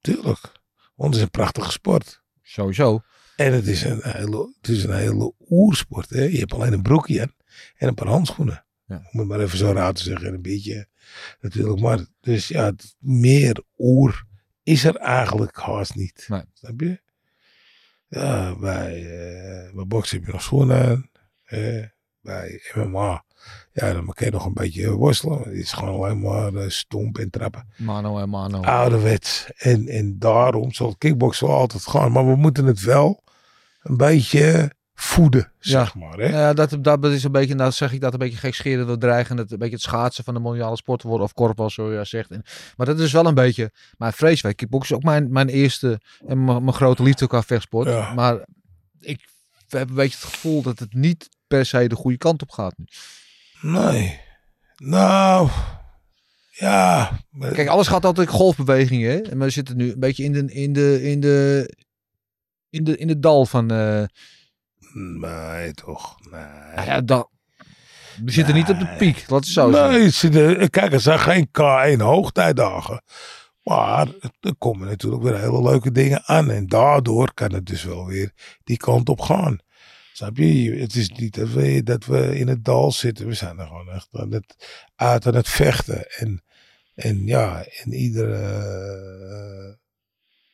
tuurlijk. 0.00 0.52
Want 0.94 1.08
het 1.08 1.14
is 1.14 1.22
een 1.22 1.30
prachtige 1.30 1.70
sport. 1.70 2.22
Sowieso. 2.42 3.00
En 3.36 3.52
het 3.52 3.66
is 3.66 3.82
een 3.82 4.00
hele, 4.02 4.54
het 4.60 4.68
is 4.68 4.84
een 4.84 4.94
hele 4.96 5.34
oersport. 5.50 6.10
Hè? 6.10 6.22
Je 6.22 6.38
hebt 6.38 6.52
alleen 6.52 6.72
een 6.72 6.82
broekje 6.82 7.20
aan 7.22 7.34
en 7.76 7.88
een 7.88 7.94
paar 7.94 8.08
handschoenen. 8.08 8.64
Ja. 8.86 9.08
Om 9.12 9.18
het 9.18 9.28
maar 9.28 9.40
even 9.40 9.58
zo 9.58 9.72
raar 9.72 9.92
te 9.92 10.02
zeggen. 10.02 10.26
en 10.26 10.34
Een 10.34 10.42
beetje 10.42 10.86
natuurlijk. 11.40 11.80
Maar 11.80 12.06
dus 12.20 12.48
ja, 12.48 12.64
het- 12.64 12.94
meer 12.98 13.62
oer 13.78 14.24
is 14.62 14.84
er 14.84 14.96
eigenlijk 14.96 15.56
haast 15.56 15.94
niet. 15.94 16.24
Nee. 16.28 16.42
Snap 16.52 16.80
je? 16.80 17.00
Ja, 18.08 18.58
bij, 18.58 18.96
eh, 18.96 19.74
bij 19.74 19.84
boksen 19.86 20.16
heb 20.16 20.26
je 20.26 20.32
nog 20.32 20.42
schoenen 20.42 20.88
aan. 20.88 21.10
Hè. 21.56 21.82
bij 22.20 22.60
MMA, 22.74 23.24
ja, 23.72 23.92
dan 23.92 24.06
kan 24.06 24.26
je 24.26 24.32
nog 24.32 24.44
een 24.44 24.54
beetje 24.54 24.90
worstelen. 24.90 25.38
Het 25.38 25.52
is 25.52 25.72
gewoon 25.72 25.94
alleen 25.94 26.20
maar 26.20 26.54
eh, 26.54 26.68
stomp 26.68 27.18
en 27.18 27.30
trappen 27.30 27.68
Mano 27.76 28.18
en 28.18 28.28
Mano. 28.28 28.60
ouderwets. 28.60 29.50
En, 29.56 29.88
en 29.88 30.18
daarom 30.18 30.72
zal 30.72 30.94
kickboksen 30.98 31.46
wel 31.46 31.56
altijd 31.56 31.86
gaan. 31.86 32.12
Maar 32.12 32.26
we 32.26 32.36
moeten 32.36 32.64
het 32.64 32.82
wel 32.82 33.22
een 33.82 33.96
beetje 33.96 34.72
voeden, 34.94 35.52
zeg 35.58 35.94
maar. 35.94 36.18
Hè? 36.18 36.26
Ja, 36.26 36.52
dat, 36.52 36.76
dat 36.80 37.04
is 37.04 37.24
een 37.24 37.32
beetje, 37.32 37.54
nou 37.54 37.72
zeg 37.72 37.92
ik 37.92 38.00
dat 38.00 38.12
een 38.12 38.18
beetje 38.18 38.38
gekscherend 38.38 38.86
wil 38.86 38.98
dreigen. 38.98 39.36
Het, 39.36 39.52
een 39.52 39.58
beetje 39.58 39.74
het 39.74 39.84
schaatsen 39.84 40.24
van 40.24 40.34
de 40.34 40.40
mondiale 40.40 40.76
sport 40.76 41.02
worden. 41.02 41.26
Of 41.26 41.32
korfbal, 41.32 41.70
zoals 41.70 41.92
je 41.92 42.16
zegt. 42.16 42.30
En, 42.30 42.42
maar 42.76 42.86
dat 42.86 43.00
is 43.00 43.12
wel 43.12 43.26
een 43.26 43.34
beetje 43.34 43.70
mijn 43.96 44.12
vreeswijk. 44.12 44.56
Kickboksen 44.56 44.96
is 44.96 45.02
ook 45.02 45.10
mijn, 45.10 45.32
mijn 45.32 45.48
eerste 45.48 46.00
en 46.26 46.44
mijn, 46.44 46.64
mijn 46.64 46.76
grote 46.76 47.02
liefde 47.02 47.26
qua 47.26 47.42
vechtsport. 47.42 47.88
Ja. 47.88 48.14
Maar 48.14 48.46
ik 49.00 49.20
heb 49.68 49.88
een 49.88 49.94
beetje 49.94 50.18
het 50.20 50.34
gevoel 50.34 50.62
dat 50.62 50.78
het 50.78 50.94
niet 50.94 51.28
per 51.56 51.66
se 51.66 51.88
de 51.88 51.94
goede 51.94 52.18
kant 52.18 52.42
op 52.42 52.50
gaat 52.50 52.74
nu. 52.76 52.84
Nee. 53.60 54.20
Nou, 54.76 55.48
ja. 56.50 57.10
maar- 57.30 57.52
Kijk, 57.52 57.68
alles 57.68 57.86
gaat 57.88 58.04
altijd 58.04 58.28
golfbewegingen. 58.28 59.10
Hè? 59.10 59.18
En 59.20 59.38
we 59.38 59.50
zitten 59.50 59.76
nu 59.76 59.92
een 59.92 60.00
beetje 60.00 60.24
in 60.24 60.32
de, 60.32 60.52
in 60.52 60.72
de, 60.72 61.02
in 61.02 61.20
de, 61.20 61.74
in 62.70 62.84
de, 62.84 62.96
in 62.96 63.06
de 63.06 63.18
dal 63.18 63.46
van... 63.46 63.70
eh, 63.70 64.02
Nee, 64.94 65.72
toch. 65.72 66.16
Nee. 66.30 66.84
ja, 66.86 67.04
we 68.24 68.30
zitten 68.30 68.54
niet 68.54 68.68
op 68.70 68.78
de 68.78 68.94
piek, 68.98 69.24
laat 69.28 69.44
het 69.44 69.52
zo. 69.52 69.70
Nee, 69.70 70.68
kijk, 70.68 70.92
er 70.92 71.00
zijn 71.00 71.18
geen 71.18 71.48
K1 71.48 72.00
hoogtijdagen. 72.02 73.02
Maar 73.62 74.08
er 74.40 74.54
komen 74.58 74.88
natuurlijk 74.88 75.22
weer 75.22 75.38
hele 75.38 75.62
leuke 75.62 75.92
dingen 75.92 76.22
aan. 76.24 76.50
En 76.50 76.66
daardoor 76.66 77.34
kan 77.34 77.52
het 77.52 77.66
dus 77.66 77.84
wel 77.84 78.06
weer 78.06 78.32
die 78.64 78.76
kant 78.76 79.08
op 79.08 79.20
gaan. 79.20 79.58
Snap 80.12 80.36
je? 80.36 80.74
Het 80.74 80.94
is 80.94 81.10
niet 81.10 81.34
dat 81.34 81.48
we, 81.48 81.82
dat 81.82 82.04
we 82.04 82.38
in 82.38 82.48
het 82.48 82.64
dal 82.64 82.92
zitten. 82.92 83.26
We 83.26 83.34
zijn 83.34 83.58
er 83.58 83.66
gewoon 83.66 83.90
echt 83.90 84.08
aan 84.12 84.32
het, 84.32 84.68
uit 84.94 85.26
aan 85.26 85.34
het 85.34 85.48
vechten. 85.48 86.10
En, 86.10 86.44
en 86.94 87.26
ja, 87.26 87.66
in 87.84 87.92
iedere, 87.92 88.36
eh, 88.36 89.74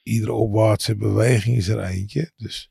iedere 0.03 0.33
opwaartse 0.33 0.97
beweging 0.97 1.57
is 1.57 1.69
er 1.69 1.83
eentje. 1.83 2.33
Dus 2.37 2.71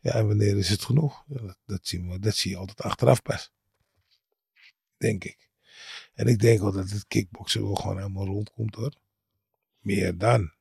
ja, 0.00 0.12
en 0.12 0.26
wanneer 0.26 0.56
is 0.56 0.68
het 0.68 0.84
genoeg? 0.84 1.24
Dat, 1.66 1.80
zien 1.82 2.10
we, 2.10 2.18
dat 2.18 2.34
zie 2.36 2.50
je 2.50 2.56
altijd 2.56 2.82
achteraf 2.82 3.22
pas. 3.22 3.52
Denk 4.96 5.24
ik. 5.24 5.48
En 6.14 6.26
ik 6.26 6.38
denk 6.38 6.60
wel 6.60 6.72
dat 6.72 6.90
het 6.90 7.06
kickboksen 7.06 7.62
wel 7.62 7.74
gewoon 7.74 7.96
helemaal 7.96 8.26
rondkomt 8.26 8.74
hoor. 8.74 8.94
Meer 9.78 10.18
dan. 10.18 10.52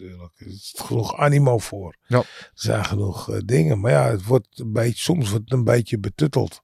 Natuurlijk. 0.00 0.32
Er 0.40 0.46
is 0.46 0.74
genoeg 0.76 1.16
animo 1.16 1.58
voor. 1.58 1.96
Ja. 2.06 2.18
Er 2.18 2.50
zijn 2.54 2.84
genoeg 2.84 3.30
eh, 3.30 3.38
dingen. 3.44 3.80
Maar 3.80 3.90
ja, 3.90 4.10
het 4.10 4.24
wordt 4.24 4.58
een 4.58 4.72
beetje, 4.72 5.02
soms 5.02 5.30
wordt 5.30 5.44
het 5.50 5.58
een 5.58 5.64
beetje 5.64 5.98
betutteld. 5.98 6.62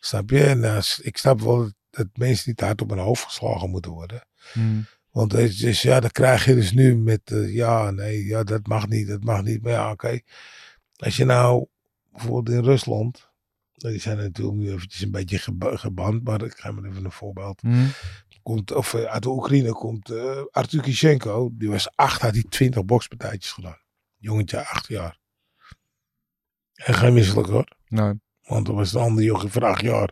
Snap 0.00 0.30
je? 0.30 0.44
En 0.44 0.64
eh, 0.64 0.82
ik 1.02 1.16
snap 1.16 1.40
wel 1.40 1.70
dat, 1.90 2.06
mensen 2.14 2.48
niet 2.48 2.60
hard 2.60 2.82
op 2.82 2.90
hun 2.90 2.98
hoofd 2.98 3.22
geslagen 3.24 3.70
moeten 3.70 3.90
worden. 3.90 4.26
Hmm. 4.52 4.86
Want 5.10 5.34
is, 5.34 5.56
dus, 5.56 5.82
ja, 5.82 6.00
dan 6.00 6.10
krijg 6.10 6.44
je 6.44 6.54
dus 6.54 6.72
nu 6.72 6.96
met 6.96 7.20
eh, 7.24 7.54
ja, 7.54 7.90
nee, 7.90 8.24
ja, 8.24 8.42
dat 8.44 8.66
mag 8.66 8.88
niet, 8.88 9.08
dat 9.08 9.24
mag 9.24 9.42
niet. 9.42 9.62
Maar 9.62 9.72
ja, 9.72 9.90
oké. 9.90 10.20
Als 10.96 11.16
je 11.16 11.24
nou 11.24 11.66
bijvoorbeeld 12.12 12.56
in 12.56 12.64
Rusland, 12.64 13.28
die 13.74 14.00
zijn 14.00 14.16
natuurlijk 14.16 14.56
nu 14.56 14.72
eventjes 14.72 15.02
een 15.02 15.10
beetje 15.10 15.38
geba- 15.38 15.76
geband, 15.76 16.24
maar 16.24 16.42
ik 16.42 16.54
ga 16.56 16.70
maar 16.72 16.90
even 16.90 17.04
een 17.04 17.12
voorbeeld. 17.12 17.60
Hmm. 17.60 17.88
Komt, 18.44 18.72
of 18.72 18.94
eh, 18.94 19.04
uit 19.04 19.22
de 19.22 19.28
Oekraïne 19.28 19.72
komt 19.72 20.10
eh 20.10 20.42
Artur 20.50 20.82
Kishenko, 20.82 21.50
die 21.52 21.70
was 21.70 21.96
acht, 21.96 22.20
had 22.20 22.32
hij 22.32 22.44
twintig 22.48 22.84
bokspartijtjes 22.84 23.52
gedaan. 23.52 23.78
Jongetje, 24.16 24.66
acht 24.66 24.88
jaar. 24.88 25.18
En 26.74 26.94
geen 26.94 27.12
misselijk 27.12 27.48
hoor. 27.48 27.68
Nee. 27.88 28.12
Want 28.42 28.68
er 28.68 28.74
was 28.74 28.94
een 28.94 29.00
ander 29.00 29.24
jongetje 29.24 29.50
van 29.50 29.62
acht 29.62 29.80
jaar. 29.80 30.10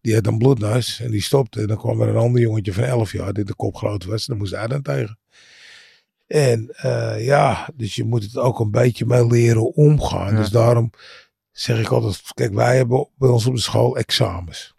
Die 0.00 0.14
had 0.14 0.26
een 0.26 0.38
bloedneus 0.38 1.00
en 1.00 1.10
die 1.10 1.22
stopte. 1.22 1.60
En 1.60 1.66
dan 1.66 1.76
kwam 1.76 2.00
er 2.00 2.08
een 2.08 2.16
ander 2.16 2.40
jongetje 2.40 2.72
van 2.72 2.84
elf 2.84 3.12
jaar 3.12 3.32
die 3.32 3.44
de 3.44 3.54
kop 3.54 3.76
groot 3.76 4.04
was. 4.04 4.20
En 4.20 4.26
dan 4.26 4.36
moest 4.36 4.54
hij 4.54 4.66
dan 4.66 4.82
tegen. 4.82 5.18
En 6.26 6.70
eh, 6.70 7.24
ja, 7.24 7.68
dus 7.74 7.94
je 7.94 8.04
moet 8.04 8.22
het 8.22 8.36
ook 8.36 8.60
een 8.60 8.70
beetje 8.70 9.06
mee 9.06 9.26
leren 9.26 9.74
omgaan. 9.74 10.32
Ja. 10.32 10.36
Dus 10.36 10.50
daarom 10.50 10.90
zeg 11.52 11.80
ik 11.80 11.88
altijd, 11.88 12.22
kijk 12.34 12.54
wij 12.54 12.76
hebben 12.76 13.08
bij 13.16 13.28
ons 13.28 13.46
op 13.46 13.54
de 13.54 13.60
school 13.60 13.96
examens. 13.96 14.76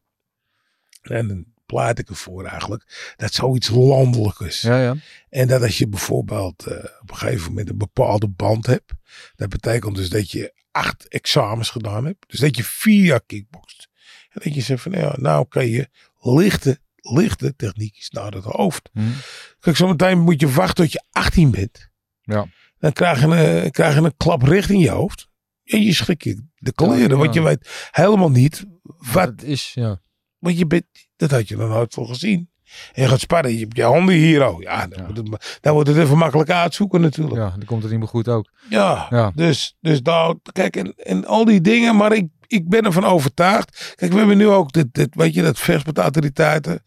En 1.02 1.54
pleit 1.74 2.00
ik 2.00 2.10
ervoor 2.10 2.46
eigenlijk 2.46 3.14
dat 3.18 3.34
zoiets 3.34 3.70
landelijk 3.70 4.40
is. 4.40 4.62
Ja, 4.62 4.82
ja. 4.82 4.96
En 5.30 5.48
dat 5.48 5.62
als 5.62 5.78
je 5.78 5.88
bijvoorbeeld 5.88 6.66
eh, 6.66 6.78
op 7.02 7.10
een 7.10 7.18
gegeven 7.18 7.48
moment 7.50 7.70
een 7.70 7.78
bepaalde 7.78 8.28
band 8.28 8.66
hebt. 8.66 8.92
Dat 9.36 9.50
betekent 9.50 9.96
dus 9.96 10.10
dat 10.10 10.32
je 10.32 10.54
acht 10.72 11.08
examens 11.08 11.70
gedaan 11.70 12.06
hebt. 12.06 12.26
Dus 12.28 12.40
dat 12.40 12.58
je 12.58 12.64
vier 12.64 13.06
jaar 13.06 13.22
kickbokst. 13.26 13.90
En 14.30 14.42
dat 14.44 14.56
je 14.56 14.62
zegt 14.62 14.82
van 14.82 14.92
ja, 14.92 15.16
nou 15.18 15.46
kan 15.48 15.68
je 15.68 15.90
lichte, 16.20 16.80
lichte 16.96 17.56
techniekjes 17.56 18.10
naar 18.10 18.32
het 18.32 18.44
hoofd. 18.44 18.90
Hmm. 18.94 19.14
Kijk, 19.60 19.76
zometeen 19.76 20.20
moet 20.20 20.42
je 20.42 20.52
wachten 20.52 20.84
tot 20.84 20.92
je 20.92 21.04
18 21.12 21.52
bent. 21.52 21.90
Ja. 22.22 22.48
Dan 22.80 22.94
krijg 22.94 23.20
je 23.20 23.26
een, 23.26 23.72
krijg 23.72 23.96
je 23.96 24.02
een 24.02 24.18
klap 24.18 24.42
richting 24.42 24.84
je 24.84 24.90
hoofd. 24.90 25.28
En 25.64 25.84
je 25.84 25.94
schrik 25.94 26.24
je 26.24 26.46
de 26.56 26.74
kleren. 26.74 27.10
Ja. 27.10 27.16
Want 27.16 27.34
je 27.34 27.42
weet 27.42 27.90
helemaal 27.92 28.32
niet 28.32 28.66
wat 28.98 29.28
Het 29.28 29.44
is, 29.44 29.72
ja. 29.74 30.02
Want 30.40 30.58
je 30.58 30.68
bent, 30.68 30.86
dat 31.16 31.32
had 31.32 31.48
je 31.48 31.56
dan 31.56 31.70
nooit 31.70 31.94
voor 31.94 32.08
gezien. 32.08 32.50
En 32.94 33.02
je 33.02 33.10
gaat 33.10 33.20
sparren, 33.20 33.54
je 33.54 33.60
hebt 33.60 33.76
je 33.76 33.84
handen 33.84 34.16
hier. 34.16 34.40
Ja, 34.60 34.88
dan, 34.88 35.00
Ja. 35.00 35.06
Moet 35.08 35.18
het, 35.18 35.58
dan 35.62 35.74
wordt 35.74 35.90
het 35.90 35.98
even 35.98 36.18
makkelijk 36.18 36.50
uitzoeken 36.50 37.02
natuurlijk. 37.02 37.36
Ja, 37.36 37.50
dan 37.50 37.66
komt 37.66 37.82
het 37.82 37.92
niet 37.92 38.00
meer 38.00 38.10
goed 38.10 38.28
ook. 38.28 38.50
Ja. 38.70 39.32
Dus, 39.36 39.76
dus 39.82 40.02
daar, 40.02 40.36
kijk, 40.52 40.76
en, 40.76 40.94
en 40.96 41.26
al 41.26 41.46
die 41.46 41.62
dingen, 41.62 41.96
maar 41.96 42.14
ik, 42.14 42.28
ik 42.48 42.70
ben 42.70 42.84
ervan 42.86 43.06
overtuigd. 43.06 43.94
Kijk, 43.96 44.12
we 44.12 44.18
hebben 44.18 44.38
nu 44.38 44.48
ook, 44.48 44.72
dit, 44.72 44.88
dit, 44.92 45.16
weet 45.16 45.34
je, 45.34 45.42
dat 45.42 45.60
vechtsportautoriteiten. 45.60 46.84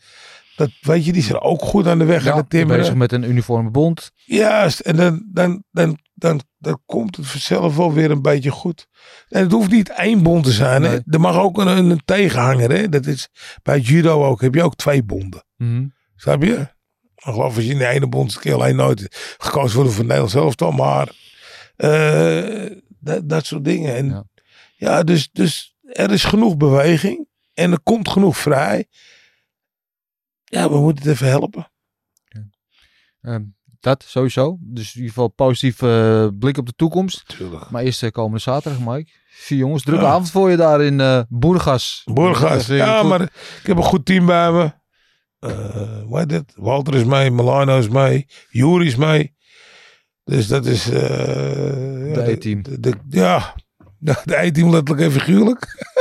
Dat, 0.56 0.70
weet 0.80 1.04
je, 1.04 1.12
die 1.12 1.22
zijn 1.22 1.40
ook 1.40 1.62
goed 1.62 1.86
aan 1.86 1.98
de 1.98 2.04
weg 2.04 2.20
aan 2.26 2.32
Ja, 2.32 2.36
het 2.36 2.50
timmeren. 2.50 2.80
bezig 2.80 2.94
met 2.94 3.12
een 3.12 3.22
uniforme 3.22 3.70
bond. 3.70 4.10
Juist, 4.14 4.80
en 4.80 4.96
dan, 4.96 5.28
dan, 5.32 5.64
dan, 5.70 5.98
dan, 6.14 6.40
dan 6.58 6.80
komt 6.86 7.16
het 7.16 7.26
vanzelf 7.26 7.76
wel 7.76 7.92
weer 7.92 8.10
een 8.10 8.22
beetje 8.22 8.50
goed. 8.50 8.86
En 9.28 9.42
het 9.42 9.52
hoeft 9.52 9.70
niet 9.70 9.88
één 9.90 10.22
bond 10.22 10.44
te 10.44 10.52
zijn. 10.52 10.82
Nee. 10.82 11.00
Er 11.06 11.20
mag 11.20 11.36
ook 11.38 11.58
een, 11.58 11.66
een 11.90 12.02
tegenhanger. 12.04 12.70
Hè? 12.70 12.88
Dat 12.88 13.06
is, 13.06 13.28
bij 13.62 13.78
judo 13.80 14.24
ook, 14.24 14.40
heb 14.40 14.54
je 14.54 14.62
ook 14.62 14.76
twee 14.76 15.02
bonden. 15.02 15.44
Hmm. 15.56 15.94
Snap 16.16 16.42
je? 16.42 16.54
Ik 17.14 17.22
geloof 17.32 17.54
als 17.56 17.64
je 17.64 17.70
in 17.70 17.78
de 17.78 17.86
ene 17.86 18.08
bond 18.08 18.38
keer 18.38 18.54
alleen 18.54 18.76
nooit 18.76 19.34
gekozen 19.38 19.74
worden 19.76 19.92
voor 19.94 20.04
Nederlands 20.04 20.34
elftal. 20.34 20.70
Maar 20.72 21.08
eh, 21.76 22.70
dat, 23.00 23.28
dat 23.28 23.46
soort 23.46 23.64
dingen. 23.64 23.94
En 23.96 24.06
Ja. 24.08 24.24
ja, 24.76 25.02
dus, 25.02 25.28
dus 25.32 25.74
er 25.82 26.10
is 26.12 26.24
genoeg 26.24 26.56
beweging. 26.56 27.26
En 27.54 27.72
er 27.72 27.80
komt 27.80 28.08
genoeg 28.08 28.36
vrij. 28.36 28.86
Ja, 30.52 30.70
we 30.70 30.78
moeten 30.78 31.04
het 31.04 31.12
even 31.12 31.26
helpen. 31.28 31.70
Ehm, 33.22 33.42
dat 33.80 34.04
sowieso. 34.08 34.56
Dus 34.60 34.86
in 34.88 34.94
ieder 34.94 35.08
geval 35.08 35.28
positief 35.28 35.82
eh, 35.82 36.26
blik 36.38 36.58
op 36.58 36.66
de 36.66 36.72
toekomst. 36.76 37.24
Tuurlijk. 37.26 37.70
Maar 37.70 37.82
eerst 37.82 38.02
eh, 38.02 38.10
komende 38.10 38.38
zaterdag, 38.38 38.80
Mike. 38.94 39.10
Vier 39.30 39.58
jongens, 39.58 39.82
drukke 39.82 40.04
Ja. 40.04 40.10
avond 40.10 40.30
voor 40.30 40.50
je 40.50 40.56
daar 40.56 40.82
in 40.82 41.00
eh 41.00 41.20
Boergas. 41.28 42.02
Borgas. 42.04 42.62
Even 42.62 42.76
Ja, 42.76 42.98
goed. 43.00 43.08
maar 43.08 43.22
ik 43.22 43.62
heb 43.66 43.76
een 43.76 43.82
goed 43.82 44.04
team 44.06 44.26
bij 44.26 44.52
me. 44.52 44.72
Eh? 45.38 46.46
Walter 46.54 46.94
is 46.94 47.04
mee, 47.04 47.30
Milano 47.30 47.78
is 47.78 47.88
mee, 47.88 48.26
Juri 48.50 48.86
is 48.86 48.96
mee. 48.96 49.34
Dus 50.24 50.46
dat 50.46 50.66
is... 50.66 50.90
eh, 50.90 52.08
ja, 52.08 52.14
De 52.14 52.30
E-team. 52.30 52.62
Ja, 53.08 53.54
de 53.98 54.20
de 54.24 54.36
E-team 54.42 54.70
letterlijk 54.70 55.00
en 55.06 55.12
figuurlijk. 55.20 55.91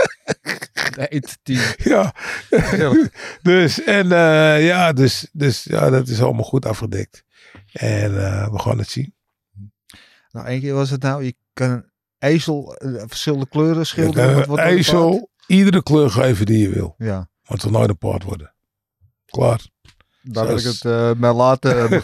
Het 0.96 1.38
team. 1.44 1.62
ja. 1.94 2.14
dus, 3.42 3.84
en 3.84 4.12
eh, 4.12 4.66
ja, 4.66 4.94
dus, 4.94 5.28
dus 5.32 5.64
ja, 5.64 5.90
dat 5.90 6.08
is 6.08 6.22
allemaal 6.22 6.44
goed 6.44 6.66
afgedekt. 6.66 7.24
En 7.72 8.26
eh, 8.26 8.50
we 8.52 8.60
gaan 8.60 8.78
het 8.78 8.90
zien. 8.90 9.14
Nou, 10.32 10.48
één 10.48 10.60
keer 10.62 10.74
was 10.74 10.90
het 10.90 11.02
nou, 11.02 11.24
je 11.24 11.36
kan 11.54 11.70
een 11.70 11.86
ezel 12.20 12.76
eh, 12.76 13.04
verschillende 13.08 13.48
kleuren 13.48 13.86
schilderen. 13.86 14.48
wat- 14.48 14.58
er 14.58 14.66
ezel 14.66 15.30
iedere 15.48 15.84
kleur 15.84 16.10
geven 16.10 16.46
die 16.46 16.60
je 16.60 16.70
wil. 16.70 16.96
Ja, 16.98 17.16
Maar 17.18 17.28
het 17.44 17.62
zal 17.62 17.72
nooit 17.72 17.90
een 17.90 17.98
paard 17.98 18.24
worden. 18.24 18.54
Klaar. 19.26 19.68
Daar 20.22 20.48
wil 20.48 20.58
ik 20.58 20.64
het 20.64 20.86
eh 20.86 21.12
bij 21.18 21.34
laten. 21.34 21.90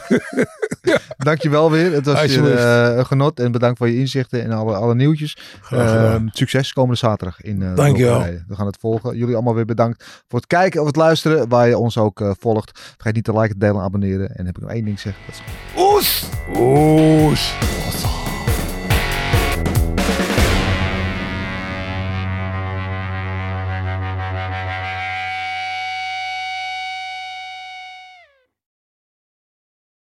Dankjewel 1.18 1.72
weer. 1.72 1.94
Het 1.94 2.06
was 2.06 2.14
weer 2.14 2.24
Alsjeblieft. 2.24 2.58
eh, 2.58 2.98
een 2.98 3.06
genot. 3.06 3.40
En 3.40 3.52
bedankt 3.52 3.78
voor 3.78 3.90
je 3.90 3.98
inzichten 4.00 4.44
en 4.44 4.52
alle, 4.52 4.76
alle 4.76 4.96
nieuwtjes. 4.96 5.38
Ehm, 5.70 6.28
succes 6.32 6.74
komende 6.74 6.98
zaterdag 6.98 7.42
in 7.42 7.62
uh, 7.62 7.76
Dankjewel. 7.76 8.20
We 8.48 8.56
gaan 8.56 8.66
het 8.66 8.78
volgen. 8.80 9.18
Jullie 9.18 9.36
allemaal 9.36 9.56
weer 9.56 9.66
bedankt 9.66 10.04
voor 10.28 10.40
het 10.40 10.48
kijken 10.48 10.82
of 10.82 10.88
het 10.88 10.96
luisteren. 10.96 11.50
Waar 11.50 11.68
je 11.68 11.78
ons 11.78 11.98
ook 11.98 12.22
eh, 12.22 12.32
volgt. 12.40 12.80
Vergeet 12.80 13.14
niet 13.16 13.24
te 13.24 13.40
liken, 13.40 13.60
delen 13.60 13.76
en 13.76 13.82
abonneren. 13.82 14.30
En 14.30 14.36
dan 14.36 14.46
heb 14.46 14.56
ik 14.56 14.62
nog 14.62 14.72
één 14.72 14.86
ding 14.86 15.00
te 15.00 15.02
zeggen. 15.02 15.24
Oes! 15.78 16.24
Oes! 16.56 18.17